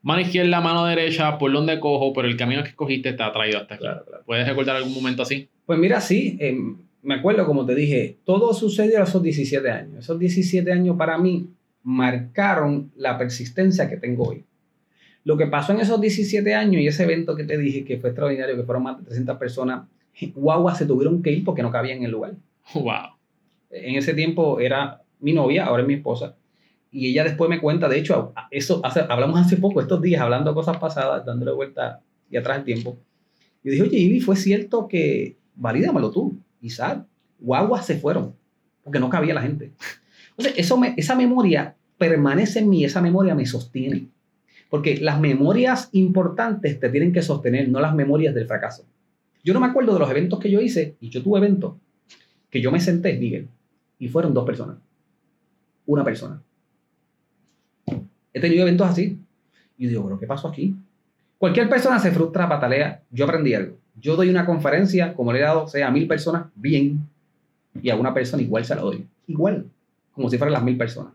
mano 0.02 0.20
izquierda, 0.20 0.60
mano 0.60 0.84
derecha, 0.84 1.38
por 1.38 1.52
donde 1.52 1.78
cojo, 1.78 2.12
pero 2.12 2.26
el 2.28 2.36
camino 2.36 2.62
que 2.62 2.70
escogiste 2.70 3.12
te 3.12 3.22
ha 3.22 3.32
traído 3.32 3.58
hasta 3.58 3.74
aquí. 3.74 3.82
Claro, 3.82 4.04
claro. 4.04 4.22
¿Puedes 4.26 4.46
recordar 4.48 4.76
algún 4.76 4.92
momento 4.94 5.22
así? 5.22 5.48
Pues 5.64 5.78
mira, 5.78 6.00
sí, 6.00 6.36
eh, 6.40 6.58
me 7.02 7.14
acuerdo, 7.14 7.46
como 7.46 7.64
te 7.64 7.74
dije, 7.74 8.18
todo 8.24 8.52
sucedió 8.52 9.00
a 9.00 9.04
esos 9.04 9.22
17 9.22 9.70
años. 9.70 9.98
Esos 10.00 10.18
17 10.18 10.72
años 10.72 10.96
para 10.96 11.16
mí 11.18 11.46
marcaron 11.84 12.90
la 12.96 13.16
persistencia 13.16 13.88
que 13.88 13.96
tengo 13.96 14.24
hoy. 14.28 14.44
Lo 15.22 15.36
que 15.38 15.46
pasó 15.46 15.72
en 15.72 15.80
esos 15.80 16.00
17 16.00 16.52
años 16.54 16.82
y 16.82 16.86
ese 16.86 17.04
evento 17.04 17.34
que 17.36 17.44
te 17.44 17.56
dije 17.56 17.84
que 17.84 17.98
fue 17.98 18.10
extraordinario, 18.10 18.56
que 18.56 18.62
fueron 18.64 18.82
más 18.82 18.98
de 18.98 19.04
300 19.04 19.38
personas, 19.38 19.86
guaguas 20.34 20.78
se 20.78 20.86
tuvieron 20.86 21.22
que 21.22 21.32
ir 21.32 21.44
porque 21.44 21.62
no 21.62 21.70
cabían 21.70 21.98
en 21.98 22.04
el 22.04 22.10
lugar. 22.10 22.34
Wow. 22.74 23.16
En 23.70 23.96
ese 23.96 24.14
tiempo 24.14 24.60
era 24.60 25.02
mi 25.20 25.32
novia, 25.32 25.66
ahora 25.66 25.82
es 25.82 25.88
mi 25.88 25.94
esposa. 25.94 26.36
Y 26.90 27.08
ella 27.08 27.24
después 27.24 27.50
me 27.50 27.60
cuenta, 27.60 27.88
de 27.88 27.98
hecho, 27.98 28.32
eso 28.50 28.80
hablamos 29.08 29.40
hace 29.40 29.56
poco, 29.56 29.80
estos 29.80 30.00
días, 30.00 30.20
hablando 30.22 30.54
cosas 30.54 30.76
pasadas, 30.76 31.26
dándole 31.26 31.52
vuelta 31.52 32.00
y 32.30 32.36
atrás 32.36 32.58
el 32.58 32.64
tiempo. 32.64 32.98
Y 33.64 33.70
dije, 33.70 33.82
oye, 33.82 33.98
Ivy, 33.98 34.20
fue 34.20 34.36
cierto 34.36 34.86
que, 34.86 35.36
valídamelo 35.56 36.10
tú, 36.10 36.38
Isaac, 36.60 37.04
guaguas 37.40 37.84
se 37.84 37.96
fueron, 37.96 38.34
porque 38.84 39.00
no 39.00 39.10
cabía 39.10 39.34
la 39.34 39.42
gente. 39.42 39.72
Entonces, 40.30 40.54
eso 40.56 40.80
esa 40.96 41.16
memoria 41.16 41.74
permanece 41.98 42.60
en 42.60 42.68
mí, 42.68 42.84
esa 42.84 43.00
memoria 43.00 43.34
me 43.34 43.46
sostiene. 43.46 44.06
Porque 44.70 44.98
las 44.98 45.20
memorias 45.20 45.88
importantes 45.92 46.78
te 46.78 46.88
tienen 46.90 47.12
que 47.12 47.22
sostener, 47.22 47.68
no 47.68 47.80
las 47.80 47.94
memorias 47.94 48.34
del 48.34 48.46
fracaso. 48.46 48.84
Yo 49.44 49.54
no 49.54 49.60
me 49.60 49.66
acuerdo 49.66 49.92
de 49.92 50.00
los 50.00 50.10
eventos 50.10 50.40
que 50.40 50.50
yo 50.50 50.60
hice, 50.60 50.96
y 51.00 51.10
yo 51.10 51.22
tuve 51.22 51.38
eventos, 51.38 51.74
que 52.50 52.60
yo 52.60 52.72
me 52.72 52.80
senté, 52.80 53.18
Miguel, 53.18 53.48
y 53.98 54.08
fueron 54.08 54.32
dos 54.32 54.44
personas. 54.44 54.78
Una 55.86 56.02
persona. 56.02 56.42
He 58.32 58.40
tenido 58.40 58.62
eventos 58.62 58.88
así. 58.88 59.18
Y 59.76 59.86
digo, 59.86 60.04
¿pero 60.04 60.18
qué 60.18 60.26
pasó 60.26 60.48
aquí? 60.48 60.74
Cualquier 61.38 61.68
persona 61.68 61.98
se 61.98 62.10
frustra, 62.10 62.48
patalea. 62.48 63.02
Yo 63.10 63.26
aprendí 63.26 63.54
algo. 63.54 63.76
Yo 64.00 64.16
doy 64.16 64.30
una 64.30 64.46
conferencia, 64.46 65.14
como 65.14 65.32
le 65.32 65.40
he 65.40 65.42
dado, 65.42 65.68
sea 65.68 65.88
a 65.88 65.90
mil 65.90 66.08
personas, 66.08 66.46
bien. 66.54 67.06
Y 67.82 67.90
a 67.90 67.96
una 67.96 68.14
persona 68.14 68.42
igual 68.42 68.64
se 68.64 68.74
la 68.74 68.80
doy. 68.80 69.06
Igual. 69.26 69.66
Como 70.12 70.30
si 70.30 70.38
fueran 70.38 70.54
las 70.54 70.64
mil 70.64 70.76
personas. 70.76 71.12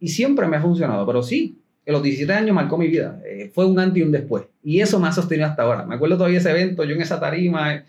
Y 0.00 0.08
siempre 0.08 0.46
me 0.46 0.56
ha 0.56 0.60
funcionado. 0.60 1.06
Pero 1.06 1.22
sí, 1.22 1.58
en 1.88 1.94
los 1.94 2.02
17 2.02 2.30
años 2.34 2.54
marcó 2.54 2.76
mi 2.76 2.86
vida. 2.86 3.18
Eh, 3.24 3.50
fue 3.54 3.64
un 3.64 3.78
antes 3.78 3.98
y 3.98 4.02
un 4.02 4.12
después. 4.12 4.44
Y 4.62 4.80
eso 4.80 5.00
me 5.00 5.08
ha 5.08 5.12
sostenido 5.12 5.48
hasta 5.48 5.62
ahora. 5.62 5.86
Me 5.86 5.94
acuerdo 5.94 6.18
todavía 6.18 6.36
ese 6.36 6.50
evento, 6.50 6.84
yo 6.84 6.94
en 6.94 7.00
esa 7.00 7.18
tarima, 7.18 7.76
eh, 7.76 7.84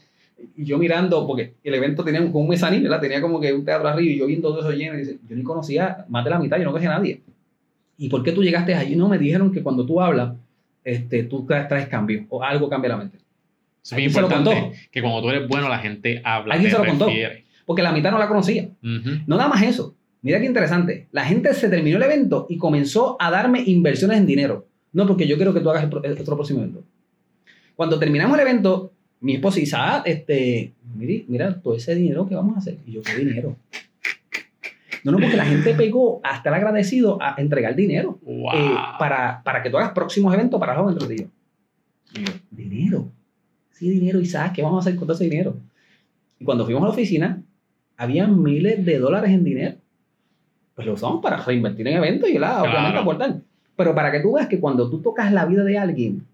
y 0.55 0.63
yo 0.63 0.77
mirando, 0.77 1.27
porque 1.27 1.55
el 1.61 1.73
evento 1.73 2.01
tenía 2.05 2.21
como 2.21 2.39
un 2.39 2.47
mezanín, 2.47 2.81
¿verdad? 2.81 3.01
Tenía 3.01 3.19
como 3.19 3.41
que 3.41 3.51
un 3.51 3.65
teatro 3.65 3.89
arriba, 3.89 4.09
y 4.09 4.17
yo 4.17 4.25
viendo 4.25 4.51
todo 4.51 4.61
eso 4.61 4.71
lleno, 4.71 4.95
y 4.95 4.99
dice, 4.99 5.17
yo 5.27 5.35
ni 5.35 5.43
conocía 5.43 6.05
más 6.07 6.23
de 6.23 6.29
la 6.29 6.39
mitad, 6.39 6.57
yo 6.57 6.63
no 6.63 6.71
conocía 6.71 6.95
a 6.95 6.97
nadie. 6.97 7.19
¿Y 7.97 8.07
por 8.07 8.23
qué 8.23 8.31
tú 8.31 8.41
llegaste 8.41 8.73
allí? 8.73 8.95
No, 8.95 9.09
me 9.09 9.17
dijeron 9.17 9.51
que 9.51 9.61
cuando 9.61 9.85
tú 9.85 9.99
hablas, 9.99 10.31
este, 10.85 11.23
tú 11.23 11.45
traes, 11.45 11.89
cambio, 11.89 12.25
o 12.29 12.41
algo 12.41 12.69
cambia 12.69 12.91
la 12.91 12.97
mente. 12.97 13.17
Es 13.83 13.91
muy 13.91 14.05
importante 14.05 14.71
que 14.89 15.01
cuando 15.01 15.23
tú 15.23 15.29
eres 15.29 15.45
bueno, 15.49 15.67
la 15.67 15.79
gente 15.79 16.21
habla. 16.23 16.53
Alguien 16.53 16.71
se 16.71 16.77
lo 16.77 16.85
contó. 16.85 17.09
Porque 17.65 17.81
la 17.81 17.91
mitad 17.91 18.11
no 18.11 18.17
la 18.17 18.29
conocía. 18.29 18.69
No 18.81 19.35
nada 19.35 19.49
más 19.49 19.61
eso. 19.61 19.93
Mira 20.21 20.39
qué 20.39 20.45
interesante. 20.45 21.07
La 21.11 21.25
gente 21.25 21.53
se 21.53 21.69
terminó 21.69 21.97
el 21.97 22.03
evento 22.03 22.45
y 22.49 22.57
comenzó 22.57 23.15
a 23.19 23.31
darme 23.31 23.63
inversiones 23.65 24.17
en 24.17 24.25
dinero. 24.25 24.67
No, 24.91 25.07
porque 25.07 25.27
yo 25.27 25.37
quiero 25.37 25.53
que 25.53 25.61
tú 25.61 25.69
hagas 25.69 25.83
el, 25.83 26.13
otro 26.13 26.35
próximo 26.35 26.59
evento. 26.59 26.83
Cuando 27.75 27.97
terminamos 27.97 28.37
el 28.37 28.45
evento, 28.45 28.91
mi 29.21 29.35
esposa 29.35 29.59
dice, 29.59 29.75
ah, 29.77 30.03
este, 30.05 30.73
mira, 30.95 31.23
mira, 31.27 31.61
todo 31.61 31.75
ese 31.75 31.95
dinero 31.95 32.27
que 32.27 32.35
vamos 32.35 32.55
a 32.55 32.59
hacer. 32.59 32.77
Y 32.85 32.93
yo, 32.93 33.01
¿qué 33.01 33.15
dinero? 33.15 33.55
No, 35.03 35.13
no, 35.13 35.19
porque 35.19 35.37
la 35.37 35.45
gente 35.45 35.73
pegó 35.75 36.19
a 36.23 36.35
estar 36.35 36.53
agradecido 36.53 37.21
a 37.21 37.35
entregar 37.37 37.73
dinero 37.73 38.19
eh, 38.27 38.75
para, 38.97 39.41
para, 39.43 39.63
que 39.63 39.69
tú 39.69 39.77
hagas 39.77 39.91
próximos 39.91 40.33
eventos 40.33 40.59
para 40.59 40.75
los 40.75 41.07
de 41.07 41.15
ellos. 41.15 41.29
Y 42.13 42.25
yo, 42.25 42.33
¿dinero? 42.51 43.09
Sí, 43.71 43.89
dinero, 43.89 44.23
sabes 44.25 44.51
qué 44.51 44.61
vamos 44.61 44.85
a 44.85 44.89
hacer 44.89 44.99
con 44.99 45.07
todo 45.07 45.15
ese 45.15 45.23
dinero. 45.23 45.55
Y 46.37 46.43
cuando 46.43 46.65
fuimos 46.65 46.83
a 46.83 46.87
la 46.87 46.91
oficina, 46.91 47.41
había 47.95 48.27
miles 48.27 48.83
de 48.83 48.97
dólares 48.97 49.31
en 49.31 49.45
dinero 49.45 49.75
pues 50.79 50.87
lo 50.87 50.93
usamos 50.93 51.21
para 51.21 51.35
reinvertir 51.35 51.85
en 51.89 51.97
eventos 51.97 52.29
y 52.29 52.37
la, 52.37 52.63
obviamente 52.63 52.99
aportar. 52.99 53.41
Pero 53.75 53.93
para 53.93 54.13
que 54.13 54.21
tú 54.21 54.35
veas 54.35 54.47
que 54.47 54.61
cuando 54.61 54.89
tú 54.89 55.01
tocas 55.01 55.29
la 55.33 55.45
vida 55.45 55.65
de 55.65 55.77
alguien, 55.77 56.25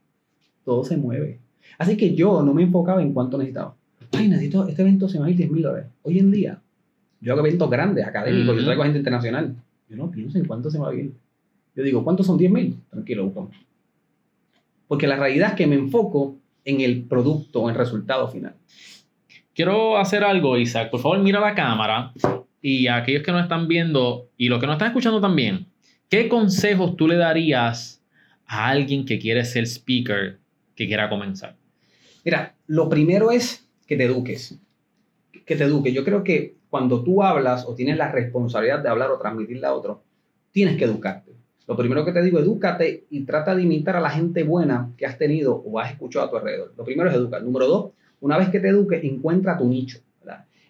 todo 0.64 0.84
se 0.84 0.98
mueve. 0.98 1.40
Así 1.80 1.98
que 1.98 2.14
yo 2.14 2.44
no 2.44 2.54
me 2.54 2.62
enfocaba 2.62 3.02
en 3.02 3.12
cuánto 3.12 3.40
necesitaba. 3.40 3.74
Ay, 4.12 4.28
necesito, 4.28 4.68
este 4.68 4.84
evento 4.84 5.10
se 5.10 5.18
me 5.18 5.22
va 5.22 5.26
a 5.26 5.32
ir 5.32 5.38
10 5.38 5.50
mil 5.50 5.64
dólares. 5.64 5.88
Hoy 6.04 6.20
en 6.20 6.30
día, 6.30 6.62
yo 7.22 7.34
hago 7.34 7.44
eventos 7.44 7.68
grandes, 7.72 8.06
académicos, 8.06 8.56
yo 8.56 8.66
traigo 8.66 8.84
gente 8.84 9.00
internacional. 9.00 9.56
Yo 9.90 9.98
no 9.98 10.12
pienso 10.12 10.38
en 10.38 10.46
cuánto 10.46 10.70
se 10.70 10.78
me 10.78 10.86
va 10.86 10.92
a 10.92 10.94
ir. 10.94 11.12
Yo 11.76 11.82
digo, 11.82 12.04
¿cuántos 12.04 12.28
son 12.28 12.38
10 12.38 12.52
mil? 12.52 12.78
Tranquilo, 12.92 13.26
buscamos. 13.26 13.56
Porque 14.88 15.08
la 15.08 15.16
realidad 15.16 15.50
es 15.50 15.56
que 15.56 15.66
me 15.66 15.74
enfoco 15.74 16.36
en 16.66 16.82
el 16.82 17.02
producto, 17.02 17.64
en 17.64 17.70
el 17.70 17.76
resultado 17.80 18.28
final. 18.28 18.54
Quiero 19.56 19.98
hacer 19.98 20.24
algo, 20.24 20.56
Isaac. 20.56 20.92
Por 20.92 21.00
favor, 21.00 21.18
mira 21.18 21.40
la 21.40 21.56
cámara 21.56 22.14
y 22.68 22.88
a 22.88 22.96
aquellos 22.96 23.22
que 23.22 23.32
nos 23.32 23.44
están 23.44 23.68
viendo 23.68 24.32
y 24.38 24.50
los 24.50 24.60
que 24.60 24.66
nos 24.66 24.78
están 24.78 24.88
escuchando 24.88 25.22
también, 25.22 25.68
¿qué 26.10 26.28
consejos 26.28 26.98
tú 26.98 27.08
le 27.08 27.16
darías 27.16 28.04
a 28.48 28.70
alguien 28.70 29.06
que 29.06 29.20
quiere 29.20 29.46
ser 29.46 29.68
speaker, 29.68 30.40
que 30.74 30.88
quiera 30.88 31.08
comenzar? 31.08 31.56
Mira, 32.24 32.56
lo 32.66 32.90
primero 32.90 33.30
es 33.30 33.70
que 33.86 33.96
te 33.96 34.06
eduques. 34.06 34.58
Que 35.46 35.56
te 35.56 35.64
eduques. 35.64 35.94
Yo 35.94 36.04
creo 36.04 36.24
que 36.24 36.56
cuando 36.68 37.04
tú 37.04 37.22
hablas 37.22 37.66
o 37.68 37.76
tienes 37.76 37.98
la 37.98 38.12
responsabilidad 38.12 38.80
de 38.80 38.90
hablar 38.90 39.12
o 39.12 39.20
transmitirle 39.20 39.68
a 39.68 39.74
otro, 39.76 40.02
tienes 40.52 40.76
que 40.76 40.86
educarte. 40.86 41.34
Lo 41.68 41.78
primero 41.78 42.04
que 42.04 42.14
te 42.14 42.24
digo, 42.24 42.40
edúcate 42.40 43.06
y 43.12 43.26
trata 43.26 43.56
de 43.56 43.62
imitar 43.62 43.96
a 43.96 44.02
la 44.02 44.10
gente 44.10 44.42
buena 44.42 44.92
que 44.98 45.06
has 45.06 45.20
tenido 45.20 45.54
o 45.54 45.80
has 45.80 45.92
escuchado 45.92 46.26
a 46.26 46.30
tu 46.32 46.38
alrededor. 46.38 46.74
Lo 46.76 46.84
primero 46.84 47.12
es 47.12 47.16
educar. 47.16 47.44
Número 47.44 47.68
dos, 47.68 47.92
una 48.22 48.40
vez 48.40 48.50
que 48.50 48.60
te 48.60 48.70
eduques, 48.70 49.04
encuentra 49.04 49.56
tu 49.56 49.68
nicho. 49.68 50.00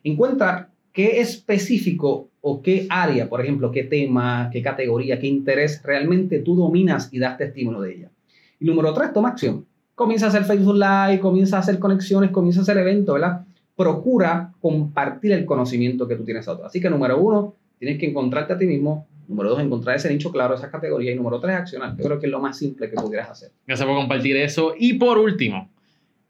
Encuentra 0.03 0.69
qué 0.95 1.19
específico 1.19 2.29
o 2.39 2.61
qué 2.61 2.87
área, 2.89 3.27
por 3.27 3.41
ejemplo, 3.41 3.69
qué 3.69 3.83
tema, 3.83 4.49
qué 4.51 4.61
categoría, 4.61 5.19
qué 5.19 5.27
interés 5.27 5.83
realmente 5.83 6.39
tú 6.39 6.55
dominas 6.55 7.09
y 7.11 7.19
das 7.19 7.37
testimonio 7.37 7.81
de 7.81 7.95
ella. 7.95 8.11
Y 8.59 8.65
número 8.65 8.93
tres, 8.93 9.11
toma 9.11 9.29
acción. 9.29 9.65
Comienza 9.93 10.27
a 10.27 10.29
hacer 10.29 10.45
Facebook 10.45 10.75
Live, 10.75 11.19
comienza 11.19 11.57
a 11.57 11.59
hacer 11.59 11.79
conexiones, 11.79 12.31
comienza 12.31 12.61
a 12.61 12.63
hacer 12.63 12.77
eventos, 12.77 13.13
¿verdad? 13.13 13.45
Procura 13.75 14.53
compartir 14.61 15.33
el 15.33 15.45
conocimiento 15.45 16.07
que 16.07 16.15
tú 16.15 16.23
tienes 16.23 16.47
a 16.47 16.53
otros. 16.53 16.67
Así 16.67 16.79
que 16.79 16.89
número 16.89 17.19
uno, 17.19 17.55
tienes 17.77 17.99
que 17.99 18.09
encontrarte 18.09 18.53
a 18.53 18.57
ti 18.57 18.65
mismo. 18.65 19.05
Número 19.27 19.49
dos, 19.49 19.59
encontrar 19.59 19.97
ese 19.97 20.09
nicho 20.09 20.31
claro, 20.31 20.55
esa 20.55 20.71
categoría. 20.71 21.11
Y 21.11 21.15
número 21.15 21.41
tres, 21.41 21.55
accionar. 21.55 21.97
Yo 21.97 22.05
creo 22.05 22.19
que 22.19 22.27
es 22.27 22.31
lo 22.31 22.39
más 22.39 22.57
simple 22.57 22.89
que 22.89 22.95
pudieras 22.95 23.29
hacer. 23.29 23.51
Gracias 23.67 23.85
por 23.85 23.97
compartir 23.97 24.37
eso. 24.37 24.73
Y 24.77 24.93
por 24.93 25.17
último, 25.17 25.69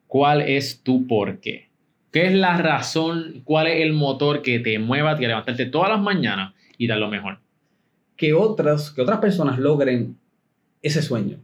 ¿cuál 0.07 0.41
es 0.41 0.81
tu 0.81 1.05
por 1.05 1.39
qué? 1.39 1.69
¿Qué 2.15 2.27
es 2.27 2.33
la 2.33 2.55
razón? 2.55 3.41
¿Cuál 3.43 3.67
es 3.67 3.81
el 3.81 3.91
motor 3.91 4.41
que 4.41 4.61
te 4.61 4.79
mueva 4.79 5.11
a 5.11 5.19
levantarte 5.19 5.65
todas 5.65 5.89
las 5.89 5.99
mañanas 5.99 6.53
y 6.77 6.87
dar 6.87 6.97
lo 6.97 7.09
mejor? 7.09 7.39
Que 8.15 8.33
otras, 8.33 8.89
que 8.91 9.01
otras 9.01 9.19
personas 9.19 9.59
logren 9.59 10.15
ese 10.81 11.01
sueño. 11.01 11.39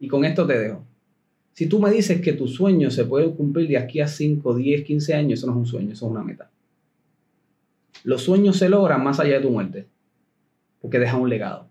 Y 0.00 0.08
con 0.08 0.24
esto 0.24 0.46
te 0.46 0.58
dejo. 0.58 0.82
Si 1.52 1.66
tú 1.66 1.78
me 1.78 1.90
dices 1.90 2.22
que 2.22 2.32
tu 2.32 2.48
sueño 2.48 2.90
se 2.90 3.04
puede 3.04 3.32
cumplir 3.32 3.68
de 3.68 3.76
aquí 3.76 4.00
a 4.00 4.08
5, 4.08 4.54
10, 4.54 4.82
15 4.82 5.12
años, 5.12 5.40
eso 5.40 5.46
no 5.48 5.52
es 5.52 5.58
un 5.58 5.66
sueño, 5.66 5.92
eso 5.92 6.06
es 6.06 6.10
una 6.10 6.24
meta. 6.24 6.50
Los 8.02 8.22
sueños 8.22 8.56
se 8.56 8.70
logran 8.70 9.04
más 9.04 9.20
allá 9.20 9.34
de 9.34 9.40
tu 9.42 9.50
muerte, 9.50 9.88
porque 10.80 11.00
deja 11.00 11.18
un 11.18 11.28
legado. 11.28 11.68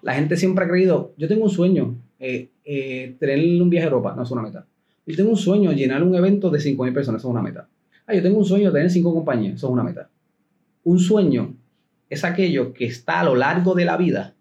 La 0.00 0.14
gente 0.14 0.38
siempre 0.38 0.64
ha 0.64 0.68
creído, 0.68 1.12
yo 1.18 1.28
tengo 1.28 1.44
un 1.44 1.50
sueño, 1.50 1.96
eh, 2.18 2.48
eh, 2.64 3.14
tener 3.20 3.60
un 3.60 3.68
viaje 3.68 3.88
a 3.88 3.90
Europa, 3.90 4.14
no 4.16 4.22
es 4.22 4.30
una 4.30 4.40
meta. 4.40 4.66
Yo 5.06 5.16
tengo 5.16 5.30
un 5.30 5.36
sueño, 5.36 5.72
llenar 5.72 6.02
un 6.02 6.14
evento 6.14 6.50
de 6.50 6.58
5.000 6.58 6.94
personas, 6.94 7.20
eso 7.20 7.28
es 7.28 7.32
una 7.32 7.42
meta. 7.42 7.68
Ah, 8.06 8.14
yo 8.14 8.22
tengo 8.22 8.38
un 8.38 8.44
sueño, 8.44 8.70
de 8.70 8.78
tener 8.78 8.90
5 8.90 9.14
compañías, 9.14 9.54
eso 9.54 9.66
es 9.66 9.72
una 9.72 9.82
meta. 9.82 10.08
Un 10.84 10.98
sueño 10.98 11.54
es 12.08 12.24
aquello 12.24 12.72
que 12.72 12.84
está 12.84 13.20
a 13.20 13.24
lo 13.24 13.34
largo 13.34 13.74
de 13.74 13.84
la 13.84 13.96
vida 13.96 14.34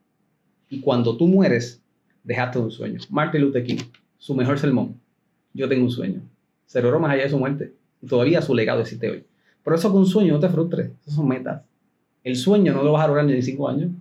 y 0.70 0.80
cuando 0.82 1.18
tú 1.18 1.28
mueres, 1.28 1.82
dejaste 2.24 2.60
un 2.60 2.72
sueño. 2.72 3.00
Martin 3.10 3.42
Luther 3.42 3.64
King, 3.64 3.78
su 4.18 4.36
mejor 4.36 4.60
sermón. 4.60 4.96
Yo 5.54 5.68
tengo 5.68 5.84
un 5.84 5.92
sueño. 5.92 6.22
Celebró 6.66 7.00
más 7.00 7.12
allá 7.12 7.24
de 7.24 7.30
su 7.30 7.38
muerte 7.38 7.74
y 8.02 8.08
todavía 8.08 8.42
su 8.42 8.54
legado 8.56 8.82
existe 8.82 9.10
hoy. 9.10 9.24
Por 9.64 9.74
eso 9.74 9.92
con 9.92 10.02
un 10.02 10.08
sueño 10.08 10.34
no 10.34 10.40
te 10.40 10.50
frustres, 10.50 10.92
esas 11.02 11.16
son 11.16 11.28
metas. 11.28 11.62
El 12.24 12.36
sueño 12.36 12.74
no 12.74 12.84
lo 12.84 12.92
vas 12.92 13.04
a 13.04 13.08
lograr 13.08 13.26
ni 13.26 13.34
en 13.34 13.44
5 13.44 13.70
años, 13.70 13.92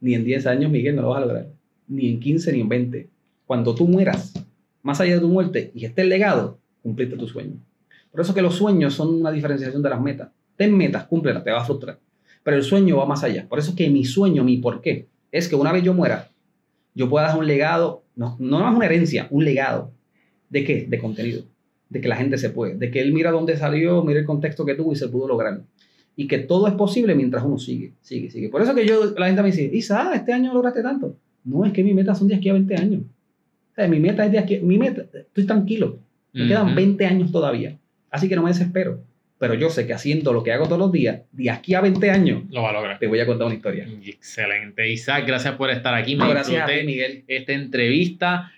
ni 0.00 0.14
en 0.14 0.24
10 0.24 0.46
años, 0.46 0.70
Miguel, 0.70 0.96
no 0.96 1.02
lo 1.02 1.08
vas 1.10 1.22
a 1.22 1.26
lograr. 1.26 1.46
Ni 1.88 2.08
en 2.08 2.20
15, 2.20 2.52
ni 2.52 2.60
en 2.60 2.68
20. 2.68 3.08
Cuando 3.46 3.74
tú 3.74 3.86
mueras, 3.86 4.32
más 4.82 5.00
allá 5.00 5.14
de 5.14 5.20
tu 5.20 5.28
muerte 5.28 5.70
y 5.74 5.84
esté 5.84 6.02
el 6.02 6.08
legado, 6.08 6.58
cumpliste 6.82 7.16
tu 7.16 7.28
sueño. 7.28 7.56
Por 8.10 8.20
eso 8.20 8.34
que 8.34 8.42
los 8.42 8.54
sueños 8.54 8.94
son 8.94 9.14
una 9.14 9.30
diferenciación 9.30 9.82
de 9.82 9.90
las 9.90 10.00
metas. 10.00 10.30
Ten 10.56 10.76
metas, 10.76 11.04
cúmplelas, 11.04 11.44
te 11.44 11.50
va 11.50 11.60
a 11.60 11.64
frustrar. 11.64 11.98
Pero 12.42 12.56
el 12.56 12.62
sueño 12.62 12.96
va 12.96 13.06
más 13.06 13.22
allá. 13.22 13.46
Por 13.48 13.58
eso 13.58 13.74
que 13.74 13.88
mi 13.90 14.04
sueño, 14.04 14.42
mi 14.42 14.56
por 14.56 14.80
qué, 14.80 15.06
es 15.30 15.48
que 15.48 15.56
una 15.56 15.72
vez 15.72 15.84
yo 15.84 15.94
muera, 15.94 16.30
yo 16.94 17.08
pueda 17.08 17.26
dejar 17.26 17.40
un 17.40 17.46
legado, 17.46 18.02
no, 18.16 18.36
no 18.40 18.68
es 18.68 18.76
una 18.76 18.86
herencia, 18.86 19.28
un 19.30 19.44
legado. 19.44 19.92
¿De 20.48 20.64
qué? 20.64 20.86
De 20.88 20.98
contenido. 20.98 21.44
De 21.88 22.00
que 22.00 22.08
la 22.08 22.16
gente 22.16 22.38
se 22.38 22.50
puede. 22.50 22.76
De 22.76 22.90
que 22.90 23.00
él 23.00 23.12
mira 23.12 23.30
dónde 23.30 23.56
salió, 23.56 24.02
mira 24.02 24.20
el 24.20 24.26
contexto 24.26 24.64
que 24.64 24.74
tuvo 24.74 24.92
y 24.92 24.96
se 24.96 25.08
pudo 25.08 25.28
lograr. 25.28 25.62
Y 26.16 26.26
que 26.26 26.38
todo 26.38 26.66
es 26.66 26.74
posible 26.74 27.14
mientras 27.14 27.44
uno 27.44 27.58
sigue, 27.58 27.92
sigue, 28.00 28.30
sigue. 28.30 28.48
Por 28.48 28.62
eso 28.62 28.74
que 28.74 28.86
yo, 28.86 29.14
la 29.16 29.26
gente 29.26 29.42
me 29.42 29.50
dice, 29.50 29.70
Isa, 29.72 30.12
este 30.14 30.32
año 30.32 30.52
lograste 30.52 30.82
tanto. 30.82 31.16
No, 31.44 31.64
es 31.64 31.72
que 31.72 31.84
mi 31.84 31.94
meta 31.94 32.14
son 32.14 32.28
de 32.28 32.34
aquí 32.34 32.48
a 32.48 32.54
20 32.54 32.74
años 32.74 33.02
mi 33.88 34.00
meta 34.00 34.24
es 34.24 34.32
de 34.32 34.38
aquí, 34.38 34.58
mi 34.60 34.78
meta, 34.78 35.02
estoy 35.12 35.46
tranquilo, 35.46 35.98
me 36.32 36.48
quedan 36.48 36.74
20 36.74 37.06
años 37.06 37.32
todavía, 37.32 37.76
así 38.10 38.28
que 38.28 38.36
no 38.36 38.42
me 38.42 38.50
desespero. 38.50 39.02
Pero 39.38 39.54
yo 39.54 39.70
sé 39.70 39.86
que 39.86 39.94
haciendo 39.94 40.34
lo 40.34 40.42
que 40.42 40.52
hago 40.52 40.66
todos 40.66 40.78
los 40.78 40.92
días, 40.92 41.22
de 41.32 41.48
aquí 41.48 41.72
a 41.72 41.80
20 41.80 42.10
años, 42.10 42.42
lo 42.50 42.62
va 42.62 42.68
a 42.68 42.72
lograr. 42.74 42.98
Te 42.98 43.06
voy 43.06 43.20
a 43.20 43.26
contar 43.26 43.46
una 43.46 43.56
historia. 43.56 43.88
Excelente. 44.04 44.86
Isaac, 44.90 45.24
gracias 45.26 45.54
por 45.54 45.70
estar 45.70 45.94
aquí. 45.94 46.14
Me 46.14 46.28
gracias 46.28 46.62
a 46.62 46.66
ti, 46.66 46.84
Miguel. 46.84 47.24
Esta 47.26 47.54
entrevista. 47.54 48.52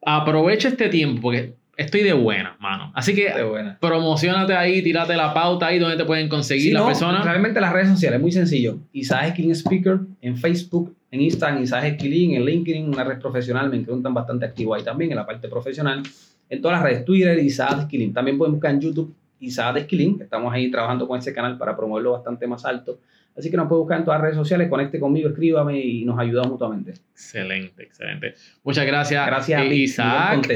Aprovecha 0.00 0.68
este 0.68 0.88
tiempo 0.88 1.20
porque 1.20 1.52
estoy 1.76 2.02
de 2.02 2.14
buena, 2.14 2.56
mano. 2.60 2.90
Así 2.94 3.14
que 3.14 3.30
promocionate 3.78 4.54
ahí, 4.54 4.80
tírate 4.80 5.14
la 5.16 5.34
pauta 5.34 5.66
ahí 5.66 5.78
donde 5.78 5.98
te 5.98 6.06
pueden 6.06 6.30
conseguir 6.30 6.68
Sí, 6.68 6.72
las 6.72 6.80
no, 6.80 6.88
personas. 6.88 7.24
Realmente 7.26 7.60
las 7.60 7.72
redes 7.74 7.88
sociales, 7.88 8.18
muy 8.18 8.32
sencillo. 8.32 8.78
Isaac 8.92 9.28
Esquilín 9.28 9.54
Speaker 9.54 10.00
en 10.22 10.38
Facebook, 10.38 10.96
en 11.12 11.20
Instagram, 11.20 11.62
Isaac 11.62 11.84
Esquilín, 11.84 12.34
en 12.34 12.44
LinkedIn, 12.46 12.88
una 12.88 13.04
red 13.04 13.20
profesional, 13.20 13.68
me 13.68 13.76
encuentran 13.76 14.14
bastante 14.14 14.46
activo 14.46 14.74
ahí 14.74 14.82
también 14.82 15.10
en 15.10 15.18
la 15.18 15.26
parte 15.26 15.46
profesional. 15.46 16.02
En 16.48 16.62
todas 16.62 16.80
las 16.80 16.88
redes, 16.88 17.04
Twitter, 17.04 17.38
Isaac 17.38 17.80
Esquilín. 17.80 18.14
También 18.14 18.38
pueden 18.38 18.54
buscar 18.54 18.72
en 18.72 18.80
YouTube 18.80 19.14
Isaac 19.38 19.76
Esquilín, 19.76 20.16
que 20.16 20.24
estamos 20.24 20.52
ahí 20.52 20.70
trabajando 20.70 21.06
con 21.06 21.18
ese 21.18 21.34
canal 21.34 21.58
para 21.58 21.76
promoverlo 21.76 22.12
bastante 22.12 22.46
más 22.46 22.64
alto. 22.64 22.98
Así 23.36 23.50
que 23.50 23.58
nos 23.58 23.68
puede 23.68 23.80
buscar 23.80 23.98
en 23.98 24.04
todas 24.06 24.20
las 24.20 24.22
redes 24.22 24.36
sociales, 24.36 24.70
conecte 24.70 24.98
conmigo, 24.98 25.28
escríbame 25.28 25.78
y 25.80 26.04
nos 26.06 26.18
ayudamos 26.18 26.52
mutuamente. 26.52 26.94
Excelente, 27.12 27.82
excelente. 27.82 28.34
Muchas 28.64 28.86
gracias, 28.86 29.26
Gracias 29.26 29.60
a 29.60 29.64
eh, 29.64 29.74
Isaac. 29.74 30.48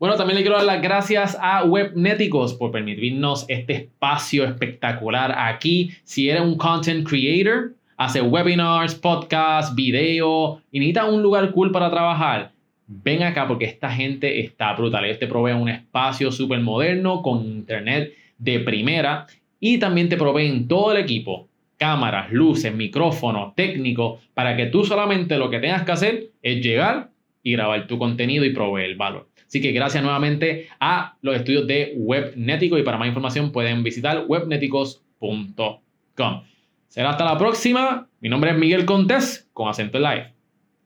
Bueno, 0.00 0.16
también 0.16 0.36
le 0.36 0.42
quiero 0.42 0.56
dar 0.56 0.66
las 0.66 0.82
gracias 0.82 1.38
a 1.40 1.64
Webneticos 1.64 2.54
por 2.54 2.72
permitirnos 2.72 3.46
este 3.48 3.74
espacio 3.74 4.44
espectacular 4.44 5.32
aquí. 5.38 5.92
Si 6.02 6.28
eres 6.28 6.42
un 6.42 6.56
content 6.56 7.08
creator, 7.08 7.74
hace 7.96 8.20
webinars, 8.20 8.94
podcasts, 8.94 9.74
video 9.74 10.60
y 10.70 10.78
necesitas 10.78 11.12
un 11.12 11.22
lugar 11.22 11.50
cool 11.52 11.70
para 11.70 11.90
trabajar, 11.90 12.52
ven 12.86 13.22
acá 13.22 13.46
porque 13.46 13.64
esta 13.64 13.90
gente 13.90 14.40
está 14.40 14.72
brutal. 14.74 15.04
Ellos 15.04 15.18
te 15.18 15.26
proveen 15.26 15.56
un 15.56 15.68
espacio 15.68 16.32
súper 16.32 16.60
moderno 16.60 17.22
con 17.22 17.44
internet 17.44 18.14
de 18.38 18.60
primera 18.60 19.26
y 19.60 19.78
también 19.78 20.08
te 20.08 20.16
proveen 20.16 20.68
todo 20.68 20.92
el 20.92 20.98
equipo, 20.98 21.48
cámaras, 21.78 22.32
luces, 22.32 22.74
micrófonos, 22.74 23.54
técnicos, 23.54 24.20
para 24.34 24.56
que 24.56 24.66
tú 24.66 24.84
solamente 24.84 25.38
lo 25.38 25.50
que 25.50 25.58
tengas 25.58 25.84
que 25.84 25.92
hacer 25.92 26.30
es 26.42 26.62
llegar 26.62 27.10
y 27.42 27.52
grabar 27.52 27.86
tu 27.86 27.98
contenido 27.98 28.44
y 28.44 28.52
proveer 28.52 28.96
valor. 28.96 29.28
Así 29.46 29.60
que 29.60 29.72
gracias 29.72 30.02
nuevamente 30.02 30.68
a 30.80 31.16
los 31.22 31.36
estudios 31.36 31.66
de 31.66 31.94
Webnético 31.96 32.76
y 32.76 32.82
para 32.82 32.98
más 32.98 33.08
información 33.08 33.52
pueden 33.52 33.82
visitar 33.82 34.24
webneticos.com. 34.26 36.42
Será 36.88 37.10
hasta 37.10 37.24
la 37.24 37.38
próxima. 37.38 38.08
Mi 38.20 38.28
nombre 38.28 38.50
es 38.50 38.56
Miguel 38.56 38.84
Contés 38.84 39.48
con 39.52 39.68
acento 39.68 39.98
en 39.98 40.04
live. 40.04 40.34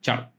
Chao. 0.00 0.37